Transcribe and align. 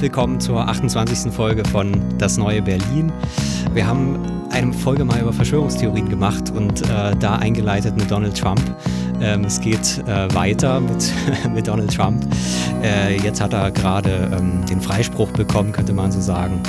Willkommen 0.00 0.40
zur 0.40 0.68
28. 0.68 1.32
Folge 1.32 1.62
von 1.64 1.92
Das 2.18 2.36
neue 2.36 2.60
Berlin. 2.60 3.10
Wir 3.72 3.86
haben 3.86 4.18
eine 4.50 4.72
Folge 4.72 5.04
mal 5.04 5.20
über 5.20 5.32
Verschwörungstheorien 5.32 6.08
gemacht 6.08 6.52
und 6.54 6.82
äh, 6.82 7.16
da 7.18 7.36
eingeleitet 7.36 7.96
mit 7.96 8.10
Donald 8.10 8.38
Trump. 8.38 8.60
Ähm, 9.22 9.44
es 9.44 9.60
geht 9.60 10.02
äh, 10.06 10.32
weiter 10.34 10.80
mit, 10.80 11.12
mit 11.54 11.68
Donald 11.68 11.94
Trump. 11.94 12.26
Äh, 12.82 13.16
jetzt 13.22 13.40
hat 13.40 13.54
er 13.54 13.70
gerade 13.70 14.30
ähm, 14.36 14.66
den 14.66 14.80
Freispruch 14.80 15.30
bekommen, 15.30 15.72
könnte 15.72 15.94
man 15.94 16.12
so 16.12 16.20
sagen. 16.20 16.60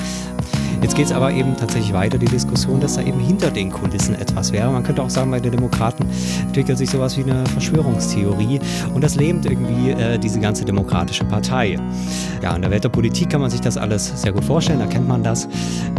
Jetzt 0.87 0.95
geht 0.95 1.07
es 1.07 1.11
aber 1.11 1.33
eben 1.33 1.57
tatsächlich 1.57 1.91
weiter, 1.91 2.17
die 2.17 2.27
Diskussion, 2.27 2.79
dass 2.79 2.95
da 2.95 3.01
eben 3.01 3.19
hinter 3.19 3.51
den 3.51 3.73
Kulissen 3.73 4.15
etwas 4.15 4.53
wäre. 4.53 4.71
Man 4.71 4.83
könnte 4.83 5.03
auch 5.03 5.09
sagen, 5.09 5.29
bei 5.29 5.41
den 5.41 5.51
Demokraten 5.51 6.05
entwickelt 6.43 6.77
sich 6.77 6.89
sowas 6.89 7.17
wie 7.17 7.23
eine 7.23 7.45
Verschwörungstheorie 7.47 8.61
und 8.93 9.03
das 9.03 9.15
lähmt 9.15 9.45
irgendwie 9.45 9.91
äh, 9.91 10.17
diese 10.17 10.39
ganze 10.39 10.63
demokratische 10.63 11.25
Partei. 11.25 11.77
Ja, 12.41 12.55
in 12.55 12.61
der 12.61 12.71
Welt 12.71 12.85
der 12.85 12.89
Politik 12.89 13.29
kann 13.31 13.41
man 13.41 13.49
sich 13.49 13.59
das 13.59 13.75
alles 13.75 14.21
sehr 14.21 14.31
gut 14.31 14.45
vorstellen, 14.45 14.79
da 14.79 14.85
kennt 14.85 15.09
man 15.09 15.23
das. 15.23 15.49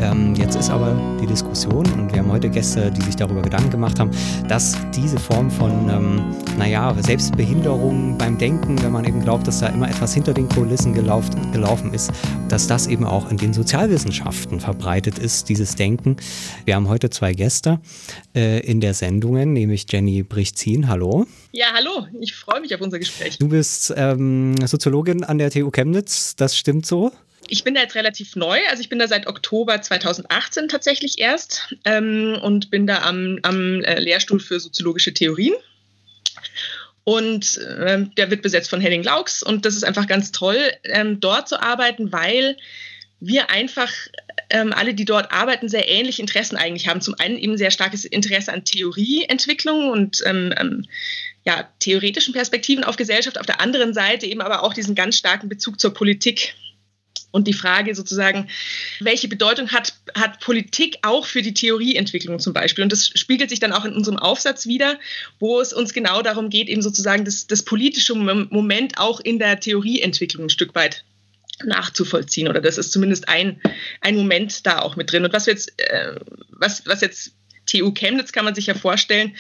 Ähm, 0.01 0.35
jetzt 0.37 0.57
ist 0.57 0.71
aber 0.71 0.99
die 1.21 1.27
Diskussion 1.27 1.48
und 1.67 2.13
wir 2.13 2.21
haben 2.21 2.31
heute 2.31 2.49
Gäste, 2.49 2.91
die 2.91 3.03
sich 3.03 3.17
darüber 3.17 3.43
Gedanken 3.43 3.71
gemacht 3.71 3.99
haben, 3.99 4.11
dass 4.49 4.77
diese 4.95 5.19
Form 5.19 5.51
von, 5.51 5.71
ähm, 5.91 6.37
naja, 6.57 6.95
Selbstbehinderung 7.01 8.17
beim 8.17 8.39
Denken, 8.39 8.81
wenn 8.83 8.93
man 8.93 9.05
eben 9.05 9.23
glaubt, 9.23 9.47
dass 9.47 9.61
da 9.61 9.69
immer 9.69 9.89
etwas 9.89 10.15
hinter 10.15 10.35
den 10.35 10.49
Kulissen 10.49 10.95
gelaufen, 10.95 11.51
gelaufen 11.53 11.93
ist, 11.93 12.13
dass 12.49 12.67
das 12.67 12.87
eben 12.87 13.05
auch 13.05 13.31
in 13.31 13.37
den 13.37 13.53
Sozialwissenschaften 13.53 14.61
verbreitet 14.61 15.19
ist, 15.19 15.49
dieses 15.49 15.75
Denken. 15.75 16.17
Wir 16.65 16.77
haben 16.77 16.89
heute 16.89 17.11
zwei 17.11 17.33
Gäste 17.33 17.81
äh, 18.35 18.61
in 18.61 18.81
der 18.81 18.95
Sendung, 18.95 19.35
nämlich 19.53 19.87
Jenny 19.91 20.23
Brichzin. 20.23 20.89
Hallo. 20.89 21.27
Ja, 21.53 21.67
hallo. 21.75 22.07
Ich 22.21 22.35
freue 22.35 22.61
mich 22.61 22.75
auf 22.75 22.81
unser 22.81 22.99
Gespräch. 22.99 23.39
Du 23.39 23.49
bist 23.49 23.93
ähm, 23.97 24.55
Soziologin 24.65 25.25
an 25.25 25.39
der 25.39 25.51
TU 25.51 25.71
Chemnitz, 25.71 26.37
das 26.37 26.57
stimmt 26.57 26.87
so? 26.87 27.11
Ich 27.49 27.65
bin 27.65 27.75
da 27.75 27.81
jetzt 27.81 27.95
relativ 27.95 28.37
neu, 28.37 28.59
also 28.71 28.81
ich 28.81 28.89
bin 28.89 28.99
da 28.99 29.09
seit 29.09 29.27
Oktober 29.27 29.81
2018 29.81 30.69
tatsächlich 30.69 31.19
erst 31.19 31.75
ähm, 31.85 32.39
und 32.43 32.71
bin 32.71 32.87
da 32.87 33.03
am, 33.03 33.39
am 33.43 33.83
äh, 33.83 33.99
Lehrstuhl 34.01 34.41
für 34.41 34.61
soziologische 34.61 35.13
Theorien. 35.15 35.55
Und 37.05 37.59
ähm, 37.81 38.15
der 38.17 38.31
wird 38.31 38.43
besetzt 38.43 38.69
von 38.69 38.83
Henning 38.83 39.03
Laux 39.03 39.43
und 39.43 39.65
das 39.65 39.75
ist 39.75 39.85
einfach 39.85 40.07
ganz 40.07 40.31
toll, 40.31 40.59
ähm, 40.85 41.21
dort 41.21 41.49
zu 41.49 41.61
arbeiten, 41.61 42.13
weil 42.13 42.57
wir 43.21 43.51
einfach 43.51 43.91
ähm, 44.51 44.73
alle, 44.73 44.95
die 44.95 45.05
dort 45.05 45.33
arbeiten, 45.33 45.69
sehr 45.69 45.89
ähnliche 45.89 46.23
Interessen 46.23 46.57
eigentlich 46.57 46.89
haben. 46.89 47.01
Zum 47.01 47.15
einen 47.19 47.39
eben 47.39 47.57
sehr 47.57 47.71
starkes 47.71 48.05
Interesse 48.05 48.53
an 48.53 48.65
Theorieentwicklung 48.65 49.89
und 49.89 50.23
ähm, 50.27 50.53
ähm, 50.59 50.85
ja, 51.45 51.69
theoretischen 51.81 52.35
Perspektiven 52.35 52.85
auf 52.85 52.97
Gesellschaft, 52.97 53.39
auf 53.39 53.47
der 53.47 53.61
anderen 53.61 53.95
Seite 53.95 54.27
eben 54.27 54.41
aber 54.41 54.63
auch 54.63 54.75
diesen 54.75 54.95
ganz 54.95 55.17
starken 55.17 55.49
Bezug 55.49 55.81
zur 55.81 55.95
Politik. 55.95 56.55
Und 57.31 57.47
die 57.47 57.53
Frage 57.53 57.95
sozusagen, 57.95 58.49
welche 59.01 59.29
Bedeutung 59.29 59.71
hat, 59.71 59.95
hat 60.15 60.41
Politik 60.41 60.99
auch 61.03 61.27
für 61.27 61.43
die 61.43 61.53
Theorieentwicklung 61.53 62.39
zum 62.39 62.55
Beispiel? 62.55 62.83
Und 62.83 62.93
das 62.93 63.09
spiegelt 63.09 63.51
sich 63.51 63.61
dann 63.61 63.73
auch 63.73 63.85
in 63.85 63.93
unserem 63.93 64.19
Aufsatz 64.19 64.67
wieder, 64.67 64.99
wo 65.39 65.61
es 65.61 65.73
uns 65.73 65.93
genau 65.93 66.23
darum 66.23 66.49
geht, 66.49 66.69
eben 66.69 66.81
sozusagen 66.81 67.25
das, 67.25 67.47
das 67.47 67.63
politische 67.63 68.15
Moment 68.15 68.99
auch 68.99 69.21
in 69.21 69.39
der 69.39 69.61
Theorieentwicklung 69.61 70.47
ein 70.47 70.51
Stück 70.51 70.75
weit 70.75 71.05
nachzuvollziehen 71.65 72.49
oder 72.49 72.61
das 72.61 72.79
ist 72.79 72.93
zumindest 72.93 73.29
ein, 73.29 73.61
ein 74.01 74.17
Moment 74.17 74.65
da 74.67 74.79
auch 74.79 74.97
mit 74.97 75.11
drin. 75.11 75.25
Und 75.25 75.33
was 75.33 75.47
jetzt, 75.47 75.73
äh, 75.79 76.15
was, 76.51 76.87
was 76.87 77.01
jetzt 77.01 77.33
TU 77.67 77.93
Chemnitz 77.93 78.33
kann 78.33 78.45
man 78.45 78.55
sich 78.55 78.67
ja 78.67 78.75
vorstellen, 78.75 79.37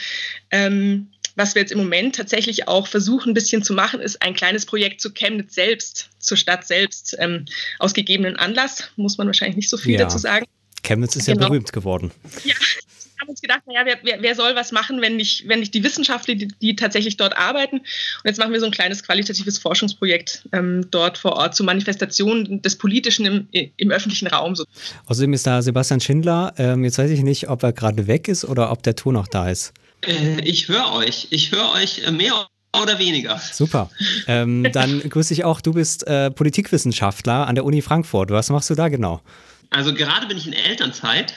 ähm, 0.50 1.08
was 1.38 1.54
wir 1.54 1.62
jetzt 1.62 1.72
im 1.72 1.78
Moment 1.78 2.16
tatsächlich 2.16 2.66
auch 2.68 2.86
versuchen, 2.88 3.30
ein 3.30 3.34
bisschen 3.34 3.62
zu 3.62 3.72
machen, 3.72 4.00
ist 4.00 4.20
ein 4.22 4.34
kleines 4.34 4.66
Projekt 4.66 5.00
zu 5.00 5.12
Chemnitz 5.12 5.54
selbst, 5.54 6.10
zur 6.18 6.36
Stadt 6.36 6.66
selbst, 6.66 7.16
ähm, 7.20 7.44
aus 7.78 7.94
gegebenen 7.94 8.36
Anlass, 8.36 8.90
muss 8.96 9.16
man 9.18 9.28
wahrscheinlich 9.28 9.56
nicht 9.56 9.70
so 9.70 9.76
viel 9.76 9.92
Ja. 9.94 10.00
dazu 10.00 10.18
sagen. 10.18 10.44
Chemnitz 10.82 11.16
ist 11.16 11.26
Genau. 11.26 11.40
ja 11.42 11.48
berühmt 11.48 11.72
geworden. 11.72 12.10
Ja, 12.44 12.54
wir 12.54 13.20
haben 13.22 13.28
uns 13.30 13.40
gedacht, 13.40 13.62
naja, 13.66 13.80
wer, 13.84 13.98
wer, 14.02 14.22
wer 14.22 14.34
soll 14.34 14.54
was 14.56 14.72
machen, 14.72 15.00
wenn 15.00 15.16
nicht, 15.16 15.46
wenn 15.48 15.60
nicht 15.60 15.74
die 15.74 15.82
Wissenschaftler, 15.84 16.34
die, 16.34 16.48
die 16.60 16.76
tatsächlich 16.76 17.16
dort 17.16 17.36
arbeiten. 17.36 17.78
Und 17.78 17.84
jetzt 18.24 18.38
machen 18.38 18.52
wir 18.52 18.60
so 18.60 18.66
ein 18.66 18.72
kleines 18.72 19.02
qualitatives 19.02 19.58
Forschungsprojekt 19.58 20.48
ähm, 20.52 20.86
dort 20.90 21.18
vor 21.18 21.32
Ort 21.32 21.54
zu 21.54 21.62
Manifestationen 21.64 22.62
des 22.62 22.76
Politischen 22.78 23.26
im, 23.26 23.48
im 23.76 23.90
öffentlichen 23.90 24.28
Raum. 24.28 24.54
So. 24.56 24.64
Außerdem 25.06 25.32
ist 25.32 25.46
da 25.46 25.62
Sebastian 25.62 26.00
Schindler. 26.00 26.52
Ähm, 26.58 26.84
jetzt 26.84 26.98
weiß 26.98 27.10
ich 27.10 27.22
nicht, 27.22 27.48
ob 27.48 27.62
er 27.62 27.72
gerade 27.72 28.06
weg 28.08 28.26
ist 28.28 28.44
oder 28.44 28.70
ob 28.72 28.82
der 28.82 28.96
Ton 28.96 29.14
noch 29.14 29.28
da 29.28 29.48
ist. 29.50 29.72
Äh, 30.06 30.40
ich 30.42 30.68
höre 30.68 30.92
euch. 30.92 31.28
Ich 31.30 31.52
höre 31.52 31.72
euch 31.72 32.02
äh, 32.06 32.10
mehr 32.10 32.48
oder 32.76 32.98
weniger. 32.98 33.38
Super. 33.38 33.90
Ähm, 34.26 34.68
dann 34.72 35.00
grüße 35.08 35.32
ich 35.32 35.44
auch, 35.44 35.60
du 35.60 35.72
bist 35.72 36.06
äh, 36.06 36.30
Politikwissenschaftler 36.30 37.46
an 37.46 37.54
der 37.54 37.64
Uni 37.64 37.82
Frankfurt. 37.82 38.30
Was 38.30 38.50
machst 38.50 38.70
du 38.70 38.74
da 38.74 38.88
genau? 38.88 39.22
Also 39.70 39.94
gerade 39.94 40.26
bin 40.26 40.38
ich 40.38 40.46
in 40.46 40.52
Elternzeit, 40.52 41.34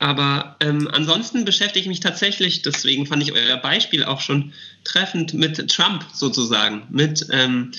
aber 0.00 0.56
ähm, 0.60 0.88
ansonsten 0.92 1.44
beschäftige 1.44 1.80
ich 1.80 1.88
mich 1.88 2.00
tatsächlich, 2.00 2.62
deswegen 2.62 3.06
fand 3.06 3.22
ich 3.22 3.32
euer 3.32 3.56
Beispiel 3.56 4.04
auch 4.04 4.20
schon 4.20 4.52
treffend, 4.84 5.34
mit 5.34 5.70
Trump 5.70 6.04
sozusagen, 6.12 6.82
mit, 6.90 7.26
ähm, 7.30 7.72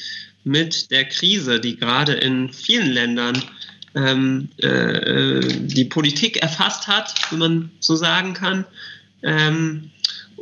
mit 0.44 0.92
der 0.92 1.06
Krise, 1.06 1.60
die 1.60 1.78
gerade 1.78 2.14
in 2.14 2.52
vielen 2.52 2.92
Ländern 2.92 3.42
ähm, 3.96 4.50
äh, 4.58 5.40
die 5.42 5.86
Politik 5.86 6.38
erfasst 6.38 6.88
hat, 6.88 7.14
wenn 7.30 7.40
man 7.40 7.72
so 7.80 7.96
sagen 7.96 8.34
kann. 8.34 8.66
Ähm, 9.22 9.92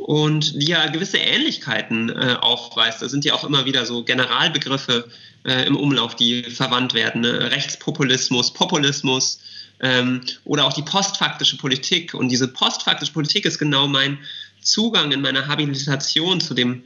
und 0.02 0.60
die 0.60 0.66
ja 0.66 0.86
gewisse 0.88 1.18
Ähnlichkeiten 1.18 2.10
äh, 2.10 2.36
aufweist. 2.40 3.02
Da 3.02 3.08
sind 3.08 3.24
ja 3.24 3.34
auch 3.34 3.44
immer 3.44 3.64
wieder 3.64 3.86
so 3.86 4.02
Generalbegriffe 4.02 5.08
äh, 5.44 5.66
im 5.66 5.76
Umlauf, 5.76 6.16
die 6.16 6.42
verwandt 6.44 6.94
werden. 6.94 7.22
Ne? 7.22 7.50
Rechtspopulismus, 7.50 8.52
Populismus 8.52 9.40
ähm, 9.80 10.22
oder 10.44 10.64
auch 10.64 10.72
die 10.72 10.82
postfaktische 10.82 11.56
Politik. 11.56 12.14
Und 12.14 12.28
diese 12.28 12.48
postfaktische 12.48 13.12
Politik 13.12 13.44
ist 13.44 13.58
genau 13.58 13.86
mein 13.86 14.18
Zugang 14.60 15.12
in 15.12 15.20
meiner 15.20 15.46
Habilitation 15.46 16.40
zu 16.40 16.54
dem 16.54 16.84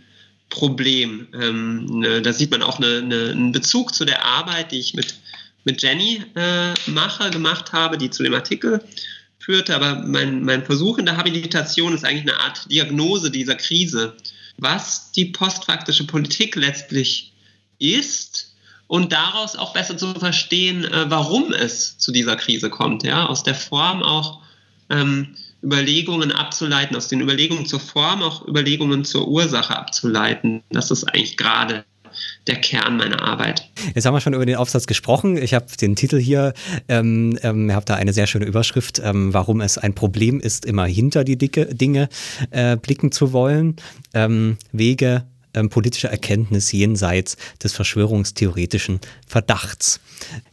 Problem. 0.51 1.29
Ähm, 1.35 1.87
ne, 2.01 2.23
da 2.23 2.33
sieht 2.33 2.51
man 2.51 2.63
auch 2.63 2.79
eine, 2.79 2.99
eine, 2.99 3.31
einen 3.31 3.53
Bezug 3.53 3.95
zu 3.95 4.05
der 4.05 4.25
Arbeit, 4.25 4.73
die 4.73 4.79
ich 4.79 4.95
mit, 4.95 5.15
mit 5.65 5.83
Jenny 5.83 6.23
äh, 6.35 6.75
mache, 6.87 7.31
gemacht 7.31 7.73
habe, 7.73 7.99
die 7.99 8.11
zu 8.11 8.23
dem 8.23 8.35
Artikel 8.35 8.83
führte. 9.47 9.75
Aber 9.75 9.95
mein, 9.95 10.45
mein 10.45 10.67
Versuch 10.67 10.99
in 10.99 11.07
der 11.07 11.17
Habilitation 11.17 11.95
ist 11.95 12.05
eigentlich 12.05 12.35
eine 12.35 12.41
Art 12.41 12.71
Diagnose 12.71 13.31
dieser 13.31 13.55
Krise, 13.55 14.15
was 14.59 15.13
die 15.13 15.27
postfaktische 15.27 16.07
Politik 16.07 16.57
letztlich 16.57 17.33
ist 17.79 18.55
und 18.89 19.13
daraus 19.13 19.57
auch 19.57 19.73
besser 19.73 19.97
zu 19.97 20.13
verstehen, 20.15 20.85
äh, 20.85 21.09
warum 21.09 21.53
es 21.53 21.97
zu 21.97 22.13
dieser 22.13 22.37
Krise 22.37 22.69
kommt. 22.69 23.05
Ja? 23.05 23.27
Aus 23.27 23.43
der 23.45 23.55
Form 23.55 24.03
auch 24.03 24.41
ähm, 24.91 25.35
Überlegungen 25.63 26.33
abzuleiten, 26.33 26.97
aus 26.97 27.09
den 27.09 27.21
Überlegungen 27.21 27.67
zur 27.67 27.81
Form 27.81 28.23
auch 28.23 28.47
Überlegungen 28.47 29.05
zur 29.05 29.29
Ursache 29.29 29.77
abzuleiten. 29.77 30.63
Das 30.71 30.91
ist 30.91 31.05
eigentlich 31.05 31.37
gerade 31.37 31.85
der 32.47 32.57
Kern 32.57 32.97
meiner 32.97 33.23
Arbeit. 33.23 33.69
Jetzt 33.95 34.07
haben 34.07 34.15
wir 34.15 34.21
schon 34.21 34.35
über 34.35 34.47
den 34.47 34.57
Aufsatz 34.57 34.87
gesprochen. 34.87 35.37
Ich 35.37 35.55
habe 35.55 35.67
den 35.81 35.97
Titel 35.97 36.19
hier, 36.19 36.53
ähm, 36.89 37.39
ähm, 37.43 37.73
habe 37.73 37.85
da 37.85 37.95
eine 37.95 38.13
sehr 38.13 38.27
schöne 38.27 38.45
Überschrift, 38.45 39.01
ähm, 39.05 39.33
warum 39.35 39.61
es 39.61 39.79
ein 39.79 39.95
Problem 39.95 40.41
ist, 40.41 40.65
immer 40.65 40.87
hinter 40.87 41.25
die 41.25 41.37
dicke 41.37 41.67
Dinge 41.67 42.09
äh, 42.51 42.77
blicken 42.77 43.13
zu 43.13 43.33
wollen. 43.33 43.77
Ähm, 44.15 44.59
Wege 44.73 45.25
ähm, 45.57 45.69
politischer 45.69 46.11
Erkenntnis 46.11 46.71
jenseits 46.71 47.37
des 47.63 47.73
verschwörungstheoretischen 47.73 49.01
Verdachts. 49.27 50.01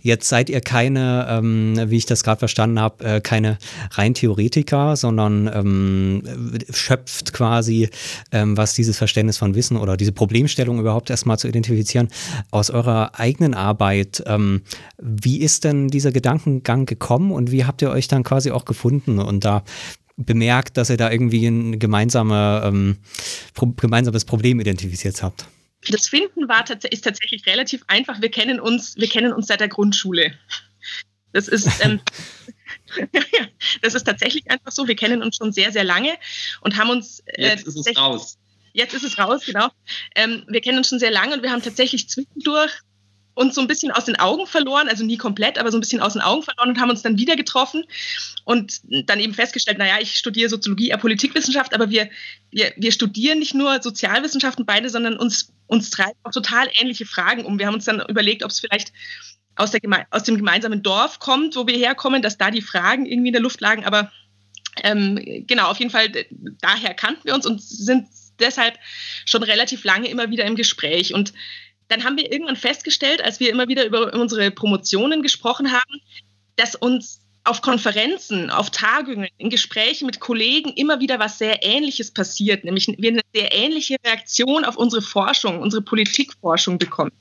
Jetzt 0.01 0.27
seid 0.27 0.49
ihr 0.49 0.61
keine, 0.61 1.27
ähm, 1.29 1.79
wie 1.87 1.97
ich 1.97 2.05
das 2.05 2.23
gerade 2.23 2.39
verstanden 2.39 2.79
habe, 2.79 3.03
äh, 3.05 3.21
keine 3.21 3.57
rein 3.91 4.13
Theoretiker, 4.13 4.95
sondern 4.95 5.49
ähm, 5.53 6.23
schöpft 6.71 7.33
quasi, 7.33 7.89
ähm, 8.31 8.57
was 8.57 8.73
dieses 8.73 8.97
Verständnis 8.97 9.37
von 9.37 9.55
Wissen 9.55 9.77
oder 9.77 9.97
diese 9.97 10.11
Problemstellung 10.11 10.79
überhaupt 10.79 11.09
erstmal 11.09 11.39
zu 11.39 11.47
identifizieren, 11.47 12.09
aus 12.51 12.69
eurer 12.69 13.19
eigenen 13.19 13.53
Arbeit. 13.53 14.23
Ähm, 14.25 14.61
wie 14.97 15.37
ist 15.37 15.63
denn 15.63 15.87
dieser 15.87 16.11
Gedankengang 16.11 16.85
gekommen 16.85 17.31
und 17.31 17.51
wie 17.51 17.65
habt 17.65 17.81
ihr 17.81 17.89
euch 17.89 18.07
dann 18.07 18.23
quasi 18.23 18.51
auch 18.51 18.65
gefunden 18.65 19.19
und 19.19 19.45
da 19.45 19.63
bemerkt, 20.17 20.77
dass 20.77 20.89
ihr 20.89 20.97
da 20.97 21.11
irgendwie 21.11 21.45
ein 21.45 21.79
gemeinsame, 21.79 22.61
ähm, 22.65 22.97
pro 23.53 23.67
gemeinsames 23.67 24.25
Problem 24.25 24.59
identifiziert 24.59 25.23
habt? 25.23 25.45
Das 25.89 26.07
Finden 26.07 26.47
war 26.47 26.63
ist 26.69 27.03
tatsächlich 27.03 27.45
relativ 27.45 27.83
einfach. 27.87 28.21
Wir 28.21 28.31
kennen 28.31 28.59
uns, 28.59 28.95
wir 28.95 29.09
kennen 29.09 29.33
uns 29.33 29.47
seit 29.47 29.59
der 29.59 29.67
Grundschule. 29.67 30.33
Das 31.33 31.47
ist, 31.47 31.67
ähm, 31.83 31.99
das 33.81 33.95
ist 33.95 34.03
tatsächlich 34.03 34.49
einfach 34.49 34.71
so. 34.71 34.87
Wir 34.87 34.95
kennen 34.95 35.21
uns 35.21 35.37
schon 35.37 35.51
sehr, 35.51 35.71
sehr 35.71 35.83
lange 35.83 36.13
und 36.61 36.77
haben 36.77 36.89
uns. 36.89 37.21
Äh, 37.25 37.49
jetzt 37.49 37.67
ist 37.67 37.75
es 37.75 37.97
raus. 37.97 38.37
Jetzt 38.71 38.93
ist 38.93 39.03
es 39.03 39.17
raus, 39.19 39.43
genau. 39.45 39.69
Ähm, 40.15 40.45
wir 40.47 40.61
kennen 40.61 40.79
uns 40.79 40.89
schon 40.89 40.99
sehr 40.99 41.11
lange 41.11 41.35
und 41.35 41.43
wir 41.43 41.51
haben 41.51 41.61
tatsächlich 41.61 42.09
zwischendurch 42.09 42.71
uns 43.35 43.55
so 43.55 43.61
ein 43.61 43.67
bisschen 43.67 43.91
aus 43.91 44.05
den 44.05 44.19
Augen 44.19 44.45
verloren, 44.45 44.87
also 44.87 45.03
nie 45.03 45.17
komplett, 45.17 45.57
aber 45.57 45.71
so 45.71 45.77
ein 45.77 45.79
bisschen 45.81 46.01
aus 46.01 46.13
den 46.13 46.21
Augen 46.21 46.43
verloren 46.43 46.69
und 46.69 46.79
haben 46.79 46.89
uns 46.89 47.01
dann 47.01 47.17
wieder 47.17 47.35
getroffen 47.35 47.83
und 48.43 48.81
dann 49.07 49.19
eben 49.19 49.33
festgestellt, 49.33 49.77
naja, 49.77 49.95
ich 49.99 50.15
studiere 50.17 50.49
Soziologie, 50.49 50.91
äh, 50.91 50.97
Politikwissenschaft, 50.97 51.73
aber 51.73 51.89
wir, 51.89 52.09
wir, 52.51 52.73
wir 52.77 52.91
studieren 52.91 53.39
nicht 53.39 53.53
nur 53.53 53.81
Sozialwissenschaften 53.81 54.65
beide, 54.65 54.89
sondern 54.89 55.17
uns, 55.17 55.51
uns 55.67 55.89
treiben 55.89 56.17
auch 56.23 56.31
total 56.31 56.69
ähnliche 56.79 57.05
Fragen 57.05 57.45
um. 57.45 57.57
Wir 57.57 57.67
haben 57.67 57.75
uns 57.75 57.85
dann 57.85 58.01
überlegt, 58.07 58.43
ob 58.43 58.51
es 58.51 58.59
vielleicht 58.59 58.93
aus, 59.55 59.71
der 59.71 59.81
aus 60.11 60.23
dem 60.23 60.37
gemeinsamen 60.37 60.83
Dorf 60.83 61.19
kommt, 61.19 61.55
wo 61.55 61.67
wir 61.67 61.77
herkommen, 61.77 62.21
dass 62.21 62.37
da 62.37 62.51
die 62.51 62.61
Fragen 62.61 63.05
irgendwie 63.05 63.29
in 63.29 63.33
der 63.33 63.41
Luft 63.41 63.61
lagen, 63.61 63.85
aber 63.85 64.11
ähm, 64.83 65.19
genau, 65.47 65.69
auf 65.69 65.77
jeden 65.77 65.91
Fall, 65.91 66.11
daher 66.61 66.93
kannten 66.95 67.25
wir 67.25 67.35
uns 67.35 67.45
und 67.45 67.61
sind 67.61 68.07
deshalb 68.39 68.77
schon 69.25 69.43
relativ 69.43 69.83
lange 69.83 70.07
immer 70.07 70.31
wieder 70.31 70.45
im 70.45 70.55
Gespräch 70.55 71.13
und 71.13 71.33
dann 71.87 72.03
haben 72.03 72.17
wir 72.17 72.31
irgendwann 72.31 72.55
festgestellt, 72.55 73.23
als 73.23 73.39
wir 73.39 73.49
immer 73.49 73.67
wieder 73.67 73.85
über 73.85 74.13
unsere 74.13 74.51
Promotionen 74.51 75.21
gesprochen 75.21 75.71
haben, 75.71 76.01
dass 76.55 76.75
uns 76.75 77.21
auf 77.43 77.61
Konferenzen, 77.61 78.49
auf 78.49 78.69
Tagungen, 78.69 79.27
in 79.37 79.49
Gesprächen 79.49 80.05
mit 80.05 80.19
Kollegen 80.19 80.71
immer 80.73 81.01
wieder 81.01 81.19
was 81.19 81.37
sehr 81.37 81.63
Ähnliches 81.63 82.11
passiert, 82.11 82.63
nämlich 82.63 82.87
wir 82.87 83.11
eine 83.11 83.21
sehr 83.33 83.53
ähnliche 83.53 83.97
Reaktion 84.05 84.63
auf 84.63 84.77
unsere 84.77 85.01
Forschung, 85.01 85.59
unsere 85.59 85.81
Politikforschung 85.81 86.77
bekommen. 86.77 87.11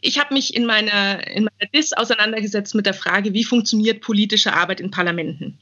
Ich 0.00 0.18
habe 0.20 0.34
mich 0.34 0.54
in 0.54 0.64
meiner, 0.64 1.26
in 1.26 1.44
meiner 1.44 1.70
DIS 1.74 1.92
auseinandergesetzt 1.92 2.74
mit 2.76 2.86
der 2.86 2.94
Frage, 2.94 3.32
wie 3.32 3.44
funktioniert 3.44 4.00
politische 4.00 4.52
Arbeit 4.52 4.80
in 4.80 4.90
Parlamenten. 4.90 5.58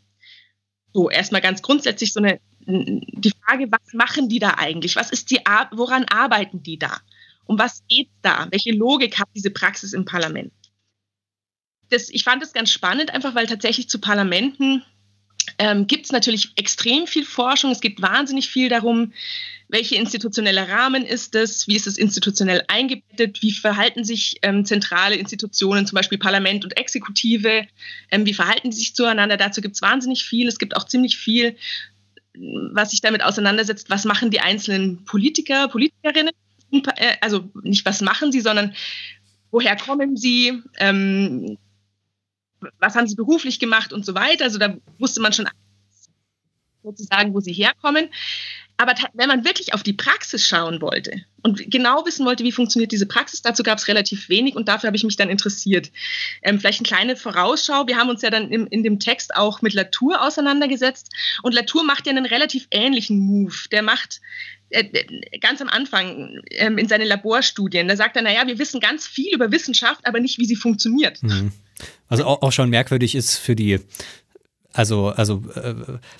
So, 0.92 1.08
erstmal 1.08 1.40
ganz 1.40 1.62
grundsätzlich 1.62 2.12
so 2.12 2.20
eine, 2.20 2.40
die 2.66 3.32
Frage, 3.44 3.68
was 3.70 3.94
machen 3.94 4.28
die 4.28 4.38
da 4.38 4.54
eigentlich? 4.58 4.96
Was 4.96 5.10
ist 5.10 5.30
die, 5.30 5.40
woran 5.72 6.04
arbeiten 6.04 6.62
die 6.62 6.78
da? 6.78 7.00
Um 7.46 7.58
was 7.58 7.82
geht 7.88 8.08
da? 8.23 8.49
Welche 8.50 8.73
Logik 8.73 9.19
hat 9.19 9.29
diese 9.35 9.50
Praxis 9.50 9.93
im 9.93 10.05
Parlament? 10.05 10.52
Das, 11.91 12.08
ich 12.08 12.25
fand 12.25 12.43
das 12.43 12.52
ganz 12.52 12.70
spannend, 12.70 13.12
einfach 13.12 13.35
weil 13.35 13.46
tatsächlich 13.46 13.88
zu 13.88 13.99
Parlamenten 14.00 14.82
ähm, 15.58 15.87
gibt 15.87 16.06
es 16.06 16.12
natürlich 16.12 16.52
extrem 16.56 17.06
viel 17.06 17.25
Forschung. 17.25 17.70
Es 17.70 17.81
geht 17.81 18.00
wahnsinnig 18.00 18.49
viel 18.49 18.69
darum, 18.69 19.12
welcher 19.69 19.96
institutionelle 19.96 20.69
Rahmen 20.69 21.05
ist 21.05 21.35
es, 21.35 21.67
wie 21.69 21.76
ist 21.76 21.87
es 21.87 21.99
institutionell 21.99 22.64
eingebettet, 22.69 23.43
wie 23.43 23.52
verhalten 23.52 24.05
sich 24.05 24.37
ähm, 24.43 24.64
zentrale 24.64 25.17
Institutionen, 25.17 25.87
zum 25.87 25.96
Beispiel 25.96 26.19
Parlament 26.19 26.64
und 26.64 26.76
Exekutive, 26.76 27.67
ähm, 28.11 28.26
wie 28.26 28.35
verhalten 28.35 28.73
sie 28.73 28.79
sich 28.79 28.94
zueinander. 28.94 29.37
Dazu 29.37 29.61
gibt 29.61 29.75
es 29.75 29.82
wahnsinnig 29.82 30.25
viel. 30.25 30.49
Es 30.49 30.58
gibt 30.58 30.76
auch 30.76 30.85
ziemlich 30.85 31.17
viel, 31.19 31.56
was 32.35 32.91
sich 32.91 33.00
damit 33.00 33.23
auseinandersetzt, 33.23 33.91
was 33.91 34.05
machen 34.05 34.31
die 34.31 34.41
einzelnen 34.41 35.05
Politiker, 35.05 35.69
Politikerinnen 35.69 36.32
äh, 36.96 37.16
also 37.20 37.50
nicht 37.62 37.84
was 37.84 38.00
machen 38.00 38.32
sie, 38.32 38.40
sondern 38.40 38.74
woher 39.50 39.76
kommen 39.76 40.16
sie, 40.16 40.62
ähm, 40.78 41.58
was 42.78 42.96
haben 42.96 43.06
sie 43.06 43.14
beruflich 43.14 43.60
gemacht 43.60 43.92
und 43.92 44.04
so 44.04 44.14
weiter. 44.14 44.44
Also 44.44 44.58
da 44.58 44.76
wusste 44.98 45.20
man 45.20 45.32
schon 45.32 45.48
sozusagen, 46.82 47.34
wo 47.34 47.40
sie 47.40 47.52
herkommen. 47.52 48.08
Aber 48.76 48.94
wenn 49.12 49.28
man 49.28 49.44
wirklich 49.44 49.72
auf 49.72 49.84
die 49.84 49.92
Praxis 49.92 50.46
schauen 50.46 50.80
wollte 50.80 51.24
und 51.42 51.70
genau 51.70 52.04
wissen 52.04 52.26
wollte, 52.26 52.42
wie 52.42 52.50
funktioniert 52.50 52.90
diese 52.90 53.06
Praxis, 53.06 53.40
dazu 53.40 53.62
gab 53.62 53.78
es 53.78 53.86
relativ 53.86 54.28
wenig 54.28 54.56
und 54.56 54.66
dafür 54.66 54.88
habe 54.88 54.96
ich 54.96 55.04
mich 55.04 55.16
dann 55.16 55.30
interessiert. 55.30 55.92
Ähm, 56.42 56.58
vielleicht 56.58 56.80
eine 56.80 56.88
kleine 56.88 57.16
Vorausschau. 57.16 57.86
Wir 57.86 57.96
haben 57.96 58.08
uns 58.08 58.22
ja 58.22 58.30
dann 58.30 58.50
im, 58.50 58.66
in 58.66 58.82
dem 58.82 58.98
Text 58.98 59.36
auch 59.36 59.62
mit 59.62 59.74
Latour 59.74 60.20
auseinandergesetzt 60.22 61.12
und 61.42 61.54
Latour 61.54 61.84
macht 61.84 62.06
ja 62.06 62.10
einen 62.10 62.26
relativ 62.26 62.66
ähnlichen 62.72 63.20
Move. 63.20 63.54
Der 63.70 63.82
macht 63.82 64.20
ganz 65.40 65.60
am 65.60 65.68
Anfang 65.68 66.40
ähm, 66.50 66.78
in 66.78 66.88
seinen 66.88 67.06
Laborstudien, 67.06 67.88
da 67.88 67.96
sagt 67.96 68.16
er, 68.16 68.22
naja, 68.22 68.46
wir 68.46 68.58
wissen 68.58 68.80
ganz 68.80 69.06
viel 69.06 69.34
über 69.34 69.52
Wissenschaft, 69.52 70.06
aber 70.06 70.20
nicht, 70.20 70.38
wie 70.38 70.46
sie 70.46 70.56
funktioniert. 70.56 71.22
Mhm. 71.22 71.52
Also 72.08 72.24
auch, 72.24 72.42
auch 72.42 72.52
schon 72.52 72.70
merkwürdig 72.70 73.14
ist 73.14 73.36
für 73.36 73.56
die 73.56 73.80
also, 74.74 75.10
also 75.10 75.40
äh, 75.54 75.74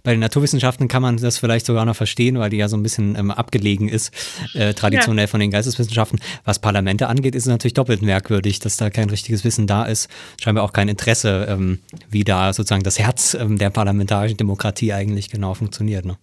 bei 0.05 0.13
den 0.13 0.21
Naturwissenschaften 0.21 0.87
kann 0.87 1.03
man 1.03 1.17
das 1.17 1.39
vielleicht 1.39 1.67
sogar 1.67 1.85
noch 1.85 1.97
verstehen, 1.97 2.39
weil 2.39 2.51
die 2.51 2.57
ja 2.57 2.69
so 2.69 2.77
ein 2.77 2.85
bisschen 2.85 3.17
ähm, 3.19 3.33
abgelegen 3.33 3.89
ist, 3.89 4.13
äh, 4.55 4.75
traditionell 4.75 5.25
ja. 5.25 5.27
von 5.27 5.41
den 5.41 5.51
Geisteswissenschaften. 5.51 6.21
Was 6.45 6.61
Parlamente 6.61 7.09
angeht, 7.09 7.35
ist 7.35 7.45
es 7.45 7.49
natürlich 7.49 7.75
doppelt 7.75 8.01
merkwürdig, 8.03 8.61
dass 8.61 8.77
da 8.77 8.91
kein 8.91 9.11
richtiges 9.11 9.43
Wissen 9.43 9.67
da 9.67 9.85
ist. 9.85 10.09
Scheinbar 10.41 10.63
auch 10.63 10.73
kein 10.73 10.89
Interesse, 10.89 11.47
ähm, 11.49 11.81
wie 12.09 12.23
da 12.23 12.53
sozusagen 12.53 12.85
das 12.85 13.01
Herz 13.01 13.35
ähm, 13.35 13.59
der 13.59 13.71
parlamentarischen 13.71 14.37
Demokratie 14.37 14.93
eigentlich 14.93 15.31
genau 15.31 15.55
funktioniert. 15.55 16.05
Ne? 16.05 16.17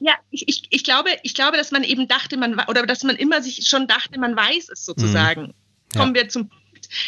Ja, 0.00 0.14
ich, 0.30 0.48
ich, 0.48 0.66
ich, 0.70 0.84
glaube, 0.84 1.10
ich 1.22 1.34
glaube, 1.34 1.56
dass 1.56 1.70
man 1.70 1.84
eben 1.84 2.08
dachte, 2.08 2.36
man 2.36 2.58
oder 2.68 2.86
dass 2.86 3.02
man 3.02 3.16
immer 3.16 3.42
sich 3.42 3.66
schon 3.68 3.86
dachte, 3.86 4.18
man 4.18 4.36
weiß 4.36 4.68
es 4.70 4.84
sozusagen. 4.84 5.42
Mhm. 5.42 5.54
Ja. 5.94 6.00
Kommen 6.00 6.14
wir 6.14 6.28
zum 6.28 6.50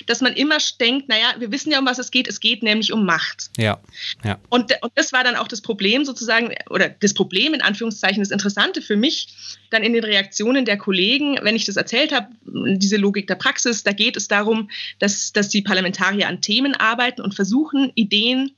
dass 0.07 0.21
man 0.21 0.33
immer 0.35 0.59
denkt, 0.81 1.09
naja, 1.09 1.35
wir 1.39 1.53
wissen 1.53 1.71
ja, 1.71 1.79
um 1.79 1.87
was 1.87 1.99
es 1.99 2.11
geht. 2.11 2.29
Es 2.29 2.41
geht 2.41 2.63
nämlich 2.63 2.93
um 2.93 3.05
Macht. 3.05 3.51
Ja. 3.57 3.81
ja. 4.25 4.39
Und, 4.49 4.73
und 4.83 4.93
das 4.95 5.13
war 5.13 5.25
dann 5.25 5.37
auch 5.37 5.49
das 5.49 5.61
Problem 5.61 6.05
sozusagen, 6.05 6.55
oder 6.71 6.89
das 6.89 7.15
Problem 7.15 7.55
in 7.55 7.63
Anführungszeichen, 7.63 8.21
das 8.21 8.31
Interessante 8.31 8.83
für 8.83 8.97
mich, 8.97 9.29
dann 9.71 9.83
in 9.83 9.93
den 9.93 10.05
Reaktionen 10.05 10.65
der 10.65 10.79
Kollegen, 10.79 11.39
wenn 11.43 11.57
ich 11.57 11.65
das 11.65 11.77
erzählt 11.77 12.13
habe, 12.13 12.29
diese 12.45 12.97
Logik 12.97 13.27
der 13.27 13.37
Praxis, 13.37 13.85
da 13.85 13.93
geht 13.93 14.17
es 14.17 14.29
darum, 14.29 14.71
dass, 14.99 15.33
dass 15.33 15.49
die 15.49 15.63
Parlamentarier 15.63 16.29
an 16.29 16.41
Themen 16.41 16.75
arbeiten 16.75 17.23
und 17.23 17.35
versuchen, 17.35 17.93
Ideen 17.95 18.53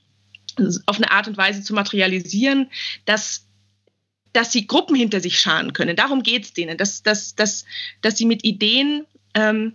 auf 0.87 0.97
eine 0.97 1.11
Art 1.11 1.29
und 1.29 1.37
Weise 1.37 1.63
zu 1.63 1.75
materialisieren, 1.75 2.71
dass 3.05 3.47
dass 4.33 4.53
sie 4.53 4.67
Gruppen 4.67 4.97
hinter 4.97 5.21
sich 5.21 5.41
scharen 5.41 5.73
können. 5.73 5.97
Darum 5.97 6.23
geht 6.23 6.45
es 6.45 6.53
denen, 6.53 6.77
dass, 6.77 7.03
dass, 7.03 7.35
dass, 7.35 7.65
dass 8.01 8.17
sie 8.17 8.27
mit 8.27 8.45
Ideen 8.45 9.07
ähm, 9.35 9.75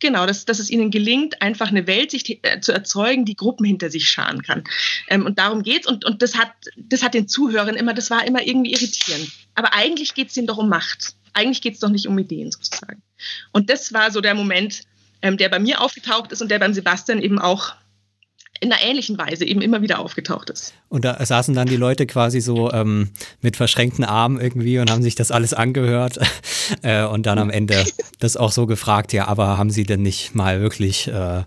Genau, 0.00 0.24
dass, 0.24 0.46
dass 0.46 0.58
es 0.58 0.70
ihnen 0.70 0.90
gelingt, 0.90 1.42
einfach 1.42 1.68
eine 1.68 1.86
Welt 1.86 2.10
sich, 2.10 2.42
äh, 2.42 2.60
zu 2.60 2.72
erzeugen, 2.72 3.26
die 3.26 3.36
Gruppen 3.36 3.66
hinter 3.66 3.90
sich 3.90 4.08
scharen 4.08 4.42
kann. 4.42 4.64
Ähm, 5.08 5.26
und 5.26 5.38
darum 5.38 5.62
geht's. 5.62 5.86
Und, 5.86 6.06
und 6.06 6.22
das, 6.22 6.36
hat, 6.36 6.52
das 6.76 7.02
hat 7.02 7.12
den 7.12 7.28
Zuhörern 7.28 7.76
immer, 7.76 7.92
das 7.92 8.10
war 8.10 8.26
immer 8.26 8.42
irgendwie 8.42 8.72
irritierend. 8.72 9.30
Aber 9.54 9.74
eigentlich 9.74 10.14
geht's 10.14 10.36
ihnen 10.38 10.46
doch 10.46 10.56
um 10.56 10.70
Macht. 10.70 11.14
Eigentlich 11.34 11.60
geht's 11.60 11.80
doch 11.80 11.90
nicht 11.90 12.06
um 12.06 12.18
Ideen 12.18 12.50
sozusagen. 12.50 13.02
Und 13.52 13.68
das 13.68 13.92
war 13.92 14.10
so 14.10 14.22
der 14.22 14.34
Moment, 14.34 14.84
ähm, 15.20 15.36
der 15.36 15.50
bei 15.50 15.58
mir 15.58 15.82
aufgetaucht 15.82 16.32
ist 16.32 16.40
und 16.40 16.50
der 16.50 16.58
beim 16.58 16.72
Sebastian 16.72 17.20
eben 17.20 17.38
auch 17.38 17.74
in 18.58 18.72
einer 18.72 18.82
ähnlichen 18.82 19.16
Weise 19.16 19.44
eben 19.44 19.62
immer 19.62 19.80
wieder 19.80 19.98
aufgetaucht 19.98 20.50
ist. 20.50 20.74
Und 20.88 21.04
da 21.04 21.24
saßen 21.24 21.54
dann 21.54 21.66
die 21.66 21.76
Leute 21.76 22.06
quasi 22.06 22.40
so 22.40 22.70
ähm, 22.72 23.10
mit 23.40 23.56
verschränkten 23.56 24.04
Armen 24.04 24.40
irgendwie 24.40 24.78
und 24.78 24.90
haben 24.90 25.02
sich 25.02 25.14
das 25.14 25.30
alles 25.30 25.54
angehört 25.54 26.18
äh, 26.82 27.04
und 27.04 27.26
dann 27.26 27.38
am 27.38 27.50
Ende 27.50 27.84
das 28.18 28.36
auch 28.36 28.52
so 28.52 28.66
gefragt, 28.66 29.12
ja, 29.12 29.28
aber 29.28 29.56
haben 29.56 29.70
sie 29.70 29.84
denn 29.84 30.02
nicht 30.02 30.34
mal 30.34 30.60
wirklich 30.60 31.08
äh, 31.08 31.44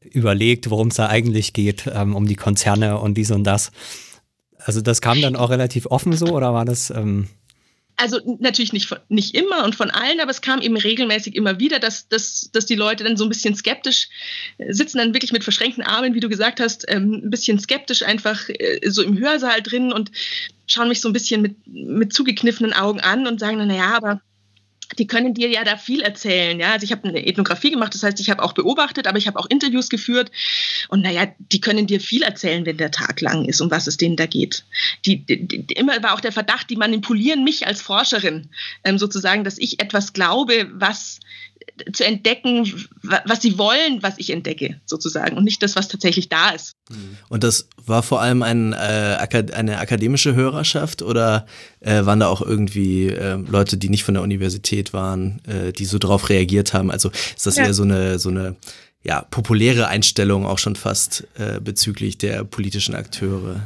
überlegt, 0.00 0.70
worum 0.70 0.88
es 0.88 0.96
da 0.96 1.08
eigentlich 1.08 1.54
geht, 1.54 1.90
ähm, 1.92 2.14
um 2.14 2.26
die 2.26 2.36
Konzerne 2.36 2.98
und 2.98 3.14
dies 3.14 3.30
und 3.32 3.44
das? 3.44 3.72
Also 4.58 4.80
das 4.80 5.00
kam 5.00 5.20
dann 5.20 5.36
auch 5.36 5.50
relativ 5.50 5.86
offen 5.86 6.12
so 6.12 6.26
oder 6.26 6.54
war 6.54 6.64
das... 6.64 6.90
Ähm 6.90 7.28
also 7.96 8.18
natürlich 8.40 8.72
nicht, 8.72 8.94
nicht 9.08 9.34
immer 9.34 9.64
und 9.64 9.74
von 9.74 9.90
allen, 9.90 10.20
aber 10.20 10.30
es 10.30 10.40
kam 10.40 10.60
eben 10.60 10.76
regelmäßig 10.76 11.36
immer 11.36 11.58
wieder, 11.58 11.78
dass, 11.78 12.08
dass, 12.08 12.50
dass 12.52 12.66
die 12.66 12.74
Leute 12.74 13.04
dann 13.04 13.16
so 13.16 13.24
ein 13.24 13.28
bisschen 13.28 13.54
skeptisch 13.54 14.08
äh, 14.58 14.72
sitzen, 14.72 14.98
dann 14.98 15.14
wirklich 15.14 15.32
mit 15.32 15.44
verschränkten 15.44 15.84
Armen, 15.84 16.14
wie 16.14 16.20
du 16.20 16.28
gesagt 16.28 16.60
hast, 16.60 16.84
ähm, 16.88 17.22
ein 17.24 17.30
bisschen 17.30 17.58
skeptisch 17.58 18.02
einfach 18.02 18.48
äh, 18.48 18.80
so 18.90 19.02
im 19.02 19.18
Hörsaal 19.18 19.62
drin 19.62 19.92
und 19.92 20.10
schauen 20.66 20.88
mich 20.88 21.00
so 21.00 21.08
ein 21.08 21.12
bisschen 21.12 21.42
mit, 21.42 21.56
mit 21.66 22.12
zugekniffenen 22.12 22.72
Augen 22.72 23.00
an 23.00 23.26
und 23.26 23.40
sagen 23.40 23.58
dann, 23.58 23.68
naja, 23.68 23.96
aber 23.96 24.20
die 24.98 25.06
können 25.06 25.34
dir 25.34 25.48
ja 25.48 25.64
da 25.64 25.76
viel 25.76 26.00
erzählen. 26.00 26.58
Ja? 26.58 26.72
Also 26.72 26.84
ich 26.84 26.92
habe 26.92 27.08
eine 27.08 27.26
Ethnographie 27.26 27.70
gemacht, 27.70 27.94
das 27.94 28.02
heißt, 28.02 28.20
ich 28.20 28.30
habe 28.30 28.42
auch 28.42 28.52
beobachtet, 28.52 29.06
aber 29.06 29.18
ich 29.18 29.26
habe 29.26 29.38
auch 29.38 29.46
Interviews 29.46 29.88
geführt. 29.88 30.30
Und 30.88 31.02
naja, 31.02 31.26
die 31.38 31.60
können 31.60 31.86
dir 31.86 32.00
viel 32.00 32.22
erzählen, 32.22 32.66
wenn 32.66 32.76
der 32.76 32.90
Tag 32.90 33.20
lang 33.20 33.44
ist, 33.44 33.60
um 33.60 33.70
was 33.70 33.86
es 33.86 33.96
denen 33.96 34.16
da 34.16 34.26
geht. 34.26 34.64
Die, 35.04 35.24
die, 35.24 35.46
die 35.46 35.74
immer 35.74 36.02
war 36.02 36.14
auch 36.14 36.20
der 36.20 36.32
Verdacht, 36.32 36.70
die 36.70 36.76
manipulieren 36.76 37.44
mich 37.44 37.66
als 37.66 37.82
Forscherin, 37.82 38.48
ähm, 38.84 38.98
sozusagen, 38.98 39.44
dass 39.44 39.58
ich 39.58 39.80
etwas 39.80 40.12
glaube, 40.12 40.70
was 40.72 41.20
zu 41.92 42.04
entdecken, 42.04 42.72
was 43.02 43.42
sie 43.42 43.58
wollen, 43.58 44.02
was 44.02 44.14
ich 44.18 44.30
entdecke, 44.30 44.80
sozusagen, 44.84 45.36
und 45.36 45.44
nicht 45.44 45.62
das, 45.62 45.76
was 45.76 45.88
tatsächlich 45.88 46.28
da 46.28 46.50
ist. 46.50 46.76
Und 47.28 47.44
das 47.44 47.68
war 47.84 48.02
vor 48.02 48.20
allem 48.20 48.42
ein, 48.42 48.72
äh, 48.72 49.18
eine 49.52 49.78
akademische 49.78 50.34
Hörerschaft 50.34 51.02
oder 51.02 51.46
äh, 51.80 52.04
waren 52.04 52.20
da 52.20 52.28
auch 52.28 52.42
irgendwie 52.42 53.08
äh, 53.08 53.34
Leute, 53.34 53.76
die 53.76 53.88
nicht 53.88 54.04
von 54.04 54.14
der 54.14 54.22
Universität 54.22 54.92
waren, 54.92 55.40
äh, 55.46 55.72
die 55.72 55.84
so 55.84 55.98
drauf 55.98 56.28
reagiert 56.28 56.74
haben? 56.74 56.90
Also 56.90 57.10
ist 57.10 57.46
das 57.46 57.56
ja. 57.56 57.64
eher 57.64 57.74
so 57.74 57.82
eine, 57.82 58.18
so 58.18 58.28
eine 58.28 58.56
ja, 59.02 59.22
populäre 59.22 59.88
Einstellung 59.88 60.46
auch 60.46 60.58
schon 60.58 60.76
fast 60.76 61.26
äh, 61.38 61.60
bezüglich 61.60 62.18
der 62.18 62.44
politischen 62.44 62.94
Akteure? 62.94 63.60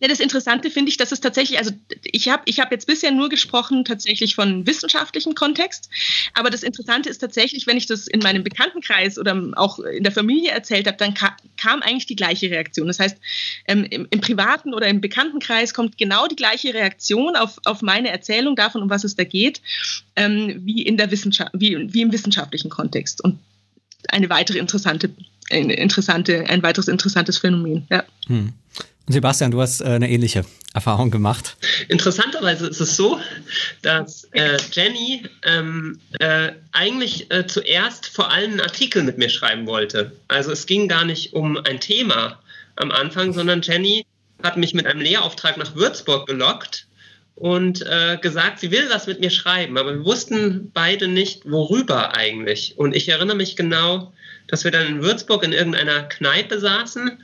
Ja, 0.00 0.08
das 0.08 0.20
Interessante 0.20 0.70
finde 0.70 0.90
ich, 0.90 0.96
dass 0.96 1.12
es 1.12 1.20
tatsächlich, 1.20 1.58
also 1.58 1.72
ich 2.04 2.28
habe 2.28 2.42
ich 2.46 2.60
hab 2.60 2.70
jetzt 2.72 2.86
bisher 2.86 3.10
nur 3.10 3.28
gesprochen 3.28 3.84
tatsächlich 3.84 4.34
von 4.34 4.66
wissenschaftlichem 4.66 5.34
Kontext, 5.34 5.90
aber 6.34 6.50
das 6.50 6.62
Interessante 6.62 7.08
ist 7.08 7.18
tatsächlich, 7.18 7.66
wenn 7.66 7.76
ich 7.76 7.86
das 7.86 8.06
in 8.06 8.20
meinem 8.20 8.44
Bekanntenkreis 8.44 9.18
oder 9.18 9.36
auch 9.56 9.78
in 9.80 10.02
der 10.02 10.12
Familie 10.12 10.50
erzählt 10.50 10.86
habe, 10.86 10.96
dann 10.96 11.14
ka 11.14 11.36
kam 11.56 11.82
eigentlich 11.82 12.06
die 12.06 12.16
gleiche 12.16 12.50
Reaktion. 12.50 12.86
Das 12.86 12.98
heißt, 12.98 13.18
ähm, 13.66 13.84
im, 13.90 14.06
im, 14.10 14.20
privaten 14.20 14.72
oder 14.72 14.88
im 14.88 15.00
Bekanntenkreis 15.00 15.74
kommt 15.74 15.98
genau 15.98 16.26
die 16.26 16.36
gleiche 16.36 16.72
Reaktion 16.72 17.36
auf, 17.36 17.58
auf 17.64 17.82
meine 17.82 18.08
Erzählung 18.08 18.56
davon, 18.56 18.82
um 18.82 18.90
was 18.90 19.04
es 19.04 19.14
da 19.14 19.24
geht, 19.24 19.60
ähm, 20.16 20.60
wie, 20.64 20.82
in 20.82 20.96
der 20.96 21.10
Wissenschaft, 21.10 21.50
wie, 21.54 21.92
wie 21.92 22.00
im 22.00 22.12
wissenschaftlichen 22.12 22.70
Kontext. 22.70 23.22
Und 23.22 23.38
eine 24.08 24.30
weitere 24.30 24.58
interessante, 24.58 25.10
eine 25.50 25.74
interessante, 25.74 26.48
ein 26.48 26.62
weiteres 26.62 26.88
interessantes 26.88 27.38
Phänomen. 27.38 27.86
Ja. 27.90 28.04
Hm. 28.26 28.52
Sebastian, 29.08 29.50
du 29.50 29.60
hast 29.60 29.80
äh, 29.80 29.84
eine 29.84 30.08
ähnliche 30.08 30.44
Erfahrung 30.72 31.10
gemacht. 31.10 31.56
Interessanterweise 31.88 32.68
ist 32.68 32.80
es 32.80 32.96
so, 32.96 33.18
dass 33.82 34.24
äh, 34.32 34.56
Jenny 34.70 35.24
ähm, 35.44 35.98
äh, 36.20 36.52
eigentlich 36.72 37.30
äh, 37.30 37.46
zuerst 37.46 38.06
vor 38.06 38.30
allem 38.30 38.52
einen 38.52 38.60
Artikel 38.60 39.02
mit 39.02 39.18
mir 39.18 39.28
schreiben 39.28 39.66
wollte. 39.66 40.12
Also 40.28 40.52
es 40.52 40.66
ging 40.66 40.86
gar 40.86 41.04
nicht 41.04 41.32
um 41.32 41.56
ein 41.56 41.80
Thema 41.80 42.38
am 42.76 42.92
Anfang, 42.92 43.32
sondern 43.32 43.62
Jenny 43.62 44.06
hat 44.42 44.56
mich 44.56 44.74
mit 44.74 44.86
einem 44.86 45.00
Lehrauftrag 45.00 45.56
nach 45.56 45.74
Würzburg 45.74 46.26
gelockt 46.28 46.86
und 47.34 47.82
äh, 47.82 48.18
gesagt, 48.20 48.60
sie 48.60 48.70
will 48.70 48.88
was 48.90 49.06
mit 49.06 49.20
mir 49.20 49.30
schreiben, 49.30 49.76
aber 49.76 49.94
wir 49.94 50.04
wussten 50.04 50.70
beide 50.72 51.08
nicht, 51.08 51.50
worüber 51.50 52.14
eigentlich. 52.14 52.74
Und 52.76 52.94
ich 52.94 53.08
erinnere 53.08 53.36
mich 53.36 53.56
genau, 53.56 54.12
dass 54.46 54.64
wir 54.64 54.70
dann 54.70 54.86
in 54.86 55.02
Würzburg 55.02 55.42
in 55.42 55.52
irgendeiner 55.52 56.02
Kneipe 56.04 56.60
saßen 56.60 57.18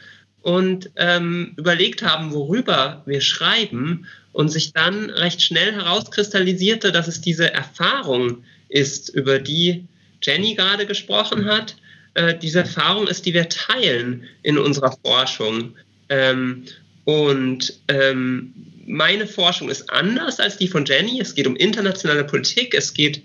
und 0.47 0.91
ähm, 0.95 1.55
überlegt 1.57 2.05
haben, 2.05 2.31
worüber 2.31 3.03
wir 3.05 3.21
schreiben 3.21 4.07
und 4.31 4.49
sich 4.49 4.73
dann 4.73 5.11
recht 5.11 5.43
schnell 5.43 5.73
herauskristallisierte, 5.73 6.93
dass 6.93 7.09
es 7.09 7.21
diese 7.21 7.53
Erfahrung 7.53 8.45
ist, 8.69 9.09
über 9.09 9.41
die 9.41 9.89
Jenny 10.23 10.55
gerade 10.55 10.87
gesprochen 10.87 11.47
hat. 11.47 11.75
Äh, 12.15 12.39
diese 12.39 12.61
Erfahrung 12.61 13.09
ist, 13.09 13.27
die 13.27 13.35
wir 13.35 13.49
teilen 13.49 14.23
in 14.45 14.57
unserer 14.57 14.97
Forschung. 15.05 15.75
Ähm, 16.11 16.67
und 17.03 17.81
ähm, 17.89 18.55
meine 18.87 19.27
Forschung 19.27 19.69
ist 19.69 19.91
anders 19.91 20.39
als 20.39 20.59
die 20.59 20.69
von 20.69 20.85
Jenny. 20.85 21.21
Es 21.21 21.35
geht 21.35 21.49
um 21.49 21.57
internationale 21.57 22.23
Politik, 22.23 22.73
es 22.73 22.95
geht 22.95 23.21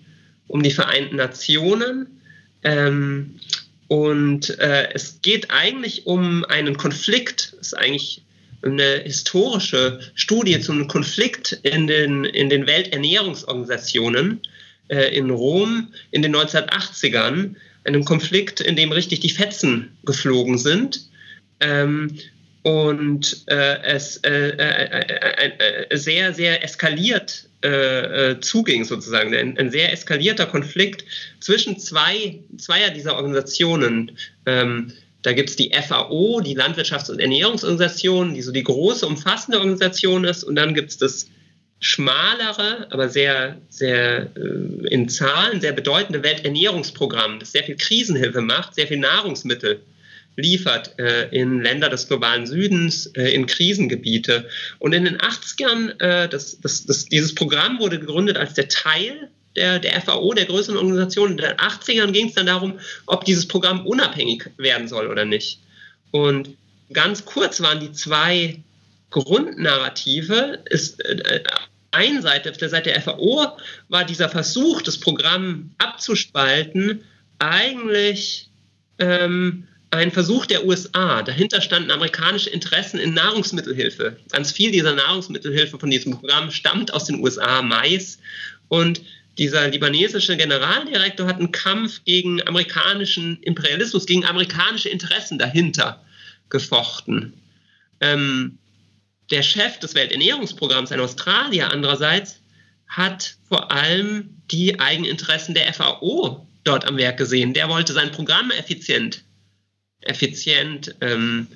um 0.48 0.64
die 0.64 0.72
Vereinten 0.72 1.18
Nationen. 1.18 2.20
Ähm, 2.64 3.36
und 3.92 4.58
äh, 4.58 4.88
es 4.94 5.22
geht 5.22 5.52
eigentlich 5.52 6.06
um 6.08 6.46
einen 6.46 6.78
Konflikt, 6.78 7.52
es 7.60 7.68
ist 7.68 7.74
eigentlich 7.74 8.22
eine 8.62 9.02
historische 9.04 10.00
Studie 10.16 10.62
zum 10.62 10.88
Konflikt 10.88 11.60
in 11.64 11.88
den, 11.88 12.24
in 12.24 12.50
den 12.50 12.68
Welternährungsorganisationen 12.68 14.40
äh, 14.88 15.14
in 15.14 15.30
Rom 15.30 15.90
in 16.12 16.22
den 16.22 16.34
1980ern. 16.34 17.56
Einen 17.84 18.06
Konflikt, 18.06 18.62
in 18.62 18.78
dem 18.78 18.94
richtig 18.94 19.20
die 19.20 19.30
Fetzen 19.30 19.98
geflogen 20.06 20.58
sind. 20.58 21.10
Ähm, 21.60 22.18
und 22.62 23.44
äh, 23.48 23.84
es 23.84 24.16
äh, 24.24 24.52
äh, 24.52 25.86
äh 25.90 25.98
sehr, 25.98 26.34
sehr 26.34 26.64
eskaliert 26.64 27.50
äh, 27.64 28.32
äh, 28.32 28.40
zuging, 28.40 28.86
sozusagen. 28.86 29.36
Ein, 29.36 29.58
ein, 29.58 29.70
sehr 29.70 29.92
eskalierter 29.94 30.46
Konflikt 30.46 31.06
zwischen 31.40 31.78
zwei, 31.78 32.40
zweier 32.58 32.90
dieser 32.90 33.16
Organisationen. 33.16 34.18
Ähm, 34.46 34.94
da 35.22 35.34
gibt 35.34 35.52
es 35.52 35.56
die 35.56 35.72
FAO, 35.72 36.42
die 36.42 36.58
Landwirtschafts- 36.58 37.12
und 37.12 37.20
Ernährungsorganisation, 37.20 38.34
die 38.34 38.42
so 38.42 38.52
die 38.52 38.64
große, 38.64 39.06
umfassende 39.06 39.60
Organisation 39.60 40.24
ist. 40.24 40.44
Und 40.44 40.56
dann 40.56 40.74
gibt 40.74 40.90
es 40.90 40.98
das 40.98 41.28
schmalere, 41.80 42.88
aber 42.92 43.10
sehr, 43.10 43.58
sehr 43.70 44.30
äh, 44.36 44.88
in 44.88 45.10
Zahlen 45.10 45.62
sehr 45.62 45.74
bedeutende 45.74 46.24
Welternährungsprogramm, 46.24 47.40
das 47.40 47.52
sehr 47.52 47.64
viel 47.64 47.76
Krisenhilfe 47.76 48.42
macht, 48.42 48.76
sehr 48.76 48.88
viel 48.88 48.98
Nahrungsmittel 48.98 49.82
liefert 50.36 50.98
äh, 51.00 51.30
in 51.30 51.62
Länder 51.62 51.90
des 51.90 52.08
globalen 52.08 52.48
Südens, 52.48 53.08
äh, 53.08 53.34
in 53.34 53.46
Krisengebiete. 53.46 54.48
Und 54.80 54.94
in 54.94 55.06
den 55.06 55.18
80ern, 55.18 56.00
äh, 56.00 56.30
das, 56.30 56.60
das, 56.62 56.86
das, 56.86 57.06
dieses 57.06 57.36
Programm 57.36 57.80
wurde 57.80 58.00
gegründet 58.00 58.38
als 58.38 58.54
der 58.54 58.68
Teil 58.68 59.30
der, 59.56 59.80
der 59.80 60.02
FAO, 60.02 60.34
der 60.34 60.46
größeren 60.46 60.78
Organisation. 60.78 61.32
In 61.32 61.38
den 61.38 61.58
80ern 61.58 62.12
ging 62.12 62.30
es 62.30 62.36
dann 62.36 62.46
darum, 62.46 62.80
ob 63.06 63.26
dieses 63.26 63.48
Programm 63.48 63.86
unabhängig 63.86 64.50
werden 64.58 64.88
soll 64.88 65.08
oder 65.08 65.26
nicht. 65.26 65.60
Und 66.12 66.56
ganz 66.94 67.26
kurz 67.26 67.62
waren 67.62 67.80
die 67.80 67.92
zwei 67.92 68.60
Grundnarrative. 69.10 70.60
Ist, 70.70 71.04
äh, 71.04 71.44
eine 71.92 72.22
Seite, 72.22 72.52
auf 72.52 72.58
der 72.58 72.70
Seite 72.70 72.92
der 72.92 73.02
FAO 73.02 73.58
war 73.90 74.06
dieser 74.06 74.30
Versuch, 74.30 74.82
das 74.82 74.98
Programm 74.98 75.72
abzuspalten, 75.78 77.04
eigentlich 77.40 78.50
ähm, 78.98 79.68
ein 79.92 80.12
Versuch 80.12 80.46
der 80.46 80.66
USA. 80.66 81.22
Dahinter 81.22 81.62
standen 81.62 81.92
amerikanische 81.92 82.50
Interessen 82.50 83.00
in 83.00 83.14
Nahrungsmittelhilfe. 83.14 84.18
Ganz 84.32 84.52
viel 84.52 84.72
dieser 84.72 84.94
Nahrungsmittelhilfe 84.94 85.78
von 85.78 85.92
diesem 85.92 86.14
Programm 86.14 86.50
stammt 86.50 86.94
aus 86.94 87.06
den 87.06 87.22
USA, 87.22 87.62
Mais. 87.62 88.18
Und 88.70 89.02
dieser 89.38 89.68
libanesische 89.68 90.38
Generaldirektor 90.38 91.28
hat 91.28 91.38
einen 91.38 91.52
Kampf 91.52 92.04
gegen 92.06 92.46
amerikanischen 92.48 93.42
Imperialismus, 93.44 94.06
gegen 94.06 94.26
amerikanische 94.26 94.90
Interessen 94.90 95.38
dahinter 95.38 96.02
gefochten. 96.50 97.34
Ähm, 98.00 98.58
der 99.30 99.44
Chef 99.44 99.80
des 99.80 99.96
Welternährungsprogramms, 99.96 100.92
ein 100.92 101.00
Australier 101.00 101.70
andererseits, 101.72 102.40
hat 102.88 103.36
vor 103.48 103.72
allem 103.72 104.42
die 104.52 104.80
Eigeninteressen 104.80 105.54
der 105.54 105.74
FAO 105.74 106.46
dort 106.64 106.86
am 106.86 106.98
Werk 106.98 107.18
gesehen. 107.18 107.54
Der 107.54 107.70
wollte 107.70 107.94
sein 107.94 108.12
Programm 108.12 108.52
effizient 108.52 109.24
effizient 110.02 110.96
ähm, 111.02 111.48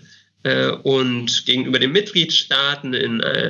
äh, 0.44 0.70
und 0.70 1.46
gegenüber 1.46 1.80
den 1.80 1.92
Mitgliedstaaten 1.92 2.94
in, 2.94 3.20
äh, 3.22 3.50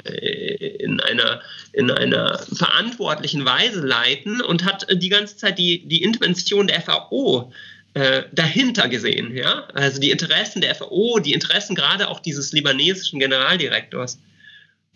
in, 0.80 1.00
einer, 1.02 1.42
in 1.74 1.92
einer 1.92 2.40
verantwortlichen 2.40 3.46
Weise 3.46 3.86
leiten 3.86 4.42
und 4.42 4.64
hat 4.64 4.88
die 4.90 5.10
ganze 5.10 5.38
Zeit 5.38 5.60
die, 5.60 5.86
die 5.86 6.04
Intervention 6.04 6.68
der 6.68 6.82
FAO 6.82 7.52
äh, 7.96 8.24
dahinter 8.32 8.88
gesehen. 8.88 9.36
Ja? 9.36 9.68
Also 9.74 10.00
die 10.00 10.12
Interessen 10.12 10.62
der 10.62 10.76
FAO, 10.76 11.20
die 11.20 11.34
Interessen 11.34 11.76
gerade 11.76 12.08
auch 12.08 12.20
dieses 12.20 12.54
libanesischen 12.54 13.20
Generaldirektors. 13.20 14.20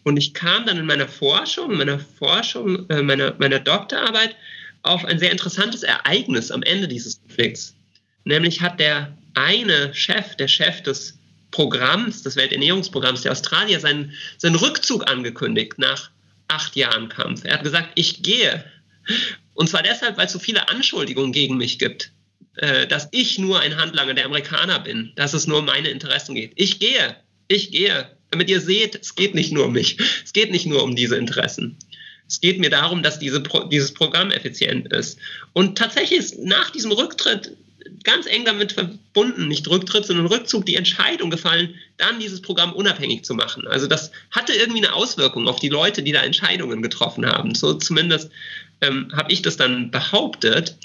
Und 0.04 0.18
ich 0.18 0.34
kam 0.34 0.66
dann 0.66 0.78
in 0.78 0.86
meiner 0.86 1.08
Forschung, 1.08 1.78
meiner 1.78 2.00
Forschung, 2.00 2.90
äh, 2.90 3.02
meiner, 3.02 3.36
meiner 3.40 3.60
Doktorarbeit 3.60 4.36
auf 4.84 5.04
ein 5.04 5.20
sehr 5.20 5.32
interessantes 5.32 5.84
Ereignis 5.84 6.52
am 6.52 6.64
Ende 6.64 6.88
dieses 6.88 7.20
Konflikts. 7.22 7.76
Nämlich 8.24 8.62
hat 8.62 8.80
der 8.80 9.18
eine 9.34 9.94
Chef, 9.94 10.36
der 10.36 10.48
Chef 10.48 10.82
des 10.84 11.18
Programms, 11.52 12.24
des 12.24 12.36
Welternährungsprogramms, 12.36 13.22
der 13.22 13.32
Australier, 13.32 13.80
seinen, 13.80 14.14
seinen 14.38 14.56
Rückzug 14.56 15.10
angekündigt 15.10 15.74
nach 15.78 16.12
acht 16.48 16.76
Jahren 16.76 17.10
Kampf. 17.10 17.44
Er 17.44 17.54
hat 17.54 17.64
gesagt, 17.64 17.90
ich 17.96 18.22
gehe. 18.22 18.64
Und 19.54 19.70
zwar 19.70 19.84
deshalb, 19.84 20.18
weil 20.18 20.28
es 20.28 20.32
so 20.32 20.40
viele 20.40 20.70
Anschuldigungen 20.70 21.32
gegen 21.32 21.58
mich 21.58 21.80
gibt, 21.80 22.12
äh, 22.58 22.88
dass 22.88 23.10
ich 23.12 23.40
nur 23.40 23.60
ein 23.60 23.78
Handlanger 23.78 24.14
der 24.14 24.26
Amerikaner 24.26 24.80
bin, 24.80 25.12
dass 25.16 25.34
es 25.34 25.48
nur 25.48 25.60
um 25.60 25.66
meine 25.66 25.90
Interessen 25.90 26.36
geht. 26.36 26.54
Ich 26.56 26.80
gehe, 26.80 27.16
ich 27.48 27.72
gehe. 27.72 28.10
Damit 28.32 28.50
ihr 28.50 28.62
seht, 28.62 28.96
es 28.96 29.16
geht 29.16 29.34
nicht 29.34 29.52
nur 29.52 29.66
um 29.66 29.74
mich, 29.74 29.98
es 30.24 30.34
geht 30.34 30.52
nicht 30.52 30.68
nur 30.68 30.84
um 30.84 30.96
diese 30.96 31.16
Interessen. 31.16 31.78
Es 32.28 32.40
geht 32.40 32.60
mir 32.60 32.70
darum, 32.70 33.02
dass 33.02 33.18
diese 33.18 33.42
dieses 33.72 33.92
Programm 33.92 34.30
effizient 34.30 34.94
ist. 34.94 35.18
Und 35.54 35.80
tatsächlich 35.80 36.20
ist 36.20 36.38
nach 36.38 36.70
diesem 36.70 36.92
Rücktritt 36.92 37.58
ganz 38.04 38.26
eng 38.26 38.46
damit 38.46 38.74
verbunden, 38.74 39.48
nicht 39.48 39.68
Rücktritt, 39.68 40.06
sondern 40.06 40.28
Rückzug, 40.28 40.66
die 40.66 40.76
Entscheidung 40.76 41.30
gefallen, 41.30 41.76
dann 41.98 42.20
dieses 42.20 42.42
Programm 42.42 42.74
unabhängig 42.74 43.24
zu 43.24 43.34
machen. 43.34 43.68
Also 43.68 43.88
das 43.88 44.12
hatte 44.32 44.54
irgendwie 44.54 44.86
eine 44.86 44.94
Auswirkung 44.94 45.48
auf 45.48 45.60
die 45.60 45.70
Leute, 45.70 46.04
die 46.04 46.12
da 46.12 46.22
Entscheidungen 46.22 46.82
getroffen 46.82 47.26
haben. 47.26 47.56
So 47.56 47.74
zumindest 47.74 48.32
ähm, 48.82 49.12
habe 49.16 49.32
ich 49.32 49.42
das 49.42 49.58
dann 49.58 49.92
behauptet 49.92 50.78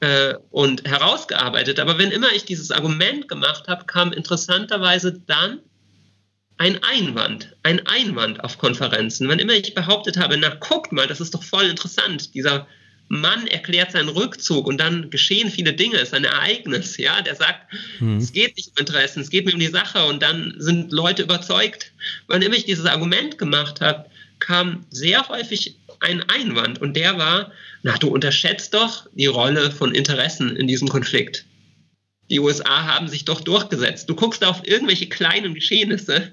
äh, 0.00 0.34
und 0.50 0.86
herausgearbeitet. 0.88 1.80
Aber 1.80 1.98
wenn 1.98 2.10
immer 2.10 2.32
ich 2.32 2.44
dieses 2.44 2.70
Argument 2.70 3.28
gemacht 3.28 3.68
habe, 3.68 3.84
kam 3.86 4.12
interessanterweise 4.12 5.20
dann 5.26 5.60
ein 6.58 6.82
Einwand, 6.82 7.54
ein 7.62 7.86
Einwand 7.86 8.42
auf 8.42 8.58
Konferenzen. 8.58 9.28
Wenn 9.28 9.38
immer 9.38 9.54
ich 9.54 9.74
behauptet 9.74 10.16
habe, 10.18 10.36
na 10.36 10.48
guckt 10.48 10.92
mal, 10.92 11.06
das 11.06 11.20
ist 11.20 11.34
doch 11.34 11.42
voll 11.42 11.66
interessant, 11.66 12.34
dieser 12.34 12.66
Mann 13.08 13.46
erklärt 13.46 13.92
seinen 13.92 14.10
Rückzug 14.10 14.66
und 14.66 14.78
dann 14.78 15.10
geschehen 15.10 15.50
viele 15.50 15.72
Dinge, 15.72 15.96
es 15.96 16.08
ist 16.08 16.14
ein 16.14 16.24
Ereignis, 16.24 16.98
ja, 16.98 17.22
der 17.22 17.34
sagt, 17.34 17.72
mhm. 18.00 18.18
es 18.18 18.32
geht 18.32 18.56
nicht 18.56 18.68
um 18.68 18.80
Interessen, 18.80 19.20
es 19.20 19.30
geht 19.30 19.46
mir 19.46 19.54
um 19.54 19.60
die 19.60 19.66
Sache 19.66 20.04
und 20.04 20.22
dann 20.22 20.54
sind 20.58 20.92
Leute 20.92 21.22
überzeugt. 21.22 21.92
Wann 22.26 22.42
immer 22.42 22.54
ich 22.56 22.66
dieses 22.66 22.86
Argument 22.86 23.38
gemacht 23.38 23.80
habe, 23.80 24.10
kam 24.38 24.84
sehr 24.90 25.26
häufig 25.28 25.76
ein 26.00 26.22
Einwand 26.28 26.80
und 26.80 26.94
der 26.96 27.18
war, 27.18 27.50
na, 27.82 27.96
du 27.96 28.08
unterschätzt 28.08 28.74
doch 28.74 29.06
die 29.14 29.26
Rolle 29.26 29.70
von 29.70 29.94
Interessen 29.94 30.54
in 30.56 30.66
diesem 30.66 30.88
Konflikt. 30.88 31.44
die 32.30 32.40
USA 32.40 32.84
haben 32.84 33.08
sich 33.08 33.24
doch 33.24 33.40
durchgesetzt. 33.40 34.08
Du 34.10 34.14
guckst 34.14 34.44
auf 34.44 34.60
irgendwelche 34.66 35.08
kleinen 35.08 35.54
Geschehnisse, 35.54 36.30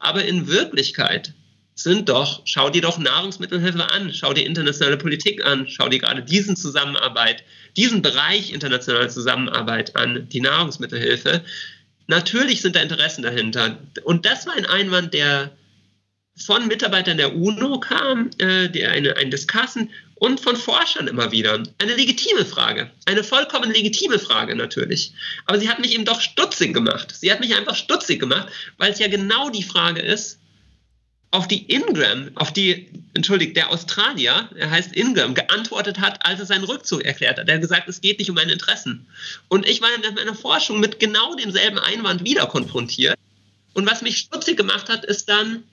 aber 0.00 0.24
in 0.24 0.48
Wirklichkeit 0.48 1.32
sind 1.76 2.08
doch, 2.08 2.40
schau 2.46 2.70
dir 2.70 2.80
doch 2.80 2.98
Nahrungsmittelhilfe 2.98 3.90
an, 3.90 4.12
schau 4.12 4.32
dir 4.32 4.46
internationale 4.46 4.96
Politik 4.96 5.44
an, 5.44 5.68
schau 5.68 5.90
dir 5.90 5.98
gerade 5.98 6.22
diesen 6.22 6.56
Zusammenarbeit, 6.56 7.44
diesen 7.76 8.00
Bereich 8.00 8.52
internationale 8.52 9.08
Zusammenarbeit 9.08 9.94
an, 9.94 10.26
die 10.30 10.40
Nahrungsmittelhilfe. 10.40 11.44
Natürlich 12.06 12.62
sind 12.62 12.76
da 12.76 12.80
Interessen 12.80 13.22
dahinter. 13.22 13.78
Und 14.04 14.24
das 14.24 14.46
war 14.46 14.54
ein 14.54 14.64
Einwand, 14.64 15.12
der 15.12 15.52
von 16.34 16.66
Mitarbeitern 16.66 17.18
der 17.18 17.36
UNO 17.36 17.78
kam, 17.80 18.30
äh, 18.38 18.68
die 18.68 18.86
eine, 18.86 19.16
ein 19.16 19.30
Diskassen 19.30 19.90
und 20.14 20.40
von 20.40 20.56
Forschern 20.56 21.08
immer 21.08 21.30
wieder. 21.30 21.62
Eine 21.78 21.94
legitime 21.94 22.46
Frage, 22.46 22.90
eine 23.04 23.22
vollkommen 23.22 23.70
legitime 23.70 24.18
Frage 24.18 24.56
natürlich. 24.56 25.12
Aber 25.44 25.58
sie 25.58 25.68
hat 25.68 25.78
mich 25.78 25.94
eben 25.94 26.06
doch 26.06 26.22
stutzig 26.22 26.72
gemacht. 26.72 27.14
Sie 27.14 27.30
hat 27.30 27.40
mich 27.40 27.54
einfach 27.54 27.76
stutzig 27.76 28.20
gemacht, 28.20 28.48
weil 28.78 28.92
es 28.92 28.98
ja 28.98 29.08
genau 29.08 29.50
die 29.50 29.62
Frage 29.62 30.00
ist, 30.00 30.38
auf 31.30 31.48
die 31.48 31.70
Ingram, 31.70 32.30
auf 32.34 32.52
die, 32.52 32.88
entschuldigt, 33.14 33.56
der 33.56 33.70
Australier, 33.70 34.48
er 34.54 34.70
heißt 34.70 34.94
Ingram, 34.94 35.34
geantwortet 35.34 36.00
hat, 36.00 36.24
als 36.24 36.40
er 36.40 36.46
seinen 36.46 36.64
Rückzug 36.64 37.04
erklärt 37.04 37.38
hat. 37.38 37.48
Er 37.48 37.54
hat 37.54 37.62
gesagt, 37.62 37.88
es 37.88 38.00
geht 38.00 38.18
nicht 38.18 38.30
um 38.30 38.36
meine 38.36 38.52
Interessen. 38.52 39.06
Und 39.48 39.66
ich 39.66 39.82
war 39.82 39.88
in 39.94 40.14
meiner 40.14 40.34
Forschung 40.34 40.80
mit 40.80 40.98
genau 41.00 41.34
demselben 41.34 41.78
Einwand 41.78 42.24
wieder 42.24 42.46
konfrontiert. 42.46 43.16
Und 43.74 43.86
was 43.86 44.02
mich 44.02 44.18
stutzig 44.18 44.56
gemacht 44.56 44.88
hat, 44.88 45.04
ist 45.04 45.28
dann, 45.28 45.64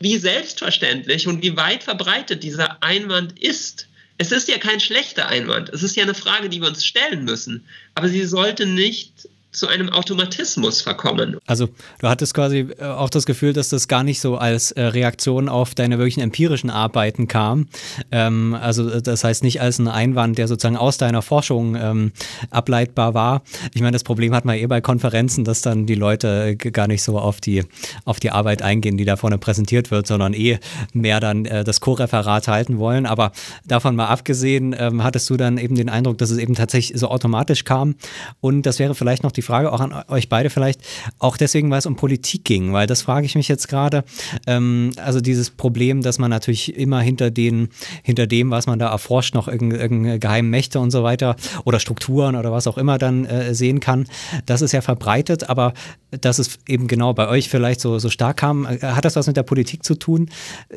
wie 0.00 0.16
selbstverständlich 0.16 1.28
und 1.28 1.42
wie 1.42 1.56
weit 1.56 1.84
verbreitet 1.84 2.42
dieser 2.42 2.82
Einwand 2.82 3.38
ist. 3.38 3.88
Es 4.18 4.32
ist 4.32 4.48
ja 4.48 4.58
kein 4.58 4.80
schlechter 4.80 5.28
Einwand. 5.28 5.68
Es 5.68 5.82
ist 5.82 5.96
ja 5.96 6.02
eine 6.02 6.14
Frage, 6.14 6.48
die 6.48 6.60
wir 6.60 6.68
uns 6.68 6.84
stellen 6.84 7.24
müssen. 7.24 7.66
Aber 7.94 8.08
sie 8.08 8.24
sollte 8.24 8.66
nicht 8.66 9.28
zu 9.52 9.68
einem 9.68 9.90
Automatismus 9.90 10.80
verkommen. 10.80 11.36
Also 11.46 11.68
du 11.98 12.08
hattest 12.08 12.32
quasi 12.34 12.68
äh, 12.78 12.84
auch 12.84 13.10
das 13.10 13.26
Gefühl, 13.26 13.52
dass 13.52 13.68
das 13.68 13.86
gar 13.86 14.02
nicht 14.02 14.20
so 14.20 14.36
als 14.36 14.72
äh, 14.72 14.82
Reaktion 14.82 15.48
auf 15.48 15.74
deine 15.74 15.98
wirklichen 15.98 16.20
empirischen 16.20 16.70
Arbeiten 16.70 17.28
kam. 17.28 17.68
Ähm, 18.10 18.54
also 18.54 18.88
äh, 18.88 19.02
das 19.02 19.24
heißt 19.24 19.44
nicht 19.44 19.60
als 19.60 19.78
ein 19.78 19.88
Einwand, 19.88 20.38
der 20.38 20.48
sozusagen 20.48 20.78
aus 20.78 20.96
deiner 20.96 21.20
Forschung 21.20 21.76
ähm, 21.76 22.12
ableitbar 22.50 23.12
war. 23.12 23.42
Ich 23.74 23.82
meine, 23.82 23.92
das 23.92 24.04
Problem 24.04 24.34
hat 24.34 24.46
man 24.46 24.56
eh 24.56 24.66
bei 24.66 24.80
Konferenzen, 24.80 25.44
dass 25.44 25.60
dann 25.60 25.84
die 25.84 25.96
Leute 25.96 26.56
gar 26.56 26.88
nicht 26.88 27.02
so 27.02 27.18
auf 27.18 27.40
die, 27.40 27.64
auf 28.06 28.20
die 28.20 28.30
Arbeit 28.30 28.62
eingehen, 28.62 28.96
die 28.96 29.04
da 29.04 29.16
vorne 29.16 29.36
präsentiert 29.36 29.90
wird, 29.90 30.06
sondern 30.06 30.32
eh 30.32 30.58
mehr 30.94 31.20
dann 31.20 31.44
äh, 31.44 31.62
das 31.62 31.80
Co-Referat 31.80 32.48
halten 32.48 32.78
wollen. 32.78 33.04
Aber 33.04 33.32
davon 33.66 33.96
mal 33.96 34.06
abgesehen, 34.06 34.74
ähm, 34.78 35.04
hattest 35.04 35.28
du 35.28 35.36
dann 35.36 35.58
eben 35.58 35.74
den 35.74 35.90
Eindruck, 35.90 36.16
dass 36.16 36.30
es 36.30 36.38
eben 36.38 36.54
tatsächlich 36.54 36.98
so 36.98 37.08
automatisch 37.08 37.64
kam. 37.64 37.96
Und 38.40 38.62
das 38.62 38.78
wäre 38.78 38.94
vielleicht 38.94 39.22
noch 39.22 39.32
die 39.32 39.41
die 39.42 39.46
Frage 39.46 39.72
auch 39.72 39.80
an 39.80 39.92
euch 40.08 40.28
beide 40.28 40.50
vielleicht, 40.50 40.80
auch 41.18 41.36
deswegen, 41.36 41.70
weil 41.70 41.78
es 41.78 41.86
um 41.86 41.96
Politik 41.96 42.44
ging, 42.44 42.72
weil 42.72 42.86
das 42.86 43.02
frage 43.02 43.26
ich 43.26 43.34
mich 43.34 43.48
jetzt 43.48 43.68
gerade. 43.68 44.04
Ähm, 44.46 44.92
also 44.96 45.20
dieses 45.20 45.50
Problem, 45.50 46.02
dass 46.02 46.18
man 46.18 46.30
natürlich 46.30 46.76
immer 46.76 47.00
hinter 47.00 47.30
den, 47.30 47.68
hinter 48.02 48.26
dem, 48.26 48.50
was 48.50 48.66
man 48.66 48.78
da 48.78 48.90
erforscht, 48.90 49.34
noch 49.34 49.48
irgendeine 49.48 49.82
irgend 49.82 50.20
geheimen 50.20 50.50
Mächte 50.50 50.80
und 50.80 50.90
so 50.90 51.02
weiter 51.02 51.36
oder 51.64 51.80
Strukturen 51.80 52.36
oder 52.36 52.52
was 52.52 52.66
auch 52.66 52.78
immer 52.78 52.98
dann 52.98 53.24
äh, 53.24 53.54
sehen 53.54 53.80
kann, 53.80 54.06
das 54.46 54.62
ist 54.62 54.72
ja 54.72 54.80
verbreitet, 54.80 55.48
aber 55.48 55.74
dass 56.20 56.38
es 56.38 56.58
eben 56.68 56.86
genau 56.86 57.14
bei 57.14 57.28
euch 57.28 57.48
vielleicht 57.48 57.80
so, 57.80 57.98
so 57.98 58.10
stark 58.10 58.38
kam, 58.38 58.68
hat 58.68 59.04
das 59.04 59.16
was 59.16 59.26
mit 59.26 59.36
der 59.36 59.42
Politik 59.42 59.84
zu 59.84 59.94
tun? 59.94 60.30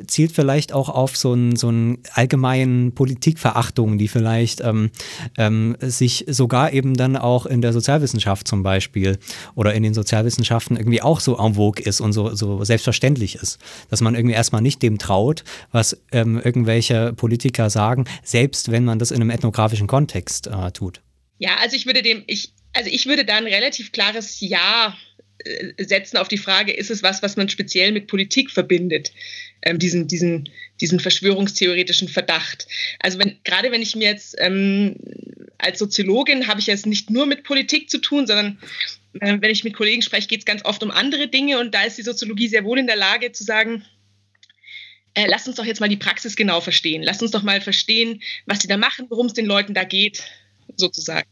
Zielt 0.08 0.32
vielleicht 0.32 0.74
auch 0.74 0.89
auf 0.89 1.18
so 1.18 1.34
einen 1.34 1.56
so 1.56 1.68
einen 1.68 2.00
allgemeinen 2.13 2.94
Politikverachtung, 2.94 3.98
die 3.98 4.08
vielleicht 4.08 4.62
ähm, 4.62 4.92
ähm, 5.38 5.75
sich 5.82 6.25
sogar 6.27 6.74
eben 6.74 6.96
dann 6.96 7.18
auch 7.18 7.46
in 7.46 7.62
der 7.62 7.74
Sozialwissenschaft 7.74 8.48
zum 8.48 8.63
Beispiel 8.63 9.18
oder 9.56 9.74
in 9.74 9.84
den 9.84 9.94
Sozialwissenschaften 9.94 10.77
irgendwie 10.77 11.01
auch 11.01 11.20
so 11.20 11.38
en 11.38 11.56
vogue 11.56 11.84
ist 11.84 12.01
und 12.01 12.13
so, 12.13 12.34
so 12.34 12.63
selbstverständlich 12.63 13.36
ist. 13.36 13.60
Dass 13.89 14.01
man 14.01 14.15
irgendwie 14.15 14.36
erstmal 14.36 14.62
nicht 14.62 14.82
dem 14.82 14.98
traut, 14.98 15.44
was 15.72 15.98
ähm, 16.12 16.42
irgendwelche 16.44 17.13
Politiker 17.13 17.70
sagen, 17.70 18.06
selbst 18.24 18.72
wenn 18.72 18.86
man 18.86 19.00
das 19.00 19.12
in 19.12 19.22
einem 19.22 19.30
ethnografischen 19.30 19.88
Kontext 19.88 20.48
äh, 20.48 20.71
tut. 20.71 21.02
Ja, 21.38 21.58
also 21.62 21.76
ich 21.76 21.86
würde 21.86 22.02
dem, 22.02 22.24
ich, 22.28 22.54
also 22.74 22.89
ich 22.89 23.06
würde 23.06 23.26
da 23.26 23.36
ein 23.36 23.48
relativ 23.48 23.91
klares 23.91 24.39
Ja 24.39 24.95
setzen 25.77 26.17
auf 26.17 26.27
die 26.27 26.38
Frage, 26.38 26.73
ist 26.73 26.89
es 26.89 27.03
was, 27.03 27.21
was 27.21 27.38
man 27.38 27.49
speziell 27.49 27.91
mit 27.91 28.08
Politik 28.08 28.51
verbindet, 28.51 29.12
ähm, 29.62 29.79
diesen, 29.79 30.08
diesen, 30.08 30.49
diesen 30.81 30.99
verschwörungstheoretischen 30.99 32.08
Verdacht. 32.08 32.67
Also 32.99 33.19
wenn, 33.19 33.38
gerade 33.43 33.71
wenn 33.71 33.81
ich 33.81 33.95
mir 33.95 34.10
jetzt 34.10 34.36
ähm, 34.39 34.95
als 35.58 35.79
Soziologin 35.79 36.47
habe 36.47 36.60
ich 36.60 36.67
jetzt 36.67 36.86
nicht 36.86 37.10
nur 37.10 37.25
mit 37.25 37.43
Politik 37.43 37.89
zu 37.89 37.99
tun, 37.99 38.27
sondern 38.27 38.60
äh, 39.19 39.38
wenn 39.39 39.51
ich 39.51 39.63
mit 39.63 39.73
Kollegen 39.73 40.01
spreche, 40.01 40.27
geht 40.27 40.39
es 40.39 40.45
ganz 40.45 40.65
oft 40.65 40.84
um 40.84 40.91
andere 40.91 41.27
Dinge 41.27 41.60
und 41.60 41.73
da 41.73 41.84
ist 41.84 41.97
die 41.97 42.03
Soziologie 42.03 42.47
sehr 42.47 42.63
wohl 42.63 42.79
in 42.79 42.88
der 42.88 42.97
Lage 42.97 43.31
zu 43.31 43.43
sagen, 43.43 43.86
äh, 45.13 45.27
lasst 45.27 45.47
uns 45.47 45.58
doch 45.58 45.65
jetzt 45.65 45.79
mal 45.79 45.89
die 45.89 45.95
Praxis 45.95 46.36
genau 46.36 46.60
verstehen. 46.60 47.01
Lasst 47.01 47.21
uns 47.21 47.31
doch 47.31 47.43
mal 47.43 47.62
verstehen, 47.62 48.21
was 48.45 48.62
sie 48.62 48.67
da 48.67 48.77
machen, 48.77 49.05
worum 49.10 49.27
es 49.27 49.34
den 49.34 49.45
Leuten 49.45 49.73
da 49.73 49.84
geht, 49.84 50.23
sozusagen. 50.75 51.27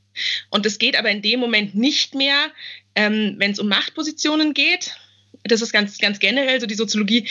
Und 0.50 0.66
es 0.66 0.78
geht 0.78 0.96
aber 0.96 1.10
in 1.10 1.22
dem 1.22 1.40
Moment 1.40 1.76
nicht 1.76 2.16
mehr, 2.16 2.52
ähm, 2.96 3.36
wenn 3.38 3.52
es 3.52 3.60
um 3.60 3.68
Machtpositionen 3.68 4.54
geht. 4.54 4.96
Das 5.44 5.62
ist 5.62 5.72
ganz, 5.72 5.98
ganz 5.98 6.20
generell 6.20 6.60
so, 6.60 6.68
die 6.68 6.76
Soziologie 6.76 7.28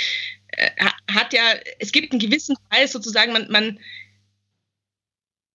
äh, 0.48 0.70
hat 1.10 1.32
ja, 1.32 1.42
es 1.78 1.92
gibt 1.92 2.12
einen 2.12 2.20
gewissen 2.20 2.56
Teil 2.70 2.88
sozusagen, 2.88 3.32
man, 3.32 3.50
man 3.50 3.78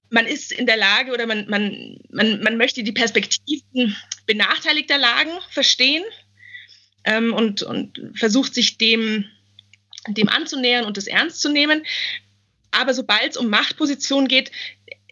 man 0.10 0.26
ist 0.26 0.52
in 0.52 0.66
der 0.66 0.78
Lage 0.78 1.12
oder 1.12 1.26
man, 1.26 1.50
man, 1.50 1.98
man, 2.10 2.42
man 2.42 2.58
möchte 2.58 2.84
die 2.84 2.92
Perspektiven 2.92 3.96
benachteiligter 4.26 4.98
Lagen 4.98 5.32
verstehen 5.50 6.04
ähm, 7.04 7.34
und, 7.34 7.64
und 7.64 8.02
versucht 8.16 8.54
sich 8.54 8.78
dem, 8.78 9.26
dem 10.08 10.30
anzunähern 10.30 10.86
und 10.86 10.98
das 10.98 11.08
ernst 11.08 11.42
zu 11.42 11.50
nehmen. 11.50 11.86
Aber 12.72 12.94
sobald 12.94 13.32
es 13.32 13.38
um 13.38 13.50
Machtpositionen 13.50 14.28
geht, 14.28 14.52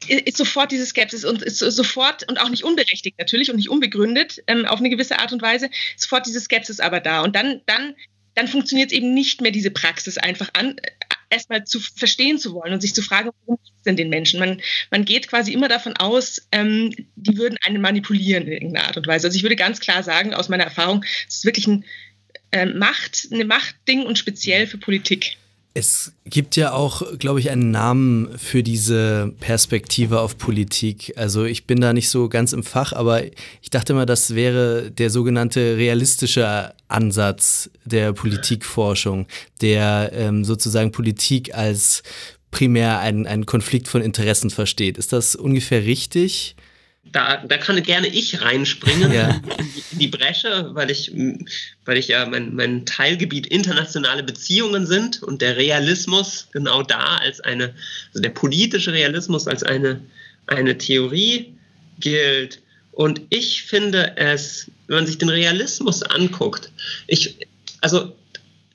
ist 0.09 0.37
sofort 0.37 0.71
diese 0.71 0.85
Skepsis 0.85 1.25
und 1.25 1.41
ist 1.41 1.59
sofort 1.59 2.27
und 2.29 2.39
auch 2.39 2.49
nicht 2.49 2.63
unberechtigt 2.63 3.17
natürlich 3.17 3.49
und 3.49 3.57
nicht 3.57 3.69
unbegründet 3.69 4.43
ähm, 4.47 4.65
auf 4.65 4.79
eine 4.79 4.89
gewisse 4.89 5.19
Art 5.19 5.33
und 5.33 5.41
Weise, 5.41 5.69
sofort 5.97 6.25
diese 6.25 6.39
Skepsis 6.39 6.79
aber 6.79 6.99
da. 6.99 7.21
Und 7.21 7.35
dann, 7.35 7.61
dann, 7.65 7.95
dann 8.33 8.47
funktioniert 8.47 8.91
es 8.91 8.97
eben 8.97 9.13
nicht 9.13 9.41
mehr 9.41 9.51
diese 9.51 9.71
Praxis 9.71 10.17
einfach 10.17 10.49
an, 10.53 10.77
erstmal 11.29 11.65
zu 11.65 11.79
verstehen 11.79 12.37
zu 12.37 12.53
wollen 12.53 12.73
und 12.73 12.81
sich 12.81 12.93
zu 12.93 13.01
fragen, 13.01 13.31
worum 13.45 13.59
geht 13.63 13.73
es 13.77 13.83
denn 13.83 13.97
den 13.97 14.09
Menschen? 14.09 14.39
Man, 14.39 14.61
man 14.91 15.05
geht 15.05 15.27
quasi 15.27 15.53
immer 15.53 15.67
davon 15.67 15.95
aus, 15.97 16.47
ähm, 16.51 16.93
die 17.15 17.37
würden 17.37 17.57
einen 17.65 17.81
manipulieren 17.81 18.43
in 18.43 18.53
irgendeiner 18.53 18.87
Art 18.87 18.97
und 18.97 19.07
Weise. 19.07 19.27
Also 19.27 19.37
ich 19.37 19.43
würde 19.43 19.55
ganz 19.55 19.79
klar 19.79 20.03
sagen, 20.03 20.33
aus 20.33 20.49
meiner 20.49 20.63
Erfahrung, 20.63 21.03
es 21.27 21.37
ist 21.37 21.45
wirklich 21.45 21.67
ein 21.67 21.85
äh, 22.51 22.65
Macht, 22.65 23.27
eine 23.31 23.45
Machtding 23.45 24.05
und 24.05 24.17
speziell 24.17 24.67
für 24.67 24.77
Politik. 24.77 25.37
Es 25.77 26.13
gibt 26.23 26.55
ja 26.55 26.71
auch, 26.71 27.03
glaube 27.19 27.41
ich, 27.41 27.51
einen 27.51 27.69
Namen 27.69 28.29
für 28.37 28.63
diese 28.63 29.33
Perspektive 29.41 30.21
auf 30.21 30.37
Politik. 30.37 31.11
Also 31.17 31.43
ich 31.43 31.67
bin 31.67 31.81
da 31.81 31.91
nicht 31.91 32.09
so 32.09 32.29
ganz 32.29 32.53
im 32.53 32.63
Fach, 32.63 32.93
aber 32.93 33.23
ich 33.25 33.71
dachte 33.71 33.93
mal, 33.93 34.05
das 34.05 34.35
wäre 34.35 34.89
der 34.89 35.09
sogenannte 35.09 35.75
realistische 35.75 36.73
Ansatz 36.87 37.69
der 37.83 38.13
Politikforschung, 38.13 39.27
der 39.59 40.11
ähm, 40.13 40.45
sozusagen 40.45 40.93
Politik 40.93 41.53
als 41.53 42.03
primär 42.51 42.99
einen, 42.99 43.27
einen 43.27 43.45
Konflikt 43.45 43.89
von 43.89 44.01
Interessen 44.01 44.51
versteht. 44.51 44.97
Ist 44.97 45.11
das 45.11 45.35
ungefähr 45.35 45.83
richtig? 45.83 46.55
Da, 47.11 47.37
da 47.37 47.57
kann 47.57 47.81
gerne 47.83 48.07
ich 48.07 48.41
reinspringen 48.41 49.11
ja. 49.13 49.41
in 49.91 49.99
die 49.99 50.07
Bresche, 50.07 50.71
weil 50.73 50.91
ich, 50.91 51.11
weil 51.85 51.97
ich 51.97 52.07
ja 52.07 52.25
mein, 52.25 52.55
mein 52.55 52.85
Teilgebiet 52.85 53.47
internationale 53.47 54.23
Beziehungen 54.23 54.85
sind 54.85 55.23
und 55.23 55.41
der 55.41 55.55
Realismus 55.55 56.47
genau 56.51 56.83
da 56.83 57.17
als 57.17 57.39
eine, 57.41 57.73
also 58.09 58.21
der 58.21 58.31
politische 58.31 58.91
Realismus 58.91 59.47
als 59.47 59.63
eine, 59.63 60.01
eine 60.47 60.77
Theorie 60.77 61.53
gilt. 61.99 62.61
Und 62.91 63.21
ich 63.29 63.63
finde 63.63 64.17
es, 64.17 64.69
wenn 64.87 64.97
man 64.97 65.07
sich 65.07 65.17
den 65.17 65.29
Realismus 65.29 66.01
anguckt, 66.01 66.71
ich, 67.07 67.37
also 67.81 68.15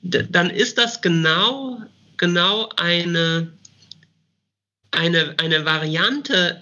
dann 0.03 0.49
ist 0.49 0.77
das 0.77 1.01
genau, 1.01 1.79
genau 2.17 2.69
eine, 2.77 3.51
eine, 4.91 5.35
eine 5.37 5.65
Variante 5.65 6.59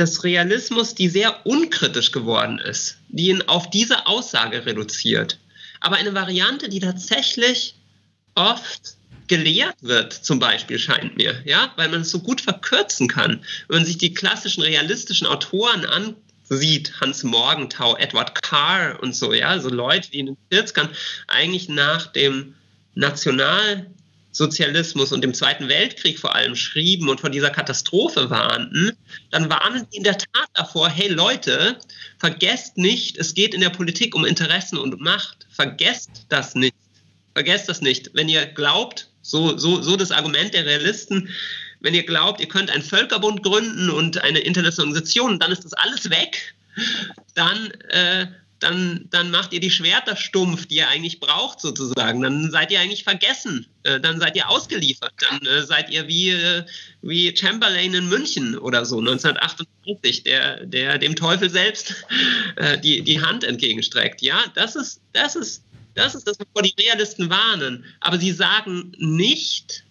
des 0.00 0.24
Realismus, 0.24 0.94
die 0.94 1.08
sehr 1.08 1.46
unkritisch 1.46 2.10
geworden 2.10 2.58
ist, 2.58 2.96
die 3.08 3.28
ihn 3.28 3.42
auf 3.42 3.70
diese 3.70 4.06
Aussage 4.06 4.66
reduziert. 4.66 5.38
Aber 5.80 5.96
eine 5.96 6.14
Variante, 6.14 6.68
die 6.68 6.80
tatsächlich 6.80 7.74
oft 8.34 8.96
gelehrt 9.28 9.76
wird, 9.80 10.12
zum 10.12 10.40
Beispiel, 10.40 10.78
scheint 10.78 11.16
mir, 11.16 11.40
ja, 11.44 11.72
weil 11.76 11.88
man 11.88 12.00
es 12.00 12.10
so 12.10 12.18
gut 12.18 12.40
verkürzen 12.40 13.06
kann. 13.06 13.44
Wenn 13.68 13.78
man 13.78 13.86
sich 13.86 13.98
die 13.98 14.12
klassischen 14.12 14.62
realistischen 14.62 15.26
Autoren 15.26 15.84
ansieht, 15.84 17.00
Hans 17.00 17.22
Morgenthau, 17.22 17.96
Edward 17.96 18.42
Carr 18.42 18.98
und 19.00 19.14
so, 19.14 19.32
ja, 19.32 19.60
so 19.60 19.68
Leute, 19.68 20.10
die 20.10 20.18
in 20.18 20.26
den 20.26 20.36
40ern 20.50 20.88
eigentlich 21.28 21.68
nach 21.68 22.08
dem 22.08 22.54
National 22.94 23.86
Sozialismus 24.32 25.12
und 25.12 25.22
dem 25.22 25.34
Zweiten 25.34 25.68
Weltkrieg 25.68 26.18
vor 26.18 26.34
allem 26.34 26.54
schrieben 26.54 27.08
und 27.08 27.20
vor 27.20 27.30
dieser 27.30 27.50
Katastrophe 27.50 28.30
warnten, 28.30 28.96
dann 29.30 29.50
warnen 29.50 29.86
die 29.92 29.98
in 29.98 30.04
der 30.04 30.18
Tat 30.18 30.48
davor, 30.54 30.88
hey 30.88 31.08
Leute, 31.08 31.76
vergesst 32.18 32.76
nicht, 32.76 33.18
es 33.18 33.34
geht 33.34 33.54
in 33.54 33.60
der 33.60 33.70
Politik 33.70 34.14
um 34.14 34.24
Interessen 34.24 34.78
und 34.78 35.00
Macht. 35.00 35.46
Vergesst 35.50 36.26
das 36.28 36.54
nicht. 36.54 36.74
Vergesst 37.34 37.68
das 37.68 37.80
nicht. 37.80 38.10
Wenn 38.14 38.28
ihr 38.28 38.46
glaubt, 38.46 39.08
so, 39.22 39.58
so, 39.58 39.82
so 39.82 39.96
das 39.96 40.12
Argument 40.12 40.54
der 40.54 40.64
Realisten, 40.64 41.28
wenn 41.80 41.94
ihr 41.94 42.04
glaubt, 42.04 42.40
ihr 42.40 42.48
könnt 42.48 42.70
einen 42.70 42.82
Völkerbund 42.82 43.42
gründen 43.42 43.90
und 43.90 44.22
eine 44.22 44.40
internationale 44.40 44.88
Organisation, 44.88 45.38
dann 45.38 45.50
ist 45.50 45.64
das 45.64 45.72
alles 45.72 46.10
weg, 46.10 46.54
dann 47.34 47.70
äh, 47.88 48.26
dann, 48.60 49.06
dann 49.10 49.30
macht 49.30 49.52
ihr 49.52 49.60
die 49.60 49.70
Schwerter 49.70 50.16
stumpf, 50.16 50.66
die 50.66 50.76
ihr 50.76 50.88
eigentlich 50.88 51.18
braucht, 51.18 51.60
sozusagen. 51.60 52.20
Dann 52.20 52.50
seid 52.50 52.70
ihr 52.70 52.80
eigentlich 52.80 53.04
vergessen. 53.04 53.66
Äh, 53.82 54.00
dann 54.00 54.20
seid 54.20 54.36
ihr 54.36 54.48
ausgeliefert. 54.48 55.12
Dann 55.18 55.40
äh, 55.46 55.62
seid 55.62 55.90
ihr 55.90 56.06
wie, 56.06 56.30
äh, 56.30 56.64
wie 57.00 57.34
Chamberlain 57.34 57.94
in 57.94 58.08
München 58.08 58.56
oder 58.58 58.84
so, 58.84 58.98
1938, 58.98 60.24
der, 60.24 60.66
der 60.66 60.98
dem 60.98 61.16
Teufel 61.16 61.50
selbst 61.50 61.94
die, 62.82 63.02
die 63.02 63.20
Hand 63.20 63.44
entgegenstreckt. 63.44 64.20
Ja, 64.20 64.44
das 64.54 64.76
ist, 64.76 65.00
das 65.12 65.34
ist, 65.34 65.64
das 65.94 66.14
ist 66.14 66.26
das, 66.26 66.38
wovor 66.38 66.62
die 66.62 66.74
Realisten 66.78 67.30
warnen. 67.30 67.84
Aber 68.00 68.18
sie 68.18 68.32
sagen 68.32 68.92
nicht, 68.98 69.84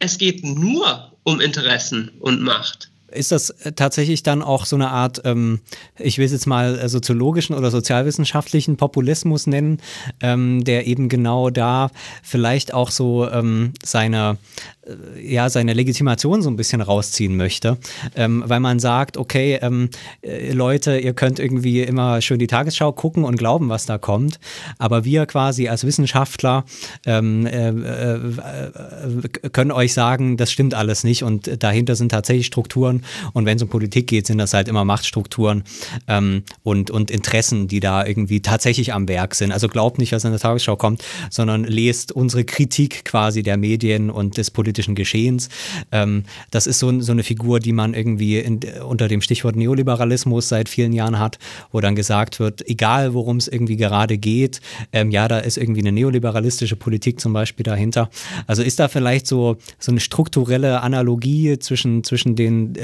es 0.00 0.18
geht 0.18 0.44
nur 0.44 1.16
um 1.22 1.40
Interessen 1.40 2.10
und 2.18 2.42
Macht 2.42 2.90
ist 3.08 3.32
das 3.32 3.50
äh, 3.50 3.72
tatsächlich 3.72 4.22
dann 4.22 4.42
auch 4.42 4.66
so 4.66 4.76
eine 4.76 4.90
Art, 4.90 5.22
ähm, 5.24 5.60
ich 5.98 6.18
will 6.18 6.26
es 6.26 6.32
jetzt 6.32 6.46
mal 6.46 6.78
äh, 6.78 6.88
soziologischen 6.88 7.54
oder 7.54 7.70
sozialwissenschaftlichen 7.70 8.76
Populismus 8.76 9.46
nennen, 9.46 9.78
ähm, 10.20 10.64
der 10.64 10.86
eben 10.86 11.08
genau 11.08 11.50
da 11.50 11.90
vielleicht 12.22 12.74
auch 12.74 12.90
so 12.90 13.28
ähm, 13.28 13.72
seine, 13.84 14.38
äh, 14.86 15.32
ja, 15.34 15.48
seine 15.48 15.72
Legitimation 15.72 16.42
so 16.42 16.50
ein 16.50 16.56
bisschen 16.56 16.80
rausziehen 16.80 17.36
möchte, 17.36 17.78
ähm, 18.16 18.42
weil 18.46 18.60
man 18.60 18.78
sagt, 18.78 19.16
okay, 19.16 19.58
ähm, 19.62 19.90
äh, 20.22 20.52
Leute, 20.52 20.98
ihr 20.98 21.14
könnt 21.14 21.38
irgendwie 21.38 21.82
immer 21.82 22.20
schön 22.20 22.38
die 22.38 22.46
Tagesschau 22.46 22.92
gucken 22.92 23.24
und 23.24 23.36
glauben, 23.36 23.68
was 23.68 23.86
da 23.86 23.98
kommt, 23.98 24.40
aber 24.78 25.04
wir 25.04 25.26
quasi 25.26 25.68
als 25.68 25.84
Wissenschaftler 25.84 26.64
ähm, 27.04 27.46
äh, 27.46 27.68
äh, 27.68 29.28
können 29.52 29.70
euch 29.72 29.92
sagen, 29.92 30.36
das 30.36 30.50
stimmt 30.50 30.74
alles 30.74 31.04
nicht 31.04 31.22
und 31.22 31.62
dahinter 31.62 31.94
sind 31.94 32.10
tatsächlich 32.10 32.46
Strukturen 32.46 32.95
und 33.32 33.46
wenn 33.46 33.56
es 33.56 33.62
um 33.62 33.68
Politik 33.68 34.06
geht, 34.06 34.26
sind 34.26 34.38
das 34.38 34.54
halt 34.54 34.68
immer 34.68 34.84
Machtstrukturen 34.84 35.64
ähm, 36.08 36.42
und, 36.62 36.90
und 36.90 37.10
Interessen, 37.10 37.68
die 37.68 37.80
da 37.80 38.06
irgendwie 38.06 38.40
tatsächlich 38.40 38.92
am 38.92 39.08
Werk 39.08 39.34
sind. 39.34 39.52
Also 39.52 39.68
glaubt 39.68 39.98
nicht, 39.98 40.12
was 40.12 40.24
in 40.24 40.30
der 40.30 40.40
Tagesschau 40.40 40.76
kommt, 40.76 41.02
sondern 41.30 41.64
lest 41.64 42.12
unsere 42.12 42.44
Kritik 42.44 43.04
quasi 43.04 43.42
der 43.42 43.56
Medien 43.56 44.10
und 44.10 44.36
des 44.36 44.50
politischen 44.50 44.94
Geschehens. 44.94 45.48
Ähm, 45.92 46.24
das 46.50 46.66
ist 46.66 46.78
so, 46.78 47.00
so, 47.00 47.12
eine 47.12 47.22
Figur, 47.22 47.60
die 47.60 47.72
man 47.72 47.94
irgendwie 47.94 48.38
in, 48.38 48.60
unter 48.86 49.08
dem 49.08 49.20
Stichwort 49.20 49.56
Neoliberalismus 49.56 50.48
seit 50.48 50.68
vielen 50.68 50.92
Jahren 50.92 51.18
hat, 51.18 51.38
wo 51.72 51.80
dann 51.80 51.96
gesagt 51.96 52.40
wird, 52.40 52.68
egal 52.68 53.14
worum 53.14 53.36
es 53.36 53.48
irgendwie 53.48 53.76
gerade 53.76 54.18
geht, 54.18 54.60
ähm, 54.92 55.10
ja, 55.10 55.28
da 55.28 55.38
ist 55.38 55.56
irgendwie 55.56 55.80
eine 55.80 55.92
neoliberalistische 55.92 56.76
Politik 56.76 57.20
zum 57.20 57.32
Beispiel 57.32 57.64
dahinter. 57.64 58.10
Also 58.46 58.62
ist 58.62 58.78
da 58.78 58.88
vielleicht 58.88 59.26
so, 59.26 59.56
so 59.78 59.92
eine 59.92 60.00
strukturelle 60.00 60.80
Analogie 60.80 61.58
zwischen, 61.58 62.04
zwischen 62.04 62.36
den 62.36 62.76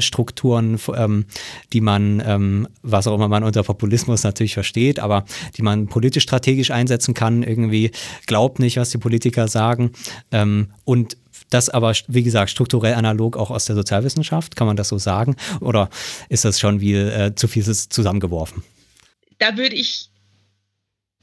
Strukturen, 0.00 0.78
ähm, 0.94 1.26
die 1.72 1.80
man, 1.80 2.22
ähm, 2.24 2.68
was 2.82 3.06
auch 3.06 3.14
immer 3.14 3.28
man 3.28 3.44
unter 3.44 3.62
Populismus 3.62 4.22
natürlich 4.22 4.54
versteht, 4.54 5.00
aber 5.00 5.24
die 5.56 5.62
man 5.62 5.86
politisch 5.86 6.24
strategisch 6.24 6.70
einsetzen 6.70 7.14
kann, 7.14 7.42
irgendwie 7.42 7.90
glaubt 8.26 8.58
nicht, 8.58 8.76
was 8.76 8.90
die 8.90 8.98
Politiker 8.98 9.48
sagen 9.48 9.92
ähm, 10.32 10.68
und 10.84 11.16
das 11.50 11.70
aber, 11.70 11.94
wie 12.08 12.22
gesagt, 12.22 12.50
strukturell 12.50 12.94
analog 12.94 13.36
auch 13.36 13.50
aus 13.50 13.64
der 13.64 13.76
Sozialwissenschaft, 13.76 14.56
kann 14.56 14.66
man 14.66 14.76
das 14.76 14.88
so 14.88 14.98
sagen? 14.98 15.36
Oder 15.60 15.88
ist 16.28 16.44
das 16.44 16.60
schon 16.60 16.80
wie 16.80 16.94
äh, 16.94 17.34
zu 17.34 17.48
viel 17.48 17.64
zusammengeworfen? 17.64 18.64
Da 19.38 19.56
würde 19.56 19.76
ich 19.76 20.10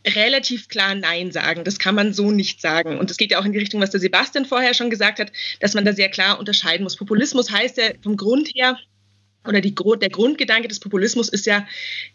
relativ 0.06 0.68
klar 0.68 0.96
Nein 0.96 1.32
sagen. 1.32 1.63
Das 1.63 1.80
kann 1.80 1.96
man 1.96 2.13
so 2.13 2.32
nicht 2.32 2.62
sagen. 2.62 3.00
Und 3.00 3.10
es 3.12 3.18
geht 3.18 3.32
ja 3.32 3.39
auch 3.39 3.46
in 3.46 3.54
die 3.54 3.60
Richtung, 3.60 3.82
was 3.82 3.91
der 3.91 4.00
Sebastian 4.00 4.46
vorher 4.46 4.74
schon 4.74 4.89
gesagt 4.89 5.20
hat, 5.20 5.32
dass 5.60 5.74
man 5.74 5.86
da 5.86 5.94
sehr 5.94 6.10
klar 6.10 6.39
unterscheiden 6.39 6.84
muss. 6.84 6.96
Populismus 6.96 7.52
heißt 7.52 7.78
ja 7.78 7.91
vom 8.02 8.18
Grund 8.18 8.50
her, 8.56 8.78
oder 9.48 9.62
die, 9.62 9.76
der 9.76 10.10
Grundgedanke 10.10 10.68
des 10.68 10.80
Populismus 10.80 11.30
ist 11.30 11.46
ja 11.46 11.68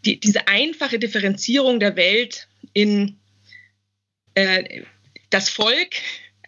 die, 0.05 0.18
diese 0.18 0.48
einfache 0.48 0.98
Differenzierung 0.98 1.79
der 1.81 1.96
Welt 1.96 2.48
in 2.72 3.18
äh, 4.35 4.83
das 5.31 5.48
Volk, 5.48 5.94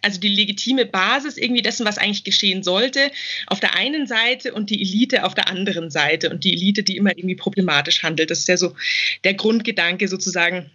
also 0.01 0.19
die 0.19 0.27
legitime 0.27 0.85
Basis 0.85 1.37
irgendwie 1.37 1.61
dessen, 1.61 1.85
was 1.85 1.97
eigentlich 1.97 2.25
geschehen 2.25 2.63
sollte, 2.63 3.11
auf 3.47 3.61
der 3.61 3.75
einen 3.75 4.07
Seite 4.07 4.53
und 4.53 4.69
die 4.69 4.81
Elite 4.81 5.23
auf 5.23 5.33
der 5.33 5.47
anderen 5.47 5.89
Seite 5.89 6.29
und 6.29 6.43
die 6.43 6.51
Elite, 6.51 6.83
die 6.83 6.97
immer 6.97 7.17
irgendwie 7.17 7.35
problematisch 7.35 8.03
handelt. 8.03 8.29
Das 8.29 8.39
ist 8.39 8.49
ja 8.49 8.57
so 8.57 8.75
der 9.23 9.35
Grundgedanke 9.35 10.09
sozusagen 10.09 10.69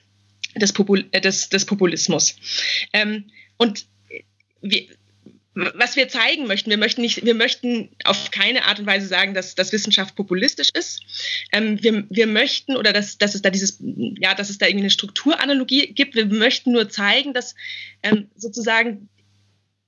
des, 0.58 0.72
Popul 0.72 1.06
äh, 1.12 1.20
des, 1.20 1.48
des 1.48 1.64
Populismus. 1.64 2.36
Ähm, 2.92 3.30
und 3.56 3.86
wir, 4.60 4.86
was 5.54 5.96
wir 5.96 6.08
zeigen 6.08 6.46
möchten, 6.46 6.70
wir 6.70 6.78
möchten 6.78 7.00
nicht, 7.00 7.24
wir 7.24 7.34
möchten 7.34 7.88
auf 8.04 8.30
keine 8.30 8.64
Art 8.64 8.78
und 8.78 8.86
Weise 8.86 9.08
sagen, 9.08 9.34
dass, 9.34 9.56
dass 9.56 9.72
Wissenschaft 9.72 10.14
populistisch 10.14 10.70
ist. 10.70 11.00
Ähm, 11.52 11.82
wir, 11.82 12.06
wir 12.10 12.26
möchten 12.28 12.76
oder 12.76 12.92
dass, 12.92 13.18
dass 13.18 13.34
es 13.34 13.42
da 13.42 13.50
dieses, 13.50 13.78
ja, 13.80 14.34
dass 14.34 14.50
es 14.50 14.58
da 14.58 14.66
irgendwie 14.66 14.84
eine 14.84 14.90
Strukturanalogie 14.90 15.92
gibt. 15.94 16.14
Wir 16.14 16.26
möchten 16.26 16.72
nur 16.72 16.88
zeigen, 16.88 17.34
dass 17.34 17.56
ähm, 18.04 18.30
sozusagen 18.36 19.08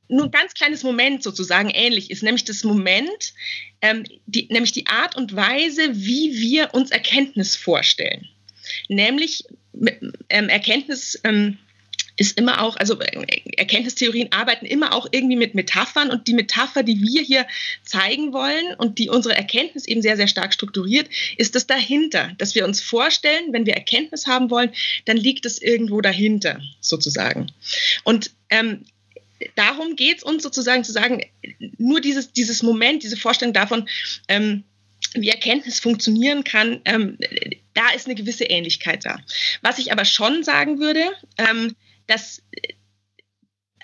nur 0.08 0.24
ein 0.24 0.30
ganz 0.32 0.54
kleines 0.54 0.82
Moment 0.82 1.22
sozusagen 1.22 1.70
ähnlich 1.70 2.10
ist, 2.10 2.24
nämlich 2.24 2.44
das 2.44 2.64
Moment, 2.64 3.32
ähm, 3.80 4.04
die, 4.26 4.48
nämlich 4.50 4.72
die 4.72 4.88
Art 4.88 5.16
und 5.16 5.36
Weise, 5.36 5.82
wie 5.94 6.36
wir 6.40 6.74
uns 6.74 6.90
Erkenntnis 6.90 7.54
vorstellen. 7.54 8.28
Nämlich 8.88 9.44
ähm, 10.28 10.48
Erkenntnis 10.48 11.20
ähm, 11.24 11.58
ist 12.20 12.38
immer 12.38 12.62
auch, 12.62 12.76
also 12.76 12.98
Erkenntnistheorien 13.56 14.30
arbeiten 14.30 14.66
immer 14.66 14.92
auch 14.92 15.08
irgendwie 15.10 15.36
mit 15.36 15.54
Metaphern 15.54 16.10
und 16.10 16.28
die 16.28 16.34
Metapher, 16.34 16.82
die 16.82 17.00
wir 17.00 17.22
hier 17.22 17.46
zeigen 17.82 18.34
wollen 18.34 18.74
und 18.76 18.98
die 18.98 19.08
unsere 19.08 19.34
Erkenntnis 19.34 19.86
eben 19.86 20.02
sehr, 20.02 20.18
sehr 20.18 20.28
stark 20.28 20.52
strukturiert, 20.52 21.08
ist 21.38 21.54
das 21.54 21.66
dahinter, 21.66 22.32
dass 22.36 22.54
wir 22.54 22.66
uns 22.66 22.82
vorstellen, 22.82 23.52
wenn 23.52 23.64
wir 23.64 23.72
Erkenntnis 23.72 24.26
haben 24.26 24.50
wollen, 24.50 24.70
dann 25.06 25.16
liegt 25.16 25.46
es 25.46 25.62
irgendwo 25.62 26.02
dahinter 26.02 26.60
sozusagen. 26.80 27.52
Und 28.04 28.32
ähm, 28.50 28.84
darum 29.54 29.96
geht 29.96 30.18
es 30.18 30.22
uns 30.22 30.42
sozusagen 30.42 30.84
zu 30.84 30.92
sagen, 30.92 31.24
nur 31.78 32.02
dieses, 32.02 32.32
dieses 32.32 32.62
Moment, 32.62 33.02
diese 33.02 33.16
Vorstellung 33.16 33.54
davon, 33.54 33.88
ähm, 34.28 34.64
wie 35.14 35.28
Erkenntnis 35.28 35.80
funktionieren 35.80 36.44
kann, 36.44 36.80
ähm, 36.84 37.18
da 37.74 37.90
ist 37.94 38.06
eine 38.06 38.14
gewisse 38.14 38.44
Ähnlichkeit 38.44 39.04
da. 39.04 39.18
Was 39.62 39.78
ich 39.78 39.92
aber 39.92 40.04
schon 40.04 40.44
sagen 40.44 40.78
würde, 40.78 41.10
ähm, 41.38 41.74
dass 42.06 42.42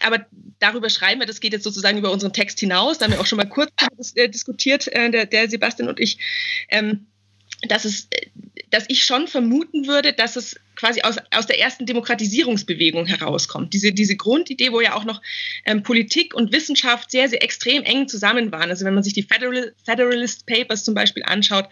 aber 0.00 0.26
darüber 0.59 0.90
schreiben 0.90 1.20
wir, 1.20 1.26
das 1.26 1.40
geht 1.40 1.52
jetzt 1.52 1.64
sozusagen 1.64 1.98
über 1.98 2.11
unseren 2.11 2.33
Text 2.33 2.61
hinaus, 2.61 2.98
da 2.98 3.07
haben 3.07 3.12
wir 3.12 3.20
auch 3.20 3.26
schon 3.26 3.38
mal 3.38 3.48
kurz 3.48 3.70
äh, 4.14 4.29
diskutiert, 4.29 4.88
äh, 4.88 5.11
der, 5.11 5.26
der, 5.26 5.48
Sebastian 5.48 5.88
und 5.88 6.00
ich, 6.00 6.18
ähm, 6.68 7.07
dass, 7.68 7.85
es, 7.85 8.09
dass 8.70 8.85
ich 8.88 9.05
schon 9.05 9.26
vermuten 9.26 9.87
würde, 9.87 10.12
dass 10.12 10.37
es 10.37 10.57
quasi 10.76 11.02
aus, 11.02 11.16
aus 11.32 11.46
der 11.46 11.58
ersten 11.58 11.86
Demokratisierungsbewegung 11.86 13.06
herauskommt. 13.06 13.74
Diese, 13.74 13.92
diese 13.92 14.16
Grundidee, 14.16 14.70
wo 14.72 14.80
ja 14.80 14.94
auch 14.94 15.04
noch 15.04 15.20
ähm, 15.64 15.82
Politik 15.82 16.34
und 16.34 16.52
Wissenschaft 16.52 17.10
sehr, 17.10 17.28
sehr 17.28 17.42
extrem 17.42 17.82
eng 17.82 18.06
zusammen 18.08 18.52
waren. 18.52 18.70
Also 18.70 18.84
wenn 18.84 18.94
man 18.94 19.02
sich 19.02 19.14
die 19.14 19.22
Federal, 19.22 19.74
Federalist 19.84 20.46
Papers 20.46 20.84
zum 20.84 20.94
Beispiel 20.94 21.24
anschaut, 21.24 21.68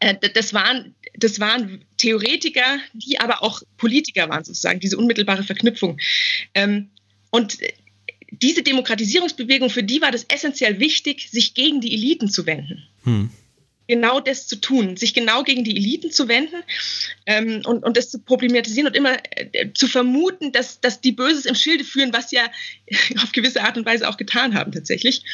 äh, 0.00 0.14
das, 0.34 0.52
waren, 0.52 0.94
das 1.14 1.40
waren 1.40 1.84
Theoretiker, 1.96 2.78
die 2.92 3.18
aber 3.20 3.42
auch 3.42 3.62
Politiker 3.76 4.28
waren 4.28 4.44
sozusagen, 4.44 4.80
diese 4.80 4.98
unmittelbare 4.98 5.44
Verknüpfung. 5.44 5.98
Ähm, 6.54 6.90
und 7.30 7.58
diese 8.30 8.62
Demokratisierungsbewegung, 8.62 9.70
für 9.70 9.82
die 9.82 10.02
war 10.02 10.10
das 10.10 10.24
essentiell 10.24 10.80
wichtig, 10.80 11.30
sich 11.30 11.54
gegen 11.54 11.80
die 11.80 11.94
Eliten 11.94 12.28
zu 12.28 12.44
wenden. 12.44 12.86
Hm 13.04 13.30
genau 13.88 14.20
das 14.20 14.46
zu 14.46 14.56
tun, 14.56 14.96
sich 14.96 15.14
genau 15.14 15.42
gegen 15.42 15.64
die 15.64 15.76
Eliten 15.76 16.12
zu 16.12 16.28
wenden 16.28 16.62
ähm, 17.26 17.62
und, 17.64 17.84
und 17.84 17.96
das 17.96 18.10
zu 18.10 18.20
problematisieren 18.20 18.86
und 18.86 18.94
immer 18.94 19.16
äh, 19.30 19.72
zu 19.72 19.88
vermuten, 19.88 20.52
dass, 20.52 20.80
dass 20.80 21.00
die 21.00 21.12
Böses 21.12 21.46
im 21.46 21.54
Schilde 21.54 21.84
führen, 21.84 22.12
was 22.12 22.30
ja 22.30 22.42
auf 23.22 23.32
gewisse 23.32 23.62
Art 23.62 23.76
und 23.76 23.86
Weise 23.86 24.08
auch 24.08 24.16
getan 24.16 24.54
haben 24.54 24.70
tatsächlich. 24.70 25.24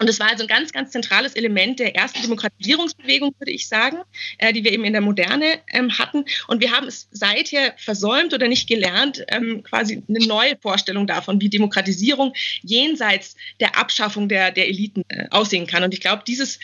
Und 0.00 0.08
das 0.08 0.18
war 0.18 0.30
also 0.30 0.44
ein 0.44 0.48
ganz, 0.48 0.72
ganz 0.72 0.92
zentrales 0.92 1.34
Element 1.34 1.78
der 1.78 1.94
ersten 1.94 2.22
Demokratisierungsbewegung, 2.22 3.34
würde 3.38 3.52
ich 3.52 3.68
sagen, 3.68 3.98
äh, 4.38 4.50
die 4.50 4.64
wir 4.64 4.72
eben 4.72 4.84
in 4.84 4.94
der 4.94 5.02
Moderne 5.02 5.60
ähm, 5.70 5.98
hatten. 5.98 6.24
Und 6.48 6.62
wir 6.62 6.72
haben 6.72 6.86
es 6.86 7.06
seither 7.10 7.74
versäumt 7.76 8.32
oder 8.32 8.48
nicht 8.48 8.66
gelernt, 8.66 9.22
ähm, 9.28 9.62
quasi 9.62 10.02
eine 10.08 10.26
neue 10.26 10.56
Vorstellung 10.56 11.06
davon, 11.06 11.38
wie 11.42 11.50
Demokratisierung 11.50 12.32
jenseits 12.62 13.36
der 13.60 13.76
Abschaffung 13.76 14.30
der, 14.30 14.50
der 14.52 14.68
Eliten 14.68 15.04
äh, 15.08 15.28
aussehen 15.30 15.66
kann. 15.66 15.84
Und 15.84 15.92
ich 15.92 16.00
glaube, 16.00 16.22
dieses, 16.26 16.58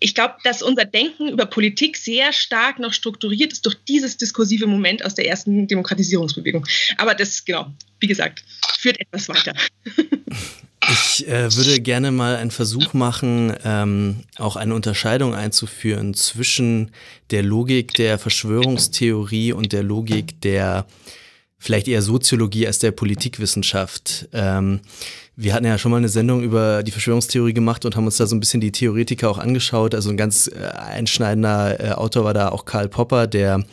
ich 0.00 0.14
glaube, 0.14 0.34
dass 0.44 0.62
unser 0.62 0.84
Denken 0.84 1.28
über 1.28 1.46
Politik 1.46 1.96
sehr 1.96 2.32
stark 2.32 2.78
noch 2.78 2.92
strukturiert 2.92 3.52
ist 3.52 3.64
durch 3.66 3.76
dieses 3.88 4.16
diskursive 4.16 4.66
Moment 4.66 5.04
aus 5.04 5.14
der 5.14 5.26
ersten 5.26 5.66
Demokratisierungsbewegung. 5.66 6.66
Aber 6.96 7.14
das, 7.14 7.44
genau, 7.44 7.72
wie 8.00 8.06
gesagt, 8.06 8.44
führt 8.78 9.00
etwas 9.00 9.28
weiter. 9.28 9.54
Ich 10.92 11.26
äh, 11.26 11.54
würde 11.54 11.80
gerne 11.80 12.10
mal 12.10 12.36
einen 12.36 12.50
Versuch 12.50 12.92
machen, 12.92 13.54
ähm, 13.64 14.24
auch 14.36 14.56
eine 14.56 14.74
Unterscheidung 14.74 15.34
einzuführen 15.34 16.12
zwischen 16.12 16.90
der 17.30 17.42
Logik 17.42 17.94
der 17.94 18.18
Verschwörungstheorie 18.18 19.52
und 19.52 19.72
der 19.72 19.82
Logik 19.82 20.40
der 20.42 20.86
vielleicht 21.64 21.88
eher 21.88 22.02
Soziologie 22.02 22.66
als 22.66 22.78
der 22.78 22.90
Politikwissenschaft. 22.90 24.28
Ähm, 24.34 24.80
wir 25.34 25.54
hatten 25.54 25.64
ja 25.64 25.78
schon 25.78 25.90
mal 25.90 25.96
eine 25.96 26.10
Sendung 26.10 26.42
über 26.42 26.82
die 26.82 26.90
Verschwörungstheorie 26.90 27.54
gemacht 27.54 27.86
und 27.86 27.96
haben 27.96 28.04
uns 28.04 28.18
da 28.18 28.26
so 28.26 28.36
ein 28.36 28.40
bisschen 28.40 28.60
die 28.60 28.70
Theoretiker 28.70 29.30
auch 29.30 29.38
angeschaut. 29.38 29.94
Also 29.94 30.10
ein 30.10 30.18
ganz 30.18 30.46
äh, 30.46 30.66
einschneidender 30.66 31.80
äh, 31.80 31.92
Autor 31.92 32.24
war 32.24 32.34
da 32.34 32.50
auch 32.50 32.66
Karl 32.66 32.90
Popper, 32.90 33.26
der 33.26 33.64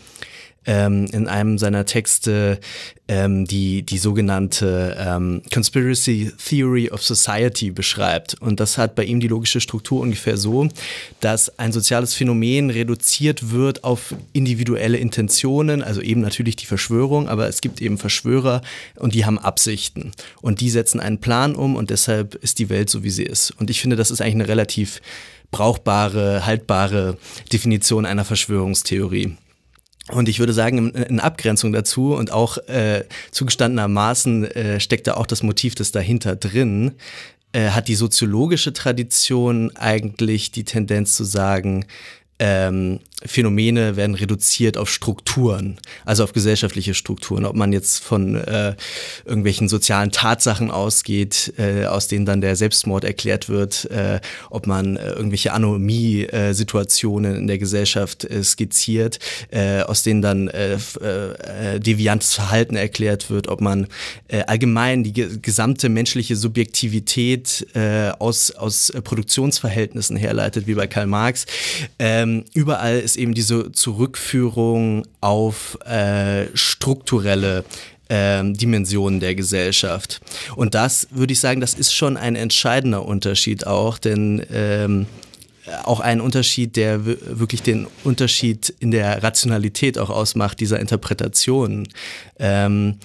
ähm, 0.65 1.07
in 1.11 1.27
einem 1.27 1.57
seiner 1.57 1.85
Texte 1.85 2.59
ähm, 3.07 3.45
die, 3.45 3.83
die 3.83 3.97
sogenannte 3.97 4.95
ähm, 4.97 5.41
Conspiracy 5.51 6.31
Theory 6.47 6.89
of 6.89 7.03
Society 7.03 7.71
beschreibt. 7.71 8.35
Und 8.35 8.59
das 8.59 8.77
hat 8.77 8.95
bei 8.95 9.03
ihm 9.03 9.19
die 9.19 9.27
logische 9.27 9.59
Struktur 9.59 10.01
ungefähr 10.01 10.37
so, 10.37 10.69
dass 11.19 11.57
ein 11.59 11.71
soziales 11.71 12.13
Phänomen 12.13 12.69
reduziert 12.69 13.51
wird 13.51 13.83
auf 13.83 14.13
individuelle 14.33 14.97
Intentionen, 14.97 15.81
also 15.81 16.01
eben 16.01 16.21
natürlich 16.21 16.55
die 16.55 16.67
Verschwörung, 16.67 17.27
aber 17.27 17.47
es 17.47 17.61
gibt 17.61 17.81
eben 17.81 17.97
Verschwörer 17.97 18.61
und 18.95 19.15
die 19.15 19.25
haben 19.25 19.39
Absichten. 19.39 20.11
Und 20.41 20.61
die 20.61 20.69
setzen 20.69 20.99
einen 20.99 21.19
Plan 21.19 21.55
um 21.55 21.75
und 21.75 21.89
deshalb 21.89 22.35
ist 22.35 22.59
die 22.59 22.69
Welt 22.69 22.89
so, 22.89 23.03
wie 23.03 23.09
sie 23.09 23.23
ist. 23.23 23.51
Und 23.59 23.69
ich 23.69 23.81
finde, 23.81 23.95
das 23.95 24.11
ist 24.11 24.21
eigentlich 24.21 24.35
eine 24.35 24.47
relativ 24.47 25.01
brauchbare, 25.51 26.45
haltbare 26.45 27.17
Definition 27.51 28.05
einer 28.05 28.23
Verschwörungstheorie. 28.23 29.35
Und 30.11 30.29
ich 30.29 30.39
würde 30.39 30.53
sagen, 30.53 30.91
in 30.91 31.19
Abgrenzung 31.19 31.71
dazu 31.71 32.13
und 32.15 32.31
auch 32.31 32.57
äh, 32.67 33.05
zugestandenermaßen 33.31 34.45
äh, 34.45 34.79
steckt 34.79 35.07
da 35.07 35.15
auch 35.15 35.25
das 35.25 35.43
Motiv 35.43 35.75
des 35.75 35.91
dahinter 35.91 36.35
drin, 36.35 36.93
äh, 37.53 37.69
hat 37.69 37.87
die 37.87 37.95
soziologische 37.95 38.73
Tradition 38.73 39.75
eigentlich 39.75 40.51
die 40.51 40.63
Tendenz 40.63 41.15
zu 41.15 41.23
sagen, 41.23 41.85
ähm, 42.39 42.99
Phänomene 43.25 43.95
werden 43.95 44.15
reduziert 44.15 44.77
auf 44.77 44.89
Strukturen, 44.89 45.77
also 46.05 46.23
auf 46.23 46.33
gesellschaftliche 46.33 46.93
Strukturen. 46.93 47.45
Ob 47.45 47.55
man 47.55 47.73
jetzt 47.73 48.03
von 48.03 48.35
äh, 48.35 48.75
irgendwelchen 49.25 49.69
sozialen 49.69 50.11
Tatsachen 50.11 50.71
ausgeht, 50.71 51.53
äh, 51.57 51.85
aus 51.85 52.07
denen 52.07 52.25
dann 52.25 52.41
der 52.41 52.55
Selbstmord 52.55 53.03
erklärt 53.03 53.49
wird, 53.49 53.85
äh, 53.91 54.19
ob 54.49 54.67
man 54.67 54.97
äh, 54.97 55.11
irgendwelche 55.11 55.53
Anomie-Situationen 55.53 57.35
in 57.35 57.47
der 57.47 57.57
Gesellschaft 57.57 58.25
äh, 58.25 58.43
skizziert, 58.43 59.19
äh, 59.51 59.81
aus 59.81 60.03
denen 60.03 60.21
dann 60.21 60.49
deviantes 61.77 62.33
Verhalten 62.33 62.75
erklärt 62.75 63.29
wird, 63.29 63.47
ob 63.47 63.61
man 63.61 63.87
allgemein 64.47 65.03
die 65.03 65.13
ge 65.13 65.29
gesamte 65.41 65.89
menschliche 65.89 66.35
Subjektivität 66.35 67.67
aus, 68.19 68.51
aus 68.51 68.91
Produktionsverhältnissen 69.03 70.15
herleitet, 70.15 70.67
wie 70.67 70.73
bei 70.73 70.87
Karl 70.87 71.07
Marx. 71.07 71.45
Ähm, 71.99 72.45
überall 72.53 72.99
ist 72.99 73.10
eben 73.15 73.33
diese 73.33 73.71
Zurückführung 73.71 75.05
auf 75.21 75.77
äh, 75.85 76.47
strukturelle 76.53 77.63
ähm, 78.09 78.53
Dimensionen 78.53 79.19
der 79.19 79.35
Gesellschaft. 79.35 80.19
Und 80.55 80.75
das 80.75 81.07
würde 81.11 81.33
ich 81.33 81.39
sagen, 81.39 81.61
das 81.61 81.73
ist 81.73 81.93
schon 81.93 82.17
ein 82.17 82.35
entscheidender 82.35 83.05
Unterschied 83.05 83.65
auch, 83.65 83.97
denn 83.97 84.45
ähm, 84.51 85.07
auch 85.83 85.99
ein 85.99 86.19
Unterschied, 86.21 86.75
der 86.75 87.05
wirklich 87.05 87.61
den 87.61 87.87
Unterschied 88.03 88.73
in 88.79 88.91
der 88.91 89.23
Rationalität 89.23 89.97
auch 89.97 90.09
ausmacht, 90.09 90.59
dieser 90.59 90.79
Interpretation. 90.79 91.87
Ähm, 92.39 92.97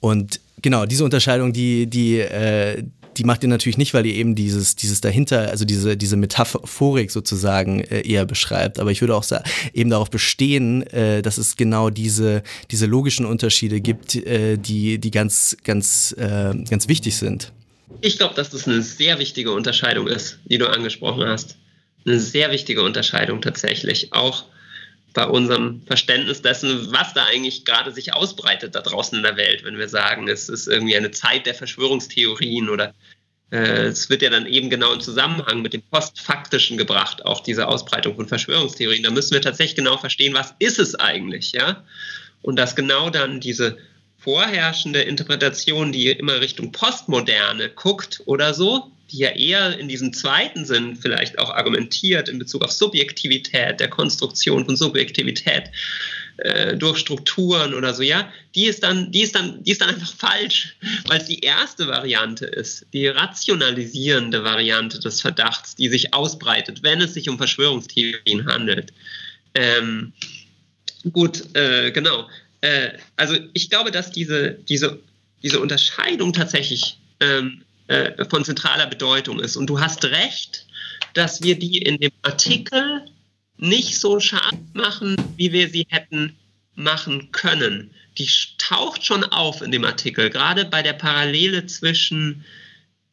und 0.00 0.40
genau, 0.60 0.84
diese 0.84 1.04
Unterscheidung, 1.04 1.52
die, 1.52 1.86
die, 1.86 2.18
äh, 2.18 2.82
die 3.16 3.24
macht 3.24 3.42
ihr 3.42 3.48
natürlich 3.48 3.78
nicht, 3.78 3.94
weil 3.94 4.06
ihr 4.06 4.14
eben 4.14 4.34
dieses, 4.34 4.76
dieses 4.76 5.00
dahinter, 5.00 5.50
also 5.50 5.64
diese, 5.64 5.96
diese 5.96 6.16
Metaphorik 6.16 7.10
sozusagen 7.10 7.80
äh, 7.80 8.00
eher 8.06 8.24
beschreibt. 8.24 8.78
Aber 8.78 8.90
ich 8.90 9.00
würde 9.00 9.14
auch 9.14 9.24
eben 9.72 9.90
darauf 9.90 10.10
bestehen, 10.10 10.86
äh, 10.88 11.22
dass 11.22 11.38
es 11.38 11.56
genau 11.56 11.90
diese, 11.90 12.42
diese 12.70 12.86
logischen 12.86 13.26
Unterschiede 13.26 13.80
gibt, 13.80 14.14
äh, 14.16 14.56
die, 14.56 14.98
die 14.98 15.10
ganz, 15.10 15.56
ganz, 15.64 16.14
äh, 16.18 16.54
ganz 16.68 16.88
wichtig 16.88 17.16
sind. 17.16 17.52
Ich 18.00 18.18
glaube, 18.18 18.34
dass 18.34 18.50
das 18.50 18.66
eine 18.66 18.82
sehr 18.82 19.18
wichtige 19.18 19.52
Unterscheidung 19.52 20.08
ist, 20.08 20.38
die 20.44 20.58
du 20.58 20.68
angesprochen 20.68 21.24
hast. 21.24 21.56
Eine 22.04 22.18
sehr 22.18 22.50
wichtige 22.50 22.82
Unterscheidung 22.82 23.42
tatsächlich. 23.42 24.12
Auch 24.12 24.44
bei 25.12 25.26
unserem 25.26 25.82
Verständnis 25.86 26.42
dessen, 26.42 26.92
was 26.92 27.14
da 27.14 27.24
eigentlich 27.24 27.64
gerade 27.64 27.92
sich 27.92 28.14
ausbreitet 28.14 28.74
da 28.74 28.80
draußen 28.80 29.16
in 29.16 29.24
der 29.24 29.36
Welt, 29.36 29.64
wenn 29.64 29.78
wir 29.78 29.88
sagen, 29.88 30.28
es 30.28 30.48
ist 30.48 30.68
irgendwie 30.68 30.96
eine 30.96 31.10
Zeit 31.10 31.46
der 31.46 31.54
Verschwörungstheorien 31.54 32.68
oder 32.68 32.94
äh, 33.50 33.84
es 33.84 34.08
wird 34.08 34.22
ja 34.22 34.30
dann 34.30 34.46
eben 34.46 34.70
genau 34.70 34.92
im 34.92 35.00
Zusammenhang 35.00 35.62
mit 35.62 35.74
dem 35.74 35.82
Postfaktischen 35.82 36.78
gebracht, 36.78 37.24
auch 37.26 37.40
diese 37.40 37.68
Ausbreitung 37.68 38.16
von 38.16 38.26
Verschwörungstheorien. 38.26 39.02
Da 39.02 39.10
müssen 39.10 39.34
wir 39.34 39.42
tatsächlich 39.42 39.76
genau 39.76 39.98
verstehen, 39.98 40.34
was 40.34 40.54
ist 40.58 40.78
es 40.78 40.94
eigentlich, 40.94 41.52
ja? 41.52 41.84
Und 42.40 42.56
dass 42.56 42.74
genau 42.74 43.10
dann 43.10 43.40
diese 43.40 43.76
vorherrschende 44.18 45.02
Interpretation, 45.02 45.92
die 45.92 46.08
immer 46.08 46.40
Richtung 46.40 46.72
Postmoderne 46.72 47.68
guckt 47.70 48.22
oder 48.24 48.54
so, 48.54 48.90
die 49.12 49.18
ja 49.18 49.30
eher 49.30 49.78
in 49.78 49.88
diesem 49.88 50.12
zweiten 50.12 50.64
Sinn 50.64 50.96
vielleicht 50.96 51.38
auch 51.38 51.50
argumentiert 51.50 52.28
in 52.28 52.38
Bezug 52.38 52.62
auf 52.62 52.72
Subjektivität, 52.72 53.78
der 53.78 53.88
Konstruktion 53.88 54.64
von 54.64 54.76
Subjektivität 54.76 55.70
äh, 56.38 56.76
durch 56.76 56.98
Strukturen 56.98 57.74
oder 57.74 57.92
so, 57.92 58.02
ja, 58.02 58.32
die 58.54 58.64
ist 58.64 58.82
dann, 58.82 59.12
die 59.12 59.20
ist 59.20 59.34
dann, 59.34 59.62
die 59.62 59.70
ist 59.70 59.82
dann 59.82 59.90
einfach 59.90 60.14
falsch, 60.14 60.76
weil 61.06 61.20
es 61.20 61.26
die 61.26 61.40
erste 61.40 61.86
Variante 61.86 62.46
ist, 62.46 62.86
die 62.92 63.06
rationalisierende 63.06 64.42
Variante 64.42 64.98
des 64.98 65.20
Verdachts, 65.20 65.76
die 65.76 65.88
sich 65.88 66.14
ausbreitet, 66.14 66.82
wenn 66.82 67.00
es 67.00 67.14
sich 67.14 67.28
um 67.28 67.36
Verschwörungstheorien 67.36 68.46
handelt. 68.46 68.92
Ähm, 69.54 70.14
gut, 71.12 71.54
äh, 71.54 71.90
genau. 71.92 72.28
Äh, 72.62 72.92
also 73.16 73.36
ich 73.52 73.68
glaube, 73.68 73.90
dass 73.90 74.10
diese, 74.10 74.52
diese, 74.68 74.98
diese 75.42 75.60
Unterscheidung 75.60 76.32
tatsächlich 76.32 76.96
ähm, 77.20 77.62
äh, 77.92 78.24
von 78.24 78.42
zentraler 78.42 78.86
Bedeutung 78.86 79.38
ist. 79.38 79.56
Und 79.56 79.66
du 79.66 79.78
hast 79.78 80.06
recht, 80.06 80.66
dass 81.12 81.42
wir 81.42 81.58
die 81.58 81.76
in 81.76 81.98
dem 81.98 82.12
Artikel 82.22 83.04
nicht 83.58 83.98
so 83.98 84.18
scharf 84.18 84.56
machen, 84.72 85.16
wie 85.36 85.52
wir 85.52 85.68
sie 85.68 85.86
hätten 85.90 86.34
machen 86.74 87.32
können. 87.32 87.90
Die 88.16 88.26
taucht 88.56 89.04
schon 89.04 89.24
auf 89.24 89.60
in 89.60 89.72
dem 89.72 89.84
Artikel, 89.84 90.30
gerade 90.30 90.64
bei 90.64 90.82
der 90.82 90.94
Parallele 90.94 91.66
zwischen, 91.66 92.46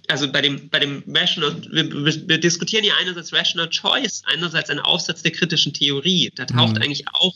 also 0.07 0.31
bei 0.31 0.41
dem, 0.41 0.69
bei 0.69 0.79
dem 0.79 1.03
Rational, 1.07 1.61
wir, 1.69 2.27
wir 2.29 2.37
diskutieren 2.37 2.85
ja 2.85 2.93
einerseits 3.01 3.33
Rational 3.33 3.69
Choice, 3.69 4.23
einerseits 4.33 4.69
einen 4.69 4.79
Aufsatz 4.79 5.23
der 5.23 5.33
kritischen 5.33 5.73
Theorie. 5.73 6.31
Da 6.35 6.45
taucht 6.45 6.75
mhm. 6.75 6.83
eigentlich 6.83 7.05
auch 7.09 7.35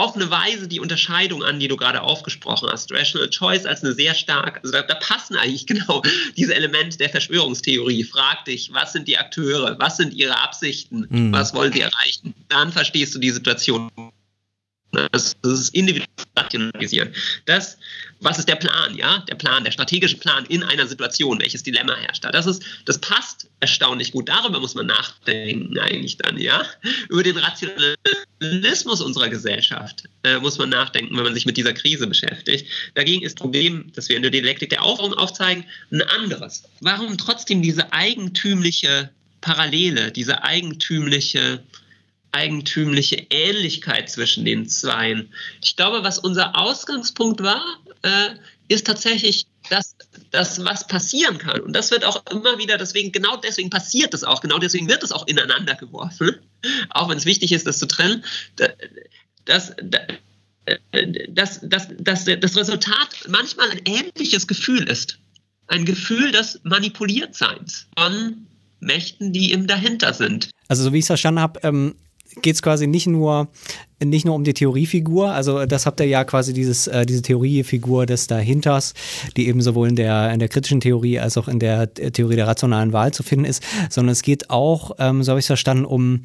auf 0.00 0.16
eine 0.16 0.30
Weise 0.30 0.66
die 0.66 0.80
Unterscheidung 0.80 1.44
an, 1.44 1.60
die 1.60 1.68
du 1.68 1.76
gerade 1.76 2.02
aufgesprochen 2.02 2.68
hast. 2.70 2.90
Rational 2.90 3.28
Choice 3.28 3.66
als 3.66 3.84
eine 3.84 3.92
sehr 3.92 4.14
stark, 4.14 4.60
also 4.62 4.72
da, 4.72 4.82
da, 4.82 4.94
passen 4.94 5.36
eigentlich 5.36 5.66
genau 5.66 6.02
diese 6.36 6.54
Elemente 6.54 6.96
der 6.96 7.10
Verschwörungstheorie. 7.10 8.04
Frag 8.04 8.46
dich, 8.46 8.72
was 8.72 8.92
sind 8.92 9.06
die 9.08 9.18
Akteure, 9.18 9.78
was 9.78 9.98
sind 9.98 10.14
ihre 10.14 10.40
Absichten, 10.40 11.06
mhm. 11.08 11.32
was 11.32 11.52
wollen 11.54 11.72
sie 11.72 11.80
erreichen? 11.80 12.34
Dann 12.48 12.72
verstehst 12.72 13.14
du 13.14 13.18
die 13.18 13.30
Situation 13.30 13.90
das, 15.12 15.36
ist 15.42 15.74
individuell 15.74 16.08
rationalisieren. 16.36 17.12
Das, 17.46 17.78
was 18.20 18.38
ist 18.38 18.48
der 18.48 18.56
Plan, 18.56 18.96
ja? 18.96 19.18
Der 19.28 19.34
Plan, 19.36 19.64
der 19.64 19.70
strategische 19.70 20.16
Plan 20.16 20.44
in 20.46 20.62
einer 20.62 20.86
Situation, 20.86 21.40
welches 21.40 21.62
Dilemma 21.62 21.96
herrscht 21.96 22.24
da. 22.24 22.30
Das 22.30 22.46
ist, 22.46 22.62
das 22.86 22.98
passt 22.98 23.48
erstaunlich 23.60 24.12
gut. 24.12 24.28
Darüber 24.28 24.60
muss 24.60 24.74
man 24.74 24.86
nachdenken 24.86 25.78
eigentlich 25.78 26.16
dann, 26.16 26.38
ja? 26.38 26.64
Über 27.08 27.22
den 27.22 27.36
Rationalismus 27.36 29.00
unserer 29.00 29.28
Gesellschaft 29.28 30.04
äh, 30.24 30.38
muss 30.38 30.58
man 30.58 30.70
nachdenken, 30.70 31.16
wenn 31.16 31.24
man 31.24 31.34
sich 31.34 31.46
mit 31.46 31.56
dieser 31.56 31.72
Krise 31.72 32.06
beschäftigt. 32.06 32.66
Dagegen 32.94 33.22
ist 33.22 33.34
das 33.34 33.40
Problem, 33.40 33.92
das 33.94 34.08
wir 34.08 34.16
in 34.16 34.22
der 34.22 34.30
Dialektik 34.30 34.70
der 34.70 34.82
Aufforderung 34.82 35.18
aufzeigen, 35.18 35.64
ein 35.92 36.02
anderes. 36.02 36.64
Warum 36.80 37.16
trotzdem 37.16 37.62
diese 37.62 37.92
eigentümliche 37.92 39.10
Parallele, 39.40 40.10
diese 40.12 40.42
eigentümliche 40.42 41.62
eigentümliche 42.32 43.26
Ähnlichkeit 43.30 44.10
zwischen 44.10 44.44
den 44.44 44.68
Zweien. 44.68 45.32
Ich 45.62 45.76
glaube, 45.76 46.04
was 46.04 46.18
unser 46.18 46.56
Ausgangspunkt 46.56 47.42
war, 47.42 47.62
äh, 48.02 48.30
ist 48.68 48.86
tatsächlich 48.86 49.46
das, 49.68 49.96
das, 50.30 50.64
was 50.64 50.86
passieren 50.86 51.38
kann. 51.38 51.60
Und 51.60 51.74
das 51.74 51.90
wird 51.90 52.04
auch 52.04 52.24
immer 52.30 52.58
wieder, 52.58 52.78
deswegen, 52.78 53.12
genau 53.12 53.36
deswegen 53.36 53.70
passiert 53.70 54.14
es 54.14 54.24
auch, 54.24 54.40
genau 54.40 54.58
deswegen 54.58 54.88
wird 54.88 55.02
es 55.02 55.12
auch 55.12 55.26
ineinander 55.26 55.74
geworfen, 55.74 56.36
auch 56.90 57.08
wenn 57.08 57.18
es 57.18 57.24
wichtig 57.24 57.52
ist, 57.52 57.66
das 57.66 57.78
zu 57.78 57.86
trennen. 57.86 58.24
Das, 59.44 59.72
das, 61.34 61.60
das, 61.62 61.88
das, 61.98 62.24
das 62.24 62.56
Resultat 62.56 63.08
manchmal 63.28 63.70
ein 63.70 63.80
ähnliches 63.84 64.46
Gefühl 64.46 64.88
ist. 64.88 65.18
Ein 65.66 65.84
Gefühl 65.84 66.32
des 66.32 66.60
Manipuliertseins 66.64 67.86
von 67.96 68.46
Mächten, 68.80 69.32
die 69.32 69.52
eben 69.52 69.66
dahinter 69.66 70.14
sind. 70.14 70.50
Also 70.68 70.84
so 70.84 70.92
wie 70.92 70.98
ich 70.98 71.02
es 71.02 71.08
verstanden 71.08 71.40
habe, 71.40 71.60
ähm, 71.62 71.94
geht 72.42 72.54
es 72.54 72.62
quasi 72.62 72.86
nicht 72.86 73.06
nur, 73.06 73.48
nicht 74.02 74.24
nur 74.24 74.34
um 74.34 74.44
die 74.44 74.54
Theoriefigur, 74.54 75.32
also 75.32 75.66
das 75.66 75.84
habt 75.84 76.00
ihr 76.00 76.06
ja 76.06 76.24
quasi 76.24 76.52
dieses, 76.52 76.86
äh, 76.86 77.04
diese 77.04 77.22
Theoriefigur 77.22 78.06
des 78.06 78.26
Dahinters, 78.26 78.94
die 79.36 79.48
eben 79.48 79.60
sowohl 79.60 79.88
in 79.88 79.96
der, 79.96 80.32
in 80.32 80.38
der 80.38 80.48
kritischen 80.48 80.80
Theorie 80.80 81.18
als 81.18 81.36
auch 81.36 81.48
in 81.48 81.58
der 81.58 81.92
Theorie 81.92 82.36
der 82.36 82.46
rationalen 82.46 82.92
Wahl 82.92 83.12
zu 83.12 83.22
finden 83.22 83.44
ist, 83.44 83.62
sondern 83.90 84.12
es 84.12 84.22
geht 84.22 84.50
auch, 84.50 84.92
ähm, 84.98 85.22
so 85.22 85.30
habe 85.30 85.40
ich 85.40 85.44
es 85.44 85.48
verstanden, 85.48 85.84
um, 85.84 86.22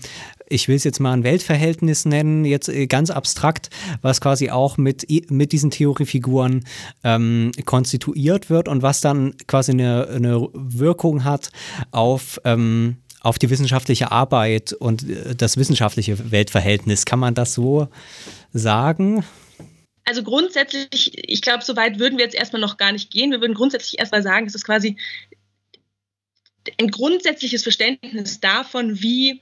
ich 0.47 0.67
will 0.67 0.75
es 0.75 0.83
jetzt 0.83 0.99
mal 0.99 1.11
ein 1.11 1.23
Weltverhältnis 1.23 2.05
nennen, 2.05 2.45
jetzt 2.45 2.69
äh, 2.69 2.87
ganz 2.87 3.09
abstrakt, 3.09 3.69
was 4.01 4.21
quasi 4.21 4.51
auch 4.51 4.77
mit, 4.77 5.07
mit 5.29 5.51
diesen 5.51 5.71
Theoriefiguren 5.71 6.65
ähm, 7.03 7.51
konstituiert 7.65 8.49
wird 8.49 8.67
und 8.67 8.83
was 8.83 9.01
dann 9.01 9.33
quasi 9.47 9.71
eine, 9.71 10.07
eine 10.07 10.47
Wirkung 10.53 11.23
hat 11.23 11.49
auf 11.91 12.39
ähm, 12.45 12.97
auf 13.25 13.39
die 13.39 13.49
wissenschaftliche 13.49 14.11
Arbeit 14.11 14.73
und 14.73 15.09
äh, 15.09 15.35
das 15.35 15.57
wissenschaftliche 15.57 16.31
Weltverhältnis. 16.31 17.05
Kann 17.05 17.19
man 17.19 17.33
das 17.33 17.53
so 17.53 17.87
sagen? 18.53 19.25
Also 20.05 20.21
grundsätzlich, 20.21 21.11
ich 21.27 21.41
glaube, 21.41 21.63
so 21.63 21.75
weit 21.75 21.97
würden 21.97 22.19
wir 22.19 22.25
jetzt 22.25 22.35
erstmal 22.35 22.61
noch 22.61 22.77
gar 22.77 22.91
nicht 22.91 23.09
gehen. 23.09 23.31
Wir 23.31 23.41
würden 23.41 23.55
grundsätzlich 23.55 23.97
erstmal 23.97 24.21
sagen, 24.21 24.45
es 24.45 24.53
ist 24.53 24.65
quasi 24.65 24.97
ein 26.79 26.91
grundsätzliches 26.91 27.63
Verständnis 27.63 28.39
davon, 28.39 29.01
wie, 29.01 29.41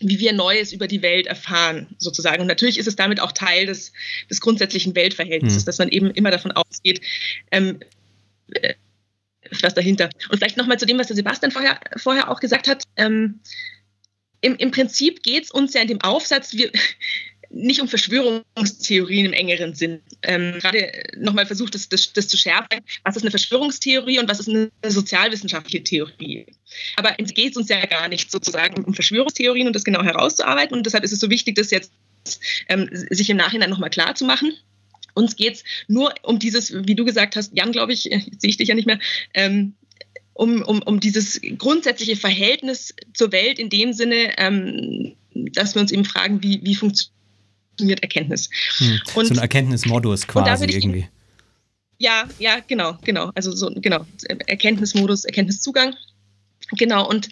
wie 0.00 0.20
wir 0.20 0.32
Neues 0.32 0.72
über 0.72 0.86
die 0.86 1.02
Welt 1.02 1.26
erfahren, 1.26 1.88
sozusagen. 1.98 2.40
Und 2.40 2.46
natürlich 2.46 2.78
ist 2.78 2.86
es 2.86 2.94
damit 2.94 3.18
auch 3.18 3.32
Teil 3.32 3.66
des, 3.66 3.92
des 4.30 4.40
grundsätzlichen 4.40 4.94
Weltverhältnisses, 4.94 5.62
hm. 5.62 5.66
dass 5.66 5.78
man 5.78 5.88
eben 5.88 6.12
immer 6.12 6.30
davon 6.30 6.52
ausgeht, 6.52 7.00
ähm, 7.50 7.80
was 9.60 9.74
dahinter. 9.74 10.10
Und 10.30 10.38
vielleicht 10.38 10.56
nochmal 10.56 10.78
zu 10.78 10.86
dem, 10.86 10.98
was 10.98 11.08
der 11.08 11.16
Sebastian 11.16 11.52
vorher, 11.52 11.78
vorher 11.96 12.30
auch 12.30 12.40
gesagt 12.40 12.68
hat. 12.68 12.84
Ähm, 12.96 13.40
im, 14.40 14.56
Im 14.56 14.70
Prinzip 14.70 15.22
geht 15.22 15.44
es 15.44 15.50
uns 15.50 15.74
ja 15.74 15.82
in 15.82 15.88
dem 15.88 16.00
Aufsatz 16.00 16.52
wir, 16.52 16.70
nicht 17.50 17.80
um 17.80 17.88
Verschwörungstheorien 17.88 19.26
im 19.26 19.32
engeren 19.32 19.74
Sinn. 19.74 20.00
Ähm, 20.22 20.58
Gerade 20.58 20.90
nochmal 21.16 21.46
versucht, 21.46 21.74
das, 21.74 21.88
das, 21.88 22.12
das, 22.12 22.28
zu 22.28 22.36
schärfen. 22.36 22.80
Was 23.04 23.16
ist 23.16 23.22
eine 23.22 23.30
Verschwörungstheorie 23.30 24.18
und 24.18 24.28
was 24.28 24.40
ist 24.40 24.48
eine 24.48 24.70
sozialwissenschaftliche 24.86 25.84
Theorie? 25.84 26.46
Aber 26.96 27.14
es 27.18 27.34
geht 27.34 27.56
uns 27.56 27.68
ja 27.68 27.84
gar 27.86 28.08
nicht 28.08 28.30
sozusagen 28.30 28.84
um 28.84 28.94
Verschwörungstheorien 28.94 29.66
und 29.66 29.74
das 29.74 29.84
genau 29.84 30.02
herauszuarbeiten. 30.02 30.76
Und 30.76 30.86
deshalb 30.86 31.04
ist 31.04 31.12
es 31.12 31.20
so 31.20 31.28
wichtig, 31.28 31.56
das 31.56 31.70
jetzt 31.70 31.92
ähm, 32.68 32.88
sich 32.90 33.28
im 33.28 33.36
Nachhinein 33.36 33.70
nochmal 33.70 33.90
klar 33.90 34.14
zu 34.14 34.24
machen. 34.24 34.52
Uns 35.14 35.36
geht 35.36 35.54
es 35.54 35.64
nur 35.88 36.14
um 36.22 36.38
dieses, 36.38 36.72
wie 36.86 36.94
du 36.94 37.04
gesagt 37.04 37.36
hast, 37.36 37.52
Jan, 37.54 37.72
glaube 37.72 37.92
ich, 37.92 38.04
jetzt 38.04 38.40
sehe 38.40 38.50
ich 38.50 38.56
dich 38.56 38.68
ja 38.68 38.74
nicht 38.74 38.86
mehr, 38.86 38.98
ähm, 39.34 39.74
um, 40.34 40.62
um, 40.62 40.82
um 40.82 41.00
dieses 41.00 41.40
grundsätzliche 41.58 42.16
Verhältnis 42.16 42.94
zur 43.12 43.32
Welt 43.32 43.58
in 43.58 43.68
dem 43.68 43.92
Sinne, 43.92 44.38
ähm, 44.38 45.14
dass 45.34 45.74
wir 45.74 45.82
uns 45.82 45.92
eben 45.92 46.04
fragen, 46.04 46.42
wie, 46.42 46.60
wie 46.62 46.74
funktioniert 46.74 48.02
Erkenntnis. 48.02 48.48
Hm. 48.78 49.00
Und, 49.14 49.26
so 49.26 49.34
ein 49.34 49.38
Erkenntnismodus 49.38 50.26
quasi 50.26 50.64
irgendwie. 50.66 51.08
Ja, 51.98 52.28
ja, 52.38 52.58
genau, 52.66 52.98
genau. 53.04 53.30
Also 53.34 53.52
so, 53.52 53.70
genau, 53.76 54.04
Erkenntnismodus, 54.46 55.24
Erkenntniszugang. 55.24 55.94
Genau, 56.72 57.08
und 57.08 57.28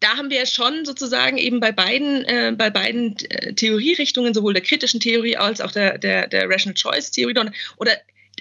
da 0.00 0.16
haben 0.16 0.30
wir 0.30 0.46
schon 0.46 0.84
sozusagen 0.84 1.38
eben 1.38 1.60
bei 1.60 1.72
beiden, 1.72 2.24
äh, 2.24 2.54
bei 2.56 2.70
beiden 2.70 3.16
äh, 3.30 3.54
Theorierichtungen, 3.54 4.34
sowohl 4.34 4.54
der 4.54 4.62
kritischen 4.62 5.00
Theorie 5.00 5.36
als 5.36 5.60
auch 5.60 5.72
der, 5.72 5.98
der, 5.98 6.28
der 6.28 6.48
Rational 6.48 6.74
Choice 6.74 7.10
Theorie 7.10 7.34
oder, 7.76 7.96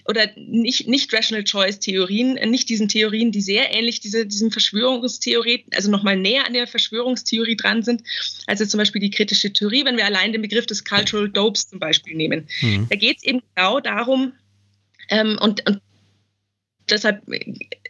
oder 0.06 0.30
nicht, 0.36 0.88
nicht 0.88 1.12
Rational 1.14 1.44
Choice 1.44 1.80
Theorien, 1.80 2.38
äh, 2.38 2.46
nicht 2.46 2.70
diesen 2.70 2.88
Theorien, 2.88 3.32
die 3.32 3.42
sehr 3.42 3.74
ähnlich 3.74 4.00
diese, 4.00 4.26
diesen 4.26 4.52
Verschwörungstheorien, 4.52 5.64
also 5.74 5.90
nochmal 5.90 6.16
näher 6.16 6.46
an 6.46 6.54
der 6.54 6.68
Verschwörungstheorie 6.68 7.58
dran 7.58 7.82
sind, 7.82 8.04
als 8.46 8.60
jetzt 8.60 8.72
zum 8.72 8.78
Beispiel 8.78 9.02
die 9.02 9.12
kritische 9.12 9.52
Theorie, 9.52 9.84
wenn 9.84 9.98
wir 9.98 10.06
allein 10.06 10.34
den 10.34 10.44
Begriff 10.44 10.68
des 10.68 10.86
Cultural 10.86 11.30
Dopes 11.30 11.70
zum 11.70 11.80
Beispiel 11.80 12.16
nehmen. 12.16 12.48
Mhm. 12.62 12.88
Da 12.90 12.96
geht 12.96 13.18
es 13.18 13.24
eben 13.24 13.42
genau 13.56 13.80
darum, 13.80 14.34
ähm, 15.10 15.38
und, 15.42 15.68
und 15.68 15.82
deshalb 16.90 17.22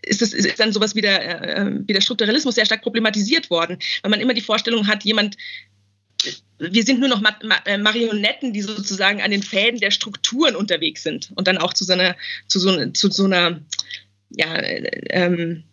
ist, 0.01 0.21
das, 0.21 0.33
ist 0.33 0.59
dann 0.59 0.73
sowas 0.73 0.95
wie 0.95 1.01
der, 1.01 1.57
äh, 1.57 1.71
wie 1.85 1.93
der 1.93 2.01
Strukturalismus 2.01 2.55
sehr 2.55 2.65
stark 2.65 2.81
problematisiert 2.81 3.49
worden, 3.49 3.77
weil 4.01 4.11
man 4.11 4.19
immer 4.19 4.33
die 4.33 4.41
Vorstellung 4.41 4.87
hat, 4.87 5.03
jemand, 5.03 5.37
wir 6.59 6.83
sind 6.83 6.99
nur 6.99 7.09
noch 7.09 7.21
äh, 7.65 7.77
Marionetten, 7.77 8.53
die 8.53 8.61
sozusagen 8.61 9.21
an 9.21 9.31
den 9.31 9.43
Fäden 9.43 9.79
der 9.79 9.91
Strukturen 9.91 10.55
unterwegs 10.55 11.03
sind 11.03 11.31
und 11.35 11.47
dann 11.47 11.57
auch 11.57 11.73
zu 11.73 11.83
so 11.85 11.93
einer, 11.93 12.15
zu 12.47 12.59
so, 12.59 12.91
zu 12.91 13.11
so 13.11 13.25
einer 13.25 13.61
ja, 14.29 14.61
ähm, 15.09 15.63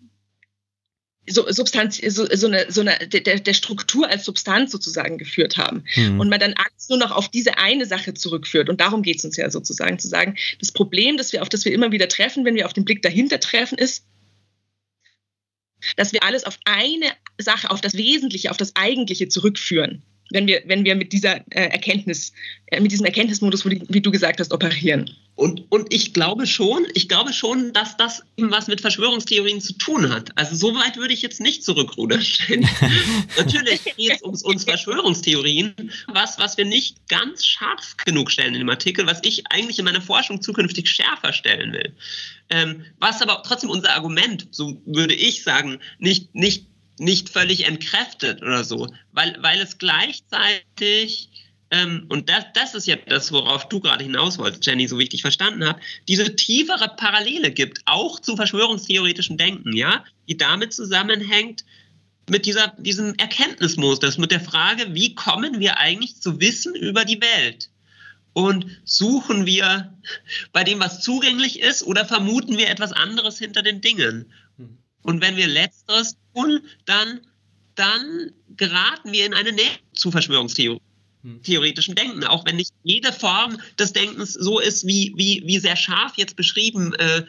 so, 1.28 1.50
Substanz, 1.50 2.00
so, 2.08 2.26
so 2.30 2.46
eine, 2.46 2.70
so 2.70 2.82
eine 2.82 2.98
der, 3.08 3.40
der 3.40 3.54
Struktur 3.54 4.08
als 4.08 4.24
Substanz 4.24 4.72
sozusagen 4.72 5.18
geführt 5.18 5.56
haben. 5.56 5.84
Mhm. 5.96 6.20
Und 6.20 6.28
man 6.28 6.40
dann 6.40 6.54
alles 6.54 6.88
nur 6.88 6.98
noch 6.98 7.12
auf 7.12 7.28
diese 7.28 7.58
eine 7.58 7.86
Sache 7.86 8.14
zurückführt. 8.14 8.68
Und 8.68 8.80
darum 8.80 9.02
geht 9.02 9.18
es 9.18 9.24
uns 9.24 9.36
ja 9.36 9.50
sozusagen, 9.50 9.98
zu 9.98 10.08
sagen, 10.08 10.36
das 10.60 10.72
Problem, 10.72 11.16
das 11.16 11.32
wir, 11.32 11.42
auf 11.42 11.48
das 11.48 11.64
wir 11.64 11.72
immer 11.72 11.92
wieder 11.92 12.08
treffen, 12.08 12.44
wenn 12.44 12.54
wir 12.54 12.66
auf 12.66 12.72
den 12.72 12.84
Blick 12.84 13.02
dahinter 13.02 13.40
treffen, 13.40 13.78
ist, 13.78 14.04
dass 15.96 16.12
wir 16.12 16.22
alles 16.22 16.44
auf 16.44 16.58
eine 16.64 17.06
Sache, 17.38 17.70
auf 17.70 17.80
das 17.80 17.94
Wesentliche, 17.94 18.50
auf 18.50 18.56
das 18.56 18.74
Eigentliche 18.76 19.28
zurückführen 19.28 20.02
wenn 20.30 20.46
wir, 20.46 20.62
wenn 20.66 20.84
wir 20.84 20.94
mit 20.94 21.12
dieser 21.12 21.36
äh, 21.50 21.68
Erkenntnis, 21.70 22.32
äh, 22.66 22.80
mit 22.80 22.92
diesem 22.92 23.06
Erkenntnismodus, 23.06 23.62
die, 23.62 23.82
wie 23.88 24.00
du 24.00 24.10
gesagt 24.10 24.40
hast, 24.40 24.52
operieren. 24.52 25.10
Und, 25.36 25.64
und 25.70 25.92
ich 25.92 26.14
glaube 26.14 26.46
schon, 26.46 26.86
ich 26.94 27.08
glaube 27.08 27.32
schon, 27.32 27.72
dass 27.72 27.96
das 27.96 28.22
eben 28.36 28.52
was 28.52 28.68
mit 28.68 28.80
Verschwörungstheorien 28.80 29.60
zu 29.60 29.72
tun 29.72 30.08
hat. 30.08 30.30
Also 30.36 30.54
so 30.54 30.74
weit 30.76 30.96
würde 30.96 31.12
ich 31.12 31.22
jetzt 31.22 31.40
nicht 31.40 31.64
zurückrudern. 31.64 32.24
Natürlich 33.36 33.82
geht 33.96 34.12
es 34.12 34.22
um 34.22 34.34
uns 34.44 34.62
Verschwörungstheorien, 34.62 35.74
was, 36.06 36.38
was 36.38 36.56
wir 36.56 36.64
nicht 36.64 37.08
ganz 37.08 37.44
scharf 37.44 37.96
genug 38.04 38.30
stellen 38.30 38.54
in 38.54 38.60
dem 38.60 38.70
Artikel, 38.70 39.06
was 39.06 39.20
ich 39.24 39.42
eigentlich 39.50 39.80
in 39.80 39.86
meiner 39.86 40.00
Forschung 40.00 40.40
zukünftig 40.40 40.88
schärfer 40.88 41.32
stellen 41.32 41.72
will. 41.72 41.92
Ähm, 42.50 42.84
was 43.00 43.20
aber 43.20 43.42
trotzdem 43.44 43.70
unser 43.70 43.90
Argument, 43.90 44.46
so 44.52 44.80
würde 44.86 45.14
ich 45.14 45.42
sagen, 45.42 45.80
nicht, 45.98 46.32
nicht 46.34 46.66
nicht 46.98 47.28
völlig 47.28 47.66
entkräftet 47.66 48.42
oder 48.42 48.64
so, 48.64 48.92
weil, 49.12 49.36
weil 49.40 49.60
es 49.60 49.78
gleichzeitig, 49.78 51.28
ähm, 51.70 52.06
und 52.08 52.28
das, 52.28 52.44
das 52.54 52.74
ist 52.74 52.86
ja 52.86 52.96
das, 52.96 53.32
worauf 53.32 53.68
du 53.68 53.80
gerade 53.80 54.04
hinaus 54.04 54.38
wolltest, 54.38 54.64
Jenny, 54.64 54.86
so 54.86 54.98
wie 54.98 55.04
ich 55.04 55.08
dich 55.08 55.22
verstanden 55.22 55.64
habe, 55.64 55.80
diese 56.08 56.36
tiefere 56.36 56.94
Parallele 56.96 57.50
gibt, 57.50 57.80
auch 57.86 58.20
zu 58.20 58.36
verschwörungstheoretischen 58.36 59.36
Denken, 59.36 59.74
ja, 59.74 60.04
die 60.28 60.36
damit 60.36 60.72
zusammenhängt, 60.72 61.64
mit 62.28 62.46
dieser, 62.46 62.68
diesem 62.78 63.14
Erkenntnismodus, 63.16 64.18
mit 64.18 64.30
der 64.30 64.40
Frage, 64.40 64.94
wie 64.94 65.14
kommen 65.14 65.60
wir 65.60 65.78
eigentlich 65.78 66.20
zu 66.20 66.40
Wissen 66.40 66.74
über 66.74 67.04
die 67.04 67.20
Welt? 67.20 67.70
Und 68.32 68.66
suchen 68.84 69.46
wir 69.46 69.96
bei 70.52 70.64
dem, 70.64 70.80
was 70.80 71.00
zugänglich 71.00 71.60
ist, 71.60 71.84
oder 71.84 72.04
vermuten 72.04 72.58
wir 72.58 72.68
etwas 72.68 72.92
anderes 72.92 73.38
hinter 73.38 73.62
den 73.62 73.80
Dingen? 73.80 74.32
Und 75.04 75.22
wenn 75.22 75.36
wir 75.36 75.46
Letzteres 75.46 76.16
tun, 76.34 76.60
dann, 76.86 77.20
dann 77.76 78.32
geraten 78.56 79.12
wir 79.12 79.26
in 79.26 79.34
eine 79.34 79.52
Nähe 79.52 79.78
zu 79.92 80.10
Verschwörungstheorien 80.10 80.80
theoretischen 81.42 81.94
Denken, 81.94 82.24
auch 82.24 82.44
wenn 82.46 82.56
nicht 82.56 82.72
jede 82.82 83.12
Form 83.12 83.58
des 83.78 83.92
Denkens 83.92 84.34
so 84.34 84.58
ist, 84.58 84.86
wie, 84.86 85.12
wie, 85.16 85.42
wie 85.46 85.58
sehr 85.58 85.76
scharf 85.76 86.12
jetzt 86.16 86.36
beschrieben, 86.36 86.94
äh, 86.94 87.22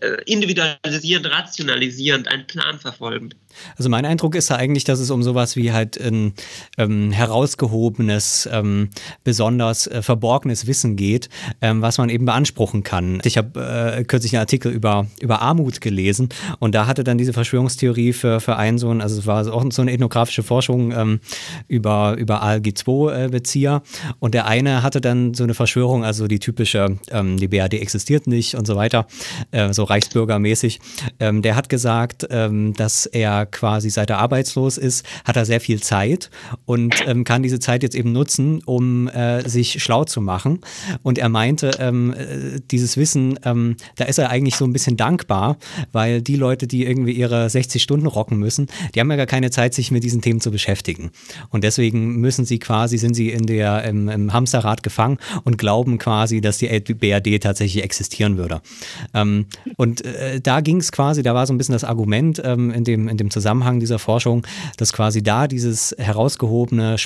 äh, 0.00 0.22
individualisierend, 0.26 1.26
rationalisierend, 1.26 2.28
einen 2.28 2.46
Plan 2.46 2.78
verfolgend. 2.78 3.36
Also 3.76 3.88
mein 3.88 4.04
Eindruck 4.04 4.34
ist 4.34 4.50
ja 4.50 4.56
eigentlich, 4.56 4.84
dass 4.84 4.98
es 4.98 5.10
um 5.10 5.22
sowas 5.22 5.56
wie 5.56 5.72
halt 5.72 5.96
ein 5.98 6.34
ähm, 6.76 7.12
herausgehobenes, 7.12 8.48
ähm, 8.52 8.90
besonders 9.24 9.86
äh, 9.86 10.02
verborgenes 10.02 10.66
Wissen 10.66 10.96
geht, 10.96 11.28
ähm, 11.60 11.80
was 11.82 11.98
man 11.98 12.08
eben 12.08 12.24
beanspruchen 12.24 12.82
kann. 12.82 13.20
Ich 13.24 13.36
habe 13.36 13.96
äh, 13.98 14.04
kürzlich 14.04 14.34
einen 14.34 14.40
Artikel 14.40 14.72
über, 14.72 15.06
über 15.20 15.42
Armut 15.42 15.80
gelesen 15.80 16.28
und 16.58 16.74
da 16.74 16.86
hatte 16.86 17.04
dann 17.04 17.18
diese 17.18 17.32
Verschwörungstheorie 17.32 18.12
für, 18.12 18.40
für 18.40 18.56
einen 18.56 18.78
so 18.78 18.90
ein, 18.90 19.00
also 19.00 19.18
es 19.18 19.26
war 19.26 19.52
auch 19.52 19.64
so 19.70 19.82
eine 19.82 19.92
ethnografische 19.92 20.42
Forschung 20.42 20.92
ähm, 20.92 21.20
über, 21.68 22.16
über 22.18 22.42
ALG2-Bezieher 23.38 23.82
und 24.18 24.34
der 24.34 24.46
eine 24.46 24.82
hatte 24.82 25.00
dann 25.00 25.34
so 25.34 25.44
eine 25.44 25.54
Verschwörung, 25.54 26.04
also 26.04 26.26
die 26.26 26.38
typische, 26.38 26.98
ähm, 27.10 27.36
die 27.36 27.48
BRD 27.48 27.74
existiert 27.74 28.26
nicht 28.26 28.54
und 28.54 28.66
so 28.66 28.76
weiter, 28.76 29.06
äh, 29.50 29.72
so 29.72 29.84
reichsbürgermäßig. 29.84 30.80
Ähm, 31.20 31.42
der 31.42 31.56
hat 31.56 31.68
gesagt, 31.68 32.26
dass 32.28 33.06
er 33.06 33.46
quasi 33.46 33.90
seit 33.90 34.10
er 34.10 34.18
arbeitslos 34.18 34.78
ist, 34.78 35.04
hat 35.24 35.36
er 35.36 35.44
sehr 35.44 35.60
viel 35.60 35.80
Zeit 35.82 36.30
und 36.64 36.94
ähm, 37.06 37.24
kann 37.24 37.42
diese 37.42 37.58
Zeit 37.58 37.82
jetzt 37.82 37.94
eben 37.94 38.12
nutzen, 38.12 38.62
um 38.64 39.08
äh, 39.08 39.48
sich 39.48 39.82
schlau 39.82 40.04
zu 40.04 40.20
machen. 40.20 40.60
Und 41.02 41.18
er 41.18 41.28
meinte, 41.28 41.70
ähm, 41.78 42.12
äh, 42.12 42.60
dieses 42.70 42.96
Wissen, 42.96 43.38
ähm, 43.44 43.76
da 43.96 44.04
ist 44.04 44.18
er 44.18 44.30
eigentlich 44.30 44.56
so 44.56 44.64
ein 44.64 44.72
bisschen 44.72 44.96
dankbar, 44.96 45.58
weil 45.92 46.22
die 46.22 46.36
Leute, 46.36 46.66
die 46.66 46.84
irgendwie 46.84 47.12
ihre 47.12 47.48
60 47.48 47.82
Stunden 47.82 48.06
rocken 48.06 48.38
müssen, 48.38 48.68
die 48.94 49.00
haben 49.00 49.10
ja 49.10 49.16
gar 49.16 49.26
keine 49.26 49.50
Zeit, 49.50 49.74
sich 49.74 49.90
mit 49.90 50.04
diesen 50.04 50.20
Themen 50.20 50.40
zu 50.40 50.50
beschäftigen. 50.50 51.10
Und 51.50 51.64
deswegen 51.64 52.16
müssen 52.16 52.44
sie 52.44 52.58
quasi, 52.58 52.98
sind 52.98 53.14
sie 53.14 53.27
in 53.30 53.46
der, 53.46 53.84
im, 53.84 54.08
im 54.08 54.32
Hamsterrad 54.32 54.82
gefangen 54.82 55.18
und 55.44 55.58
glauben 55.58 55.98
quasi, 55.98 56.40
dass 56.40 56.58
die 56.58 56.68
BRD 56.68 57.42
tatsächlich 57.42 57.82
existieren 57.84 58.36
würde. 58.36 58.60
Ähm, 59.14 59.46
und 59.76 60.04
äh, 60.04 60.40
da 60.40 60.60
ging 60.60 60.78
es 60.78 60.92
quasi, 60.92 61.22
da 61.22 61.34
war 61.34 61.46
so 61.46 61.52
ein 61.52 61.58
bisschen 61.58 61.72
das 61.74 61.84
Argument 61.84 62.40
ähm, 62.44 62.70
in, 62.70 62.84
dem, 62.84 63.08
in 63.08 63.16
dem 63.16 63.30
Zusammenhang 63.30 63.80
dieser 63.80 63.98
Forschung, 63.98 64.46
dass 64.76 64.92
quasi 64.92 65.22
da 65.22 65.46
dieses 65.46 65.94
herausgehobene 65.98 66.96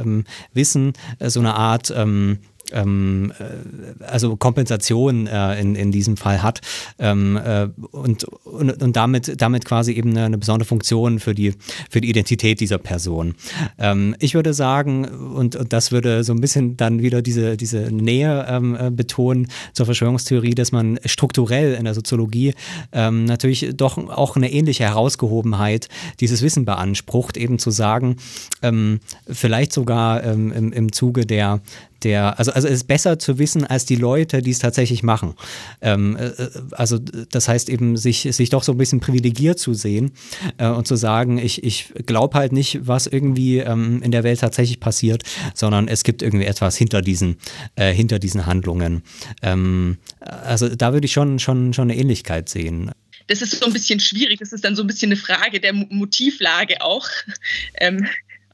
ähm, 0.00 0.24
Wissen 0.52 0.92
äh, 1.18 1.30
so 1.30 1.40
eine 1.40 1.54
Art 1.54 1.92
ähm, 1.96 2.38
ähm, 2.72 3.32
äh, 3.38 4.04
also 4.04 4.36
Kompensation 4.36 5.26
äh, 5.26 5.60
in, 5.60 5.74
in 5.74 5.92
diesem 5.92 6.16
Fall 6.16 6.42
hat 6.42 6.60
ähm, 6.98 7.36
äh, 7.36 7.68
und, 7.90 8.24
und, 8.24 8.82
und 8.82 8.96
damit, 8.96 9.40
damit 9.40 9.64
quasi 9.64 9.92
eben 9.92 10.10
eine, 10.10 10.24
eine, 10.24 10.38
besondere 10.38 10.66
Funktion 10.66 11.18
für 11.18 11.34
die, 11.34 11.54
für 11.90 12.00
die 12.00 12.08
Identität 12.08 12.60
dieser 12.60 12.78
Person. 12.78 13.34
Ähm, 13.78 14.14
ich 14.18 14.34
würde 14.34 14.54
sagen, 14.54 15.04
und, 15.04 15.56
und 15.56 15.72
das 15.72 15.92
würde 15.92 16.24
so 16.24 16.32
ein 16.32 16.40
bisschen 16.40 16.76
dann 16.76 17.02
wieder 17.02 17.22
diese, 17.22 17.56
diese 17.56 17.90
Nähe 17.92 18.46
ähm, 18.48 18.76
äh, 18.78 18.90
betonen 18.90 19.48
zur 19.72 19.86
Verschwörungstheorie, 19.86 20.54
dass 20.54 20.72
man 20.72 20.98
strukturell 21.04 21.74
in 21.74 21.84
der 21.84 21.94
Soziologie 21.94 22.54
ähm, 22.92 23.24
natürlich 23.24 23.68
doch 23.74 23.98
auch 24.08 24.36
eine 24.36 24.52
ähnliche 24.52 24.84
Herausgehobenheit 24.84 25.88
dieses 26.20 26.42
Wissen 26.42 26.64
beansprucht, 26.64 27.36
eben 27.36 27.58
zu 27.58 27.70
sagen, 27.70 28.16
ähm, 28.62 29.00
vielleicht 29.28 29.72
sogar 29.72 30.22
im, 30.22 30.72
im 30.72 30.92
Zuge 30.92 31.26
der, 31.26 31.60
der, 32.02 32.38
also, 32.38 32.52
also 32.52 32.68
es 32.68 32.74
ist 32.74 32.88
besser 32.88 33.18
zu 33.18 33.38
wissen 33.38 33.64
als 33.64 33.84
die 33.86 33.96
Leute, 33.96 34.42
die 34.42 34.50
es 34.50 34.58
tatsächlich 34.58 35.02
machen. 35.02 35.34
Ähm, 35.80 36.16
äh, 36.16 36.26
äh, 36.26 36.50
also 36.72 36.98
das 36.98 37.48
heißt 37.48 37.68
eben, 37.68 37.96
sich, 37.96 38.28
sich 38.30 38.50
doch 38.50 38.62
so 38.62 38.72
ein 38.72 38.78
bisschen 38.78 39.00
privilegiert 39.00 39.58
zu 39.58 39.74
sehen 39.74 40.12
äh, 40.58 40.68
und 40.68 40.86
zu 40.86 40.96
sagen, 40.96 41.38
ich, 41.38 41.64
ich 41.64 41.92
glaube 42.06 42.38
halt 42.38 42.52
nicht, 42.52 42.86
was 42.86 43.06
irgendwie 43.06 43.58
ähm, 43.58 44.02
in 44.02 44.10
der 44.10 44.24
Welt 44.24 44.40
tatsächlich 44.40 44.80
passiert, 44.80 45.22
sondern 45.54 45.88
es 45.88 46.04
gibt 46.04 46.22
irgendwie 46.22 46.46
etwas 46.46 46.76
hinter 46.76 47.02
diesen, 47.02 47.36
äh, 47.76 47.92
hinter 47.92 48.18
diesen 48.18 48.46
Handlungen. 48.46 49.02
Ähm, 49.42 49.98
also 50.20 50.68
da 50.68 50.92
würde 50.92 51.06
ich 51.06 51.12
schon, 51.12 51.38
schon, 51.38 51.72
schon 51.72 51.90
eine 51.90 51.98
Ähnlichkeit 51.98 52.48
sehen 52.48 52.90
das 53.28 53.42
ist 53.42 53.58
so 53.58 53.66
ein 53.66 53.72
bisschen 53.72 54.00
schwierig. 54.00 54.38
Das 54.38 54.52
ist 54.52 54.64
dann 54.64 54.76
so 54.76 54.82
ein 54.82 54.86
bisschen 54.86 55.10
eine 55.10 55.20
Frage 55.20 55.60
der 55.60 55.72
Motivlage 55.72 56.80
auch, 56.80 57.08
ähm, 57.80 58.06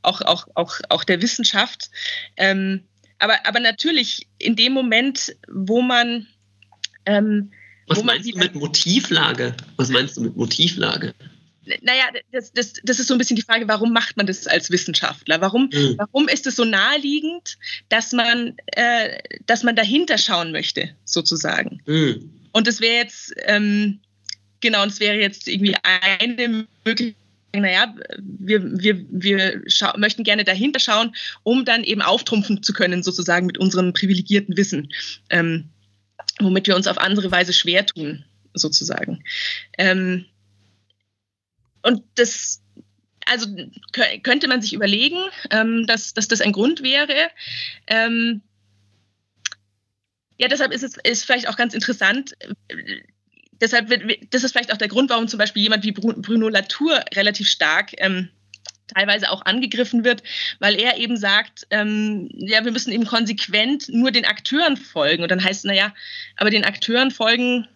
auch, 0.03 0.20
auch, 0.22 0.49
auch, 0.55 0.80
auch 0.88 1.05
der 1.05 1.22
Wissenschaft. 1.22 1.90
Ähm, 2.36 2.84
aber, 3.22 3.46
aber 3.46 3.60
natürlich 3.60 4.26
in 4.38 4.56
dem 4.56 4.72
Moment, 4.72 5.36
wo 5.48 5.80
man. 5.80 6.26
Ähm, 7.06 7.52
Was 7.86 7.98
wo 7.98 8.02
meinst 8.02 8.26
man 8.34 8.40
du 8.40 8.44
mit 8.46 8.54
Motivlage? 8.54 9.54
Was 9.76 9.88
meinst 9.88 10.16
du 10.16 10.22
mit 10.22 10.36
Motivlage? 10.36 11.14
Naja, 11.82 12.04
das, 12.32 12.52
das, 12.52 12.72
das 12.82 12.98
ist 12.98 13.06
so 13.06 13.14
ein 13.14 13.18
bisschen 13.18 13.36
die 13.36 13.42
Frage, 13.42 13.68
warum 13.68 13.92
macht 13.92 14.16
man 14.16 14.26
das 14.26 14.48
als 14.48 14.70
Wissenschaftler? 14.70 15.40
Warum, 15.40 15.70
mhm. 15.72 15.94
warum 15.96 16.28
ist 16.28 16.46
es 16.48 16.56
so 16.56 16.64
naheliegend, 16.64 17.56
dass 17.88 18.12
man, 18.12 18.56
äh, 18.66 19.18
dass 19.46 19.62
man 19.62 19.76
dahinter 19.76 20.18
schauen 20.18 20.50
möchte, 20.50 20.90
sozusagen? 21.04 21.80
Mhm. 21.86 22.32
Und 22.50 22.66
das 22.66 22.80
wäre 22.80 22.96
jetzt, 22.96 23.32
ähm, 23.44 24.00
genau, 24.60 24.82
und 24.82 24.88
es 24.90 24.98
wäre 24.98 25.16
jetzt 25.18 25.46
irgendwie 25.46 25.76
eine 25.82 26.66
Möglichkeit, 26.84 27.21
naja, 27.61 27.94
wir, 28.18 28.62
wir, 28.80 29.05
wir 29.11 29.62
möchten 29.96 30.24
gerne 30.24 30.44
dahinter 30.44 30.80
schauen, 30.80 31.14
um 31.42 31.64
dann 31.64 31.84
eben 31.84 32.00
auftrumpfen 32.00 32.62
zu 32.62 32.72
können, 32.72 33.03
sozusagen 33.03 33.46
mit 33.46 33.59
unserem 33.59 33.92
privilegierten 33.92 34.57
Wissen, 34.57 34.92
ähm, 35.28 35.68
womit 36.40 36.66
wir 36.66 36.76
uns 36.76 36.86
auf 36.86 36.98
andere 36.98 37.30
Weise 37.30 37.53
schwer 37.53 37.84
tun, 37.84 38.24
sozusagen. 38.55 39.22
Ähm, 39.76 40.24
und 41.82 42.03
das, 42.14 42.62
also 43.26 43.46
könnte 44.22 44.48
man 44.48 44.62
sich 44.62 44.72
überlegen, 44.72 45.18
ähm, 45.50 45.86
dass, 45.86 46.14
dass 46.14 46.28
das 46.28 46.40
ein 46.40 46.53
Grund 46.53 46.82
wäre. 46.82 47.28
Ähm, 47.86 48.40
ja, 50.38 50.48
deshalb 50.48 50.72
ist 50.72 50.82
es 50.82 50.96
ist 51.05 51.24
vielleicht 51.24 51.48
auch 51.48 51.57
ganz 51.57 51.74
interessant, 51.74 52.34
deshalb 53.62 53.88
wird, 53.88 54.02
das 54.34 54.44
ist 54.44 54.52
vielleicht 54.52 54.72
auch 54.72 54.76
der 54.76 54.88
Grund, 54.88 55.08
warum 55.08 55.28
zum 55.28 55.38
Beispiel 55.38 55.62
jemand 55.62 55.84
wie 55.84 55.92
Bruno 55.92 56.48
Latour 56.48 57.00
relativ 57.14 57.48
stark 57.48 57.92
ähm, 57.96 58.28
teilweise 58.94 59.30
auch 59.30 59.46
angegriffen 59.46 60.04
wird, 60.04 60.22
weil 60.58 60.74
er 60.74 60.98
eben 60.98 61.16
sagt, 61.16 61.66
ähm, 61.70 62.28
ja, 62.32 62.64
wir 62.64 62.72
müssen 62.72 62.92
eben 62.92 63.06
konsequent 63.06 63.88
nur 63.88 64.10
den 64.10 64.26
Akteuren 64.26 64.76
folgen. 64.76 65.22
Und 65.22 65.30
dann 65.30 65.42
heißt 65.42 65.60
es, 65.60 65.64
naja, 65.64 65.94
aber 66.36 66.50
den 66.50 66.64
Akteuren 66.64 67.10
folgen 67.10 67.66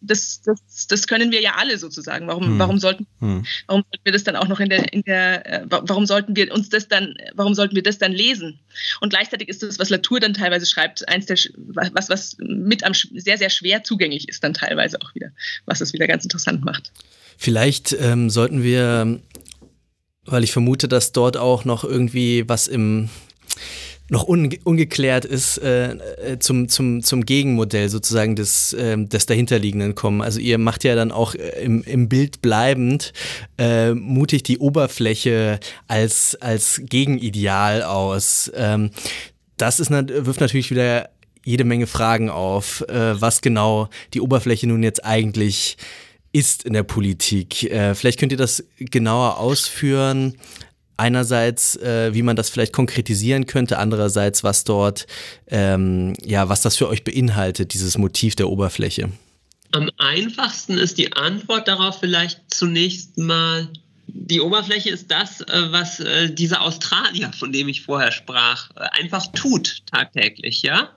das, 0.00 0.42
das, 0.42 0.86
das 0.86 1.06
können 1.06 1.30
wir 1.30 1.40
ja 1.40 1.54
alle 1.56 1.78
sozusagen. 1.78 2.26
Warum, 2.26 2.44
hm. 2.44 2.58
warum, 2.58 2.78
sollten, 2.78 3.06
hm. 3.20 3.44
warum 3.66 3.82
sollten 3.82 4.04
wir 4.04 4.12
das 4.12 4.24
dann 4.24 4.36
auch 4.36 4.48
noch 4.48 4.60
in 4.60 4.68
der, 4.68 4.92
in 4.92 5.02
der 5.02 5.46
äh, 5.46 5.66
warum 5.68 6.06
sollten 6.06 6.36
wir 6.36 6.52
uns 6.52 6.68
das 6.68 6.88
dann, 6.88 7.14
warum 7.34 7.54
sollten 7.54 7.74
wir 7.74 7.82
das 7.82 7.98
dann 7.98 8.12
lesen? 8.12 8.60
Und 9.00 9.10
gleichzeitig 9.10 9.48
ist 9.48 9.62
das, 9.62 9.78
was 9.78 9.90
Latour 9.90 10.20
dann 10.20 10.34
teilweise 10.34 10.66
schreibt, 10.66 11.08
eins 11.08 11.26
der, 11.26 11.36
was, 11.56 12.08
was 12.08 12.36
mit 12.38 12.84
am 12.84 12.92
sehr, 12.94 13.38
sehr 13.38 13.50
schwer 13.50 13.84
zugänglich 13.84 14.28
ist, 14.28 14.42
dann 14.44 14.54
teilweise 14.54 15.00
auch 15.00 15.14
wieder, 15.14 15.30
was 15.66 15.80
es 15.80 15.92
wieder 15.92 16.06
ganz 16.06 16.24
interessant 16.24 16.64
macht. 16.64 16.92
Vielleicht 17.36 17.96
ähm, 18.00 18.30
sollten 18.30 18.62
wir, 18.62 19.20
weil 20.24 20.44
ich 20.44 20.52
vermute, 20.52 20.88
dass 20.88 21.12
dort 21.12 21.36
auch 21.36 21.64
noch 21.64 21.84
irgendwie 21.84 22.48
was 22.48 22.66
im 22.66 23.08
noch 24.10 24.24
unge 24.24 24.58
ungeklärt 24.64 25.24
ist, 25.24 25.58
äh, 25.58 25.92
äh, 25.92 26.38
zum, 26.38 26.68
zum, 26.68 27.02
zum 27.02 27.26
Gegenmodell 27.26 27.88
sozusagen 27.88 28.36
des, 28.36 28.72
äh, 28.72 28.96
des 28.96 29.26
dahinterliegenden 29.26 29.94
kommen. 29.94 30.22
Also 30.22 30.40
ihr 30.40 30.58
macht 30.58 30.84
ja 30.84 30.94
dann 30.94 31.12
auch 31.12 31.34
äh, 31.34 31.62
im, 31.62 31.82
im 31.82 32.08
Bild 32.08 32.40
bleibend 32.40 33.12
äh, 33.58 33.92
mutig 33.92 34.42
die 34.44 34.58
Oberfläche 34.58 35.60
als, 35.86 36.36
als 36.40 36.80
Gegenideal 36.84 37.82
aus. 37.82 38.50
Ähm, 38.54 38.90
das 39.56 39.80
ist, 39.80 39.90
wirft 39.90 40.40
natürlich 40.40 40.70
wieder 40.70 41.10
jede 41.44 41.64
Menge 41.64 41.86
Fragen 41.86 42.30
auf, 42.30 42.82
äh, 42.88 43.20
was 43.20 43.40
genau 43.40 43.88
die 44.14 44.20
Oberfläche 44.20 44.66
nun 44.66 44.82
jetzt 44.82 45.04
eigentlich 45.04 45.76
ist 46.32 46.64
in 46.64 46.74
der 46.74 46.82
Politik. 46.82 47.70
Äh, 47.70 47.94
vielleicht 47.94 48.18
könnt 48.18 48.32
ihr 48.32 48.38
das 48.38 48.64
genauer 48.78 49.38
ausführen 49.38 50.34
einerseits, 50.98 51.76
äh, 51.76 52.12
wie 52.12 52.22
man 52.22 52.36
das 52.36 52.50
vielleicht 52.50 52.72
konkretisieren 52.72 53.46
könnte, 53.46 53.78
andererseits, 53.78 54.44
was 54.44 54.64
dort, 54.64 55.06
ähm, 55.46 56.14
ja, 56.22 56.48
was 56.48 56.60
das 56.60 56.76
für 56.76 56.88
euch 56.88 57.04
beinhaltet, 57.04 57.72
dieses 57.72 57.96
Motiv 57.96 58.36
der 58.36 58.48
Oberfläche. 58.48 59.10
Am 59.72 59.90
einfachsten 59.98 60.78
ist 60.78 60.98
die 60.98 61.12
Antwort 61.12 61.68
darauf 61.68 62.00
vielleicht 62.00 62.40
zunächst 62.48 63.18
mal, 63.18 63.68
die 64.06 64.40
Oberfläche 64.40 64.90
ist 64.90 65.10
das, 65.10 65.42
äh, 65.42 65.70
was 65.70 66.00
äh, 66.00 66.32
dieser 66.32 66.62
Australier, 66.62 67.32
von 67.32 67.52
dem 67.52 67.68
ich 67.68 67.82
vorher 67.82 68.10
sprach, 68.10 68.70
äh, 68.76 68.80
einfach 68.98 69.26
tut 69.32 69.82
tagtäglich, 69.86 70.62
ja. 70.62 70.90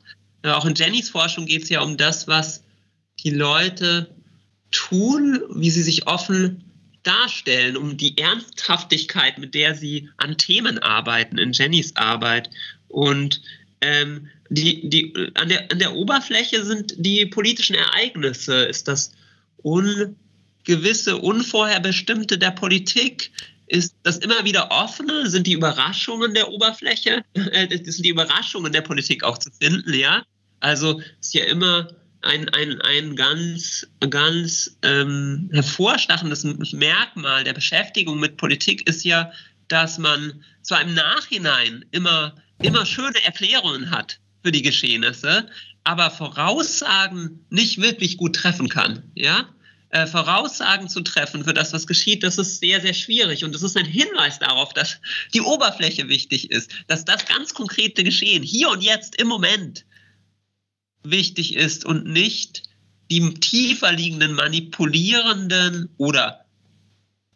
Auch 0.43 0.65
in 0.65 0.73
Jennys 0.73 1.09
Forschung 1.09 1.45
geht 1.45 1.63
es 1.63 1.69
ja 1.69 1.81
um 1.81 1.97
das, 1.97 2.27
was 2.27 2.63
die 3.23 3.29
Leute 3.29 4.09
tun, 4.71 5.39
wie 5.53 5.69
sie 5.69 5.83
sich 5.83 6.07
offen 6.07 6.63
darstellen, 7.03 7.77
um 7.77 7.97
die 7.97 8.17
Ernsthaftigkeit, 8.17 9.37
mit 9.37 9.55
der 9.55 9.75
sie 9.75 10.09
an 10.17 10.37
Themen 10.37 10.79
arbeiten, 10.79 11.37
in 11.37 11.51
Jennys 11.51 11.95
Arbeit. 11.95 12.49
Und 12.87 13.41
ähm, 13.81 14.27
die, 14.49 14.89
die, 14.89 15.31
an, 15.35 15.49
der, 15.49 15.71
an 15.71 15.79
der 15.79 15.95
Oberfläche 15.95 16.63
sind 16.63 16.93
die 16.97 17.25
politischen 17.25 17.75
Ereignisse, 17.75 18.63
ist 18.63 18.87
das 18.87 19.11
Ungewisse, 19.63 21.17
Unvorherbestimmte 21.17 22.37
der 22.37 22.51
Politik, 22.51 23.31
ist 23.67 23.95
das 24.03 24.17
immer 24.17 24.43
wieder 24.43 24.69
offene, 24.69 25.29
sind 25.29 25.47
die 25.47 25.53
Überraschungen 25.53 26.33
der 26.33 26.51
Oberfläche, 26.51 27.23
äh, 27.33 27.67
sind 27.69 28.05
die 28.05 28.09
Überraschungen 28.09 28.73
der 28.73 28.81
Politik 28.81 29.23
auch 29.23 29.37
zu 29.37 29.49
finden, 29.51 29.93
ja. 29.93 30.23
Also 30.59 31.01
ist 31.19 31.33
ja 31.33 31.45
immer 31.45 31.87
ein, 32.21 32.49
ein, 32.49 32.81
ein 32.81 33.15
ganz, 33.15 33.87
ganz 34.09 34.77
ähm, 34.83 35.49
hervorstachendes 35.51 36.43
Merkmal 36.73 37.43
der 37.43 37.53
Beschäftigung 37.53 38.19
mit 38.19 38.37
Politik 38.37 38.87
ist 38.87 39.03
ja, 39.03 39.31
dass 39.67 39.97
man 39.97 40.43
zwar 40.61 40.81
im 40.81 40.93
Nachhinein 40.93 41.85
immer, 41.91 42.35
immer 42.61 42.85
schöne 42.85 43.23
Erklärungen 43.23 43.89
hat 43.89 44.19
für 44.43 44.51
die 44.51 44.61
Geschehnisse, 44.61 45.49
aber 45.83 46.11
Voraussagen 46.11 47.45
nicht 47.49 47.81
wirklich 47.81 48.17
gut 48.17 48.35
treffen 48.35 48.69
kann. 48.69 49.03
Ja? 49.15 49.49
Äh, 49.89 50.05
Voraussagen 50.05 50.89
zu 50.89 51.01
treffen 51.01 51.43
für 51.43 51.53
das, 51.53 51.73
was 51.73 51.87
geschieht, 51.87 52.23
das 52.23 52.37
ist 52.37 52.59
sehr, 52.59 52.81
sehr 52.81 52.93
schwierig. 52.93 53.43
Und 53.43 53.55
das 53.55 53.63
ist 53.63 53.77
ein 53.77 53.85
Hinweis 53.85 54.39
darauf, 54.39 54.73
dass 54.73 54.99
die 55.33 55.41
Oberfläche 55.41 56.07
wichtig 56.07 56.51
ist, 56.51 56.71
dass 56.87 57.03
das 57.03 57.25
ganz 57.25 57.53
konkrete 57.53 58.03
Geschehen 58.03 58.43
hier 58.43 58.69
und 58.69 58.81
jetzt 58.81 59.15
im 59.15 59.27
Moment 59.27 59.85
wichtig 61.03 61.55
ist 61.55 61.85
und 61.85 62.05
nicht 62.05 62.63
die 63.09 63.33
tiefer 63.35 63.91
liegenden 63.91 64.33
manipulierenden 64.33 65.89
oder 65.97 66.45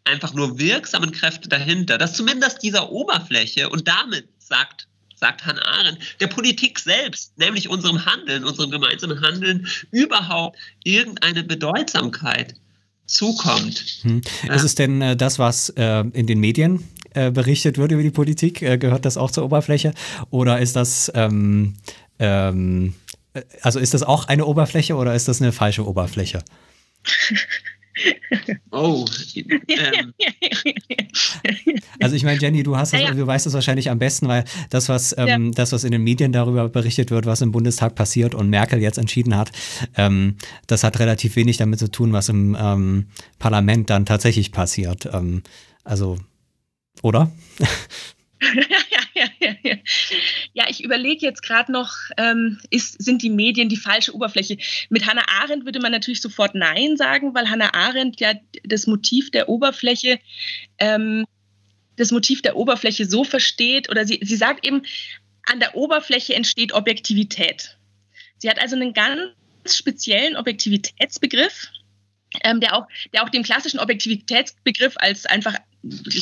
einfach 0.04 0.34
nur 0.34 0.58
wirksamen 0.58 1.12
Kräfte 1.12 1.50
dahinter, 1.50 1.98
dass 1.98 2.14
zumindest 2.14 2.64
dieser 2.64 2.92
Oberfläche 2.92 3.70
und 3.70 3.88
damit 3.88 4.28
sagt 4.40 4.88
sagt 5.18 5.46
Hannah 5.46 5.66
Arendt, 5.66 6.00
der 6.20 6.28
Politik 6.28 6.78
selbst, 6.78 7.38
nämlich 7.38 7.70
unserem 7.70 8.06
Handeln, 8.06 8.44
unserem 8.44 8.70
gemeinsamen 8.70 9.22
Handeln, 9.22 9.66
überhaupt 9.92 10.58
irgendeine 10.84 11.44
Bedeutsamkeit 11.44 12.54
zukommt. 13.06 13.86
Hm. 14.02 14.22
Ist 14.54 14.64
es 14.64 14.76
denn 14.76 15.02
äh, 15.02 15.16
das, 15.16 15.40
was 15.40 15.70
äh, 15.70 16.04
in 16.12 16.28
den 16.28 16.40
Medien 16.40 16.84
äh, 17.14 17.32
berichtet 17.32 17.78
wird 17.78 17.92
über 17.92 18.04
die 18.04 18.12
Politik? 18.12 18.62
Äh, 18.62 18.78
gehört 18.78 19.06
das 19.06 19.18
auch 19.18 19.32
zur 19.32 19.46
Oberfläche? 19.46 19.94
Oder 20.32 20.60
ist 20.60 20.76
das, 20.76 21.12
ähm, 21.16 21.76
ähm, 22.20 22.90
äh, 22.90 23.05
also 23.62 23.80
ist 23.80 23.94
das 23.94 24.04
auch 24.04 24.28
eine 24.28 24.46
Oberfläche 24.46 24.96
oder 24.96 25.14
ist 25.14 25.28
das 25.28 25.42
eine 25.42 25.52
falsche 25.52 25.88
Oberfläche? 25.88 26.44
Oh. 28.72 29.06
Ähm. 29.36 30.14
Also 32.02 32.16
ich 32.16 32.24
meine, 32.24 32.40
Jenny, 32.40 32.62
du 32.62 32.76
hast 32.76 32.92
das, 32.92 33.00
ja, 33.00 33.08
ja. 33.08 33.14
du 33.14 33.26
weißt 33.26 33.46
das 33.46 33.54
wahrscheinlich 33.54 33.90
am 33.90 34.00
besten, 34.00 34.28
weil 34.28 34.44
das, 34.70 34.90
was 34.90 35.16
ähm, 35.18 35.46
ja. 35.46 35.52
das, 35.56 35.72
was 35.72 35.86
in 35.86 35.92
den 35.92 36.04
Medien 36.04 36.34
darüber 36.34 36.68
berichtet 36.68 37.10
wird, 37.10 37.26
was 37.26 37.42
im 37.42 37.52
Bundestag 37.54 37.96
passiert 37.96 38.36
und 38.36 38.50
Merkel 38.50 38.82
jetzt 38.82 38.98
entschieden 38.98 39.38
hat, 39.38 39.52
ähm, 39.96 40.36
das 40.68 40.84
hat 40.84 41.00
relativ 41.00 41.38
wenig 41.38 41.58
damit 41.58 41.80
zu 41.80 41.90
tun, 41.90 42.12
was 42.12 42.28
im 42.28 42.56
ähm, 42.60 43.08
Parlament 43.40 43.90
dann 43.90 44.06
tatsächlich 44.06 44.52
passiert. 44.52 45.10
Ähm, 45.14 45.42
also, 45.84 46.18
oder? 47.02 47.32
ja, 50.54 50.66
ich 50.70 50.84
überlege 50.84 51.26
jetzt 51.26 51.42
gerade 51.42 51.72
noch, 51.72 51.94
ähm, 52.18 52.60
ist, 52.70 53.04
sind 53.04 53.22
die 53.22 53.30
Medien 53.30 53.70
die 53.70 53.78
falsche 53.78 54.14
Oberfläche? 54.14 54.58
Mit 54.90 55.06
Hannah 55.08 55.26
Arendt 55.42 55.66
würde 55.66 55.80
man 55.80 55.92
natürlich 55.92 56.22
sofort 56.22 56.56
Nein 56.56 56.98
sagen, 56.98 57.34
weil 57.34 57.50
Hannah 57.50 57.74
Arendt 57.74 58.20
ja 58.20 58.34
das 58.64 58.88
Motiv 58.88 59.32
der 59.32 59.50
Oberfläche, 59.50 60.20
ähm, 60.80 61.26
das 61.96 62.12
Motiv 62.12 62.42
der 62.42 62.58
Oberfläche 62.58 63.06
so 63.06 63.24
versteht, 63.24 63.90
oder 63.90 64.06
sie, 64.06 64.20
sie 64.22 64.36
sagt 64.36 64.66
eben, 64.66 64.84
an 65.44 65.60
der 65.60 65.76
Oberfläche 65.76 66.34
entsteht 66.34 66.74
Objektivität. 66.74 67.78
Sie 68.38 68.50
hat 68.50 68.60
also 68.60 68.76
einen 68.76 68.94
ganz 68.94 69.32
speziellen 69.66 70.36
Objektivitätsbegriff, 70.36 71.70
ähm, 72.44 72.60
der, 72.60 72.76
auch, 72.76 72.88
der 73.14 73.24
auch 73.24 73.30
dem 73.30 73.44
klassischen 73.44 73.80
Objektivitätsbegriff 73.80 74.96
als 74.98 75.26
einfach 75.26 75.56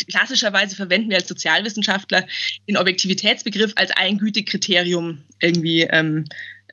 klassischerweise 0.09 0.75
verwenden 0.75 1.09
wir 1.09 1.17
als 1.17 1.27
Sozialwissenschaftler 1.27 2.25
den 2.67 2.77
Objektivitätsbegriff 2.77 3.73
als 3.75 3.91
ein 3.91 4.17
Gütekriterium 4.17 5.21
irgendwie 5.39 5.81
ähm, 5.81 6.25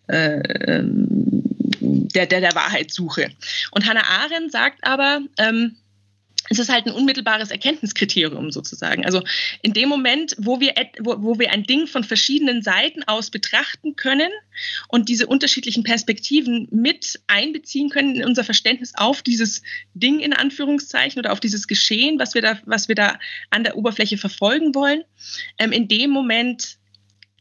äh, 0.08 0.40
ähm, 0.66 1.06
der, 1.80 2.26
der, 2.26 2.40
der 2.40 2.54
Wahrheitssuche. 2.54 3.30
Und 3.70 3.86
Hannah 3.86 4.04
Arendt 4.04 4.52
sagt 4.52 4.82
aber, 4.82 5.20
ähm, 5.38 5.76
es 6.50 6.58
ist 6.58 6.68
halt 6.68 6.86
ein 6.86 6.92
unmittelbares 6.92 7.52
Erkenntniskriterium 7.52 8.50
sozusagen. 8.50 9.06
Also 9.06 9.22
in 9.62 9.72
dem 9.72 9.88
Moment, 9.88 10.34
wo 10.36 10.60
wir, 10.60 10.74
wo, 10.98 11.22
wo 11.22 11.38
wir 11.38 11.52
ein 11.52 11.62
Ding 11.62 11.86
von 11.86 12.02
verschiedenen 12.02 12.60
Seiten 12.62 13.04
aus 13.04 13.30
betrachten 13.30 13.94
können 13.94 14.30
und 14.88 15.08
diese 15.08 15.28
unterschiedlichen 15.28 15.84
Perspektiven 15.84 16.66
mit 16.72 17.20
einbeziehen 17.28 17.88
können 17.88 18.16
in 18.16 18.24
unser 18.24 18.42
Verständnis 18.42 18.94
auf 18.96 19.22
dieses 19.22 19.62
Ding 19.94 20.18
in 20.18 20.32
Anführungszeichen 20.32 21.20
oder 21.20 21.32
auf 21.32 21.38
dieses 21.38 21.68
Geschehen, 21.68 22.18
was 22.18 22.34
wir 22.34 22.42
da, 22.42 22.58
was 22.66 22.88
wir 22.88 22.96
da 22.96 23.20
an 23.50 23.62
der 23.62 23.76
Oberfläche 23.76 24.18
verfolgen 24.18 24.74
wollen, 24.74 25.04
ähm, 25.58 25.70
in 25.70 25.86
dem 25.86 26.10
Moment 26.10 26.78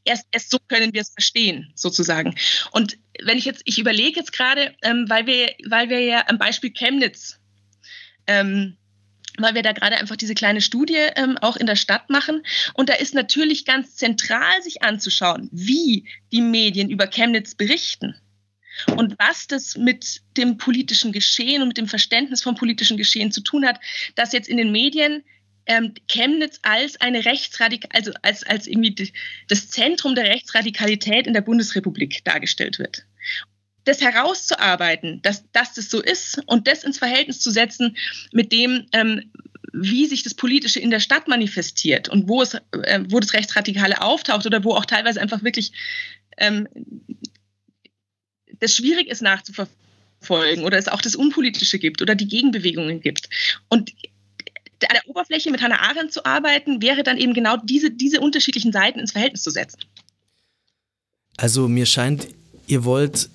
erst, 0.05 0.27
erst 0.31 0.51
so 0.51 0.59
können 0.67 0.93
wir 0.93 1.01
es 1.01 1.09
verstehen, 1.09 1.71
sozusagen. 1.73 2.35
Und 2.71 2.99
wenn 3.23 3.39
ich 3.39 3.45
jetzt, 3.45 3.63
ich 3.65 3.79
überlege 3.79 4.19
jetzt 4.19 4.33
gerade, 4.33 4.75
ähm, 4.83 5.05
weil 5.09 5.25
wir, 5.25 5.55
weil 5.67 5.89
wir 5.89 5.99
ja 5.99 6.25
am 6.27 6.37
Beispiel 6.37 6.69
Chemnitz 6.69 7.39
ähm, 8.27 8.77
weil 9.41 9.55
wir 9.55 9.63
da 9.63 9.71
gerade 9.71 9.97
einfach 9.97 10.15
diese 10.15 10.35
kleine 10.35 10.61
Studie 10.61 10.97
ähm, 11.15 11.37
auch 11.37 11.55
in 11.55 11.67
der 11.67 11.75
Stadt 11.75 12.09
machen. 12.09 12.43
Und 12.73 12.89
da 12.89 12.93
ist 12.93 13.13
natürlich 13.13 13.65
ganz 13.65 13.95
zentral, 13.95 14.61
sich 14.61 14.81
anzuschauen, 14.81 15.49
wie 15.51 16.05
die 16.31 16.41
Medien 16.41 16.89
über 16.89 17.07
Chemnitz 17.07 17.55
berichten 17.55 18.15
und 18.95 19.17
was 19.19 19.47
das 19.47 19.75
mit 19.77 20.21
dem 20.37 20.57
politischen 20.57 21.11
Geschehen 21.11 21.61
und 21.61 21.69
mit 21.69 21.77
dem 21.77 21.87
Verständnis 21.87 22.41
vom 22.41 22.55
politischen 22.55 22.97
Geschehen 22.97 23.31
zu 23.31 23.41
tun 23.41 23.65
hat, 23.65 23.79
dass 24.15 24.31
jetzt 24.31 24.47
in 24.47 24.57
den 24.57 24.71
Medien 24.71 25.23
ähm, 25.65 25.93
Chemnitz 26.07 26.59
als 26.63 26.99
eine 27.01 27.25
Rechtsradikal, 27.25 27.89
also 27.93 28.11
als, 28.21 28.43
als 28.43 28.67
irgendwie 28.67 29.11
das 29.47 29.69
Zentrum 29.69 30.15
der 30.15 30.25
Rechtsradikalität 30.25 31.27
in 31.27 31.33
der 31.33 31.41
Bundesrepublik 31.41 32.23
dargestellt 32.23 32.79
wird 32.79 33.05
das 33.89 34.01
herauszuarbeiten, 34.01 35.21
dass, 35.23 35.43
dass 35.51 35.73
das 35.73 35.89
so 35.89 36.01
ist 36.01 36.41
und 36.45 36.67
das 36.67 36.83
ins 36.83 36.97
Verhältnis 36.97 37.39
zu 37.39 37.51
setzen 37.51 37.97
mit 38.31 38.51
dem, 38.51 38.85
ähm, 38.93 39.31
wie 39.73 40.05
sich 40.05 40.23
das 40.23 40.33
Politische 40.33 40.79
in 40.79 40.91
der 40.91 40.99
Stadt 40.99 41.27
manifestiert 41.27 42.07
und 42.09 42.29
wo 42.29 42.41
es, 42.41 42.53
äh, 42.53 43.01
wo 43.09 43.19
das 43.19 43.33
Rechtsradikale 43.33 44.01
auftaucht 44.01 44.45
oder 44.45 44.63
wo 44.63 44.73
auch 44.73 44.85
teilweise 44.85 45.19
einfach 45.19 45.43
wirklich 45.43 45.71
ähm, 46.37 46.67
das 48.59 48.75
schwierig 48.75 49.07
ist 49.07 49.21
nachzuverfolgen 49.21 50.63
oder 50.63 50.77
es 50.77 50.87
auch 50.87 51.01
das 51.01 51.15
Unpolitische 51.15 51.79
gibt 51.79 52.01
oder 52.01 52.15
die 52.15 52.27
Gegenbewegungen 52.27 53.01
gibt. 53.01 53.29
Und 53.69 53.91
an 54.87 54.93
der 54.93 55.07
Oberfläche 55.07 55.51
mit 55.51 55.61
Hannah 55.61 55.81
Arendt 55.81 56.13
zu 56.13 56.25
arbeiten, 56.25 56.81
wäre 56.81 57.03
dann 57.03 57.17
eben 57.17 57.33
genau 57.33 57.57
diese, 57.57 57.91
diese 57.91 58.21
unterschiedlichen 58.21 58.71
Seiten 58.71 58.99
ins 58.99 59.11
Verhältnis 59.11 59.43
zu 59.43 59.49
setzen. 59.49 59.79
Also 61.37 61.67
mir 61.67 61.85
scheint, 61.85 62.27
ihr 62.67 62.85
wollt 62.85 63.29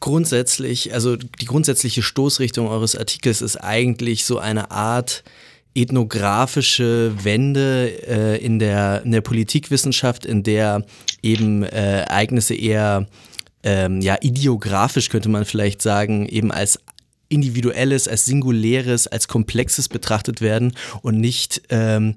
grundsätzlich, 0.00 0.94
also 0.94 1.16
die 1.16 1.46
grundsätzliche 1.46 2.02
Stoßrichtung 2.02 2.68
eures 2.68 2.96
Artikels 2.96 3.42
ist 3.42 3.56
eigentlich 3.56 4.24
so 4.24 4.38
eine 4.38 4.70
Art 4.70 5.24
ethnografische 5.74 7.12
Wende 7.22 7.92
äh, 8.06 8.44
in, 8.44 8.58
der, 8.58 9.02
in 9.04 9.12
der 9.12 9.20
Politikwissenschaft, 9.20 10.24
in 10.24 10.42
der 10.42 10.84
eben 11.22 11.62
äh, 11.62 12.00
Ereignisse 12.00 12.54
eher 12.54 13.06
ähm, 13.62 14.00
ja, 14.00 14.16
ideografisch 14.20 15.08
könnte 15.08 15.28
man 15.28 15.44
vielleicht 15.44 15.82
sagen, 15.82 16.26
eben 16.26 16.52
als 16.52 16.78
individuelles, 17.28 18.08
als 18.08 18.24
singuläres, 18.24 19.06
als 19.06 19.28
komplexes 19.28 19.88
betrachtet 19.88 20.40
werden 20.40 20.72
und 21.02 21.20
nicht 21.20 21.62
ähm, 21.68 22.14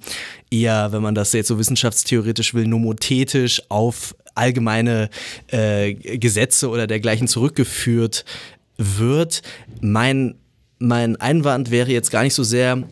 eher, 0.50 0.92
wenn 0.92 1.02
man 1.02 1.16
das 1.16 1.34
jetzt 1.34 1.50
so 1.50 1.60
wissenschaftstheoretisch 1.60 2.54
will, 2.54 2.68
nomothetisch 2.68 3.62
auf 3.70 4.16
allgemeine 4.36 5.10
äh, 5.48 5.94
Gesetze 5.94 6.70
oder 6.70 6.88
dergleichen 6.88 7.28
zurückgeführt 7.28 8.26
wird. 8.78 9.42
Mein, 9.82 10.36
mein 10.80 11.16
Einwand 11.18 11.72
wäre 11.72 11.92
jetzt 11.92 12.12
gar 12.12 12.24
nicht 12.24 12.34
so 12.34 12.44
sehr 12.44 12.84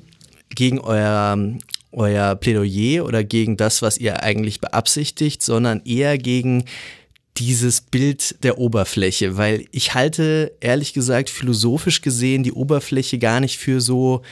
gegen 0.49 0.79
euer, 0.79 1.37
euer 1.91 2.35
Plädoyer 2.35 3.05
oder 3.05 3.23
gegen 3.23 3.57
das, 3.57 3.81
was 3.81 3.97
ihr 3.97 4.23
eigentlich 4.23 4.61
beabsichtigt, 4.61 5.41
sondern 5.41 5.81
eher 5.85 6.17
gegen 6.17 6.65
dieses 7.37 7.81
Bild 7.81 8.43
der 8.43 8.57
Oberfläche, 8.57 9.37
weil 9.37 9.65
ich 9.71 9.93
halte 9.93 10.51
ehrlich 10.59 10.93
gesagt 10.93 11.29
philosophisch 11.29 12.01
gesehen 12.01 12.43
die 12.43 12.51
Oberfläche 12.51 13.17
gar 13.17 13.39
nicht 13.39 13.57
für 13.57 13.79
so 13.79 14.23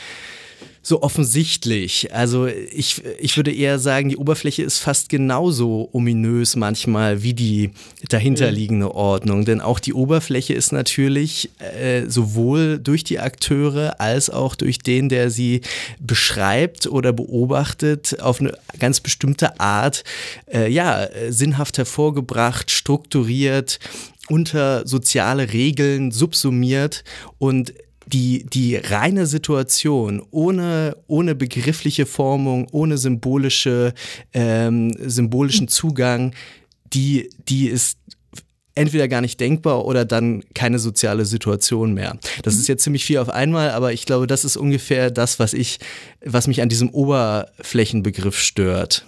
so 0.88 1.02
offensichtlich. 1.02 2.14
Also 2.14 2.48
ich, 2.48 3.04
ich 3.20 3.36
würde 3.36 3.52
eher 3.52 3.78
sagen, 3.78 4.08
die 4.08 4.16
Oberfläche 4.16 4.64
ist 4.64 4.80
fast 4.80 5.10
genauso 5.10 5.90
ominös 5.92 6.56
manchmal 6.56 7.24
wie 7.24 7.34
die 7.34 7.72
dahinterliegende 8.08 8.96
Ordnung. 8.96 9.44
Denn 9.44 9.60
auch 9.60 9.82
die 9.82 9.94
Oberfläche 9.94 10.54
ist 10.54 10.72
natürlich 10.72 11.50
äh, 11.60 12.08
sowohl 12.08 12.80
durch 12.80 13.04
die 13.04 13.20
Akteure 13.20 14.00
als 14.00 14.30
auch 14.30 14.56
durch 14.56 14.80
den, 14.80 15.10
der 15.10 15.30
sie 15.30 15.60
beschreibt 16.00 16.88
oder 16.88 17.12
beobachtet, 17.12 18.22
auf 18.22 18.40
eine 18.40 18.54
ganz 18.80 19.02
bestimmte 19.02 19.60
Art, 19.60 20.06
äh, 20.50 20.72
ja, 20.72 21.10
sinnhaft 21.28 21.80
hervorgebracht, 21.80 22.72
strukturiert 22.72 23.80
unter 24.30 24.88
soziale 24.88 25.52
Regeln 25.52 26.12
subsumiert 26.12 27.04
und 27.40 27.74
die, 28.08 28.46
die 28.46 28.78
reine 28.78 29.26
Situation 29.26 30.26
ohne, 30.32 30.96
ohne 31.08 31.36
begriffliche 31.36 32.06
Formung, 32.06 32.68
ohne 32.72 32.98
symbolische, 32.98 33.94
ähm, 34.34 34.94
symbolischen 34.98 35.68
Zugang, 35.68 36.34
die, 36.94 37.30
die 37.48 37.68
ist 37.68 37.98
entweder 38.76 39.08
gar 39.08 39.22
nicht 39.22 39.40
denkbar 39.40 39.86
oder 39.86 40.06
dann 40.06 40.44
keine 40.54 40.80
soziale 40.80 41.26
Situation 41.26 41.94
mehr. 41.94 42.18
Das 42.44 42.56
ist 42.56 42.68
jetzt 42.68 42.84
ziemlich 42.84 43.04
viel 43.04 43.18
auf 43.18 43.30
einmal, 43.30 43.72
aber 43.72 43.92
ich 43.92 44.06
glaube, 44.06 44.28
das 44.28 44.46
ist 44.46 44.56
ungefähr 44.56 45.12
das, 45.12 45.40
was 45.40 45.54
ich, 45.54 45.80
was 46.24 46.48
mich 46.48 46.62
an 46.62 46.70
diesem 46.70 46.90
Oberflächenbegriff 46.90 48.40
stört 48.40 49.06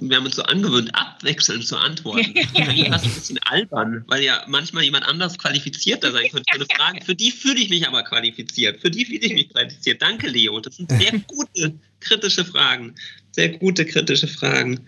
wir 0.00 0.16
haben 0.16 0.26
uns 0.26 0.36
so 0.36 0.42
angewöhnt, 0.42 0.94
abwechselnd 0.94 1.66
zu 1.66 1.76
antworten. 1.76 2.34
Das 2.90 3.02
ist 3.02 3.08
ein 3.08 3.14
bisschen 3.14 3.38
albern, 3.44 4.04
weil 4.06 4.22
ja 4.22 4.44
manchmal 4.46 4.84
jemand 4.84 5.06
anders 5.06 5.38
qualifizierter 5.38 6.12
sein 6.12 6.28
könnte 6.30 6.44
für 6.50 6.56
eine 6.56 6.66
Frage. 6.66 7.04
Für 7.04 7.14
die 7.14 7.30
fühle 7.30 7.60
ich 7.60 7.68
mich 7.68 7.86
aber 7.86 8.02
qualifiziert. 8.02 8.80
Für 8.80 8.90
die 8.90 9.04
fühle 9.04 9.20
ich 9.20 9.32
mich 9.32 9.48
qualifiziert. 9.50 10.00
Danke, 10.00 10.28
Leo. 10.28 10.60
Das 10.60 10.76
sind 10.76 10.90
sehr 10.90 11.12
gute 11.26 11.74
kritische 12.00 12.44
Fragen. 12.44 12.94
Sehr 13.32 13.50
gute 13.50 13.84
kritische 13.84 14.28
Fragen. 14.28 14.86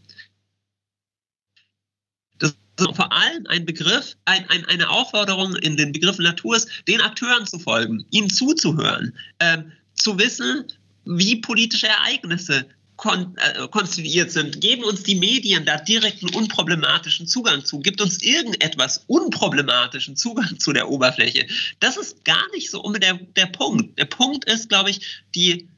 vor 2.93 3.11
allem 3.11 3.45
ein 3.47 3.65
Begriff, 3.65 4.15
ein, 4.25 4.49
ein, 4.49 4.65
eine 4.65 4.89
Aufforderung 4.89 5.55
in 5.57 5.77
den 5.77 5.91
Begriffen 5.91 6.23
Natur 6.23 6.55
ist, 6.55 6.69
den 6.87 7.01
Akteuren 7.01 7.45
zu 7.45 7.59
folgen, 7.59 8.05
ihnen 8.11 8.29
zuzuhören, 8.29 9.13
ähm, 9.39 9.71
zu 9.93 10.17
wissen, 10.17 10.65
wie 11.05 11.37
politische 11.37 11.87
Ereignisse 11.87 12.65
kon 12.99 13.35
äh, 13.37 13.67
konstituiert 13.69 14.29
sind. 14.31 14.59
Geben 14.59 14.83
uns 14.83 15.03
die 15.03 15.15
Medien 15.15 15.65
da 15.65 15.77
direkten, 15.77 16.29
unproblematischen 16.35 17.27
Zugang 17.27 17.63
zu. 17.63 17.79
Gibt 17.79 18.01
uns 18.01 18.21
irgendetwas 18.21 19.05
unproblematischen 19.07 20.15
Zugang 20.17 20.59
zu 20.59 20.73
der 20.73 20.89
Oberfläche. 20.89 21.47
Das 21.79 21.95
ist 21.95 22.23
gar 22.25 22.49
nicht 22.51 22.69
so 22.69 22.81
unbedingt 22.81 23.37
der, 23.37 23.45
der 23.45 23.51
Punkt. 23.51 23.97
Der 23.97 24.05
Punkt 24.05 24.45
ist, 24.45 24.67
glaube 24.67 24.89
ich, 24.89 25.23
die 25.33 25.69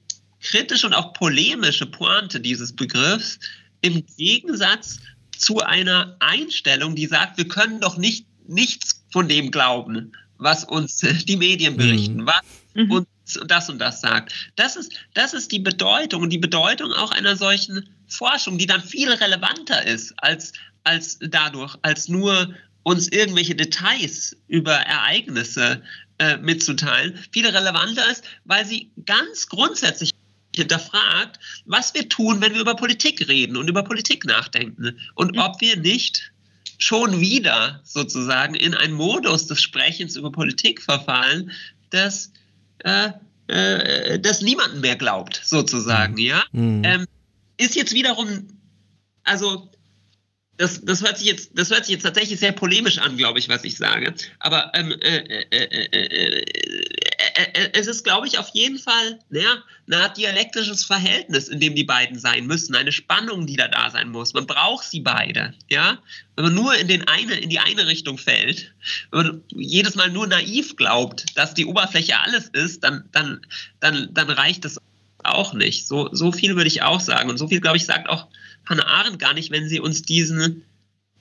kritische 0.41 0.87
und 0.87 0.93
auch 0.93 1.13
polemische 1.13 1.85
Pointe 1.85 2.39
dieses 2.39 2.75
Begriffs 2.75 3.39
im 3.81 4.03
Gegensatz 4.17 4.99
zu 5.41 5.59
einer 5.59 6.15
Einstellung, 6.19 6.95
die 6.95 7.07
sagt, 7.07 7.37
wir 7.37 7.47
können 7.47 7.81
doch 7.81 7.97
nicht 7.97 8.25
nichts 8.47 9.03
von 9.11 9.27
dem 9.27 9.51
glauben, 9.51 10.13
was 10.37 10.63
uns 10.63 10.97
die 11.27 11.37
Medien 11.37 11.77
berichten, 11.77 12.21
mhm. 12.21 12.27
was 12.27 12.41
mhm. 12.73 12.91
uns 12.91 13.07
das 13.45 13.69
und 13.69 13.79
das 13.79 14.01
sagt. 14.01 14.33
Das 14.55 14.75
ist, 14.75 14.93
das 15.13 15.33
ist 15.33 15.51
die 15.51 15.59
Bedeutung 15.59 16.23
und 16.23 16.31
die 16.31 16.37
Bedeutung 16.37 16.91
auch 16.91 17.11
einer 17.11 17.35
solchen 17.35 17.89
Forschung, 18.07 18.57
die 18.57 18.65
dann 18.65 18.83
viel 18.83 19.11
relevanter 19.11 19.85
ist 19.85 20.13
als, 20.17 20.53
als 20.83 21.17
dadurch, 21.21 21.75
als 21.81 22.07
nur 22.07 22.53
uns 22.83 23.07
irgendwelche 23.07 23.55
Details 23.55 24.35
über 24.47 24.73
Ereignisse 24.73 25.81
äh, 26.17 26.37
mitzuteilen, 26.37 27.17
viel 27.31 27.47
relevanter 27.47 28.09
ist, 28.11 28.23
weil 28.43 28.65
sie 28.65 28.91
ganz 29.05 29.47
grundsätzlich 29.47 30.11
hinterfragt, 30.55 31.39
was 31.65 31.93
wir 31.93 32.09
tun, 32.09 32.41
wenn 32.41 32.53
wir 32.53 32.61
über 32.61 32.75
Politik 32.75 33.27
reden 33.27 33.57
und 33.57 33.69
über 33.69 33.83
Politik 33.83 34.25
nachdenken 34.25 34.97
und 35.15 35.33
mhm. 35.33 35.39
ob 35.39 35.61
wir 35.61 35.77
nicht 35.77 36.31
schon 36.77 37.19
wieder 37.19 37.79
sozusagen 37.83 38.55
in 38.55 38.73
einen 38.73 38.93
Modus 38.93 39.47
des 39.47 39.61
Sprechens 39.61 40.15
über 40.15 40.31
Politik 40.31 40.81
verfallen, 40.81 41.51
das, 41.91 42.31
äh, 42.79 43.11
äh, 43.47 44.19
das 44.19 44.41
niemanden 44.41 44.81
mehr 44.81 44.95
glaubt, 44.95 45.41
sozusagen, 45.43 46.17
ja. 46.17 46.43
Mhm. 46.51 46.83
Ähm, 46.83 47.07
ist 47.57 47.75
jetzt 47.75 47.93
wiederum, 47.93 48.47
also 49.23 49.69
das, 50.57 50.81
das, 50.83 51.01
hört 51.01 51.17
sich 51.17 51.27
jetzt, 51.27 51.51
das 51.55 51.69
hört 51.69 51.85
sich 51.85 51.93
jetzt 51.93 52.03
tatsächlich 52.03 52.39
sehr 52.39 52.51
polemisch 52.51 52.99
an, 52.99 53.17
glaube 53.17 53.39
ich, 53.39 53.49
was 53.49 53.63
ich 53.63 53.77
sage. 53.77 54.13
Aber 54.39 54.71
ähm, 54.75 54.91
äh, 54.91 55.17
äh, 55.17 55.63
äh, 55.63 56.45
es 57.73 57.87
ist, 57.87 58.03
glaube 58.03 58.27
ich, 58.27 58.37
auf 58.37 58.49
jeden 58.53 58.77
Fall 58.77 59.19
ja, 59.29 59.63
eine 59.87 60.03
Art 60.03 60.17
dialektisches 60.17 60.83
Verhältnis, 60.83 61.47
in 61.47 61.59
dem 61.59 61.75
die 61.75 61.83
beiden 61.83 62.19
sein 62.19 62.47
müssen, 62.47 62.75
eine 62.75 62.91
Spannung, 62.91 63.47
die 63.47 63.55
da 63.55 63.67
da 63.67 63.89
sein 63.89 64.09
muss. 64.09 64.33
Man 64.33 64.47
braucht 64.47 64.85
sie 64.85 65.01
beide, 65.01 65.53
ja. 65.69 65.99
Wenn 66.35 66.45
man 66.45 66.55
nur 66.55 66.75
in, 66.75 66.87
den 66.87 67.07
eine, 67.07 67.35
in 67.35 67.49
die 67.49 67.59
eine 67.59 67.87
Richtung 67.87 68.17
fällt, 68.17 68.73
wenn 69.11 69.25
man 69.25 69.43
jedes 69.49 69.95
Mal 69.95 70.09
nur 70.09 70.27
naiv 70.27 70.75
glaubt, 70.75 71.37
dass 71.37 71.53
die 71.53 71.65
Oberfläche 71.65 72.19
alles 72.19 72.47
ist, 72.49 72.83
dann, 72.83 73.03
dann, 73.11 73.41
dann, 73.79 74.09
dann 74.13 74.29
reicht 74.29 74.65
das 74.65 74.79
auch 75.23 75.53
nicht. 75.53 75.87
So, 75.87 76.09
so 76.11 76.31
viel 76.31 76.55
würde 76.55 76.67
ich 76.67 76.81
auch 76.81 76.99
sagen. 76.99 77.29
Und 77.29 77.37
so 77.37 77.47
viel, 77.47 77.61
glaube 77.61 77.77
ich, 77.77 77.85
sagt 77.85 78.09
auch 78.09 78.27
Hannah 78.65 78.87
Arendt 78.87 79.19
gar 79.19 79.33
nicht, 79.33 79.51
wenn 79.51 79.67
sie 79.67 79.79
uns 79.79 80.01
diesen, 80.01 80.63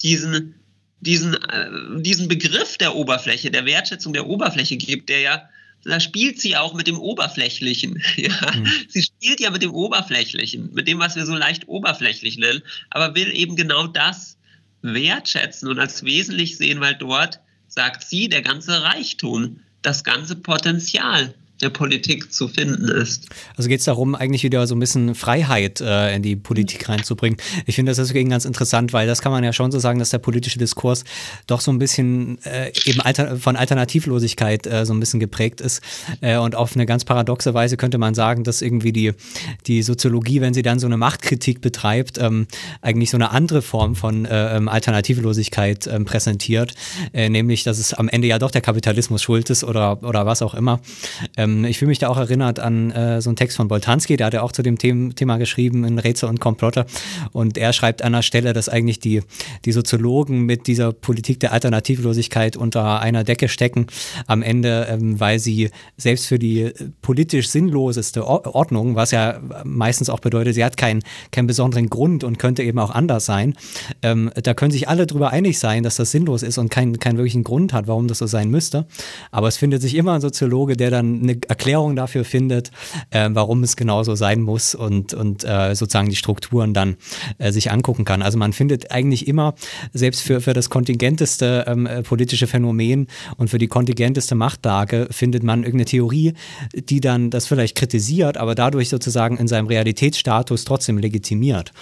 diesen, 0.03 0.55
diesen, 1.01 1.35
äh, 1.35 2.01
diesen 2.01 2.29
Begriff 2.29 2.79
der 2.79 2.95
Oberfläche, 2.95 3.51
der 3.51 3.67
Wertschätzung 3.67 4.13
der 4.13 4.27
Oberfläche 4.27 4.77
gibt, 4.77 5.09
der 5.09 5.21
ja, 5.21 5.49
da 5.85 6.01
spielt 6.01 6.41
sie 6.41 6.57
auch 6.57 6.75
mit 6.75 6.87
dem 6.87 6.99
Oberflächlichen. 6.99 8.03
Ja? 8.17 8.53
Mhm. 8.55 8.67
Sie 8.89 9.03
spielt 9.03 9.41
ja 9.41 9.51
mit 9.51 9.63
dem 9.63 9.73
Oberflächlichen, 9.73 10.73
mit 10.73 10.89
dem, 10.89 10.99
was 10.99 11.17
wir 11.17 11.27
so 11.27 11.35
leicht 11.35 11.69
oberflächlich 11.69 12.37
nennen, 12.37 12.63
aber 12.91 13.15
will 13.15 13.35
eben 13.35 13.57
genau 13.57 13.87
das 13.87 14.37
wertschätzen 14.83 15.69
und 15.69 15.79
als 15.79 16.05
wesentlich 16.05 16.57
sehen, 16.57 16.81
weil 16.81 16.95
dort, 16.95 17.41
sagt 17.69 18.05
sie, 18.05 18.29
der 18.29 18.43
ganze 18.43 18.83
Reichtum, 18.83 19.61
das 19.83 20.05
ganze 20.05 20.37
Potenzial 20.37 21.35
der 21.61 21.71
Politik 21.71 22.33
zu 22.33 22.49
finden 22.49 22.89
ist. 22.89 23.29
Also 23.57 23.69
geht 23.69 23.81
es 23.81 23.85
darum, 23.85 24.15
eigentlich 24.15 24.43
wieder 24.43 24.67
so 24.67 24.75
ein 24.75 24.81
bisschen 24.81 25.15
Freiheit 25.15 25.81
äh, 25.81 26.15
in 26.15 26.23
die 26.23 26.37
Politik 26.37 26.89
reinzubringen. 26.89 27.39
Ich 27.67 27.75
finde 27.75 27.91
das 27.91 27.99
deswegen 27.99 28.31
ganz 28.31 28.45
interessant, 28.45 28.93
weil 28.93 29.07
das 29.07 29.21
kann 29.21 29.33
man 29.33 29.45
ja 29.45 29.53
schon 29.53 29.71
so 29.71 29.79
sagen, 29.79 29.99
dass 29.99 30.11
der 30.11 30.19
politische 30.19 30.59
Diskurs 30.59 31.05
doch 31.47 31.61
so 31.61 31.71
ein 31.71 31.79
bisschen 31.79 32.43
äh, 32.45 32.73
eben 32.85 33.01
alter, 33.01 33.37
von 33.37 33.57
Alternativlosigkeit 33.57 34.67
äh, 34.67 34.87
so 34.87 34.95
ein 34.95 35.01
bisschen 35.01 35.21
geprägt 35.21 35.61
ist. 35.61 35.83
Äh, 36.21 36.39
und 36.39 36.55
auf 36.55 36.75
eine 36.75 36.87
ganz 36.87 37.05
paradoxe 37.05 37.53
Weise 37.53 37.77
könnte 37.77 37.99
man 37.99 38.15
sagen, 38.15 38.45
dass 38.45 38.63
irgendwie 38.63 38.93
die, 38.93 39.13
die 39.67 39.83
Soziologie, 39.83 40.41
wenn 40.41 40.55
sie 40.55 40.63
dann 40.63 40.79
so 40.79 40.87
eine 40.87 40.97
Machtkritik 40.97 41.61
betreibt, 41.61 42.19
ähm, 42.19 42.47
eigentlich 42.81 43.11
so 43.11 43.17
eine 43.17 43.31
andere 43.31 43.63
Form 43.63 43.97
von 43.97 44.25
äh, 44.25 44.57
ähm, 44.57 44.69
Alternativlosigkeit 44.69 45.87
ähm, 45.87 46.05
präsentiert, 46.05 46.75
äh, 47.13 47.29
nämlich, 47.29 47.65
dass 47.65 47.79
es 47.79 47.93
am 47.93 48.09
Ende 48.09 48.29
ja 48.29 48.39
doch 48.39 48.51
der 48.51 48.63
Kapitalismus 48.63 49.23
schuld 49.23 49.51
ist 49.51 49.65
oder, 49.65 50.03
oder 50.03 50.25
was 50.27 50.43
auch 50.43 50.55
immer. 50.55 50.81
Ähm, 51.37 51.50
ähm, 51.51 51.65
ich 51.65 51.79
fühle 51.79 51.91
mich 51.91 51.99
da 51.99 52.09
auch 52.09 52.17
erinnert 52.17 52.59
an 52.61 52.91
äh, 52.91 53.21
so 53.21 53.31
einen 53.31 53.37
Text 53.37 53.57
von 53.57 53.69
Boltanski, 53.69 54.17
der 54.17 54.27
hat 54.27 54.35
ja 54.35 54.43
auch 54.43 54.53
zu 54.53 54.63
dem 54.63 54.77
The 54.81 55.11
Thema 55.15 55.37
geschrieben, 55.37 55.85
in 55.85 55.99
Rätsel 55.99 56.29
und 56.29 56.41
Komplotter. 56.41 56.87
Und 57.33 57.59
er 57.59 57.73
schreibt 57.73 58.03
an 58.03 58.13
der 58.13 58.23
Stelle, 58.23 58.53
dass 58.53 58.69
eigentlich 58.69 59.01
die, 59.01 59.23
die 59.65 59.73
Soziologen 59.73 60.41
mit 60.41 60.67
dieser 60.67 60.93
Politik 60.93 61.41
der 61.41 61.53
Alternativlosigkeit 61.53 62.57
unter 62.57 63.01
einer 63.01 63.25
Decke 63.25 63.49
stecken, 63.49 63.87
am 64.27 64.43
Ende, 64.43 64.87
ähm, 64.91 65.21
weil 65.21 65.39
sie 65.39 65.71
selbst 65.97 66.27
für 66.27 66.39
die 66.39 66.71
politisch 67.03 67.49
sinnloseste 67.49 68.27
Ordnung, 68.27 68.95
was 68.95 69.11
ja 69.11 69.41
meistens 69.65 70.11
auch 70.11 70.21
bedeutet, 70.21 70.55
sie 70.55 70.65
hat 70.65 70.77
keinen, 70.77 71.03
keinen 71.33 71.47
besonderen 71.47 71.89
Grund 71.89 72.25
und 72.25 72.39
könnte 72.39 72.63
eben 72.63 72.79
auch 72.79 72.91
anders 72.91 73.27
sein, 73.27 73.55
ähm, 74.03 74.31
da 74.35 74.55
können 74.55 74.71
sich 74.71 74.89
alle 74.89 75.07
darüber 75.07 75.31
einig 75.31 75.59
sein, 75.59 75.83
dass 75.83 75.97
das 75.97 76.11
sinnlos 76.11 76.43
ist 76.43 76.59
und 76.59 76.71
keinen, 76.71 76.99
keinen 76.99 77.17
wirklichen 77.17 77.45
Grund 77.45 77.73
hat, 77.73 77.87
warum 77.87 78.09
das 78.09 78.19
so 78.19 78.27
sein 78.27 78.51
müsste. 78.51 78.87
Aber 79.31 79.49
es 79.49 79.57
findet 79.57 79.83
sich 79.83 79.95
immer 79.95 80.13
ein 80.13 80.21
Soziologe, 80.21 80.77
der 80.77 80.91
dann 80.91 81.23
eine 81.23 81.40
Erklärung 81.49 81.97
dafür 81.97 82.25
findet, 82.25 82.71
äh, 83.11 83.29
warum 83.33 83.63
es 83.63 83.77
genauso 83.77 84.15
sein 84.15 84.41
muss 84.41 84.75
und, 84.75 85.15
und 85.15 85.45
äh, 85.45 85.75
sozusagen 85.75 86.09
die 86.09 86.17
Strukturen 86.17 86.75
dann 86.75 86.97
äh, 87.39 87.53
sich 87.53 87.71
angucken 87.71 88.05
kann. 88.05 88.23
Also 88.23 88.39
man 88.39 88.53
findet 88.53 88.91
eigentlich 88.91 89.29
immer, 89.29 89.55
selbst 89.93 90.23
für, 90.23 90.41
für 90.41 90.53
das 90.53 90.71
kontingenteste 90.71 91.65
ähm, 91.67 91.87
äh, 91.87 92.03
politische 92.03 92.47
Phänomen 92.47 93.07
und 93.37 93.49
für 93.49 93.59
die 93.59 93.69
kontingenteste 93.69 94.35
Machtlage, 94.35 95.09
findet 95.11 95.43
man 95.43 95.61
irgendeine 95.61 95.85
Theorie, 95.87 96.35
die 96.75 97.01
dann 97.01 97.31
das 97.31 97.47
vielleicht 97.47 97.77
kritisiert, 97.77 98.37
aber 98.37 98.55
dadurch 98.55 98.89
sozusagen 98.89 99.37
in 99.37 99.49
seinem 99.49 99.67
Realitätsstatus 99.67 100.65
trotzdem 100.65 100.99
legitimiert. 100.99 101.73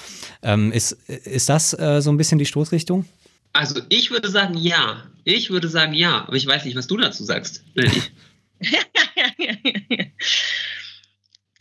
Ähm, 0.43 0.73
ist, 0.73 0.93
ist 1.09 1.49
das 1.49 1.79
äh, 1.79 2.01
so 2.01 2.11
ein 2.11 2.17
bisschen 2.17 2.39
die 2.39 2.47
Stoßrichtung? 2.47 3.05
Also 3.53 3.81
ich 3.89 4.11
würde 4.11 4.29
sagen 4.29 4.57
ja. 4.57 5.03
Ich 5.25 5.51
würde 5.51 5.69
sagen 5.69 5.93
ja, 5.93 6.25
aber 6.27 6.37
ich 6.37 6.47
weiß 6.47 6.65
nicht, 6.65 6.77
was 6.77 6.87
du 6.87 6.97
dazu 6.97 7.25
sagst. 7.25 7.63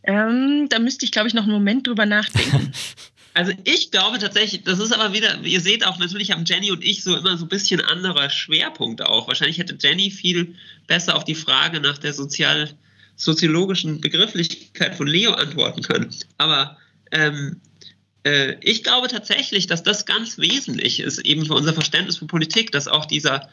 ähm, 0.03 0.67
da 0.69 0.79
müsste 0.79 1.05
ich, 1.05 1.11
glaube 1.11 1.27
ich, 1.27 1.33
noch 1.33 1.43
einen 1.43 1.51
Moment 1.51 1.87
drüber 1.87 2.05
nachdenken. 2.05 2.71
Also 3.33 3.51
ich 3.65 3.91
glaube 3.91 4.17
tatsächlich, 4.17 4.63
das 4.63 4.79
ist 4.79 4.91
aber 4.91 5.13
wieder, 5.13 5.39
ihr 5.43 5.61
seht 5.61 5.85
auch, 5.85 5.99
natürlich 5.99 6.31
haben 6.31 6.43
Jenny 6.43 6.71
und 6.71 6.83
ich 6.83 7.03
so 7.03 7.15
immer 7.15 7.37
so 7.37 7.45
ein 7.45 7.49
bisschen 7.49 7.79
andere 7.81 8.31
Schwerpunkte 8.31 9.07
auch. 9.07 9.27
Wahrscheinlich 9.27 9.59
hätte 9.59 9.77
Jenny 9.79 10.09
viel 10.09 10.55
besser 10.87 11.15
auf 11.15 11.23
die 11.23 11.35
Frage 11.35 11.79
nach 11.79 11.99
der 11.99 12.13
sozial, 12.13 12.71
soziologischen 13.15 14.01
Begrifflichkeit 14.01 14.95
von 14.95 15.05
Leo 15.05 15.33
antworten 15.33 15.83
können. 15.83 16.09
Aber 16.39 16.77
ähm, 17.11 17.61
äh, 18.23 18.55
ich 18.61 18.83
glaube 18.83 19.07
tatsächlich, 19.07 19.67
dass 19.67 19.83
das 19.83 20.07
ganz 20.07 20.39
wesentlich 20.39 20.99
ist, 20.99 21.19
eben 21.19 21.45
für 21.45 21.53
unser 21.53 21.73
Verständnis 21.73 22.17
von 22.17 22.27
Politik, 22.27 22.71
dass 22.71 22.87
auch 22.87 23.05
dieser 23.05 23.49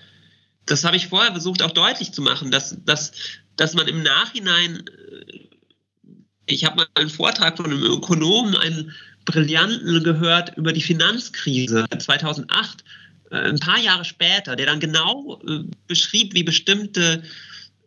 das 0.66 0.84
habe 0.84 0.96
ich 0.96 1.08
vorher 1.08 1.32
versucht 1.32 1.62
auch 1.62 1.70
deutlich 1.70 2.12
zu 2.12 2.22
machen, 2.22 2.50
dass, 2.50 2.76
dass, 2.84 3.12
dass 3.56 3.74
man 3.74 3.88
im 3.88 4.02
Nachhinein, 4.02 4.84
äh, 4.86 5.48
ich 6.46 6.64
habe 6.64 6.76
mal 6.76 6.86
einen 6.94 7.10
Vortrag 7.10 7.56
von 7.56 7.66
einem 7.66 7.82
Ökonomen, 7.82 8.56
einen 8.56 8.92
brillanten 9.24 10.02
gehört 10.02 10.56
über 10.56 10.72
die 10.72 10.82
Finanzkrise 10.82 11.86
2008, 11.98 12.84
äh, 13.30 13.36
ein 13.36 13.58
paar 13.58 13.78
Jahre 13.78 14.04
später, 14.04 14.56
der 14.56 14.66
dann 14.66 14.80
genau 14.80 15.40
äh, 15.46 15.60
beschrieb, 15.86 16.34
wie 16.34 16.42
bestimmte 16.42 17.22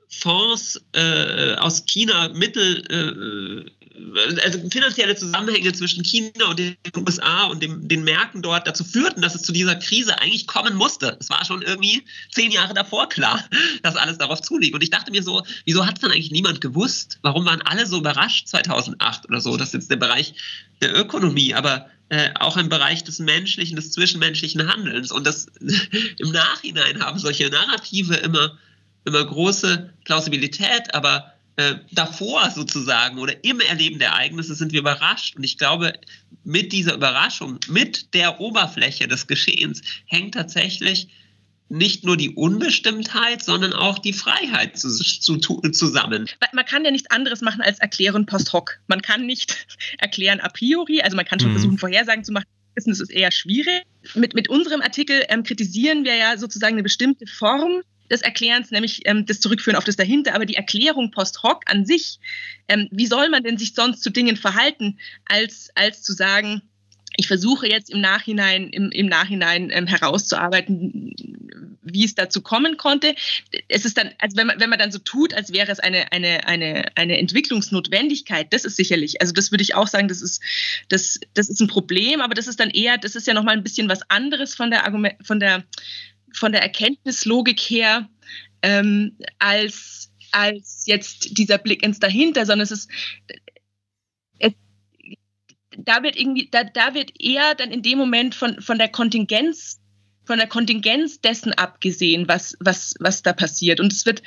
Fonds 0.09 0.81
äh, 0.93 1.55
aus 1.55 1.85
China 1.85 2.29
Mittel, 2.29 3.71
also 4.43 4.69
finanzielle 4.69 5.15
Zusammenhänge 5.15 5.73
zwischen 5.73 6.03
China 6.03 6.49
und 6.49 6.59
den 6.59 6.75
USA 6.95 7.45
und 7.45 7.61
dem, 7.61 7.87
den 7.87 8.03
Märkten 8.03 8.41
dort 8.41 8.67
dazu 8.67 8.83
führten, 8.83 9.21
dass 9.21 9.35
es 9.35 9.41
zu 9.43 9.51
dieser 9.51 9.75
Krise 9.75 10.19
eigentlich 10.19 10.47
kommen 10.47 10.75
musste. 10.75 11.17
Es 11.19 11.29
war 11.29 11.43
schon 11.45 11.61
irgendwie 11.61 12.03
zehn 12.31 12.51
Jahre 12.51 12.73
davor 12.73 13.09
klar, 13.09 13.43
dass 13.83 13.95
alles 13.95 14.17
darauf 14.17 14.41
zuliegt. 14.41 14.75
Und 14.75 14.83
ich 14.83 14.89
dachte 14.89 15.11
mir 15.11 15.23
so, 15.23 15.43
wieso 15.65 15.85
hat 15.85 15.95
es 15.95 16.01
dann 16.01 16.11
eigentlich 16.11 16.31
niemand 16.31 16.61
gewusst? 16.61 17.19
Warum 17.21 17.45
waren 17.45 17.61
alle 17.61 17.85
so 17.85 17.97
überrascht 17.97 18.47
2008 18.47 19.27
oder 19.27 19.41
so? 19.41 19.57
Das 19.57 19.69
ist 19.69 19.73
jetzt 19.73 19.91
der 19.91 19.97
Bereich 19.97 20.33
der 20.81 20.95
Ökonomie, 20.95 21.53
aber 21.53 21.89
äh, 22.09 22.29
auch 22.39 22.57
im 22.57 22.69
Bereich 22.69 23.03
des 23.03 23.19
menschlichen, 23.19 23.75
des 23.75 23.91
zwischenmenschlichen 23.91 24.71
Handelns. 24.71 25.11
Und 25.11 25.25
das 25.25 25.47
im 26.17 26.31
Nachhinein 26.31 27.03
haben 27.03 27.19
solche 27.19 27.49
Narrative 27.49 28.15
immer 28.15 28.57
immer 29.07 29.25
große 29.25 29.89
Plausibilität, 30.03 30.93
aber 30.93 31.33
äh, 31.57 31.75
davor 31.91 32.51
sozusagen 32.51 33.17
oder 33.17 33.43
im 33.43 33.59
Erleben 33.59 33.97
der 33.97 34.09
Ereignisse 34.09 34.53
sind 34.53 34.73
wir 34.73 34.79
überrascht. 34.79 35.35
Und 35.35 35.43
ich 35.43 35.57
glaube, 35.57 35.93
mit 36.43 36.71
dieser 36.71 36.93
Überraschung, 36.93 37.59
mit 37.67 38.13
der 38.13 38.39
Oberfläche 38.39 39.07
des 39.07 39.25
Geschehens 39.25 39.81
hängt 40.05 40.35
tatsächlich 40.35 41.07
nicht 41.69 42.03
nur 42.03 42.15
die 42.15 42.29
Unbestimmtheit, 42.29 43.43
sondern 43.43 43.73
auch 43.73 43.97
die 43.99 44.13
Freiheit 44.13 44.77
zu, 44.77 44.89
zu, 44.89 45.37
zusammen. 45.37 46.29
Man 46.53 46.65
kann 46.65 46.85
ja 46.85 46.91
nichts 46.91 47.09
anderes 47.09 47.41
machen 47.41 47.61
als 47.61 47.79
erklären 47.79 48.27
post 48.27 48.53
hoc. 48.53 48.79
Man 48.85 49.01
kann 49.01 49.25
nicht 49.25 49.65
erklären 49.97 50.39
a 50.39 50.49
priori, 50.49 51.01
also 51.01 51.15
man 51.15 51.25
kann 51.25 51.39
schon 51.39 51.49
mhm. 51.49 51.55
versuchen, 51.55 51.77
Vorhersagen 51.79 52.23
zu 52.23 52.31
machen. 52.31 52.45
Das 52.75 52.85
ist 52.85 53.09
eher 53.09 53.31
schwierig. 53.31 53.81
Mit, 54.13 54.35
mit 54.35 54.47
unserem 54.47 54.81
Artikel 54.81 55.23
ähm, 55.29 55.41
kritisieren 55.41 56.03
wir 56.05 56.15
ja 56.15 56.37
sozusagen 56.37 56.75
eine 56.75 56.83
bestimmte 56.83 57.25
Form 57.25 57.81
des 58.09 58.21
Erklärens, 58.21 58.71
nämlich 58.71 59.01
ähm, 59.05 59.25
das 59.25 59.39
Zurückführen 59.39 59.77
auf 59.77 59.83
das 59.83 59.95
Dahinter, 59.95 60.33
aber 60.35 60.45
die 60.45 60.55
Erklärung 60.55 61.11
post 61.11 61.43
hoc 61.43 61.63
an 61.65 61.85
sich, 61.85 62.19
ähm, 62.67 62.87
wie 62.91 63.07
soll 63.07 63.29
man 63.29 63.43
denn 63.43 63.57
sich 63.57 63.73
sonst 63.73 64.01
zu 64.01 64.09
Dingen 64.09 64.37
verhalten, 64.37 64.97
als, 65.25 65.69
als 65.75 66.03
zu 66.03 66.13
sagen, 66.13 66.61
ich 67.17 67.27
versuche 67.27 67.67
jetzt 67.67 67.89
im 67.89 67.99
Nachhinein, 67.99 68.69
im, 68.69 68.91
im 68.91 69.07
Nachhinein 69.07 69.71
ähm, 69.71 69.87
herauszuarbeiten, 69.87 71.15
wie 71.81 72.05
es 72.05 72.15
dazu 72.15 72.41
kommen 72.41 72.77
konnte. 72.77 73.15
Es 73.67 73.85
ist 73.85 73.97
dann, 73.97 74.11
also 74.19 74.37
wenn 74.37 74.47
man, 74.47 74.59
wenn 74.59 74.69
man 74.69 74.77
dann 74.77 74.91
so 74.91 74.99
tut, 74.99 75.33
als 75.33 75.51
wäre 75.51 75.71
es 75.71 75.79
eine, 75.79 76.11
eine, 76.11 76.45
eine, 76.47 76.85
eine 76.95 77.17
Entwicklungsnotwendigkeit, 77.17 78.53
das 78.53 78.65
ist 78.65 78.77
sicherlich, 78.77 79.19
also 79.19 79.33
das 79.33 79.51
würde 79.51 79.63
ich 79.63 79.73
auch 79.73 79.87
sagen, 79.87 80.07
das 80.07 80.21
ist, 80.21 80.41
das, 80.89 81.19
das 81.33 81.49
ist 81.49 81.59
ein 81.59 81.67
Problem, 81.67 82.21
aber 82.21 82.35
das 82.35 82.47
ist 82.47 82.59
dann 82.59 82.69
eher, 82.69 82.97
das 82.97 83.15
ist 83.15 83.25
ja 83.25 83.33
nochmal 83.33 83.55
ein 83.55 83.63
bisschen 83.63 83.89
was 83.89 84.07
anderes 84.09 84.53
von 84.53 84.69
der 84.69 84.85
Argument, 84.85 85.15
von 85.25 85.39
der 85.39 85.63
von 86.37 86.51
der 86.51 86.61
Erkenntnislogik 86.61 87.59
her 87.59 88.09
ähm, 88.61 89.17
als, 89.39 90.11
als 90.31 90.83
jetzt 90.85 91.37
dieser 91.37 91.57
Blick 91.57 91.83
ins 91.83 91.99
Dahinter, 91.99 92.45
sondern 92.45 92.63
es 92.63 92.71
ist, 92.71 92.89
es, 94.39 94.53
da 95.77 96.03
wird 96.03 96.15
irgendwie, 96.15 96.49
da, 96.51 96.63
da 96.63 96.93
wird 96.93 97.11
eher 97.19 97.55
dann 97.55 97.71
in 97.71 97.81
dem 97.81 97.97
Moment 97.97 98.35
von, 98.35 98.61
von 98.61 98.77
der 98.77 98.89
Kontingenz 98.89 99.79
von 100.27 100.37
der 100.37 100.47
Kontingenz 100.47 101.21
dessen 101.21 101.53
abgesehen, 101.53 102.27
was, 102.27 102.57
was, 102.59 102.95
was 102.99 103.23
da 103.23 103.31
passiert. 103.31 103.79
Und 103.79 103.93
es 103.93 104.05
wird, 104.05 104.21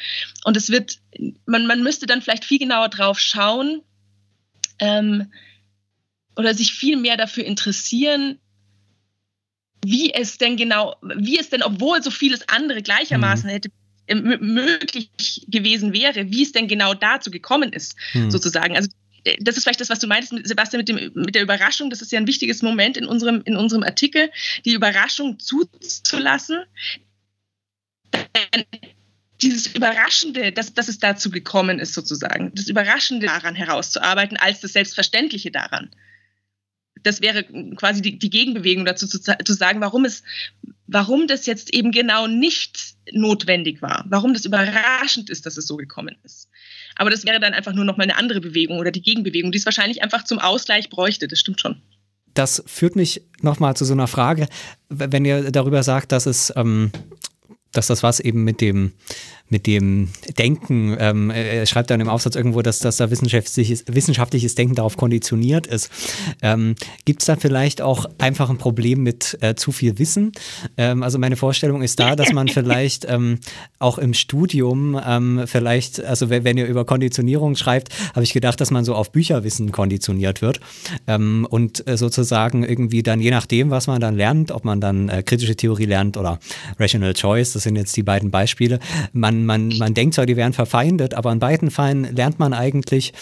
und 0.45 0.57
es 0.57 0.71
wird, 0.71 0.99
man, 1.45 1.67
man 1.67 1.83
müsste 1.83 2.07
dann 2.07 2.23
vielleicht 2.23 2.47
viel 2.47 2.59
genauer 2.59 2.89
drauf 2.89 3.21
schauen 3.21 3.83
ähm, 4.79 5.31
oder 6.37 6.55
sich 6.55 6.73
viel 6.73 6.97
mehr 6.97 7.19
dafür 7.19 7.45
interessieren, 7.45 8.41
wie 9.85 10.13
es 10.13 10.39
denn 10.39 10.57
genau, 10.57 10.97
wie 11.03 11.39
es 11.39 11.51
denn, 11.51 11.63
obwohl 11.63 12.03
so 12.03 12.11
vieles 12.11 12.49
andere 12.49 12.83
gleichermaßen 12.83 13.49
mhm. 13.49 13.53
hätte 13.53 13.71
äh, 14.07 14.15
möglich 14.15 15.11
gewesen 15.49 15.93
wäre, 15.93 16.31
wie 16.31 16.43
es 16.43 16.53
denn 16.53 16.69
genau 16.69 16.95
dazu 16.95 17.31
gekommen 17.31 17.73
ist, 17.73 17.97
mhm. 18.13 18.31
sozusagen. 18.31 18.77
Also 18.77 18.91
äh, 19.25 19.37
das 19.41 19.57
ist 19.57 19.65
vielleicht 19.65 19.81
das, 19.81 19.91
was 19.91 20.01
du 20.01 20.07
meintest, 20.07 20.47
Sebastian, 20.47 20.81
mit, 20.81 20.89
dem, 20.89 21.13
mit 21.15 21.35
der 21.35 21.43
Überraschung. 21.43 21.91
Das 21.91 22.03
ist 22.03 22.13
ja 22.13 22.19
ein 22.19 22.27
wichtiges 22.27 22.63
Moment 22.63 22.97
in 22.97 23.07
unserem, 23.07 23.43
in 23.45 23.57
unserem 23.57 23.83
Artikel, 23.83 24.31
die 24.65 24.73
Überraschung 24.73 25.39
zuzulassen. 25.39 26.65
Dieses 29.41 29.69
Überraschende, 29.69 30.53
dass, 30.53 30.75
dass 30.75 30.89
es 30.89 30.99
dazu 30.99 31.31
gekommen 31.31 31.79
ist, 31.79 31.95
sozusagen, 31.95 32.53
das 32.55 32.69
Überraschende 32.69 33.27
daran 33.27 33.55
herauszuarbeiten, 33.55 34.37
als 34.37 34.61
das 34.61 34.75
Selbstverständliche 34.75 35.51
daran 35.51 35.91
das 37.03 37.21
wäre 37.21 37.45
quasi 37.77 38.03
die, 38.03 38.19
die 38.19 38.31
Gegenbewegung 38.31 38.85
dazu 38.85 39.07
zu, 39.07 39.21
zu, 39.21 39.53
sagen, 39.55 39.81
warum 39.81 40.05
es, 40.05 40.23
warum 40.87 41.27
das 41.27 41.47
jetzt 41.47 41.73
eben 41.75 41.93
genau 41.93 42.27
nicht 42.27 42.95
notwendig 43.13 43.83
war, 43.83 44.05
warum 44.09 44.35
das 44.35 44.45
überraschend 44.45 45.31
ist, 45.31 45.47
dass 45.47 45.57
es 45.57 45.67
so 45.67 45.77
gekommen 45.77 46.17
ist. 46.25 46.49
Aber 46.97 47.11
das 47.11 47.25
wäre 47.25 47.41
dann 47.41 47.55
einfach 47.55 47.73
nur 47.73 47.85
noch 47.85 47.97
mal 47.97 48.05
eine 48.05 48.17
andere 48.17 48.41
Bewegung 48.41 48.79
oder 48.79 48.91
die 48.91 49.03
Gegenbewegung, 49.03 49.53
die 49.53 49.59
es 49.59 49.65
wahrscheinlich 49.65 50.03
einfach 50.03 50.25
zum 50.25 50.39
Ausgleich 50.39 50.91
bräuchte. 50.91 51.29
Das 51.29 51.41
stimmt 51.41 51.61
schon. 51.61 51.81
Das 52.35 52.63
führt 52.67 52.97
mich 52.97 53.23
noch 53.41 53.59
mal 53.59 53.75
zu 53.75 53.85
so 53.85 53.93
einer 53.93 54.07
Frage, 54.07 54.49
wenn 54.89 55.25
ihr 55.25 55.51
darüber 55.51 55.83
sagt, 55.83 56.13
dass 56.13 56.27
es, 56.27 56.53
ähm, 56.57 56.93
dass 57.73 57.89
das 57.89 58.03
was 58.03 58.21
eben 58.21 58.45
mit 58.45 58.61
dem 58.61 58.93
mit 59.51 59.67
dem 59.67 60.09
Denken, 60.39 60.97
ähm, 60.99 61.31
er 61.31 61.67
schreibt 61.67 61.91
dann 61.91 62.01
im 62.01 62.09
Aufsatz 62.09 62.37
irgendwo, 62.37 62.63
dass, 62.63 62.79
dass 62.79 62.97
da 62.97 63.11
wissenschaftliches, 63.11 63.85
wissenschaftliches 63.89 64.55
Denken 64.55 64.77
darauf 64.77 64.97
konditioniert 64.97 65.67
ist. 65.67 65.91
Ähm, 66.41 66.77
Gibt 67.05 67.23
es 67.23 67.27
da 67.27 67.37
vielleicht 67.37 67.83
auch 67.83 68.07
einfach 68.19 68.49
ein 68.49 68.59
Problem 68.59 69.03
mit 69.03 69.37
äh, 69.41 69.57
zu 69.57 69.73
viel 69.73 69.99
Wissen? 69.99 70.33
Ähm, 70.77 71.03
also 71.03 71.19
meine 71.19 71.37
Vorstellung 71.37 71.83
ist 71.83 71.99
da, 71.99 72.15
dass 72.15 72.33
man 72.33 72.47
vielleicht 72.61 73.07
ähm, 73.09 73.41
auch 73.81 73.99
im 73.99 74.15
Studium 74.15 74.99
ähm, 75.05 75.43
vielleicht, 75.47 76.03
also 76.05 76.31
wenn, 76.31 76.45
wenn, 76.45 76.57
ihr 76.57 76.67
über 76.67 76.85
Konditionierung 76.85 77.57
schreibt, 77.57 77.89
habe 78.15 78.23
ich 78.23 78.33
gedacht, 78.33 78.61
dass 78.61 78.71
man 78.71 78.85
so 78.85 78.95
auf 78.95 79.11
Bücherwissen 79.11 79.73
konditioniert 79.73 80.43
wird 80.43 80.61
ähm, 81.09 81.47
und 81.51 81.87
äh, 81.89 81.97
sozusagen 81.97 82.63
irgendwie 82.63 83.03
dann 83.03 83.21
je 83.21 83.31
nachdem, 83.31 83.71
was 83.71 83.89
man 83.89 84.01
dann 84.01 84.15
lernt, 84.15 84.53
ob 84.53 84.65
man 84.65 84.81
dann 84.81 85.09
äh, 85.09 85.25
kritische 85.25 85.57
Theorie 85.57 85.87
lernt 85.87 86.17
oder 86.17 86.39
Rational 86.79 87.15
Choice, 87.15 87.55
das 87.55 87.65
sind 87.65 87.75
jetzt 87.75 87.97
die 87.97 88.05
beiden 88.05 88.31
Beispiele, 88.31 88.79
man 89.13 89.40
man, 89.47 89.69
man, 89.79 89.95
denkt 89.95 90.15
zwar, 90.15 90.27
die 90.27 90.37
wären 90.37 90.53
verfeindet, 90.53 91.15
aber 91.15 91.33
in 91.33 91.39
beiden 91.39 91.71
Fällen 91.71 92.15
lernt 92.15 92.39
man 92.39 92.53
eigentlich 92.53 93.13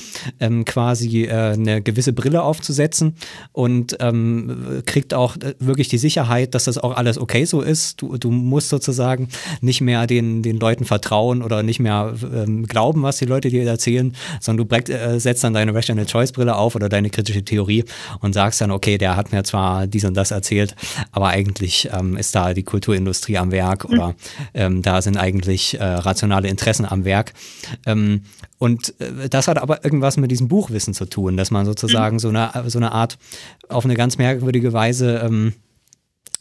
ähm, 0.41 0.65
quasi 0.65 1.25
äh, 1.25 1.53
eine 1.53 1.83
gewisse 1.83 2.13
Brille 2.13 2.43
aufzusetzen 2.43 3.15
und 3.53 3.97
ähm, 4.01 4.83
kriegt 4.87 5.15
auch 5.15 5.37
äh, 5.37 5.55
wirklich 5.59 5.89
die 5.89 5.99
Sicherheit, 5.99 6.55
dass 6.55 6.65
das 6.65 6.79
auch 6.79 6.97
alles 6.97 7.19
okay 7.19 7.45
so 7.45 7.61
ist. 7.61 8.01
Du, 8.03 8.17
du 8.17 8.31
musst 8.31 8.69
sozusagen 8.69 9.29
nicht 9.61 9.81
mehr 9.81 10.07
den, 10.07 10.43
den 10.43 10.59
Leuten 10.59 10.85
vertrauen 10.85 11.43
oder 11.43 11.63
nicht 11.63 11.81
mehr 11.81 12.15
ähm, 12.23 12.67
glauben, 12.67 13.03
was 13.03 13.19
die 13.19 13.25
Leute 13.25 13.49
dir 13.51 13.67
erzählen, 13.67 14.15
sondern 14.41 14.69
du 14.69 14.93
äh, 14.93 15.19
setzt 15.19 15.45
dann 15.45 15.55
deine 15.55 15.75
Rational 15.75 16.07
Choice 16.07 16.33
Brille 16.33 16.57
auf 16.57 16.75
oder 16.75 16.89
deine 16.89 17.11
kritische 17.11 17.43
Theorie 17.43 17.85
und 18.21 18.33
sagst 18.33 18.61
dann, 18.61 18.71
okay, 18.71 18.99
der 18.99 19.17
hat 19.17 19.33
mir 19.33 19.45
zwar 19.45 19.87
dies 19.87 20.05
und 20.05 20.15
das 20.15 20.31
erzählt, 20.31 20.75
aber 21.13 21.29
eigentlich 21.29 21.89
ähm, 21.93 22.17
ist 22.17 22.35
da 22.35 22.55
die 22.55 22.63
Kulturindustrie 22.63 23.39
am 23.39 23.51
Werk 23.51 23.85
oder 23.85 24.15
ähm, 24.55 24.83
da 24.83 25.03
sind 25.03 25.17
eigentlich 25.17 25.79
äh, 25.79 25.85
rationale 26.09 26.49
Interessen 26.49 26.85
am 26.85 27.05
Werk. 27.05 27.33
Ähm, 27.87 28.23
und 28.59 28.95
äh, 29.01 29.29
das 29.29 29.49
hat 29.49 29.59
aber 29.59 29.85
irgendwas 29.85 30.17
mit 30.17 30.31
diesem 30.31 30.49
Buchwissen 30.49 30.95
zu 30.95 31.07
tun, 31.07 31.37
dass 31.37 31.51
man 31.51 31.67
sozusagen 31.67 32.17
mhm. 32.17 32.21
so, 32.21 32.29
eine, 32.29 32.51
so 32.67 32.79
eine 32.79 32.93
Art 32.93 33.19
auf 33.69 33.85
eine 33.85 33.95
ganz 33.95 34.19
merkwürdige 34.19 34.73
Weise 34.73 35.23
ähm, 35.25 35.53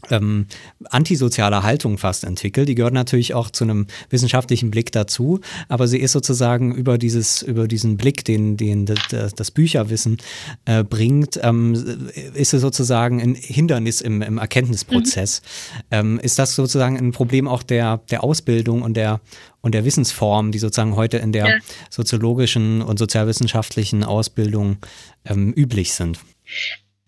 ähm, 0.09 0.45
antisoziale 0.89 1.63
Haltung 1.63 1.97
fast 1.97 2.23
entwickelt. 2.23 2.69
Die 2.69 2.75
gehört 2.75 2.93
natürlich 2.93 3.33
auch 3.33 3.49
zu 3.49 3.63
einem 3.63 3.87
wissenschaftlichen 4.09 4.71
Blick 4.71 4.91
dazu, 4.91 5.39
aber 5.69 5.87
sie 5.87 5.97
ist 5.97 6.11
sozusagen 6.11 6.75
über 6.75 6.97
dieses, 6.97 7.41
über 7.41 7.67
diesen 7.67 7.97
Blick, 7.97 8.23
den, 8.23 8.57
den 8.57 8.85
das, 8.85 9.33
das 9.33 9.51
Bücherwissen 9.51 10.17
äh, 10.65 10.83
bringt, 10.83 11.39
ähm, 11.41 12.09
ist 12.33 12.53
es 12.53 12.61
sozusagen 12.61 13.21
ein 13.21 13.35
Hindernis 13.35 14.01
im, 14.01 14.21
im 14.21 14.37
Erkenntnisprozess. 14.37 15.41
Mhm. 15.41 15.81
Ähm, 15.91 16.19
ist 16.19 16.37
das 16.39 16.55
sozusagen 16.55 16.97
ein 16.97 17.11
Problem 17.11 17.47
auch 17.47 17.63
der, 17.63 18.01
der 18.09 18.23
Ausbildung 18.23 18.81
und 18.83 18.95
der 18.95 19.19
und 19.61 19.73
der 19.73 19.83
Wissensform, 19.83 20.51
die 20.51 20.59
sozusagen 20.59 20.95
heute 20.95 21.17
in 21.17 21.33
der 21.33 21.47
ja. 21.47 21.57
soziologischen 21.89 22.81
und 22.81 22.97
sozialwissenschaftlichen 22.99 24.03
Ausbildung 24.03 24.77
ähm, 25.25 25.51
üblich 25.51 25.93
sind? 25.93 26.19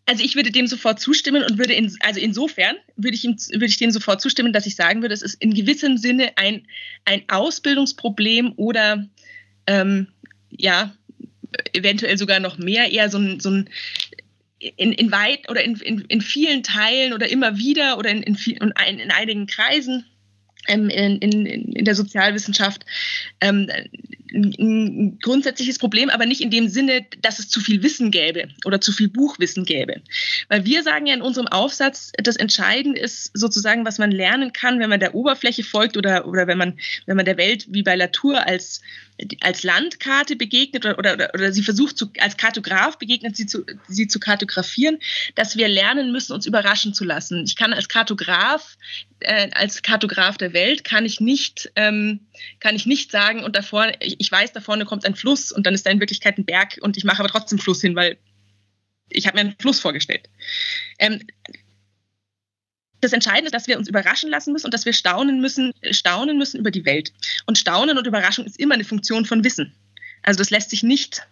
Also 0.10 0.24
ich 0.24 0.36
würde 0.36 0.50
dem 0.50 0.66
sofort 0.66 1.00
zustimmen 1.00 1.44
und 1.44 1.60
würde 1.60 1.74
in, 1.74 1.96
also 2.00 2.20
insofern 2.20 2.78
würde 2.96 3.14
ich, 3.14 3.24
ihm, 3.24 3.36
würde 3.52 3.68
ich 3.68 3.78
dem 3.78 3.92
sofort 3.92 4.22
zustimmen, 4.22 4.54
dass 4.54 4.66
ich 4.66 4.76
sagen 4.76 5.04
würde, 5.04 5.14
es 5.14 5.22
ist 5.22 5.36
in 5.36 5.54
gewissem 5.54 6.00
Sinne 6.00 6.32
ein, 6.36 6.66
ein 7.06 7.22
Ausbildungsproblem 7.28 8.54
oder 8.56 9.08
ähm, 9.68 10.08
ja, 10.50 10.96
eventuell 11.74 12.18
sogar 12.18 12.40
noch 12.40 12.58
mehr, 12.58 12.92
eher 12.92 13.12
so 13.12 13.20
ein, 13.20 13.40
so 13.40 13.52
ein 13.52 13.70
in, 14.58 14.94
in 14.94 15.12
weit 15.12 15.48
oder 15.48 15.64
in, 15.64 15.76
in, 15.76 16.02
in 16.02 16.22
vielen 16.22 16.64
Teilen 16.64 17.14
oder 17.14 17.30
immer 17.30 17.60
wieder 17.60 18.00
oder 18.00 18.10
in, 18.10 18.24
in, 18.24 18.36
in, 18.36 19.00
in 19.00 19.12
einigen 19.12 19.46
Kreisen 19.46 20.06
in, 20.68 20.90
in, 20.90 21.46
in 21.46 21.86
der 21.86 21.96
Sozialwissenschaft 21.96 22.86
ähm, 23.42 23.70
ein 24.32 25.18
grundsätzliches 25.22 25.80
Problem, 25.80 26.10
aber 26.10 26.26
nicht 26.26 26.42
in 26.42 26.52
dem 26.52 26.68
Sinne, 26.68 27.06
dass 27.22 27.40
es 27.40 27.50
zu 27.50 27.60
viel 27.60 27.82
Wissen 27.82 28.12
gäbe 28.12 28.48
oder 28.66 28.80
zu 28.80 28.92
viel 28.92 29.10
Buchwissen 29.10 29.66
gäbe. 29.66 30.02
Weil 30.50 30.66
wir 30.66 30.84
sagen 30.84 31.08
ja 31.08 31.16
in 31.16 31.22
unserem 31.22 31.48
Aufsatz, 31.48 32.12
das 32.22 32.36
Entscheidende 32.36 33.00
ist 33.00 33.32
sozusagen, 33.34 33.86
was 33.86 33.98
man 33.98 34.12
lernen 34.12 34.54
kann, 34.54 34.80
wenn 34.80 34.90
man 34.90 35.00
der 35.00 35.16
Oberfläche 35.16 35.64
folgt 35.64 35.98
oder, 35.98 36.28
oder 36.28 36.46
wenn, 36.46 36.58
man, 36.58 36.78
wenn 37.06 37.18
man 37.18 37.26
der 37.26 37.38
Welt 37.38 37.66
wie 37.70 37.84
bei 37.84 37.96
Latour 37.96 38.46
als 38.46 38.82
als 39.42 39.64
Landkarte 39.64 40.36
begegnet 40.36 40.86
oder, 40.86 40.98
oder, 40.98 41.30
oder 41.34 41.52
sie 41.52 41.64
versucht 41.64 41.98
zu, 41.98 42.12
als 42.20 42.38
Kartograf 42.38 42.98
begegnet, 42.98 43.36
sie 43.36 43.46
zu, 43.46 43.66
sie 43.88 44.08
zu 44.08 44.20
kartografieren, 44.20 45.00
dass 45.36 45.58
wir 45.58 45.68
lernen 45.68 46.12
müssen, 46.12 46.34
uns 46.34 46.46
überraschen 46.46 46.94
zu 46.94 47.04
lassen. 47.04 47.44
Ich 47.46 47.56
kann 47.56 47.74
als 47.74 47.90
Kartograf, 47.90 48.78
äh, 49.20 49.50
als 49.52 49.82
Kartograf 49.82 50.38
der 50.38 50.54
Welt, 50.54 50.84
kann 50.84 51.06
ich 51.06 51.20
nicht, 51.20 51.72
ähm, 51.76 52.22
kann 52.60 52.76
ich 52.76 52.86
nicht 52.86 53.12
sagen, 53.12 53.44
und 53.44 53.56
davor, 53.56 53.92
ich, 54.00 54.32
weiß, 54.32 54.54
da 54.54 54.62
vorne 54.62 54.86
kommt 54.86 55.06
ein 55.06 55.16
Fluss 55.16 55.52
und 55.52 55.66
dann 55.66 55.74
ist 55.74 55.86
da 55.86 55.92
in 55.92 56.00
Wirklichkeit 56.00 56.38
ein 56.38 56.46
Berg 56.46 56.78
und 56.82 56.98
ich 56.98 57.04
mache 57.04 57.20
aber 57.20 57.30
trotzdem 57.30 57.60
Fluss 57.60 57.82
hin, 57.82 57.96
weil 57.96 58.18
ich 59.10 59.28
habe 59.28 59.38
mir 59.38 59.42
einen 59.42 59.56
Fluss 59.60 59.80
vorgestellt. 59.80 60.30
Ähm, 61.00 61.26
das 63.02 63.14
Entscheidende 63.14 63.48
ist, 63.48 63.54
dass 63.54 63.68
wir 63.68 63.78
uns 63.78 63.88
überraschen 63.88 64.30
lassen 64.30 64.54
müssen 64.54 64.66
und 64.66 64.74
dass 64.74 64.86
wir 64.86 64.94
staunen 64.94 65.42
müssen, 65.42 65.74
staunen 65.92 66.38
müssen 66.38 66.60
über 66.60 66.72
die 66.72 66.86
Welt. 66.86 67.14
Und 67.46 67.58
Staunen 67.58 67.98
und 67.98 68.08
Überraschung 68.08 68.46
ist 68.46 68.60
immer 68.60 68.76
eine 68.76 68.84
Funktion 68.84 69.26
von 69.26 69.44
Wissen. 69.44 69.74
Also 70.22 70.38
das 70.38 70.50
lässt 70.50 70.70
sich 70.70 70.84
nicht, 70.84 71.24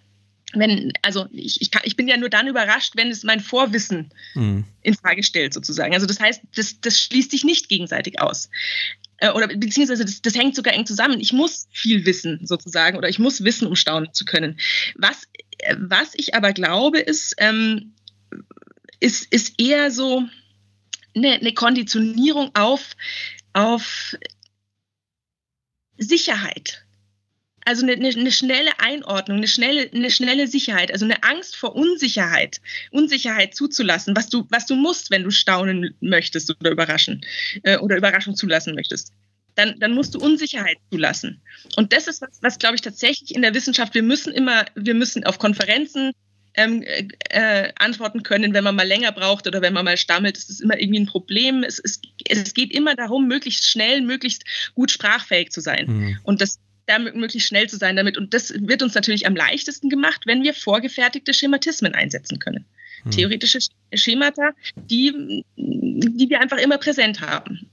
wenn, 0.53 0.93
also 1.01 1.28
ich, 1.32 1.61
ich, 1.61 1.72
kann, 1.72 1.82
ich 1.86 1.95
bin 1.95 2.07
ja 2.07 2.18
nur 2.18 2.30
dann 2.30 2.47
überrascht, 2.47 2.93
wenn 2.95 3.09
es 3.09 3.24
mein 3.24 3.41
Vorwissen 3.41 4.11
mhm. 4.34 4.63
in 4.82 4.93
Frage 4.93 5.24
stellt, 5.24 5.53
sozusagen. 5.53 5.93
Also 5.93 6.05
das 6.05 6.20
heißt, 6.20 6.41
das, 6.55 6.80
das 6.80 7.01
schließt 7.01 7.32
sich 7.32 7.43
nicht 7.43 7.70
gegenseitig 7.70 8.22
aus. 8.22 8.49
Äh, 9.18 9.32
oder 9.32 9.47
beziehungsweise 9.47 10.05
das, 10.05 10.22
das 10.22 10.36
hängt 10.36 10.55
sogar 10.55 10.74
eng 10.74 10.86
zusammen. 10.86 11.20
Ich 11.20 11.34
muss 11.34 11.68
viel 11.72 12.05
wissen, 12.05 12.39
sozusagen, 12.43 12.97
oder 12.97 13.09
ich 13.09 13.20
muss 13.20 13.43
wissen, 13.43 13.68
um 13.68 13.76
staunen 13.76 14.13
zu 14.13 14.26
können. 14.26 14.57
Was, 14.95 15.24
äh, 15.57 15.76
was 15.78 16.13
ich 16.15 16.34
aber 16.34 16.53
glaube, 16.53 16.99
ist, 16.99 17.36
ähm, 17.39 17.93
ist, 18.99 19.32
ist 19.32 19.59
eher 19.59 19.91
so, 19.91 20.24
eine, 21.18 21.34
eine 21.34 21.53
Konditionierung 21.53 22.51
auf, 22.55 22.95
auf 23.53 24.15
Sicherheit. 25.97 26.84
Also 27.65 27.86
eine, 27.86 27.95
eine, 27.95 28.32
schnelle 28.32 28.80
Einordnung, 28.80 29.38
eine 29.38 29.47
schnelle, 29.49 29.89
eine 29.93 30.09
schnelle 30.09 30.47
Sicherheit, 30.47 30.89
also 30.89 31.03
eine 31.03 31.22
Angst 31.24 31.57
vor 31.57 31.76
Unsicherheit, 31.76 32.61
Unsicherheit 32.91 33.55
zuzulassen, 33.55 34.15
was 34.15 34.30
du, 34.30 34.47
was 34.49 34.68
du 34.68 34.76
musst, 34.76 35.11
wenn 35.11 35.24
du 35.24 35.32
staunen 35.32 35.93
möchtest 35.99 36.49
oder 36.49 36.72
überraschen 36.72 37.26
äh, 37.63 37.78
oder 37.78 37.97
Überraschung 37.97 38.36
zulassen 38.36 38.74
möchtest. 38.74 39.11
Dann, 39.55 39.78
dann 39.80 39.95
musst 39.95 40.15
du 40.15 40.20
Unsicherheit 40.20 40.78
zulassen. 40.91 41.41
Und 41.76 41.91
das 41.91 42.07
ist 42.07 42.22
was, 42.22 42.39
was 42.41 42.57
glaube 42.57 42.76
ich 42.76 42.82
tatsächlich 42.82 43.36
in 43.36 43.41
der 43.41 43.53
Wissenschaft, 43.53 43.95
wir 43.95 44.03
müssen 44.03 44.32
immer, 44.32 44.65
wir 44.76 44.93
müssen 44.93 45.26
auf 45.26 45.38
Konferenzen 45.38 46.13
ähm, 46.58 46.84
äh, 47.30 47.72
antworten 47.78 48.24
können, 48.24 48.53
wenn 48.53 48.64
man 48.64 48.76
mal 48.76 48.88
länger 48.88 49.12
braucht 49.12 49.47
oder 49.47 49.62
wenn 49.62 49.74
man 49.74 49.86
mal 49.86 49.97
stammelt. 49.97 50.36
Das 50.36 50.49
ist 50.49 50.60
immer 50.60 50.80
irgendwie 50.80 50.99
ein 50.99 51.05
Problem. 51.05 51.64
Es, 51.64 51.80
es, 51.80 52.01
es 52.28 52.53
geht 52.53 52.74
immer 52.74 52.95
darum, 52.95 53.28
möglichst 53.28 53.70
schnell, 53.70 54.01
möglichst 54.01 54.43
gut 54.76 54.91
sprachfähig 54.91 55.51
zu 55.51 55.62
sein. 55.62 55.86
Mhm. 55.88 56.20
Und 56.24 56.41
das 56.41 56.60
da 56.88 56.99
möglichst 56.99 57.49
schnell 57.49 57.68
zu 57.68 57.78
sein 57.78 57.95
damit. 57.95 58.18
Und 58.18 58.34
das 58.34 58.53
wird 58.55 58.82
uns 58.82 58.95
natürlich 58.95 59.28
am 59.28 59.36
leichtesten 59.36 59.89
gemacht, 59.89 60.22
wenn 60.26 60.43
wir 60.43 60.53
vorgefertigte 60.53 61.34
Schematismen 61.34 61.93
einsetzen 61.93 62.39
können. 62.39 62.66
Mhm. 63.03 63.12
Theoretische 63.12 63.60
Schemata, 63.93 64.51
die, 64.76 65.43
die 65.58 66.30
wir 66.30 66.41
einfach 66.41 66.58
immer 66.58 66.78
präsent 66.78 67.22
haben. 67.22 67.70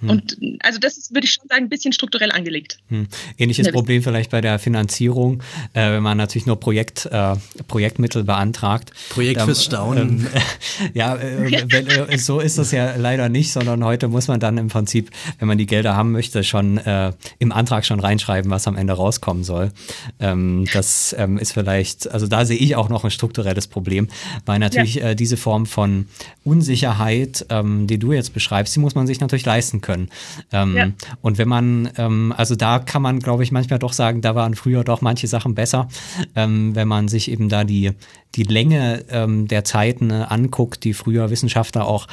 Hm. 0.00 0.10
Und 0.10 0.38
also 0.60 0.78
das 0.78 0.96
ist, 0.96 1.12
würde 1.12 1.24
ich 1.24 1.32
schon 1.32 1.48
sagen, 1.48 1.64
ein 1.64 1.68
bisschen 1.68 1.92
strukturell 1.92 2.30
angelegt. 2.30 2.78
Hm. 2.88 3.08
Ähnliches 3.36 3.70
Problem 3.72 4.02
vielleicht 4.02 4.30
bei 4.30 4.40
der 4.40 4.60
Finanzierung, 4.60 5.42
äh, 5.72 5.90
wenn 5.90 6.02
man 6.02 6.16
natürlich 6.16 6.46
nur 6.46 6.60
Projekt, 6.60 7.06
äh, 7.06 7.34
Projektmittel 7.66 8.22
beantragt. 8.22 8.92
Projekt 9.10 9.42
fürs 9.42 9.64
Staunen. 9.64 10.26
Ähm, 10.32 10.42
ja, 10.94 11.16
äh, 11.16 11.64
wenn, 11.68 11.86
äh, 11.88 12.18
so 12.18 12.38
ist 12.38 12.58
das 12.58 12.70
ja 12.70 12.94
leider 12.94 13.28
nicht, 13.28 13.50
sondern 13.50 13.84
heute 13.84 14.06
muss 14.06 14.28
man 14.28 14.38
dann 14.38 14.56
im 14.56 14.68
Prinzip, 14.68 15.10
wenn 15.40 15.48
man 15.48 15.58
die 15.58 15.66
Gelder 15.66 15.96
haben 15.96 16.12
möchte, 16.12 16.44
schon 16.44 16.78
äh, 16.78 17.12
im 17.40 17.50
Antrag 17.50 17.84
schon 17.84 17.98
reinschreiben, 17.98 18.50
was 18.52 18.68
am 18.68 18.76
Ende 18.76 18.92
rauskommen 18.92 19.42
soll. 19.42 19.72
Ähm, 20.20 20.64
das 20.72 21.14
ähm, 21.18 21.38
ist 21.38 21.52
vielleicht, 21.52 22.08
also 22.08 22.28
da 22.28 22.44
sehe 22.44 22.58
ich 22.58 22.76
auch 22.76 22.88
noch 22.88 23.02
ein 23.02 23.10
strukturelles 23.10 23.66
Problem, 23.66 24.06
weil 24.46 24.60
natürlich 24.60 24.96
ja. 24.96 25.08
Äh, 25.08 25.16
diese 25.16 25.36
Form 25.36 25.66
von 25.66 26.06
Unsicherheit, 26.44 27.46
ähm, 27.50 27.88
die 27.88 27.98
du 27.98 28.12
jetzt 28.12 28.32
beschreibst, 28.32 28.76
die 28.76 28.80
muss 28.80 28.94
man 28.94 29.08
sich 29.08 29.18
natürlich 29.18 29.44
leisten 29.44 29.80
können 29.80 29.87
können. 29.88 30.10
Ähm, 30.52 30.76
ja. 30.76 30.90
Und 31.22 31.38
wenn 31.38 31.48
man, 31.48 31.90
ähm, 31.96 32.34
also 32.36 32.54
da 32.56 32.78
kann 32.78 33.00
man, 33.00 33.20
glaube 33.20 33.42
ich, 33.42 33.52
manchmal 33.52 33.78
doch 33.78 33.94
sagen, 33.94 34.20
da 34.20 34.34
waren 34.34 34.54
früher 34.54 34.84
doch 34.84 35.00
manche 35.00 35.26
Sachen 35.26 35.54
besser, 35.54 35.88
ähm, 36.36 36.74
wenn 36.74 36.86
man 36.86 37.08
sich 37.08 37.30
eben 37.30 37.48
da 37.48 37.64
die, 37.64 37.92
die 38.34 38.42
Länge 38.42 39.06
ähm, 39.08 39.48
der 39.48 39.64
Zeiten 39.64 40.10
äh, 40.10 40.26
anguckt, 40.28 40.84
die 40.84 40.92
früher 40.92 41.30
Wissenschaftler 41.30 41.86
auch 41.86 42.06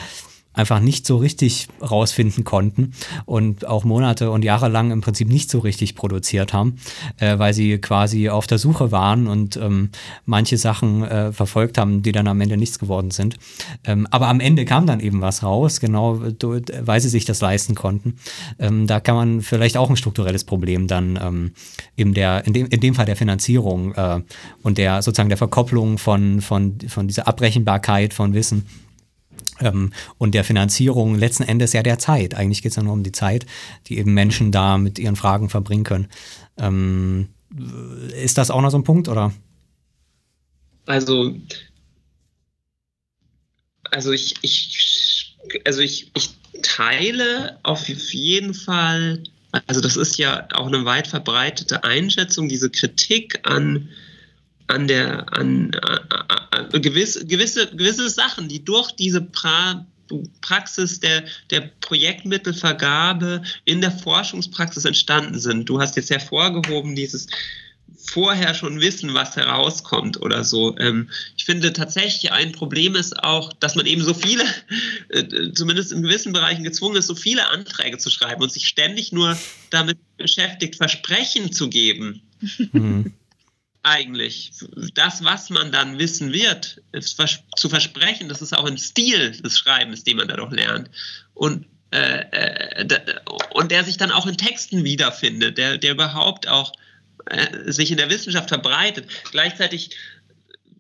einfach 0.55 0.79
nicht 0.79 1.05
so 1.05 1.17
richtig 1.17 1.67
rausfinden 1.81 2.43
konnten 2.43 2.93
und 3.25 3.67
auch 3.67 3.83
Monate 3.83 4.31
und 4.31 4.43
Jahre 4.43 4.69
lang 4.69 4.91
im 4.91 5.01
Prinzip 5.01 5.27
nicht 5.27 5.49
so 5.49 5.59
richtig 5.59 5.95
produziert 5.95 6.53
haben, 6.53 6.77
äh, 7.17 7.37
weil 7.37 7.53
sie 7.53 7.77
quasi 7.77 8.29
auf 8.29 8.47
der 8.47 8.57
Suche 8.57 8.91
waren 8.91 9.27
und 9.27 9.57
ähm, 9.57 9.89
manche 10.25 10.57
Sachen 10.57 11.03
äh, 11.03 11.31
verfolgt 11.31 11.77
haben, 11.77 12.01
die 12.01 12.11
dann 12.11 12.27
am 12.27 12.41
Ende 12.41 12.57
nichts 12.57 12.79
geworden 12.79 13.11
sind. 13.11 13.37
Ähm, 13.83 14.07
aber 14.11 14.27
am 14.27 14.39
Ende 14.39 14.65
kam 14.65 14.87
dann 14.87 14.99
eben 14.99 15.21
was 15.21 15.43
raus, 15.43 15.79
genau 15.79 16.21
weil 16.21 16.99
sie 17.01 17.09
sich 17.09 17.25
das 17.25 17.41
leisten 17.41 17.75
konnten. 17.75 18.15
Ähm, 18.59 18.87
da 18.87 18.99
kann 18.99 19.15
man 19.15 19.41
vielleicht 19.41 19.77
auch 19.77 19.89
ein 19.89 19.97
strukturelles 19.97 20.45
Problem 20.45 20.87
dann 20.87 21.19
ähm, 21.21 21.51
in, 21.95 22.13
der, 22.13 22.45
in, 22.45 22.53
dem, 22.53 22.67
in 22.67 22.79
dem 22.79 22.95
Fall 22.95 23.05
der 23.05 23.15
Finanzierung 23.15 23.93
äh, 23.93 24.21
und 24.63 24.77
der 24.77 25.01
sozusagen 25.01 25.29
der 25.29 25.37
Verkopplung 25.37 25.97
von, 25.97 26.41
von, 26.41 26.77
von 26.87 27.07
dieser 27.07 27.27
Abrechenbarkeit 27.27 28.13
von 28.13 28.33
Wissen 28.33 28.65
ähm, 29.59 29.93
und 30.17 30.33
der 30.33 30.43
Finanzierung 30.43 31.15
letzten 31.15 31.43
Endes 31.43 31.73
ja 31.73 31.83
der 31.83 31.99
Zeit. 31.99 32.33
Eigentlich 32.35 32.61
geht 32.61 32.71
es 32.71 32.75
ja 32.75 32.83
nur 32.83 32.93
um 32.93 33.03
die 33.03 33.11
Zeit, 33.11 33.45
die 33.87 33.97
eben 33.97 34.13
Menschen 34.13 34.51
da 34.51 34.77
mit 34.77 34.99
ihren 34.99 35.15
Fragen 35.15 35.49
verbringen 35.49 35.83
können. 35.83 36.07
Ähm, 36.57 37.29
ist 38.21 38.37
das 38.37 38.51
auch 38.51 38.61
noch 38.61 38.71
so 38.71 38.77
ein 38.77 38.83
Punkt, 38.83 39.07
oder? 39.07 39.33
Also, 40.85 41.35
also 43.91 44.11
ich, 44.11 44.35
ich, 44.41 45.37
also 45.65 45.81
ich, 45.81 46.11
ich 46.15 46.29
teile 46.61 47.59
auf 47.63 47.87
jeden 47.87 48.53
Fall, 48.53 49.23
also 49.67 49.81
das 49.81 49.95
ist 49.95 50.17
ja 50.17 50.47
auch 50.53 50.67
eine 50.67 50.85
weit 50.85 51.07
verbreitete 51.07 51.83
Einschätzung, 51.83 52.49
diese 52.49 52.69
Kritik 52.69 53.39
an 53.43 53.89
an 54.67 54.87
der 54.87 55.31
an, 55.33 55.71
gewisse, 56.63 57.25
gewisse, 57.25 57.67
gewisse 57.75 58.09
Sachen, 58.09 58.47
die 58.47 58.63
durch 58.63 58.91
diese 58.91 59.21
pra 59.21 59.85
Praxis 60.41 60.99
der, 60.99 61.23
der 61.49 61.71
Projektmittelvergabe 61.81 63.41
in 63.65 63.81
der 63.81 63.91
Forschungspraxis 63.91 64.85
entstanden 64.85 65.39
sind. 65.39 65.67
Du 65.67 65.79
hast 65.79 65.95
jetzt 65.95 66.11
hervorgehoben, 66.11 66.95
dieses 66.95 67.27
vorher 67.97 68.53
schon 68.53 68.81
wissen, 68.81 69.13
was 69.13 69.35
herauskommt 69.35 70.21
oder 70.21 70.43
so. 70.43 70.77
Ähm, 70.77 71.09
ich 71.37 71.45
finde 71.45 71.73
tatsächlich 71.73 72.31
ein 72.31 72.51
Problem 72.51 72.95
ist 72.95 73.23
auch, 73.23 73.51
dass 73.53 73.75
man 73.75 73.85
eben 73.85 74.03
so 74.03 74.13
viele, 74.13 74.43
äh, 75.09 75.51
zumindest 75.53 75.91
in 75.91 76.03
gewissen 76.03 76.33
Bereichen 76.33 76.63
gezwungen 76.63 76.97
ist, 76.97 77.07
so 77.07 77.15
viele 77.15 77.49
Anträge 77.49 77.97
zu 77.97 78.09
schreiben 78.09 78.43
und 78.43 78.51
sich 78.51 78.67
ständig 78.67 79.11
nur 79.11 79.37
damit 79.71 79.97
beschäftigt, 80.17 80.75
Versprechen 80.75 81.51
zu 81.51 81.69
geben. 81.69 82.21
Mhm 82.71 83.13
eigentlich. 83.85 84.51
Das, 84.93 85.23
was 85.23 85.49
man 85.49 85.71
dann 85.71 85.99
wissen 85.99 86.33
wird, 86.33 86.81
zu 87.55 87.69
versprechen, 87.69 88.27
das 88.29 88.41
ist 88.41 88.57
auch 88.57 88.65
ein 88.65 88.77
Stil 88.77 89.31
des 89.31 89.57
Schreibens, 89.57 90.03
den 90.03 90.17
man 90.17 90.27
da 90.27 90.35
doch 90.35 90.51
lernt. 90.51 90.89
Und, 91.33 91.65
äh, 91.91 92.25
äh, 92.31 92.85
und 93.51 93.71
der 93.71 93.83
sich 93.83 93.97
dann 93.97 94.11
auch 94.11 94.25
in 94.25 94.37
Texten 94.37 94.83
wiederfindet, 94.83 95.57
der, 95.57 95.77
der 95.77 95.91
überhaupt 95.91 96.47
auch 96.47 96.73
äh, 97.27 97.71
sich 97.71 97.91
in 97.91 97.97
der 97.97 98.09
Wissenschaft 98.09 98.49
verbreitet. 98.49 99.07
Gleichzeitig 99.31 99.91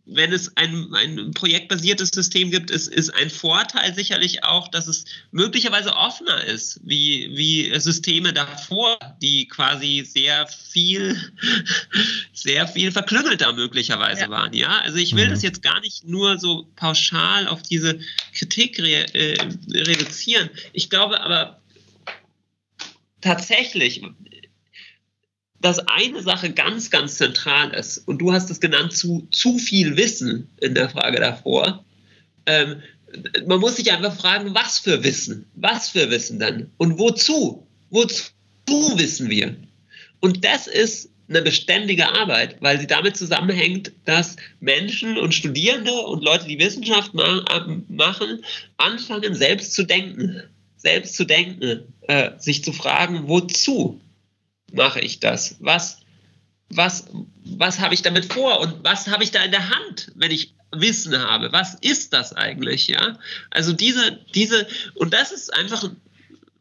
wenn 0.05 0.31
es 0.31 0.55
ein, 0.55 0.93
ein 0.93 1.31
projektbasiertes 1.31 2.09
System 2.09 2.51
gibt, 2.51 2.69
ist, 2.69 2.87
ist 2.87 3.09
ein 3.09 3.29
Vorteil 3.29 3.93
sicherlich 3.95 4.43
auch, 4.43 4.67
dass 4.67 4.87
es 4.87 5.05
möglicherweise 5.31 5.95
offener 5.95 6.43
ist, 6.43 6.79
wie, 6.83 7.31
wie 7.35 7.79
Systeme 7.79 8.31
davor, 8.31 8.99
die 9.21 9.47
quasi 9.47 10.03
sehr 10.05 10.47
viel, 10.47 11.17
sehr 12.33 12.67
viel 12.67 12.91
verklüngelter 12.91 13.53
möglicherweise 13.53 14.21
ja. 14.21 14.29
waren. 14.29 14.53
Ja, 14.53 14.79
also 14.81 14.97
ich 14.97 15.15
will 15.15 15.25
mhm. 15.25 15.31
das 15.31 15.41
jetzt 15.41 15.63
gar 15.63 15.81
nicht 15.81 16.05
nur 16.05 16.37
so 16.37 16.67
pauschal 16.75 17.47
auf 17.47 17.63
diese 17.63 17.99
Kritik 18.33 18.79
re, 18.79 19.13
äh, 19.13 19.37
reduzieren. 19.73 20.49
Ich 20.73 20.91
glaube 20.91 21.21
aber 21.21 21.59
tatsächlich, 23.21 24.03
dass 25.61 25.79
eine 25.87 26.21
Sache 26.21 26.51
ganz, 26.51 26.89
ganz 26.89 27.15
zentral 27.17 27.73
ist, 27.73 27.99
und 28.07 28.19
du 28.19 28.33
hast 28.33 28.49
es 28.49 28.59
genannt, 28.59 28.93
zu, 28.93 29.27
zu 29.31 29.57
viel 29.57 29.97
Wissen 29.97 30.49
in 30.61 30.75
der 30.75 30.89
Frage 30.89 31.19
davor. 31.19 31.83
Ähm, 32.45 32.81
man 33.47 33.59
muss 33.59 33.77
sich 33.77 33.91
einfach 33.91 34.15
fragen, 34.15 34.53
was 34.53 34.79
für 34.79 35.03
Wissen? 35.03 35.45
Was 35.55 35.89
für 35.89 36.09
Wissen 36.09 36.39
dann? 36.39 36.71
Und 36.77 36.99
wozu? 36.99 37.65
wozu 37.95 38.97
wissen 38.97 39.29
wir? 39.29 39.55
Und 40.19 40.43
das 40.43 40.67
ist 40.67 41.11
eine 41.27 41.41
beständige 41.41 42.07
Arbeit, 42.07 42.57
weil 42.61 42.79
sie 42.79 42.87
damit 42.87 43.17
zusammenhängt, 43.17 43.91
dass 44.05 44.35
Menschen 44.59 45.17
und 45.17 45.33
Studierende 45.33 45.91
und 45.91 46.23
Leute, 46.23 46.47
die 46.47 46.59
Wissenschaft 46.59 47.13
machen, 47.13 48.43
anfangen, 48.77 49.35
selbst 49.35 49.73
zu 49.73 49.83
denken. 49.83 50.43
Selbst 50.77 51.15
zu 51.15 51.25
denken, 51.25 51.93
äh, 52.01 52.31
sich 52.37 52.63
zu 52.63 52.71
fragen, 52.71 53.27
wozu 53.27 53.99
mache 54.75 54.99
ich 54.99 55.19
das? 55.19 55.55
Was, 55.59 55.99
was, 56.69 57.07
was 57.43 57.79
habe 57.79 57.93
ich 57.93 58.01
damit 58.01 58.31
vor 58.31 58.59
und 58.59 58.83
was 58.83 59.07
habe 59.07 59.23
ich 59.23 59.31
da 59.31 59.43
in 59.43 59.51
der 59.51 59.69
Hand, 59.69 60.11
wenn 60.15 60.31
ich 60.31 60.53
Wissen 60.71 61.17
habe? 61.17 61.51
Was 61.51 61.75
ist 61.75 62.13
das 62.13 62.33
eigentlich? 62.33 62.87
Ja, 62.87 63.17
also 63.51 63.73
diese, 63.73 64.19
diese, 64.33 64.67
und 64.95 65.13
das 65.13 65.31
ist 65.31 65.53
einfach 65.53 65.89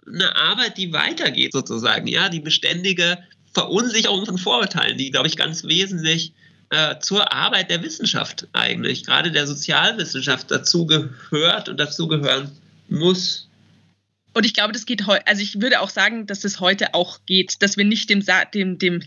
eine 0.07 0.37
Arbeit, 0.37 0.79
die 0.79 0.93
weitergeht 0.93 1.53
sozusagen, 1.53 2.07
ja, 2.07 2.29
die 2.29 2.41
beständige 2.41 3.19
Verunsicherung 3.53 4.27
von 4.27 4.39
Vorurteilen, 4.39 4.99
die, 4.99 5.11
glaube 5.11 5.29
ich, 5.29 5.37
ganz 5.37 5.65
wesentlich 5.65 6.33
äh, 6.71 6.99
zur 6.99 7.33
Arbeit 7.33 7.71
der 7.71 7.83
Wissenschaft 7.83 8.49
eigentlich, 8.53 9.05
gerade 9.05 9.31
der 9.31 9.47
Sozialwissenschaft 9.47 10.51
dazu 10.51 10.87
gehört 10.87 11.69
und 11.69 11.79
dazu 11.79 12.09
gehören 12.09 12.51
muss. 12.89 13.49
Und 14.35 14.45
ich 14.45 14.53
glaube, 14.53 14.73
das 14.73 14.85
geht 14.85 15.07
heute, 15.07 15.27
also 15.27 15.43
ich 15.43 15.61
würde 15.61 15.81
auch 15.81 15.89
sagen, 15.89 16.27
dass 16.27 16.45
es 16.45 16.61
heute 16.61 16.93
auch 16.95 17.21
geht, 17.25 17.63
dass 17.63 17.77
wir 17.77 17.85
nicht 17.85 18.11
dem, 18.11 18.25
dem, 18.53 18.79
dem 18.79 19.01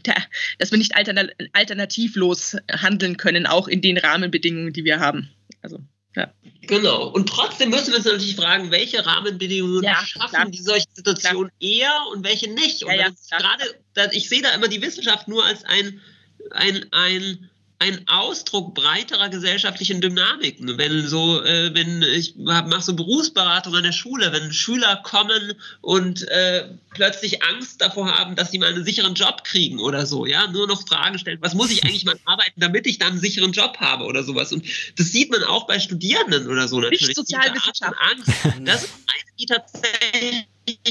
dass 0.58 0.72
wir 0.72 0.78
nicht 0.78 0.96
alternativlos 0.96 2.56
handeln 2.72 3.18
können, 3.18 3.46
auch 3.46 3.68
in 3.68 3.82
den 3.82 3.98
Rahmenbedingungen, 3.98 4.74
die 4.74 4.86
wir 4.86 5.00
haben. 5.00 5.30
Also. 5.62 5.80
Ja. 6.16 6.34
Genau. 6.62 7.10
Und 7.10 7.30
trotzdem 7.30 7.70
müssen 7.70 7.90
wir 7.90 7.98
uns 7.98 8.06
natürlich 8.06 8.36
fragen, 8.36 8.72
welche 8.72 9.06
Rahmenbedingungen 9.06 9.84
ja, 9.84 10.04
schaffen 10.04 10.30
klar. 10.30 10.50
die 10.50 10.58
solche 10.58 10.88
Situationen 10.94 11.52
eher 11.60 11.94
und 12.12 12.24
welche 12.24 12.52
nicht. 12.52 12.84
Und 12.84 12.96
ja, 12.96 13.10
gerade, 13.30 14.16
ich 14.16 14.28
sehe 14.28 14.42
da 14.42 14.50
immer 14.56 14.68
die 14.68 14.82
Wissenschaft 14.82 15.28
nur 15.28 15.46
als 15.46 15.64
ein, 15.66 16.02
ein, 16.52 16.86
ein 16.92 17.50
ein 17.80 18.08
Ausdruck 18.08 18.74
breiterer 18.74 19.30
gesellschaftlichen 19.30 20.02
Dynamiken. 20.02 20.78
Wenn 20.78 21.08
so, 21.08 21.44
äh, 21.44 21.74
wenn 21.76 22.02
ich 22.02 22.36
mache 22.36 22.82
so 22.82 22.96
Berufsberatung 22.96 23.76
an 23.76 23.84
der 23.84 23.92
Schule, 23.92 24.32
wenn 24.34 24.52
Schüler 24.52 24.98
kommen 25.04 25.54
und 25.82 26.28
äh, 26.30 26.70
plötzlich 26.92 27.44
Angst 27.44 27.82
davor 27.82 28.08
haben, 28.18 28.36
dass 28.36 28.52
sie 28.52 28.58
mal 28.58 28.74
einen 28.74 28.84
sicheren 28.84 29.14
Job 29.14 29.44
kriegen 29.44 29.80
oder 29.80 30.06
so, 30.06 30.26
ja, 30.26 30.48
nur 30.48 30.68
noch 30.68 30.88
Fragen 30.88 31.20
stellen, 31.20 31.38
was 31.42 31.54
muss 31.54 31.70
ich 31.70 31.84
eigentlich 31.84 32.06
mal 32.06 32.20
arbeiten, 32.26 32.60
damit 32.60 32.88
ich 32.88 32.98
dann 32.98 33.12
einen 33.12 33.20
sicheren 33.20 33.52
Job 33.52 33.78
habe 33.80 34.06
oder 34.06 34.24
sowas. 34.24 34.52
Und 34.52 34.66
das 34.98 35.12
sieht 35.12 35.32
man 35.32 35.44
auch 35.44 35.68
bei 35.68 35.80
Studierenden 35.80 36.48
oder 36.48 36.68
so 36.68 36.80
natürlich. 36.80 37.08
Nicht 37.08 37.16
Sozialwissenschaft. 37.16 37.96
Angst. 38.00 38.32
Das 38.62 38.84
ist 38.84 38.94
eine, 39.08 39.38
die 39.40 39.46
tatsächlich 39.46 40.48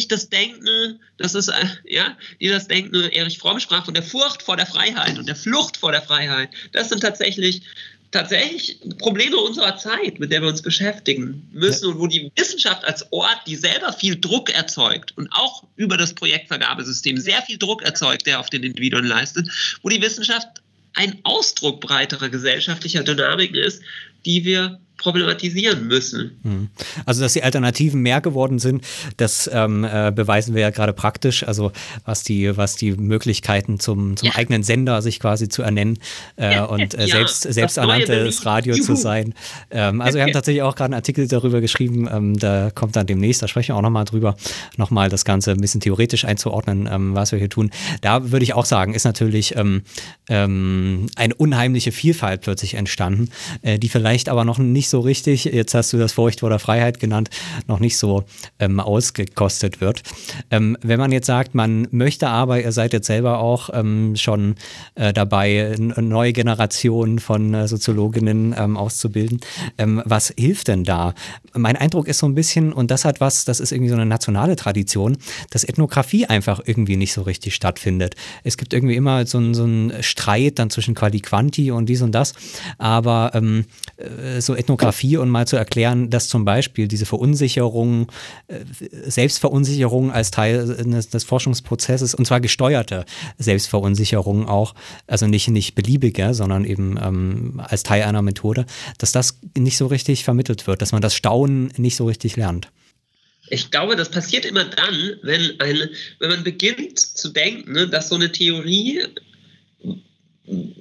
das 0.08 0.28
Denken, 0.28 1.00
das 1.18 1.34
ist, 1.34 1.48
äh, 1.48 1.66
ja, 1.84 2.16
die 2.40 2.48
das 2.48 2.68
Denken, 2.68 2.94
Erich 2.94 3.38
Fromm 3.38 3.60
sprach 3.60 3.84
von 3.84 3.94
der 3.94 4.02
Furcht 4.02 4.42
vor 4.42 4.56
der 4.56 4.66
Freiheit 4.66 5.18
und 5.18 5.26
der 5.28 5.36
Flucht 5.36 5.76
vor 5.76 5.92
der 5.92 6.02
Freiheit. 6.02 6.50
Das 6.72 6.88
sind 6.88 7.00
tatsächlich 7.00 7.62
tatsächlich 8.10 8.78
Probleme 8.98 9.36
unserer 9.36 9.76
Zeit, 9.76 10.18
mit 10.18 10.32
der 10.32 10.40
wir 10.40 10.48
uns 10.48 10.62
beschäftigen 10.62 11.48
müssen 11.52 11.88
und 11.88 11.98
wo 11.98 12.06
die 12.06 12.30
Wissenschaft 12.36 12.84
als 12.84 13.10
Ort, 13.12 13.40
die 13.46 13.56
selber 13.56 13.92
viel 13.92 14.18
Druck 14.18 14.48
erzeugt 14.50 15.12
und 15.16 15.28
auch 15.32 15.64
über 15.76 15.96
das 15.96 16.14
Projektvergabesystem 16.14 17.18
sehr 17.18 17.42
viel 17.42 17.58
Druck 17.58 17.82
erzeugt, 17.82 18.26
der 18.26 18.40
auf 18.40 18.48
den 18.48 18.62
Individuen 18.62 19.04
leistet, 19.04 19.48
wo 19.82 19.88
die 19.88 20.00
Wissenschaft 20.00 20.48
ein 20.94 21.18
Ausdruck 21.24 21.80
breiterer 21.80 22.30
gesellschaftlicher 22.30 23.02
Dynamiken 23.02 23.56
ist, 23.56 23.82
die 24.24 24.44
wir 24.44 24.80
problematisieren 25.06 25.86
müssen. 25.86 26.32
Hm. 26.42 26.68
Also, 27.04 27.22
dass 27.22 27.32
die 27.32 27.44
Alternativen 27.44 28.02
mehr 28.02 28.20
geworden 28.20 28.58
sind, 28.58 28.84
das 29.18 29.48
ähm, 29.52 29.84
äh, 29.84 30.10
beweisen 30.10 30.52
wir 30.56 30.62
ja 30.62 30.70
gerade 30.70 30.92
praktisch. 30.92 31.46
Also, 31.46 31.70
was 32.04 32.24
die, 32.24 32.56
was 32.56 32.74
die 32.74 32.90
Möglichkeiten 32.90 33.78
zum, 33.78 34.16
zum 34.16 34.26
ja. 34.30 34.34
eigenen 34.34 34.64
Sender 34.64 35.02
sich 35.02 35.20
quasi 35.20 35.48
zu 35.48 35.62
ernennen 35.62 36.00
äh, 36.36 36.54
ja. 36.54 36.64
und 36.64 36.94
äh, 36.94 37.02
ja. 37.02 37.18
selbst, 37.18 37.42
selbsternanntes 37.42 38.44
Radio 38.44 38.74
Juhu. 38.74 38.84
zu 38.84 38.96
sein. 38.96 39.34
Ähm, 39.70 40.00
also, 40.00 40.16
wir 40.16 40.24
haben 40.24 40.32
tatsächlich 40.32 40.62
auch 40.62 40.74
gerade 40.74 40.86
einen 40.86 40.94
Artikel 40.94 41.28
darüber 41.28 41.60
geschrieben. 41.60 42.08
Ähm, 42.10 42.36
da 42.36 42.70
kommt 42.74 42.96
dann 42.96 43.06
demnächst, 43.06 43.42
da 43.42 43.48
sprechen 43.48 43.68
wir 43.68 43.76
auch 43.76 43.82
nochmal 43.82 44.06
drüber, 44.06 44.34
nochmal 44.76 45.08
das 45.08 45.24
Ganze 45.24 45.52
ein 45.52 45.60
bisschen 45.60 45.80
theoretisch 45.80 46.24
einzuordnen, 46.24 46.88
ähm, 46.90 47.14
was 47.14 47.30
wir 47.30 47.38
hier 47.38 47.48
tun. 47.48 47.70
Da 48.00 48.32
würde 48.32 48.42
ich 48.42 48.54
auch 48.54 48.64
sagen, 48.64 48.92
ist 48.92 49.04
natürlich 49.04 49.54
ähm, 49.54 49.82
ähm, 50.28 51.06
eine 51.14 51.34
unheimliche 51.36 51.92
Vielfalt 51.92 52.40
plötzlich 52.40 52.74
entstanden, 52.74 53.30
äh, 53.62 53.78
die 53.78 53.88
vielleicht 53.88 54.28
aber 54.28 54.44
noch 54.44 54.58
nicht 54.58 54.86
nicht 54.86 54.90
so 54.96 55.00
richtig, 55.00 55.44
jetzt 55.44 55.74
hast 55.74 55.92
du 55.92 55.98
das 55.98 56.12
Furcht 56.12 56.40
vor 56.40 56.48
der 56.48 56.58
Freiheit 56.58 57.00
genannt, 57.00 57.28
noch 57.66 57.80
nicht 57.80 57.98
so 57.98 58.24
ähm, 58.58 58.80
ausgekostet 58.80 59.82
wird. 59.82 60.00
Ähm, 60.50 60.78
wenn 60.80 60.98
man 60.98 61.12
jetzt 61.12 61.26
sagt, 61.26 61.54
man 61.54 61.86
möchte 61.90 62.28
aber, 62.28 62.62
ihr 62.62 62.72
seid 62.72 62.94
jetzt 62.94 63.06
selber 63.06 63.40
auch 63.40 63.68
ähm, 63.74 64.16
schon 64.16 64.54
äh, 64.94 65.12
dabei, 65.12 65.74
neue 65.78 66.32
Generationen 66.32 67.18
von 67.18 67.52
äh, 67.52 67.68
Soziologinnen 67.68 68.54
ähm, 68.56 68.78
auszubilden, 68.78 69.40
ähm, 69.76 70.00
was 70.06 70.32
hilft 70.34 70.68
denn 70.68 70.84
da? 70.84 71.12
Mein 71.52 71.76
Eindruck 71.76 72.08
ist 72.08 72.20
so 72.20 72.26
ein 72.26 72.34
bisschen, 72.34 72.72
und 72.72 72.90
das 72.90 73.04
hat 73.04 73.20
was, 73.20 73.44
das 73.44 73.60
ist 73.60 73.72
irgendwie 73.72 73.90
so 73.90 73.96
eine 73.96 74.06
nationale 74.06 74.56
Tradition, 74.56 75.18
dass 75.50 75.62
Ethnographie 75.62 76.24
einfach 76.24 76.62
irgendwie 76.64 76.96
nicht 76.96 77.12
so 77.12 77.20
richtig 77.20 77.54
stattfindet. 77.54 78.14
Es 78.44 78.56
gibt 78.56 78.72
irgendwie 78.72 78.96
immer 78.96 79.26
so, 79.26 79.52
so 79.52 79.64
einen 79.64 80.02
Streit 80.02 80.58
dann 80.58 80.70
zwischen 80.70 80.94
Quali 80.94 81.20
Quanti 81.20 81.70
und 81.70 81.86
dies 81.86 82.00
und 82.00 82.12
das, 82.12 82.32
aber 82.78 83.32
ähm, 83.34 83.66
äh, 83.98 84.40
so 84.40 84.56
Ethnographie 84.56 84.75
Ethnografie 84.76 85.16
und 85.16 85.30
mal 85.30 85.46
zu 85.46 85.56
erklären, 85.56 86.10
dass 86.10 86.28
zum 86.28 86.44
Beispiel 86.44 86.88
diese 86.88 87.06
Verunsicherung, 87.06 88.12
äh, 88.48 88.60
Selbstverunsicherung 89.10 90.12
als 90.12 90.30
Teil 90.30 90.66
des 90.66 91.24
Forschungsprozesses, 91.24 92.14
und 92.14 92.26
zwar 92.26 92.40
gesteuerte 92.40 93.04
Selbstverunsicherung 93.38 94.48
auch, 94.48 94.74
also 95.06 95.26
nicht, 95.26 95.48
nicht 95.48 95.74
beliebige, 95.74 96.34
sondern 96.34 96.64
eben 96.64 96.98
ähm, 97.02 97.62
als 97.64 97.82
Teil 97.82 98.02
einer 98.02 98.22
Methode, 98.22 98.66
dass 98.98 99.12
das 99.12 99.38
nicht 99.56 99.76
so 99.76 99.86
richtig 99.86 100.24
vermittelt 100.24 100.66
wird, 100.66 100.82
dass 100.82 100.92
man 100.92 101.02
das 101.02 101.14
Staunen 101.14 101.72
nicht 101.76 101.96
so 101.96 102.06
richtig 102.06 102.36
lernt. 102.36 102.68
Ich 103.48 103.70
glaube, 103.70 103.94
das 103.94 104.10
passiert 104.10 104.44
immer 104.44 104.64
dann, 104.64 105.16
wenn, 105.22 105.60
eine, 105.60 105.90
wenn 106.18 106.30
man 106.30 106.42
beginnt 106.42 106.98
zu 106.98 107.28
denken, 107.28 107.72
ne, 107.72 107.88
dass 107.88 108.08
so 108.08 108.16
eine 108.16 108.32
Theorie 108.32 109.02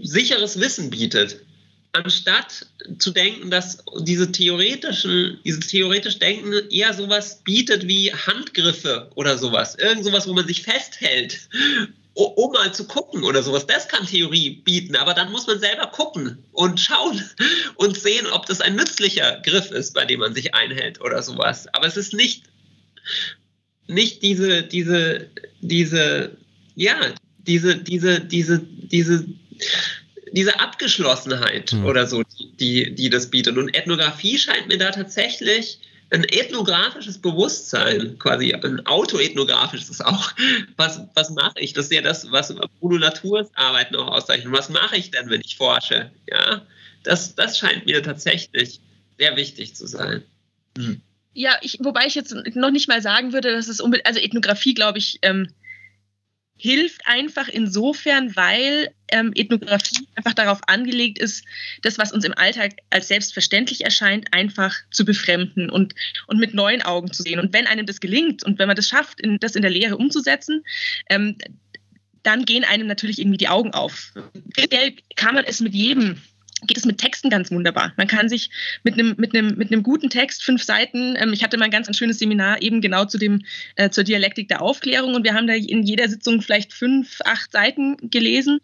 sicheres 0.02 0.60
Wissen 0.60 0.90
bietet 0.90 1.46
anstatt 1.96 2.68
zu 3.00 3.12
denken, 3.12 3.50
dass 3.50 3.84
diese 4.02 4.32
theoretischen, 4.32 5.40
dieses 5.46 5.68
theoretisch 5.68 6.20
Denken 6.20 6.54
eher 6.70 6.94
sowas 6.94 7.42
bietet 7.44 7.88
wie 7.88 8.14
Handgriffe 8.14 9.10
oder 9.16 9.38
sowas. 9.38 9.76
Irgend 9.76 10.04
sowas, 10.04 10.28
wo 10.28 10.34
man 10.34 10.48
sich 10.48 10.64
festhält, 10.64 11.50
um 12.14 12.52
mal 12.52 12.74
zu 12.74 12.86
gucken 12.88 13.24
oder 13.24 13.44
sowas. 13.44 13.66
Das 13.66 13.88
kann 13.88 14.06
Theorie 14.06 14.62
bieten, 14.64 14.96
aber 14.96 15.14
dann 15.14 15.32
muss 15.32 15.48
man 15.48 15.60
selber 15.60 15.88
gucken 15.88 16.44
und 16.52 16.80
schauen 16.80 17.22
und 17.76 17.98
sehen, 17.98 18.28
ob 18.28 18.46
das 18.46 18.62
ein 18.62 18.76
nützlicher 18.76 19.42
Griff 19.44 19.72
ist, 19.72 19.94
bei 19.94 20.06
dem 20.06 20.20
man 20.20 20.34
sich 20.34 20.54
einhält 20.54 21.02
oder 21.02 21.22
sowas. 21.24 21.68
Aber 21.74 21.88
es 21.88 21.98
ist 21.98 22.14
nicht, 22.14 22.44
nicht 23.88 24.22
diese, 24.22 24.64
diese, 24.64 25.30
diese, 25.62 26.38
ja, 26.76 27.14
diese, 27.38 27.78
diese, 27.78 28.20
diese, 28.20 28.60
diese, 28.60 29.26
diese 30.36 30.60
Abgeschlossenheit 30.60 31.74
mhm. 31.74 31.86
oder 31.86 32.08
so, 32.08 32.24
die, 32.60 32.94
die 32.94 33.10
das 33.10 33.32
bietet. 33.32 33.58
Und 33.58 33.76
Ethnographie 33.76 34.38
scheint 34.38 34.68
mir 34.68 34.78
da 34.78 34.92
tatsächlich 34.92 35.80
ein 36.12 36.24
ethnografisches 36.24 37.18
Bewusstsein, 37.18 38.20
quasi 38.20 38.54
ein 38.54 38.86
autoethnografisches 38.86 40.02
auch. 40.02 40.32
Was, 40.76 41.02
was 41.16 41.32
mache 41.32 41.60
ich? 41.60 41.74
Das 41.74 41.86
ist 41.86 41.94
ja 41.94 42.02
das, 42.02 42.32
was 42.32 42.54
Bruno 42.80 42.98
Latours 42.98 43.50
Arbeiten 43.56 43.96
auch 43.96 44.08
auszeichnet. 44.08 44.52
Was 44.54 44.70
mache 44.70 44.98
ich 44.98 45.12
denn, 45.12 45.30
wenn 45.30 45.42
ich 45.42 45.56
forsche? 45.56 46.12
Ja, 46.30 46.62
das, 47.04 47.36
das 47.36 47.58
scheint 47.58 47.86
mir 47.86 48.04
tatsächlich 48.04 48.82
sehr 49.18 49.36
wichtig 49.36 49.76
zu 49.76 49.88
sein. 49.88 50.22
Hm. 50.78 51.02
Ja, 51.34 51.58
ich, 51.62 51.80
wobei 51.82 52.06
ich 52.08 52.16
jetzt 52.16 52.34
noch 52.56 52.72
nicht 52.72 52.88
mal 52.88 53.02
sagen 53.02 53.34
würde, 53.34 53.54
dass 53.54 53.68
es 53.68 53.82
unbedingt, 53.82 54.08
also 54.08 54.20
Ethnographie, 54.20 54.74
glaube 54.74 55.00
ich, 55.00 55.20
ähm, 55.22 55.50
hilft 56.58 57.02
einfach 57.06 57.48
insofern, 57.48 58.36
weil 58.36 58.94
ähm, 59.10 59.34
Ethnographie 59.36 60.08
einfach 60.16 60.34
darauf 60.34 60.62
angelegt 60.68 61.20
ist, 61.20 61.44
das, 61.82 61.98
was 61.98 62.12
uns 62.12 62.24
im 62.24 62.34
Alltag 62.34 62.78
als 62.90 63.10
selbstverständlich 63.10 63.84
erscheint, 63.84 64.34
einfach 64.34 64.76
zu 64.90 65.04
befremden 65.06 65.70
und, 65.70 65.96
und 66.28 66.40
mit 66.40 66.54
neuen 66.54 66.82
Augen 66.82 67.12
zu 67.12 67.24
sehen. 67.24 67.40
Und 67.40 67.54
wenn 67.54 67.68
einem 67.68 67.86
das 67.86 68.00
gelingt 68.00 68.44
und 68.44 68.58
wenn 68.58 68.68
man 68.68 68.76
das 68.76 68.88
schafft, 68.88 69.20
in, 69.20 69.38
das 69.40 69.56
in 69.56 69.62
der 69.62 69.72
Lehre 69.72 69.98
umzusetzen, 69.98 70.64
ähm, 71.10 71.38
dann 72.24 72.46
gehen 72.46 72.64
einem 72.64 72.88
natürlich 72.88 73.20
irgendwie 73.20 73.38
die 73.38 73.50
Augen 73.50 73.74
auf. 73.74 74.14
Prinzipiell 74.54 74.96
kann 75.16 75.36
man 75.36 75.46
es 75.46 75.60
mit 75.60 75.74
jedem 75.74 76.22
geht 76.68 76.78
es 76.78 76.86
mit 76.86 76.98
Texten 76.98 77.30
ganz 77.30 77.52
wunderbar. 77.52 77.94
Man 77.98 78.08
kann 78.08 78.30
sich 78.30 78.50
mit 78.84 78.96
einem, 78.96 79.16
mit 79.18 79.36
einem, 79.36 79.56
mit 79.58 79.72
einem 79.72 79.84
guten 79.84 80.10
Text, 80.10 80.44
fünf 80.44 80.64
Seiten, 80.64 81.16
ähm, 81.18 81.34
ich 81.34 81.44
hatte 81.44 81.58
mal 81.58 81.66
ein 81.66 81.72
ganz 81.72 81.88
ein 81.88 81.94
schönes 81.94 82.20
Seminar 82.20 82.62
eben 82.62 82.82
genau 82.82 83.06
zu 83.06 83.18
dem, 83.18 83.44
äh, 83.76 83.90
zur 83.90 84.04
Dialektik 84.04 84.48
der 84.48 84.62
Aufklärung 84.62 85.16
und 85.16 85.24
wir 85.24 85.34
haben 85.34 85.48
da 85.48 85.54
in 85.54 85.84
jeder 85.84 86.08
Sitzung 86.10 86.42
vielleicht 86.42 86.74
fünf, 86.74 87.20
acht 87.26 87.52
Seiten 87.52 87.98
gelesen 88.10 88.60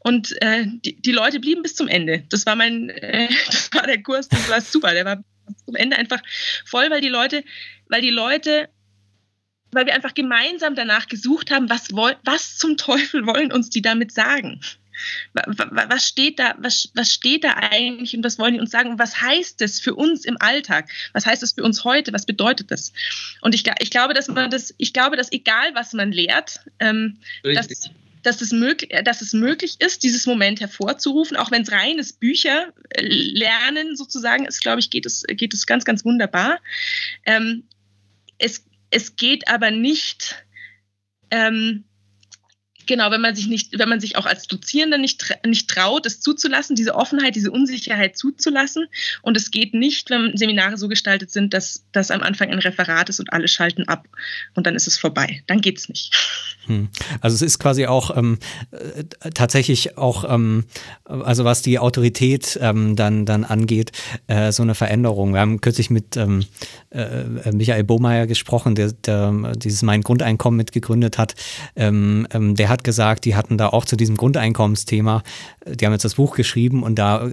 und 0.00 0.40
äh, 0.42 0.66
die, 0.84 0.96
die 1.00 1.12
Leute 1.12 1.40
blieben 1.40 1.62
bis 1.62 1.74
zum 1.74 1.88
Ende. 1.88 2.24
Das 2.28 2.46
war 2.46 2.56
mein, 2.56 2.90
äh, 2.90 3.28
das 3.46 3.70
war 3.72 3.86
der 3.86 4.02
Kurs, 4.02 4.28
das 4.28 4.48
war 4.48 4.60
super, 4.60 4.92
der 4.92 5.04
war 5.04 5.24
zum 5.64 5.74
Ende 5.74 5.96
einfach 5.96 6.20
voll, 6.64 6.90
weil 6.90 7.00
die 7.00 7.08
Leute, 7.08 7.44
weil 7.88 8.02
die 8.02 8.10
Leute 8.10 8.68
weil 9.72 9.86
wir 9.86 9.94
einfach 9.94 10.14
gemeinsam 10.14 10.74
danach 10.74 11.06
gesucht 11.06 11.50
haben, 11.50 11.68
was, 11.68 11.92
was 11.92 12.56
zum 12.56 12.76
Teufel 12.76 13.26
wollen 13.26 13.52
uns 13.52 13.68
die 13.68 13.82
damit 13.82 14.12
sagen? 14.12 14.60
Was 15.34 16.06
steht 16.06 16.38
da, 16.38 16.54
was, 16.58 16.90
was 16.94 17.12
steht 17.12 17.44
da 17.44 17.54
eigentlich 17.54 18.16
und 18.16 18.24
was 18.24 18.38
wollen 18.38 18.54
die 18.54 18.60
uns 18.60 18.70
sagen? 18.70 18.90
Und 18.90 18.98
was 18.98 19.20
heißt 19.20 19.60
das 19.60 19.80
für 19.80 19.94
uns 19.94 20.24
im 20.24 20.36
Alltag? 20.40 20.88
Was 21.12 21.26
heißt 21.26 21.42
das 21.42 21.52
für 21.52 21.62
uns 21.62 21.84
heute? 21.84 22.12
Was 22.12 22.26
bedeutet 22.26 22.70
das? 22.70 22.92
Und 23.40 23.54
ich, 23.54 23.64
ich 23.78 23.90
glaube, 23.90 24.14
dass 24.14 24.28
man 24.28 24.50
das, 24.50 24.74
ich 24.78 24.92
glaube, 24.92 25.16
dass 25.16 25.32
egal 25.32 25.74
was 25.74 25.92
man 25.92 26.12
lehrt, 26.12 26.60
ähm, 26.80 27.18
dass, 27.42 27.68
dass, 28.22 28.40
es 28.40 28.52
möglich, 28.52 28.90
dass 29.04 29.22
es 29.22 29.32
möglich 29.32 29.76
ist, 29.80 30.02
dieses 30.02 30.26
Moment 30.26 30.60
hervorzurufen, 30.60 31.36
auch 31.36 31.50
wenn 31.50 31.62
es 31.62 31.72
reines 31.72 32.12
Bücher 32.12 32.72
lernen 32.98 33.96
sozusagen 33.96 34.46
ist, 34.46 34.60
glaube 34.60 34.80
ich, 34.80 34.90
geht 34.90 35.06
es, 35.06 35.24
geht 35.28 35.54
es 35.54 35.66
ganz, 35.66 35.84
ganz 35.84 36.04
wunderbar. 36.04 36.60
Ähm, 37.24 37.64
es, 38.38 38.64
es 38.90 39.16
geht 39.16 39.48
aber 39.48 39.70
nicht, 39.70 40.44
ähm, 41.30 41.84
Genau, 42.86 43.10
wenn 43.10 43.20
man 43.20 43.34
sich 43.34 43.48
nicht, 43.48 43.78
wenn 43.78 43.88
man 43.88 44.00
sich 44.00 44.16
auch 44.16 44.26
als 44.26 44.46
Dozierender 44.46 44.98
nicht, 44.98 45.36
nicht 45.44 45.68
traut, 45.68 46.06
es 46.06 46.20
zuzulassen, 46.20 46.76
diese 46.76 46.94
Offenheit, 46.94 47.34
diese 47.34 47.50
Unsicherheit 47.50 48.16
zuzulassen. 48.16 48.86
Und 49.22 49.36
es 49.36 49.50
geht 49.50 49.74
nicht, 49.74 50.10
wenn 50.10 50.36
Seminare 50.36 50.76
so 50.76 50.88
gestaltet 50.88 51.30
sind, 51.30 51.52
dass 51.52 51.84
das 51.92 52.10
am 52.10 52.22
Anfang 52.22 52.50
ein 52.50 52.58
Referat 52.58 53.08
ist 53.08 53.20
und 53.20 53.32
alle 53.32 53.48
schalten 53.48 53.88
ab 53.88 54.06
und 54.54 54.66
dann 54.66 54.74
ist 54.74 54.86
es 54.86 54.98
vorbei. 54.98 55.42
Dann 55.46 55.60
geht's 55.60 55.88
nicht. 55.88 56.14
Hm. 56.66 56.88
Also 57.20 57.34
es 57.34 57.42
ist 57.42 57.58
quasi 57.58 57.86
auch 57.86 58.16
ähm, 58.16 58.38
äh, 58.70 59.04
tatsächlich 59.34 59.96
auch, 59.96 60.24
ähm, 60.28 60.64
also 61.04 61.44
was 61.44 61.62
die 61.62 61.78
Autorität 61.78 62.58
ähm, 62.60 62.96
dann, 62.96 63.24
dann 63.24 63.44
angeht, 63.44 63.92
äh, 64.26 64.52
so 64.52 64.62
eine 64.62 64.74
Veränderung. 64.74 65.32
Wir 65.32 65.40
haben 65.40 65.60
kürzlich 65.60 65.90
mit 65.90 66.16
ähm, 66.16 66.44
äh, 66.90 67.52
Michael 67.52 67.84
Bohmeier 67.84 68.26
gesprochen, 68.26 68.74
der, 68.74 68.92
der 68.92 69.52
dieses 69.56 69.82
Mein 69.82 70.02
Grundeinkommen 70.02 70.56
mitgegründet 70.56 71.18
hat. 71.18 71.34
Ähm, 71.76 72.26
ähm, 72.32 72.54
der 72.56 72.68
hat 72.68 72.75
hat 72.76 72.84
gesagt, 72.84 73.24
die 73.24 73.34
hatten 73.34 73.56
da 73.58 73.68
auch 73.68 73.84
zu 73.84 73.96
diesem 73.96 74.16
Grundeinkommensthema, 74.16 75.22
die 75.66 75.84
haben 75.84 75.92
jetzt 75.92 76.04
das 76.04 76.16
Buch 76.16 76.36
geschrieben 76.36 76.82
und 76.82 76.98
da 76.98 77.30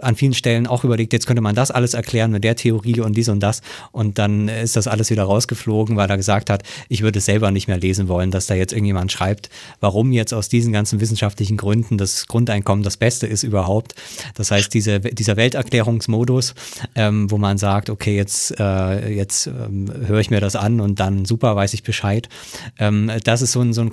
an 0.00 0.14
vielen 0.14 0.34
Stellen 0.34 0.66
auch 0.66 0.84
überlegt, 0.84 1.12
jetzt 1.12 1.26
könnte 1.26 1.42
man 1.42 1.54
das 1.54 1.70
alles 1.70 1.94
erklären 1.94 2.30
mit 2.30 2.44
der 2.44 2.56
Theorie 2.56 3.00
und 3.00 3.16
dies 3.16 3.28
und 3.28 3.40
das. 3.40 3.62
Und 3.90 4.18
dann 4.18 4.48
ist 4.48 4.76
das 4.76 4.86
alles 4.86 5.10
wieder 5.10 5.24
rausgeflogen, 5.24 5.96
weil 5.96 6.08
er 6.08 6.16
gesagt 6.16 6.50
hat, 6.50 6.62
ich 6.88 7.02
würde 7.02 7.18
es 7.18 7.24
selber 7.24 7.50
nicht 7.50 7.68
mehr 7.68 7.78
lesen 7.78 8.08
wollen, 8.08 8.30
dass 8.30 8.46
da 8.46 8.54
jetzt 8.54 8.72
irgendjemand 8.72 9.10
schreibt, 9.10 9.50
warum 9.80 10.12
jetzt 10.12 10.32
aus 10.32 10.48
diesen 10.48 10.72
ganzen 10.72 11.00
wissenschaftlichen 11.00 11.56
Gründen 11.56 11.98
das 11.98 12.26
Grundeinkommen 12.26 12.84
das 12.84 12.96
Beste 12.96 13.26
ist 13.26 13.42
überhaupt. 13.42 13.94
Das 14.34 14.50
heißt, 14.50 14.72
diese, 14.72 15.00
dieser 15.00 15.36
Welterklärungsmodus, 15.36 16.54
ähm, 16.94 17.30
wo 17.30 17.38
man 17.38 17.58
sagt, 17.58 17.90
okay, 17.90 18.16
jetzt, 18.16 18.58
äh, 18.60 19.12
jetzt 19.12 19.46
ähm, 19.46 19.92
höre 20.06 20.20
ich 20.20 20.30
mir 20.30 20.40
das 20.40 20.56
an 20.56 20.80
und 20.80 21.00
dann 21.00 21.24
super, 21.24 21.56
weiß 21.56 21.74
ich 21.74 21.82
Bescheid. 21.82 22.28
Ähm, 22.78 23.10
das 23.24 23.42
ist 23.42 23.52
so 23.52 23.60
ein, 23.60 23.72
so 23.72 23.80
ein 23.80 23.90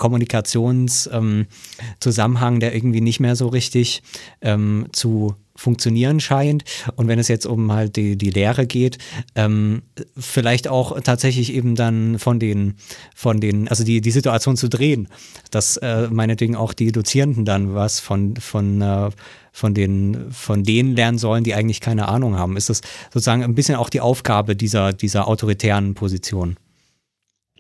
Kommunikationszusammenhang, 0.88 2.56
ähm, 2.56 2.60
der 2.60 2.76
irgendwie 2.76 3.02
nicht 3.02 3.20
mehr 3.20 3.36
so 3.36 3.48
richtig 3.48 4.02
ähm, 4.42 4.88
zu 4.92 5.36
funktionieren 5.56 6.22
scheint. 6.22 6.64
Und 6.96 7.10
wenn 7.10 7.20
es 7.20 7.28
jetzt 7.28 7.46
um 7.46 7.74
halt 7.74 7.98
die, 7.98 8.18
die 8.18 8.30
Lehre 8.30 8.66
geht, 8.66 8.98
ähm, 9.36 9.82
vielleicht 10.18 10.70
auch 10.70 11.02
tatsächlich 11.02 11.54
eben 11.54 11.76
dann 11.76 12.18
von 12.18 12.40
den, 12.40 12.76
von 13.14 13.42
den, 13.42 13.68
also 13.68 13.84
die, 13.84 14.00
die 14.00 14.12
Situation 14.12 14.56
zu 14.56 14.70
drehen, 14.70 15.10
dass 15.52 15.76
äh, 15.78 16.08
meinetwegen 16.10 16.56
auch 16.56 16.74
die 16.74 16.94
Dozierenden 16.94 17.44
dann 17.44 17.76
was 17.76 18.00
von, 18.00 18.38
von, 18.38 18.82
äh, 18.82 19.10
von 19.52 19.74
den, 19.74 20.32
von 20.32 20.64
denen 20.64 20.96
lernen 20.96 21.18
sollen, 21.18 21.44
die 21.44 21.56
eigentlich 21.56 21.82
keine 21.82 22.08
Ahnung 22.08 22.38
haben. 22.38 22.56
Ist 22.56 22.70
das 22.70 22.80
sozusagen 23.14 23.44
ein 23.44 23.56
bisschen 23.56 23.76
auch 23.76 23.90
die 23.90 24.00
Aufgabe 24.00 24.56
dieser, 24.56 24.94
dieser 24.94 25.28
autoritären 25.28 25.94
Position? 25.94 26.56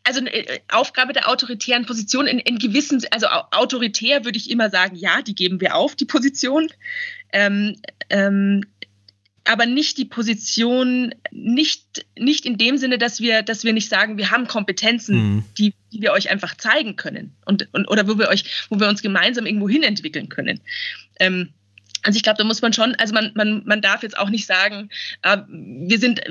Also 0.04 0.20
eine 0.20 0.34
äh, 0.34 0.60
Aufgabe 0.70 1.14
der 1.14 1.30
autoritären 1.30 1.86
Position 1.86 2.28
in, 2.28 2.39
in 2.39 2.60
gewissen, 2.60 3.02
also 3.12 3.28
autoritär 3.28 4.26
würde 4.26 4.38
ich 4.38 4.50
immer 4.50 4.70
sagen, 4.70 4.95
ja, 4.95 5.22
die 5.22 5.36
geben 5.36 5.62
wir 5.62 5.76
auf, 5.76 5.95
die 5.95 6.06
Position. 6.06 6.70
Ähm, 7.32 7.76
ähm, 8.10 8.64
aber 9.45 9.66
nicht 9.66 9.97
die 9.97 10.06
Position, 10.06 11.16
nicht, 11.32 12.06
nicht 12.18 12.45
in 12.45 12.58
dem 12.58 12.78
Sinne, 12.78 13.00
dass 13.00 13.20
wir, 13.20 13.41
dass 13.41 13.64
wir 13.64 13.74
nicht 13.74 13.89
sagen, 13.89 14.18
wir 14.18 14.30
haben 14.30 14.47
Kompetenzen, 14.47 15.16
mhm. 15.16 15.43
die, 15.58 15.74
die 15.91 16.02
wir 16.02 16.12
euch 16.12 16.30
einfach 16.30 16.56
zeigen 16.56 16.95
können 16.95 17.36
und, 17.45 17.68
und 17.74 17.88
oder 17.88 18.08
wo 18.08 18.20
wir 18.20 18.30
euch, 18.30 18.68
wo 18.70 18.80
wir 18.80 18.88
uns 18.88 19.02
gemeinsam 19.02 19.47
irgendwo 19.47 19.68
hin 19.68 19.82
entwickeln 19.82 20.30
können. 20.30 20.60
Ähm, 21.20 21.50
also 22.04 22.18
ich 22.18 22.24
glaube, 22.24 22.38
da 22.38 22.43
muss 22.43 22.62
man 22.62 22.74
schon, 22.74 22.95
also 22.95 23.14
man, 23.14 23.32
man, 23.34 23.64
man 23.66 23.82
darf 23.82 24.04
jetzt 24.04 24.18
auch 24.18 24.30
nicht 24.30 24.45
sagen, 24.45 24.89
äh, 25.24 25.38
wir 25.47 26.00
sind, 26.00 26.22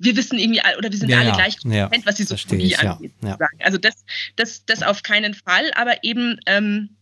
wir, 0.00 0.16
wissen 0.16 0.38
irgendwie, 0.38 0.60
oder 0.78 0.90
wir 0.90 0.98
sind 0.98 1.10
ja, 1.10 1.20
alle 1.20 1.32
gleich 1.32 1.58
kompetent, 1.58 1.96
ja, 1.96 2.06
was 2.06 2.14
die 2.16 2.24
Soziologie 2.24 2.76
angeht. 2.76 3.12
Ja, 3.22 3.38
also 3.60 3.78
das, 3.78 3.94
das, 4.36 4.64
das 4.64 4.82
auf 4.82 5.02
keinen 5.02 5.34
Fall, 5.34 5.70
aber 5.74 6.02
eben 6.02 6.40
ähm, 6.46 6.96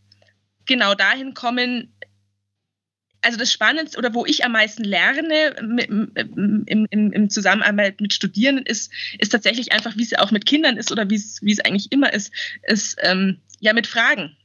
genau 0.65 0.93
dahin 0.95 1.33
kommen, 1.33 1.93
also 3.21 3.37
das 3.37 3.51
Spannendste 3.51 3.97
oder 3.97 4.13
wo 4.13 4.25
ich 4.25 4.45
am 4.45 4.53
meisten 4.53 4.83
lerne 4.83 5.55
im, 5.59 6.11
im, 6.65 6.87
im, 6.89 7.29
Zusammenarbeit 7.29 7.99
mit 8.01 8.13
Studierenden 8.13 8.65
ist, 8.65 8.91
ist 9.17 9.29
tatsächlich 9.29 9.71
einfach, 9.71 9.97
wie 9.97 10.03
es 10.03 10.13
auch 10.13 10.31
mit 10.31 10.45
Kindern 10.45 10.77
ist 10.77 10.91
oder 10.91 11.09
wie 11.09 11.15
es, 11.15 11.41
wie 11.41 11.51
es 11.51 11.59
eigentlich 11.59 11.91
immer 11.91 12.13
ist, 12.13 12.31
ist 12.63 12.97
ähm, 13.01 13.39
ja 13.59 13.73
mit 13.73 13.87
Fragen. 13.87 14.37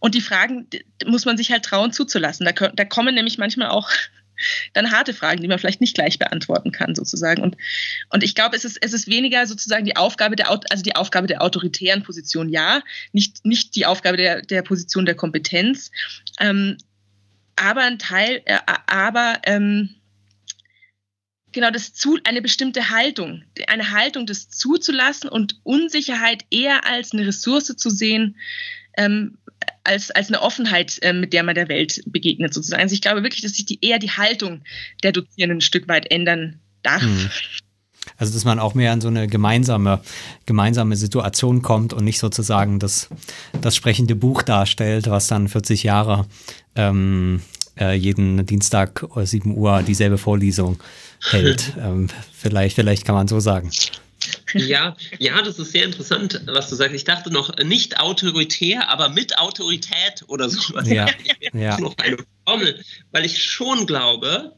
Und 0.00 0.14
die 0.14 0.20
Fragen 0.20 0.68
die 0.70 0.84
muss 1.04 1.24
man 1.24 1.36
sich 1.36 1.50
halt 1.50 1.64
trauen 1.64 1.92
zuzulassen. 1.92 2.46
Da, 2.46 2.68
da 2.68 2.84
kommen 2.84 3.14
nämlich 3.14 3.38
manchmal 3.38 3.68
auch 3.68 3.90
dann 4.72 4.90
harte 4.90 5.14
Fragen, 5.14 5.40
die 5.40 5.48
man 5.48 5.58
vielleicht 5.58 5.80
nicht 5.80 5.94
gleich 5.94 6.18
beantworten 6.18 6.72
kann, 6.72 6.94
sozusagen. 6.94 7.42
Und, 7.42 7.56
und 8.10 8.22
ich 8.22 8.34
glaube, 8.34 8.56
es 8.56 8.64
ist, 8.64 8.78
es 8.80 8.92
ist 8.92 9.08
weniger 9.08 9.46
sozusagen 9.46 9.84
die 9.84 9.96
Aufgabe 9.96 10.36
der, 10.36 10.50
also 10.50 10.82
die 10.82 10.96
Aufgabe 10.96 11.26
der 11.26 11.42
autoritären 11.42 12.02
Position, 12.02 12.48
ja, 12.48 12.82
nicht, 13.12 13.44
nicht 13.44 13.76
die 13.76 13.86
Aufgabe 13.86 14.16
der, 14.16 14.42
der 14.42 14.62
Position 14.62 15.06
der 15.06 15.14
Kompetenz, 15.14 15.90
ähm, 16.40 16.76
aber 17.56 17.82
ein 17.82 17.98
Teil, 17.98 18.42
äh, 18.46 18.58
aber 18.86 19.40
ähm, 19.44 19.94
genau 21.54 21.70
das 21.70 21.94
zu, 21.94 22.18
eine 22.24 22.42
bestimmte 22.42 22.90
Haltung, 22.90 23.44
eine 23.68 23.92
Haltung, 23.92 24.26
das 24.26 24.50
zuzulassen 24.50 25.30
und 25.30 25.60
Unsicherheit 25.62 26.44
eher 26.50 26.86
als 26.86 27.12
eine 27.12 27.26
Ressource 27.26 27.74
zu 27.76 27.88
sehen, 27.88 28.36
ähm, 28.96 29.38
als, 29.84 30.10
als 30.10 30.28
eine 30.28 30.42
Offenheit, 30.42 30.98
äh, 31.02 31.12
mit 31.12 31.32
der 31.32 31.42
man 31.42 31.54
der 31.54 31.68
Welt 31.68 32.02
begegnet 32.06 32.52
sozusagen. 32.52 32.82
Also 32.82 32.94
ich 32.94 33.02
glaube 33.02 33.22
wirklich, 33.22 33.42
dass 33.42 33.52
sich 33.52 33.66
die, 33.66 33.78
eher 33.82 33.98
die 33.98 34.10
Haltung 34.10 34.62
der 35.02 35.12
Dozierenden 35.12 35.58
ein 35.58 35.60
Stück 35.60 35.88
weit 35.88 36.10
ändern 36.10 36.60
darf. 36.82 37.02
Mhm. 37.02 37.30
Also 38.16 38.32
dass 38.32 38.44
man 38.44 38.58
auch 38.58 38.74
mehr 38.74 38.92
in 38.92 39.00
so 39.00 39.08
eine 39.08 39.26
gemeinsame, 39.26 40.00
gemeinsame 40.46 40.96
Situation 40.96 41.62
kommt 41.62 41.92
und 41.92 42.04
nicht 42.04 42.18
sozusagen 42.18 42.78
das, 42.78 43.08
das 43.60 43.76
sprechende 43.76 44.14
Buch 44.14 44.42
darstellt, 44.42 45.08
was 45.08 45.26
dann 45.26 45.48
40 45.48 45.84
Jahre 45.84 46.26
ähm, 46.76 47.40
äh, 47.78 47.94
jeden 47.94 48.44
Dienstag 48.46 49.04
um 49.08 49.24
7 49.24 49.56
Uhr 49.56 49.82
dieselbe 49.82 50.18
Vorlesung 50.18 50.78
hält. 51.30 51.72
ähm, 51.80 52.08
vielleicht, 52.32 52.76
vielleicht 52.76 53.04
kann 53.04 53.14
man 53.14 53.28
so 53.28 53.40
sagen. 53.40 53.70
Ja, 54.54 54.96
ja, 55.18 55.42
das 55.42 55.58
ist 55.58 55.72
sehr 55.72 55.84
interessant, 55.84 56.40
was 56.46 56.70
du 56.70 56.76
sagst. 56.76 56.94
Ich 56.94 57.04
dachte 57.04 57.30
noch 57.30 57.56
nicht 57.58 57.98
autoritär, 57.98 58.88
aber 58.88 59.08
mit 59.08 59.38
Autorität 59.38 60.24
oder 60.28 60.48
sowas. 60.48 60.88
Ja, 60.88 61.06
ja. 61.52 61.78
noch 61.80 61.96
eine 61.98 62.16
Formel, 62.46 62.82
weil 63.10 63.24
ich 63.24 63.42
schon 63.42 63.86
glaube, 63.86 64.56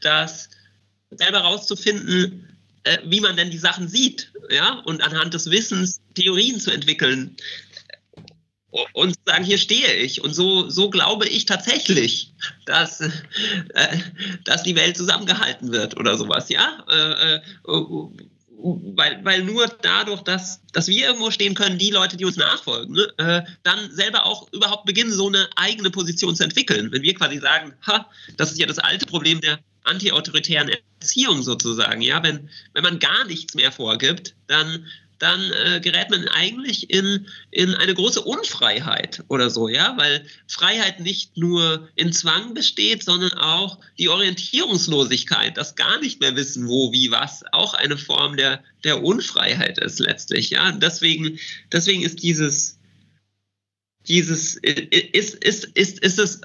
dass 0.00 0.48
selber 1.10 1.42
herauszufinden, 1.42 2.56
äh, 2.84 2.98
wie 3.04 3.20
man 3.20 3.36
denn 3.36 3.50
die 3.50 3.58
Sachen 3.58 3.88
sieht, 3.88 4.32
ja, 4.48 4.80
und 4.84 5.02
anhand 5.02 5.34
des 5.34 5.50
Wissens 5.50 6.00
Theorien 6.14 6.60
zu 6.60 6.70
entwickeln 6.70 7.36
und 8.92 9.16
sagen, 9.26 9.44
hier 9.44 9.58
stehe 9.58 9.94
ich. 9.94 10.22
Und 10.22 10.34
so, 10.34 10.68
so 10.68 10.90
glaube 10.90 11.26
ich 11.26 11.44
tatsächlich, 11.44 12.32
dass, 12.66 13.00
äh, 13.00 13.08
dass 14.44 14.62
die 14.62 14.76
Welt 14.76 14.96
zusammengehalten 14.96 15.72
wird 15.72 15.96
oder 15.98 16.16
sowas, 16.16 16.48
ja. 16.48 16.84
Äh, 16.88 17.34
äh, 17.34 17.40
weil, 18.62 19.24
weil 19.24 19.44
nur 19.44 19.66
dadurch, 19.82 20.22
dass, 20.22 20.60
dass 20.72 20.88
wir 20.88 21.06
irgendwo 21.06 21.30
stehen 21.30 21.54
können, 21.54 21.78
die 21.78 21.90
Leute, 21.90 22.16
die 22.16 22.24
uns 22.24 22.36
nachfolgen, 22.36 22.94
ne, 22.94 23.12
äh, 23.18 23.42
dann 23.62 23.90
selber 23.90 24.26
auch 24.26 24.52
überhaupt 24.52 24.86
beginnen, 24.86 25.12
so 25.12 25.28
eine 25.28 25.48
eigene 25.56 25.90
Position 25.90 26.34
zu 26.34 26.44
entwickeln. 26.44 26.92
Wenn 26.92 27.02
wir 27.02 27.14
quasi 27.14 27.38
sagen, 27.38 27.74
ha, 27.86 28.08
das 28.36 28.52
ist 28.52 28.58
ja 28.58 28.66
das 28.66 28.78
alte 28.78 29.06
Problem 29.06 29.40
der 29.40 29.58
antiautoritären 29.84 30.70
Erziehung 31.00 31.42
sozusagen, 31.42 32.02
ja, 32.02 32.22
wenn, 32.22 32.48
wenn 32.74 32.82
man 32.82 32.98
gar 32.98 33.24
nichts 33.24 33.54
mehr 33.54 33.72
vorgibt, 33.72 34.34
dann 34.46 34.86
dann 35.20 35.52
äh, 35.52 35.80
gerät 35.80 36.10
man 36.10 36.26
eigentlich 36.28 36.90
in, 36.90 37.26
in 37.50 37.74
eine 37.74 37.94
große 37.94 38.22
Unfreiheit 38.22 39.22
oder 39.28 39.50
so, 39.50 39.68
ja, 39.68 39.94
weil 39.98 40.24
Freiheit 40.48 41.00
nicht 41.00 41.36
nur 41.36 41.88
in 41.94 42.12
Zwang 42.12 42.54
besteht, 42.54 43.04
sondern 43.04 43.34
auch 43.34 43.78
die 43.98 44.08
Orientierungslosigkeit, 44.08 45.56
das 45.56 45.76
gar 45.76 46.00
nicht 46.00 46.20
mehr 46.20 46.34
wissen, 46.36 46.66
wo, 46.66 46.90
wie, 46.92 47.10
was, 47.10 47.44
auch 47.52 47.74
eine 47.74 47.98
Form 47.98 48.36
der, 48.36 48.64
der 48.82 49.04
Unfreiheit 49.04 49.78
ist 49.78 50.00
letztlich, 50.00 50.50
ja. 50.50 50.72
Deswegen, 50.72 51.38
deswegen 51.70 52.02
ist 52.02 52.22
dieses, 52.22 52.79
dieses 54.10 54.56
ist, 54.56 55.36
ist, 55.36 55.64
ist, 55.66 56.00
ist 56.00 56.18
es, 56.18 56.40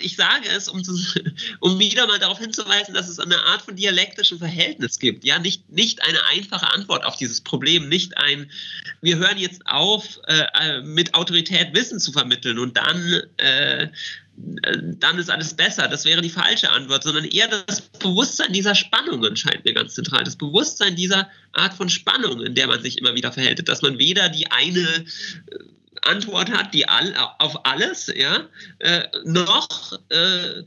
ich 0.00 0.16
sage 0.16 0.48
es, 0.48 0.68
um, 0.68 0.82
zu, 0.82 0.92
um 1.60 1.78
wieder 1.78 2.08
mal 2.08 2.18
darauf 2.18 2.40
hinzuweisen, 2.40 2.94
dass 2.94 3.08
es 3.08 3.20
eine 3.20 3.38
Art 3.44 3.62
von 3.62 3.76
dialektischem 3.76 4.38
Verhältnis 4.38 4.98
gibt. 4.98 5.24
Ja, 5.24 5.38
nicht, 5.38 5.70
nicht 5.70 6.02
eine 6.02 6.18
einfache 6.26 6.68
Antwort 6.74 7.04
auf 7.04 7.16
dieses 7.16 7.40
Problem, 7.40 7.88
nicht 7.88 8.18
ein, 8.18 8.50
wir 9.02 9.18
hören 9.18 9.38
jetzt 9.38 9.62
auf, 9.66 10.18
äh, 10.26 10.82
mit 10.82 11.14
Autorität 11.14 11.72
Wissen 11.74 12.00
zu 12.00 12.10
vermitteln 12.10 12.58
und 12.58 12.76
dann 12.76 13.22
äh, 13.36 13.88
dann 14.36 15.18
ist 15.18 15.30
alles 15.30 15.54
besser. 15.54 15.88
Das 15.88 16.04
wäre 16.04 16.20
die 16.20 16.28
falsche 16.28 16.70
Antwort, 16.70 17.04
sondern 17.04 17.24
eher 17.24 17.48
das 17.48 17.80
Bewusstsein 17.80 18.52
dieser 18.52 18.74
Spannungen 18.74 19.34
scheint 19.34 19.64
mir 19.64 19.72
ganz 19.72 19.94
zentral. 19.94 20.24
Das 20.24 20.36
Bewusstsein 20.36 20.94
dieser 20.94 21.30
Art 21.52 21.72
von 21.72 21.88
Spannung, 21.88 22.42
in 22.42 22.54
der 22.54 22.66
man 22.66 22.82
sich 22.82 22.98
immer 22.98 23.14
wieder 23.14 23.32
verhält, 23.32 23.66
dass 23.66 23.80
man 23.80 23.98
weder 23.98 24.28
die 24.28 24.50
eine 24.50 24.80
äh, 24.80 25.04
Antwort 26.06 26.50
hat, 26.50 26.72
die 26.74 26.88
all, 26.88 27.14
auf 27.38 27.64
alles, 27.64 28.12
ja, 28.14 28.48
äh, 28.78 29.04
noch 29.24 29.92
äh, 30.10 30.62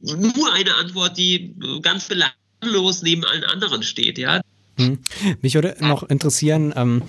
nur 0.00 0.52
eine 0.52 0.74
Antwort, 0.74 1.16
die 1.16 1.54
ganz 1.82 2.08
belanglos 2.08 3.02
neben 3.02 3.24
allen 3.24 3.44
anderen 3.44 3.82
steht, 3.82 4.18
ja. 4.18 4.40
Hm. 4.78 4.98
Mich 5.42 5.54
würde 5.54 5.76
noch 5.80 6.02
interessieren, 6.04 6.72
ähm, 6.74 7.02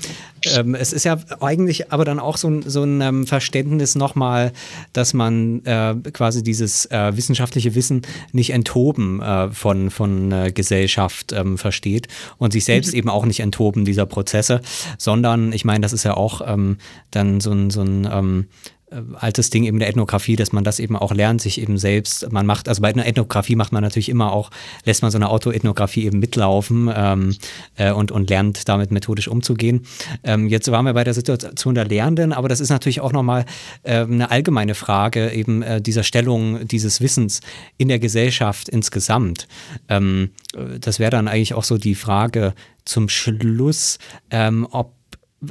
ähm, 0.53 0.75
es 0.75 0.91
ist 0.91 1.05
ja 1.05 1.17
eigentlich 1.39 1.93
aber 1.93 2.03
dann 2.03 2.19
auch 2.19 2.35
so 2.35 2.49
ein, 2.49 2.63
so 2.63 2.83
ein 2.83 2.99
ähm, 2.99 3.25
Verständnis 3.25 3.95
nochmal, 3.95 4.51
dass 4.91 5.13
man 5.13 5.63
äh, 5.65 5.95
quasi 6.11 6.43
dieses 6.43 6.85
äh, 6.87 7.15
wissenschaftliche 7.15 7.73
Wissen 7.73 8.01
nicht 8.33 8.49
enthoben 8.49 9.21
äh, 9.21 9.49
von, 9.51 9.91
von 9.91 10.31
äh, 10.31 10.51
Gesellschaft 10.51 11.31
ähm, 11.31 11.57
versteht 11.57 12.09
und 12.37 12.51
sich 12.51 12.65
selbst 12.65 12.91
mhm. 12.91 12.97
eben 12.97 13.09
auch 13.09 13.25
nicht 13.25 13.39
enthoben 13.39 13.85
dieser 13.85 14.05
Prozesse, 14.05 14.59
sondern 14.97 15.53
ich 15.53 15.63
meine, 15.63 15.81
das 15.81 15.93
ist 15.93 16.03
ja 16.03 16.15
auch 16.15 16.41
ähm, 16.45 16.77
dann 17.11 17.39
so 17.39 17.51
ein, 17.51 17.69
so 17.69 17.81
ein 17.81 18.09
ähm, 18.11 18.47
äh, 18.65 18.72
altes 19.15 19.49
Ding 19.49 19.63
eben 19.63 19.79
der 19.79 19.89
Ethnographie, 19.89 20.35
dass 20.35 20.51
man 20.51 20.63
das 20.63 20.79
eben 20.79 20.95
auch 20.95 21.13
lernt, 21.13 21.41
sich 21.41 21.61
eben 21.61 21.77
selbst, 21.77 22.31
man 22.31 22.45
macht, 22.45 22.67
also 22.67 22.81
bei 22.81 22.89
einer 22.89 23.05
Ethnographie 23.05 23.55
macht 23.55 23.71
man 23.71 23.83
natürlich 23.83 24.09
immer 24.09 24.31
auch, 24.31 24.49
lässt 24.85 25.01
man 25.01 25.11
so 25.11 25.17
eine 25.17 25.29
Autoethnographie 25.29 26.05
eben 26.05 26.19
mitlaufen 26.19 26.91
ähm, 26.95 27.35
äh, 27.75 27.91
und, 27.91 28.11
und 28.11 28.29
lernt 28.29 28.67
damit 28.69 28.91
methodisch 28.91 29.27
umzugehen. 29.27 29.85
Ähm, 30.23 30.47
jetzt 30.47 30.69
waren 30.71 30.85
wir 30.85 30.93
bei 30.93 31.03
der 31.03 31.13
Situation 31.13 31.75
der 31.75 31.85
Lehrenden, 31.85 32.33
aber 32.33 32.49
das 32.49 32.59
ist 32.59 32.69
natürlich 32.69 33.01
auch 33.01 33.11
nochmal 33.11 33.45
äh, 33.83 33.99
eine 33.99 34.31
allgemeine 34.31 34.75
Frage 34.75 35.31
eben 35.31 35.61
äh, 35.61 35.81
dieser 35.81 36.03
Stellung 36.03 36.67
dieses 36.67 37.01
Wissens 37.01 37.41
in 37.77 37.87
der 37.87 37.99
Gesellschaft 37.99 38.69
insgesamt. 38.69 39.47
Ähm, 39.89 40.31
äh, 40.55 40.79
das 40.79 40.99
wäre 40.99 41.11
dann 41.11 41.27
eigentlich 41.27 41.53
auch 41.53 41.63
so 41.63 41.77
die 41.77 41.95
Frage 41.95 42.53
zum 42.85 43.09
Schluss, 43.09 43.97
ähm, 44.29 44.67
ob 44.71 44.93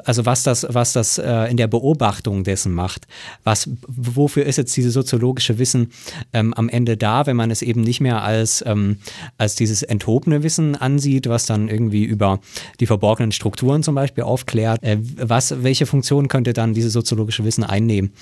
also 0.05 0.27
was 0.27 0.43
das, 0.43 0.67
was 0.69 0.93
das 0.93 1.19
äh, 1.19 1.51
in 1.51 1.57
der 1.57 1.67
Beobachtung 1.67 2.45
dessen 2.45 2.73
macht, 2.73 3.07
was, 3.45 3.69
wofür 3.87 4.45
ist 4.45 4.57
jetzt 4.57 4.77
dieses 4.77 4.95
soziologische 4.95 5.59
Wissen 5.59 5.93
ähm, 6.33 6.55
am 6.55 6.69
Ende 6.69 6.97
da, 6.97 7.27
wenn 7.27 7.37
man 7.37 7.51
es 7.51 7.63
eben 7.63 7.81
nicht 7.81 8.01
mehr 8.01 8.23
als, 8.23 8.63
ähm, 8.67 8.99
als 9.39 9.55
dieses 9.55 9.83
enthobene 9.83 10.43
Wissen 10.43 10.77
ansieht, 10.77 11.29
was 11.29 11.47
dann 11.47 11.69
irgendwie 11.69 12.05
über 12.05 12.41
die 12.81 12.87
verborgenen 12.87 13.33
Strukturen 13.33 13.83
zum 13.83 13.95
Beispiel 13.95 14.25
aufklärt. 14.25 14.83
Äh, 14.83 14.99
was, 15.01 15.63
welche 15.63 15.87
Funktion 15.87 16.29
könnte 16.29 16.53
dann 16.53 16.75
dieses 16.75 16.93
soziologische 16.93 17.45
Wissen 17.45 17.65
einnehmen, 17.65 18.13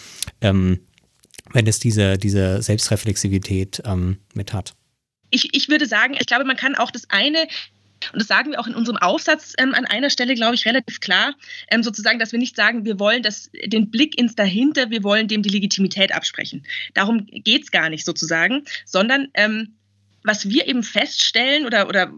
ähm, 0.40 0.80
wenn 1.52 1.66
es 1.66 1.78
diese, 1.78 2.18
diese 2.18 2.62
Selbstreflexivität 2.62 3.82
ähm, 3.84 4.18
mit 4.34 4.52
hat? 4.52 4.74
Ich, 5.30 5.54
ich 5.54 5.68
würde 5.68 5.86
sagen, 5.86 6.14
ich 6.18 6.26
glaube, 6.26 6.44
man 6.44 6.56
kann 6.56 6.74
auch 6.74 6.90
das 6.90 7.08
eine 7.08 7.46
und 8.12 8.20
das 8.20 8.28
sagen 8.28 8.52
wir 8.52 8.60
auch 8.60 8.66
in 8.66 8.74
unserem 8.74 8.98
Aufsatz 8.98 9.54
ähm, 9.58 9.74
an 9.74 9.84
einer 9.84 10.10
Stelle, 10.10 10.34
glaube 10.34 10.54
ich, 10.54 10.66
relativ 10.66 11.00
klar, 11.00 11.34
ähm, 11.70 11.82
sozusagen, 11.82 12.18
dass 12.18 12.32
wir 12.32 12.38
nicht 12.38 12.56
sagen, 12.56 12.84
wir 12.84 12.98
wollen 12.98 13.22
das, 13.22 13.50
den 13.64 13.90
Blick 13.90 14.18
ins 14.18 14.34
Dahinter, 14.34 14.90
wir 14.90 15.04
wollen 15.04 15.28
dem 15.28 15.42
die 15.42 15.50
Legitimität 15.50 16.12
absprechen. 16.12 16.64
Darum 16.94 17.26
geht 17.26 17.64
es 17.64 17.70
gar 17.70 17.90
nicht 17.90 18.04
sozusagen, 18.04 18.64
sondern 18.84 19.28
ähm, 19.34 19.74
was 20.22 20.48
wir 20.48 20.66
eben 20.66 20.82
feststellen 20.82 21.66
oder, 21.66 21.88
oder 21.88 22.12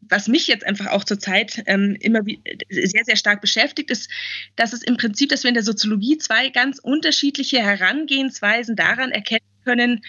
was 0.00 0.28
mich 0.28 0.46
jetzt 0.46 0.64
einfach 0.64 0.86
auch 0.88 1.04
zurzeit 1.04 1.62
ähm, 1.66 1.96
immer 2.00 2.20
sehr, 2.68 3.04
sehr 3.04 3.16
stark 3.16 3.40
beschäftigt, 3.40 3.90
ist, 3.90 4.10
dass 4.56 4.72
es 4.72 4.82
im 4.82 4.96
Prinzip, 4.96 5.28
dass 5.28 5.44
wir 5.44 5.48
in 5.48 5.54
der 5.54 5.62
Soziologie 5.62 6.18
zwei 6.18 6.48
ganz 6.48 6.78
unterschiedliche 6.78 7.58
Herangehensweisen 7.58 8.74
daran 8.74 9.12
erkennen 9.12 9.44
können, 9.68 10.00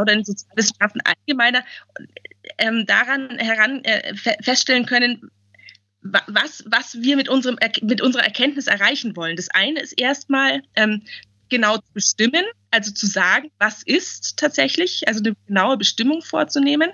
oder 0.00 0.12
in 0.14 0.24
Sozialwissenschaften 0.24 1.02
allgemeiner, 1.02 1.64
ähm, 2.58 2.86
daran 2.86 3.38
heran 3.38 3.84
äh, 3.84 4.14
feststellen 4.42 4.86
können, 4.86 5.30
was, 6.00 6.64
was 6.66 7.02
wir 7.02 7.16
mit, 7.16 7.28
unserem, 7.28 7.58
mit 7.82 8.00
unserer 8.00 8.24
Erkenntnis 8.24 8.68
erreichen 8.68 9.16
wollen. 9.16 9.36
Das 9.36 9.48
eine 9.50 9.80
ist 9.80 9.92
erstmal 10.00 10.62
ähm, 10.76 11.02
genau 11.48 11.76
zu 11.76 11.92
bestimmen, 11.92 12.44
also 12.70 12.92
zu 12.92 13.06
sagen, 13.06 13.50
was 13.58 13.82
ist 13.82 14.36
tatsächlich, 14.36 15.06
also 15.08 15.20
eine 15.20 15.34
genaue 15.46 15.76
Bestimmung 15.76 16.22
vorzunehmen 16.22 16.90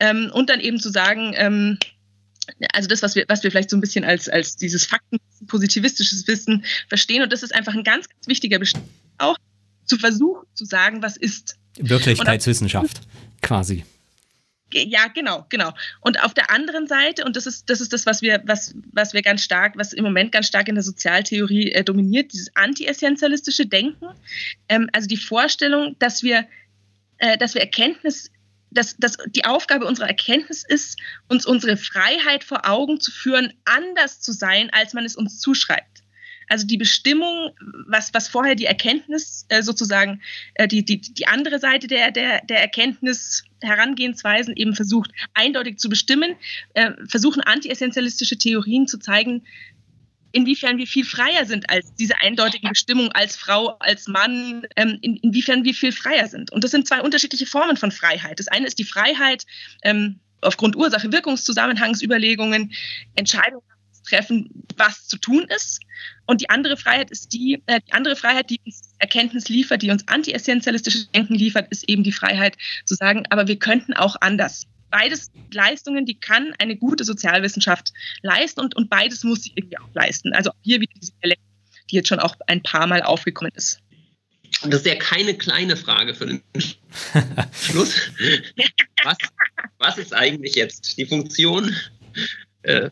ähm, 0.00 0.30
und 0.34 0.50
dann 0.50 0.60
eben 0.60 0.78
zu 0.78 0.90
sagen, 0.90 1.32
ähm, 1.36 1.78
also 2.72 2.88
das, 2.88 3.02
was 3.02 3.14
wir, 3.14 3.24
was 3.28 3.44
wir 3.44 3.50
vielleicht 3.50 3.70
so 3.70 3.76
ein 3.76 3.80
bisschen 3.80 4.04
als, 4.04 4.28
als 4.28 4.56
dieses 4.56 4.84
Fakten, 4.84 5.18
positivistisches 5.46 6.26
Wissen 6.26 6.64
verstehen. 6.88 7.22
Und 7.22 7.32
das 7.32 7.44
ist 7.44 7.54
einfach 7.54 7.74
ein 7.74 7.84
ganz, 7.84 8.08
ganz 8.08 8.26
wichtiger 8.26 8.58
Bestandteil 8.58 8.90
auch, 9.20 9.36
zu 9.90 9.98
versuchen 9.98 10.46
zu 10.54 10.64
sagen, 10.64 11.02
was 11.02 11.16
ist. 11.16 11.56
Wirklichkeitswissenschaft, 11.76 13.00
quasi. 13.42 13.84
Ja, 14.72 15.08
genau, 15.08 15.46
genau. 15.48 15.72
Und 16.00 16.22
auf 16.22 16.32
der 16.32 16.50
anderen 16.50 16.86
Seite, 16.86 17.24
und 17.24 17.34
das 17.34 17.46
ist, 17.46 17.68
das 17.68 17.80
ist 17.80 17.92
das, 17.92 18.06
was 18.06 18.22
wir, 18.22 18.40
was, 18.44 18.72
was 18.92 19.12
wir 19.12 19.22
ganz 19.22 19.42
stark, 19.42 19.76
was 19.76 19.92
im 19.92 20.04
Moment 20.04 20.30
ganz 20.30 20.46
stark 20.46 20.68
in 20.68 20.76
der 20.76 20.84
Sozialtheorie 20.84 21.72
äh, 21.72 21.82
dominiert, 21.82 22.32
dieses 22.32 22.54
anti-essentialistische 22.54 23.66
Denken. 23.66 24.06
Ähm, 24.68 24.88
also 24.92 25.08
die 25.08 25.16
Vorstellung, 25.16 25.96
dass 25.98 26.22
wir, 26.22 26.46
äh, 27.18 27.36
dass 27.36 27.54
wir 27.54 27.62
Erkenntnis, 27.62 28.30
dass, 28.70 28.96
dass 28.96 29.16
die 29.26 29.44
Aufgabe 29.44 29.86
unserer 29.86 30.06
Erkenntnis 30.06 30.64
ist, 30.64 31.00
uns 31.26 31.46
unsere 31.46 31.76
Freiheit 31.76 32.44
vor 32.44 32.68
Augen 32.68 33.00
zu 33.00 33.10
führen, 33.10 33.52
anders 33.64 34.20
zu 34.20 34.30
sein, 34.30 34.70
als 34.70 34.94
man 34.94 35.04
es 35.04 35.16
uns 35.16 35.40
zuschreibt. 35.40 35.99
Also 36.50 36.66
die 36.66 36.76
Bestimmung, 36.76 37.52
was, 37.86 38.12
was 38.12 38.26
vorher 38.26 38.56
die 38.56 38.66
Erkenntnis 38.66 39.46
äh, 39.48 39.62
sozusagen, 39.62 40.20
äh, 40.54 40.66
die, 40.66 40.84
die, 40.84 41.00
die 41.00 41.26
andere 41.28 41.60
Seite 41.60 41.86
der, 41.86 42.10
der, 42.10 42.44
der 42.44 42.60
Erkenntnis 42.60 43.44
Herangehensweisen 43.62 44.56
eben 44.56 44.74
versucht, 44.74 45.12
eindeutig 45.34 45.78
zu 45.78 45.88
bestimmen, 45.88 46.34
äh, 46.74 46.90
versuchen 47.08 47.40
anti-essentialistische 47.40 48.36
Theorien 48.36 48.88
zu 48.88 48.98
zeigen, 48.98 49.44
inwiefern 50.32 50.76
wir 50.76 50.88
viel 50.88 51.04
freier 51.04 51.46
sind 51.46 51.70
als 51.70 51.94
diese 51.94 52.16
eindeutige 52.20 52.68
Bestimmung 52.68 53.12
als 53.12 53.36
Frau, 53.36 53.76
als 53.78 54.08
Mann, 54.08 54.66
ähm, 54.74 54.98
in, 55.02 55.18
inwiefern 55.18 55.62
wir 55.62 55.74
viel 55.74 55.92
freier 55.92 56.26
sind. 56.26 56.50
Und 56.50 56.64
das 56.64 56.72
sind 56.72 56.88
zwei 56.88 57.00
unterschiedliche 57.00 57.46
Formen 57.46 57.76
von 57.76 57.92
Freiheit. 57.92 58.40
Das 58.40 58.48
eine 58.48 58.66
ist 58.66 58.80
die 58.80 58.84
Freiheit, 58.84 59.46
ähm, 59.82 60.18
aufgrund 60.40 60.74
Ursache-Wirkungszusammenhangsüberlegungen 60.74 62.72
Entscheidungen 63.14 63.62
treffen, 64.10 64.50
was 64.76 65.06
zu 65.06 65.16
tun 65.16 65.46
ist. 65.54 65.80
Und 66.26 66.40
die 66.40 66.50
andere 66.50 66.76
Freiheit 66.76 67.10
ist 67.10 67.32
die, 67.32 67.62
äh, 67.66 67.80
die 67.86 67.92
andere 67.92 68.16
Freiheit, 68.16 68.50
die 68.50 68.60
uns 68.64 68.94
Erkenntnis 68.98 69.48
liefert, 69.48 69.82
die 69.82 69.90
uns 69.90 70.06
anti-essentialistisches 70.08 71.10
Denken 71.12 71.34
liefert, 71.34 71.68
ist 71.70 71.88
eben 71.88 72.02
die 72.02 72.12
Freiheit 72.12 72.56
zu 72.84 72.94
sagen, 72.94 73.24
aber 73.30 73.46
wir 73.48 73.58
könnten 73.58 73.94
auch 73.94 74.16
anders. 74.20 74.66
Beides 74.90 75.30
Leistungen, 75.52 76.04
die 76.04 76.18
kann 76.18 76.52
eine 76.58 76.76
gute 76.76 77.04
Sozialwissenschaft 77.04 77.92
leisten 78.22 78.60
und, 78.60 78.76
und 78.76 78.90
beides 78.90 79.22
muss 79.22 79.44
sie 79.44 79.52
irgendwie 79.54 79.78
auch 79.78 79.94
leisten. 79.94 80.32
Also 80.32 80.50
hier 80.62 80.80
wieder 80.80 80.92
diese 81.00 81.12
Dialekt, 81.22 81.42
die 81.90 81.96
jetzt 81.96 82.08
schon 82.08 82.18
auch 82.18 82.34
ein 82.46 82.62
paar 82.62 82.86
Mal 82.86 83.02
aufgekommen 83.02 83.52
ist. 83.54 83.80
Und 84.62 84.72
das 84.72 84.80
ist 84.80 84.86
ja 84.86 84.96
keine 84.96 85.34
kleine 85.34 85.76
Frage 85.76 86.14
für 86.14 86.26
den 86.26 86.42
Schluss. 87.52 88.10
Was, 89.04 89.16
was 89.78 89.98
ist 89.98 90.14
eigentlich 90.14 90.54
jetzt 90.54 90.98
die 90.98 91.06
Funktion 91.06 91.74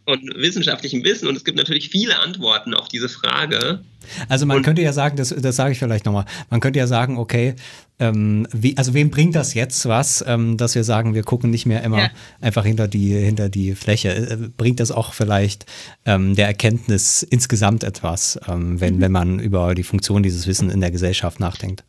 von 0.07 0.21
wissenschaftlichem 0.35 1.05
Wissen 1.05 1.29
und 1.29 1.37
es 1.37 1.45
gibt 1.45 1.59
natürlich 1.59 1.91
viele 1.91 2.19
Antworten 2.21 2.73
auf 2.73 2.89
diese 2.89 3.09
Frage. 3.09 3.81
Also 4.29 4.47
man 4.47 4.59
und 4.59 4.63
könnte 4.63 4.81
ja 4.81 4.93
sagen, 4.93 5.17
das, 5.17 5.29
das 5.29 5.57
sage 5.57 5.73
ich 5.73 5.79
vielleicht 5.79 6.07
nochmal, 6.07 6.25
man 6.49 6.61
könnte 6.61 6.79
ja 6.79 6.87
sagen, 6.87 7.19
okay, 7.19 7.55
ähm, 7.99 8.47
wie, 8.53 8.77
also 8.77 8.95
wem 8.95 9.11
bringt 9.11 9.35
das 9.35 9.55
jetzt 9.55 9.87
was, 9.87 10.25
ähm, 10.27 10.57
dass 10.57 10.75
wir 10.75 10.85
sagen, 10.85 11.15
wir 11.15 11.23
gucken 11.23 11.51
nicht 11.51 11.67
mehr 11.67 11.83
immer 11.83 11.99
ja. 11.99 12.11
einfach 12.41 12.65
hinter 12.65 12.87
die, 12.87 13.13
hinter 13.13 13.49
die 13.49 13.75
Fläche. 13.75 14.15
Äh, 14.15 14.37
bringt 14.57 14.81
das 14.81 14.91
auch 14.91 15.13
vielleicht 15.13 15.67
ähm, 16.07 16.37
der 16.37 16.47
Erkenntnis 16.47 17.23
insgesamt 17.23 17.83
etwas, 17.85 18.39
ähm, 18.49 18.81
wenn, 18.81 18.97
mhm. 18.97 19.01
wenn 19.01 19.13
man 19.13 19.39
über 19.41 19.75
die 19.75 19.83
Funktion 19.83 20.23
dieses 20.23 20.47
Wissens 20.47 20.73
in 20.73 20.81
der 20.81 20.91
Gesellschaft 20.91 21.41
nachdenkt? 21.41 21.85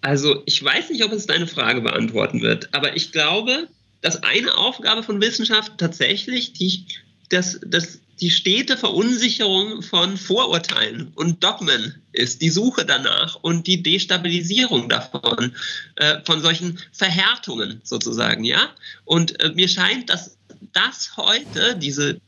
Also 0.00 0.42
ich 0.46 0.62
weiß 0.62 0.90
nicht, 0.90 1.04
ob 1.04 1.12
es 1.12 1.26
deine 1.26 1.46
Frage 1.46 1.80
beantworten 1.80 2.40
wird, 2.42 2.68
aber 2.72 2.94
ich 2.94 3.10
glaube, 3.10 3.68
dass 4.00 4.22
eine 4.22 4.56
Aufgabe 4.56 5.02
von 5.02 5.20
Wissenschaft 5.20 5.72
tatsächlich 5.78 6.52
die, 6.52 6.86
das, 7.30 7.60
das, 7.66 8.00
die 8.20 8.30
stete 8.30 8.76
Verunsicherung 8.76 9.82
von 9.82 10.16
Vorurteilen 10.16 11.12
und 11.14 11.42
Dogmen 11.42 12.00
ist, 12.12 12.42
die 12.42 12.50
Suche 12.50 12.84
danach 12.84 13.36
und 13.36 13.66
die 13.66 13.82
Destabilisierung 13.82 14.88
davon, 14.88 15.54
äh, 15.96 16.18
von 16.24 16.40
solchen 16.40 16.78
Verhärtungen 16.92 17.80
sozusagen, 17.84 18.44
ja. 18.44 18.70
Und 19.04 19.40
äh, 19.40 19.50
mir 19.50 19.68
scheint, 19.68 20.10
dass 20.10 20.36
das 20.72 21.16
heute, 21.16 21.76
diese 21.76 22.20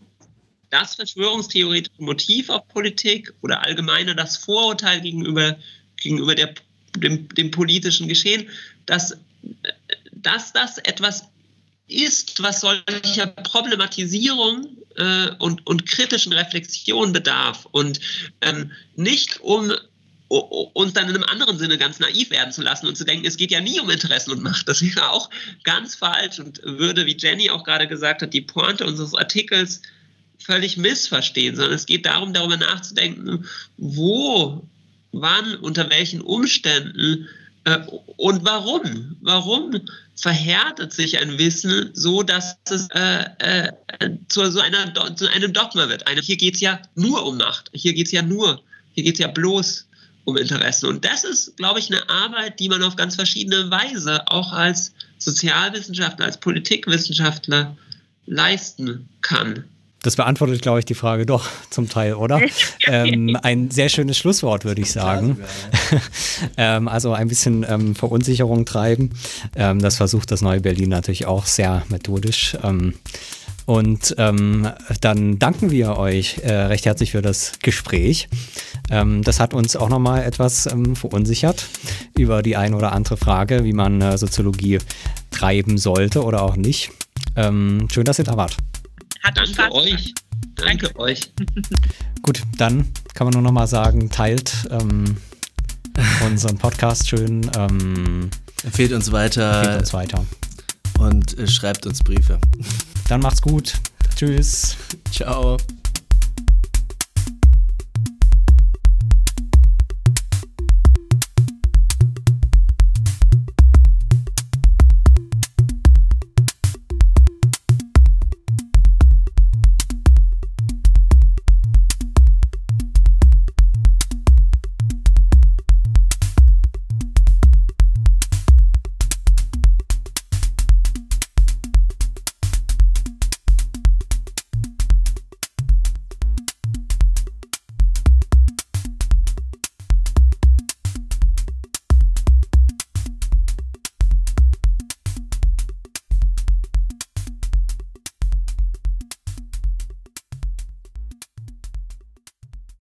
das 0.70 0.94
verschwörungstheoretische 0.94 2.02
Motiv 2.02 2.48
auf 2.48 2.66
Politik 2.68 3.34
oder 3.42 3.64
allgemeiner 3.64 4.14
das 4.14 4.36
Vorurteil 4.36 5.00
gegenüber, 5.00 5.56
gegenüber 5.96 6.34
der, 6.34 6.54
dem, 6.96 7.28
dem 7.28 7.50
politischen 7.50 8.08
Geschehen, 8.08 8.48
dass, 8.86 9.16
dass 10.12 10.52
das 10.52 10.78
etwas 10.78 11.24
ist, 11.90 12.42
was 12.42 12.60
solcher 12.60 13.26
Problematisierung 13.26 14.76
äh, 14.96 15.30
und, 15.38 15.66
und 15.66 15.86
kritischen 15.86 16.32
Reflexion 16.32 17.12
bedarf 17.12 17.66
und 17.72 18.00
ähm, 18.40 18.70
nicht 18.96 19.40
um 19.40 19.72
uns 20.30 20.92
dann 20.92 21.08
in 21.08 21.16
einem 21.16 21.24
anderen 21.24 21.58
Sinne 21.58 21.76
ganz 21.76 21.98
naiv 21.98 22.30
werden 22.30 22.52
zu 22.52 22.62
lassen 22.62 22.86
und 22.86 22.96
zu 22.96 23.04
denken, 23.04 23.26
es 23.26 23.36
geht 23.36 23.50
ja 23.50 23.60
nie 23.60 23.80
um 23.80 23.90
Interessen 23.90 24.30
und 24.30 24.42
Macht. 24.42 24.68
Das 24.68 24.80
wäre 24.80 25.10
auch 25.10 25.28
ganz 25.64 25.96
falsch 25.96 26.38
und 26.38 26.60
würde, 26.62 27.04
wie 27.06 27.16
Jenny 27.16 27.50
auch 27.50 27.64
gerade 27.64 27.88
gesagt 27.88 28.22
hat, 28.22 28.32
die 28.32 28.40
Pointe 28.40 28.86
unseres 28.86 29.14
Artikels 29.14 29.82
völlig 30.38 30.76
missverstehen, 30.76 31.56
sondern 31.56 31.74
es 31.74 31.84
geht 31.84 32.06
darum, 32.06 32.32
darüber 32.32 32.56
nachzudenken, 32.56 33.44
wo, 33.76 34.64
wann, 35.10 35.56
unter 35.56 35.90
welchen 35.90 36.20
Umständen 36.20 37.28
äh, 37.64 37.80
und 38.16 38.44
warum. 38.44 39.16
Warum 39.20 39.80
verhärtet 40.20 40.92
sich 40.92 41.18
ein 41.18 41.38
Wissen 41.38 41.90
so, 41.94 42.22
dass 42.22 42.56
es 42.68 42.88
äh, 42.90 43.24
äh, 43.38 43.72
zu, 44.28 44.50
so 44.50 44.60
einer, 44.60 45.16
zu 45.16 45.28
einem 45.30 45.52
Dogma 45.52 45.88
wird? 45.88 46.06
Eine, 46.06 46.20
hier 46.20 46.36
geht 46.36 46.54
es 46.54 46.60
ja 46.60 46.80
nur 46.94 47.26
um 47.26 47.38
Macht, 47.38 47.70
hier 47.72 47.94
geht 47.94 48.06
es 48.06 48.12
ja 48.12 48.22
nur, 48.22 48.62
hier 48.92 49.04
geht 49.04 49.14
es 49.14 49.20
ja 49.20 49.28
bloß 49.28 49.86
um 50.24 50.36
Interessen. 50.36 50.86
Und 50.86 51.04
das 51.04 51.24
ist, 51.24 51.56
glaube 51.56 51.78
ich, 51.78 51.90
eine 51.90 52.08
Arbeit, 52.08 52.60
die 52.60 52.68
man 52.68 52.82
auf 52.82 52.96
ganz 52.96 53.14
verschiedene 53.14 53.70
Weise 53.70 54.26
auch 54.28 54.52
als 54.52 54.92
Sozialwissenschaftler, 55.18 56.26
als 56.26 56.38
Politikwissenschaftler 56.38 57.76
leisten 58.26 59.08
kann. 59.22 59.64
Das 60.02 60.16
beantwortet, 60.16 60.62
glaube 60.62 60.78
ich, 60.78 60.86
die 60.86 60.94
Frage 60.94 61.26
doch 61.26 61.48
zum 61.70 61.88
Teil, 61.88 62.14
oder? 62.14 62.40
ähm, 62.86 63.36
ein 63.42 63.70
sehr 63.70 63.88
schönes 63.88 64.18
Schlusswort, 64.18 64.64
würde 64.64 64.80
ich 64.80 64.92
sagen. 64.92 65.38
ähm, 66.56 66.88
also 66.88 67.12
ein 67.12 67.28
bisschen 67.28 67.66
ähm, 67.68 67.94
Verunsicherung 67.94 68.64
treiben. 68.64 69.10
Ähm, 69.54 69.80
das 69.80 69.96
versucht 69.96 70.30
das 70.30 70.40
neue 70.42 70.60
Berlin 70.60 70.88
natürlich 70.88 71.26
auch 71.26 71.46
sehr 71.46 71.82
methodisch. 71.88 72.56
Ähm, 72.62 72.94
und 73.66 74.16
ähm, 74.18 74.68
dann 75.00 75.38
danken 75.38 75.70
wir 75.70 75.96
euch 75.96 76.38
äh, 76.42 76.52
recht 76.52 76.86
herzlich 76.86 77.12
für 77.12 77.22
das 77.22 77.52
Gespräch. 77.62 78.28
Das 78.88 79.38
hat 79.38 79.54
uns 79.54 79.76
auch 79.76 79.88
nochmal 79.88 80.24
etwas 80.24 80.68
verunsichert 80.94 81.68
über 82.18 82.42
die 82.42 82.56
ein 82.56 82.74
oder 82.74 82.90
andere 82.90 83.16
Frage, 83.16 83.62
wie 83.62 83.72
man 83.72 84.00
äh, 84.00 84.18
Soziologie 84.18 84.78
treiben 85.30 85.78
sollte 85.78 86.24
oder 86.24 86.42
auch 86.42 86.56
nicht. 86.56 86.90
Schön, 87.36 88.04
dass 88.04 88.18
ihr 88.18 88.24
da 88.24 88.36
wart. 88.36 88.56
Hat 89.22 89.36
Danke 89.36 89.52
Spaß 89.52 89.72
euch. 89.72 90.14
Danke, 90.54 90.86
Danke 90.86 90.98
euch. 90.98 91.32
Gut, 92.22 92.42
dann 92.56 92.90
kann 93.14 93.26
man 93.26 93.34
nur 93.34 93.42
nochmal 93.42 93.66
sagen, 93.66 94.10
teilt 94.10 94.68
ähm, 94.70 95.16
unseren 96.26 96.58
Podcast 96.58 97.08
schön. 97.08 97.50
Ähm, 97.56 98.30
empfehlt 98.64 98.92
uns 98.92 99.12
weiter. 99.12 99.58
Empfehlt 99.58 99.80
uns 99.80 99.92
weiter. 99.92 100.26
Und 100.98 101.38
äh, 101.38 101.46
schreibt 101.46 101.86
uns 101.86 102.02
Briefe. 102.02 102.38
Dann 103.08 103.20
macht's 103.20 103.42
gut. 103.42 103.74
Tschüss. 104.16 104.76
Ciao. 105.10 105.56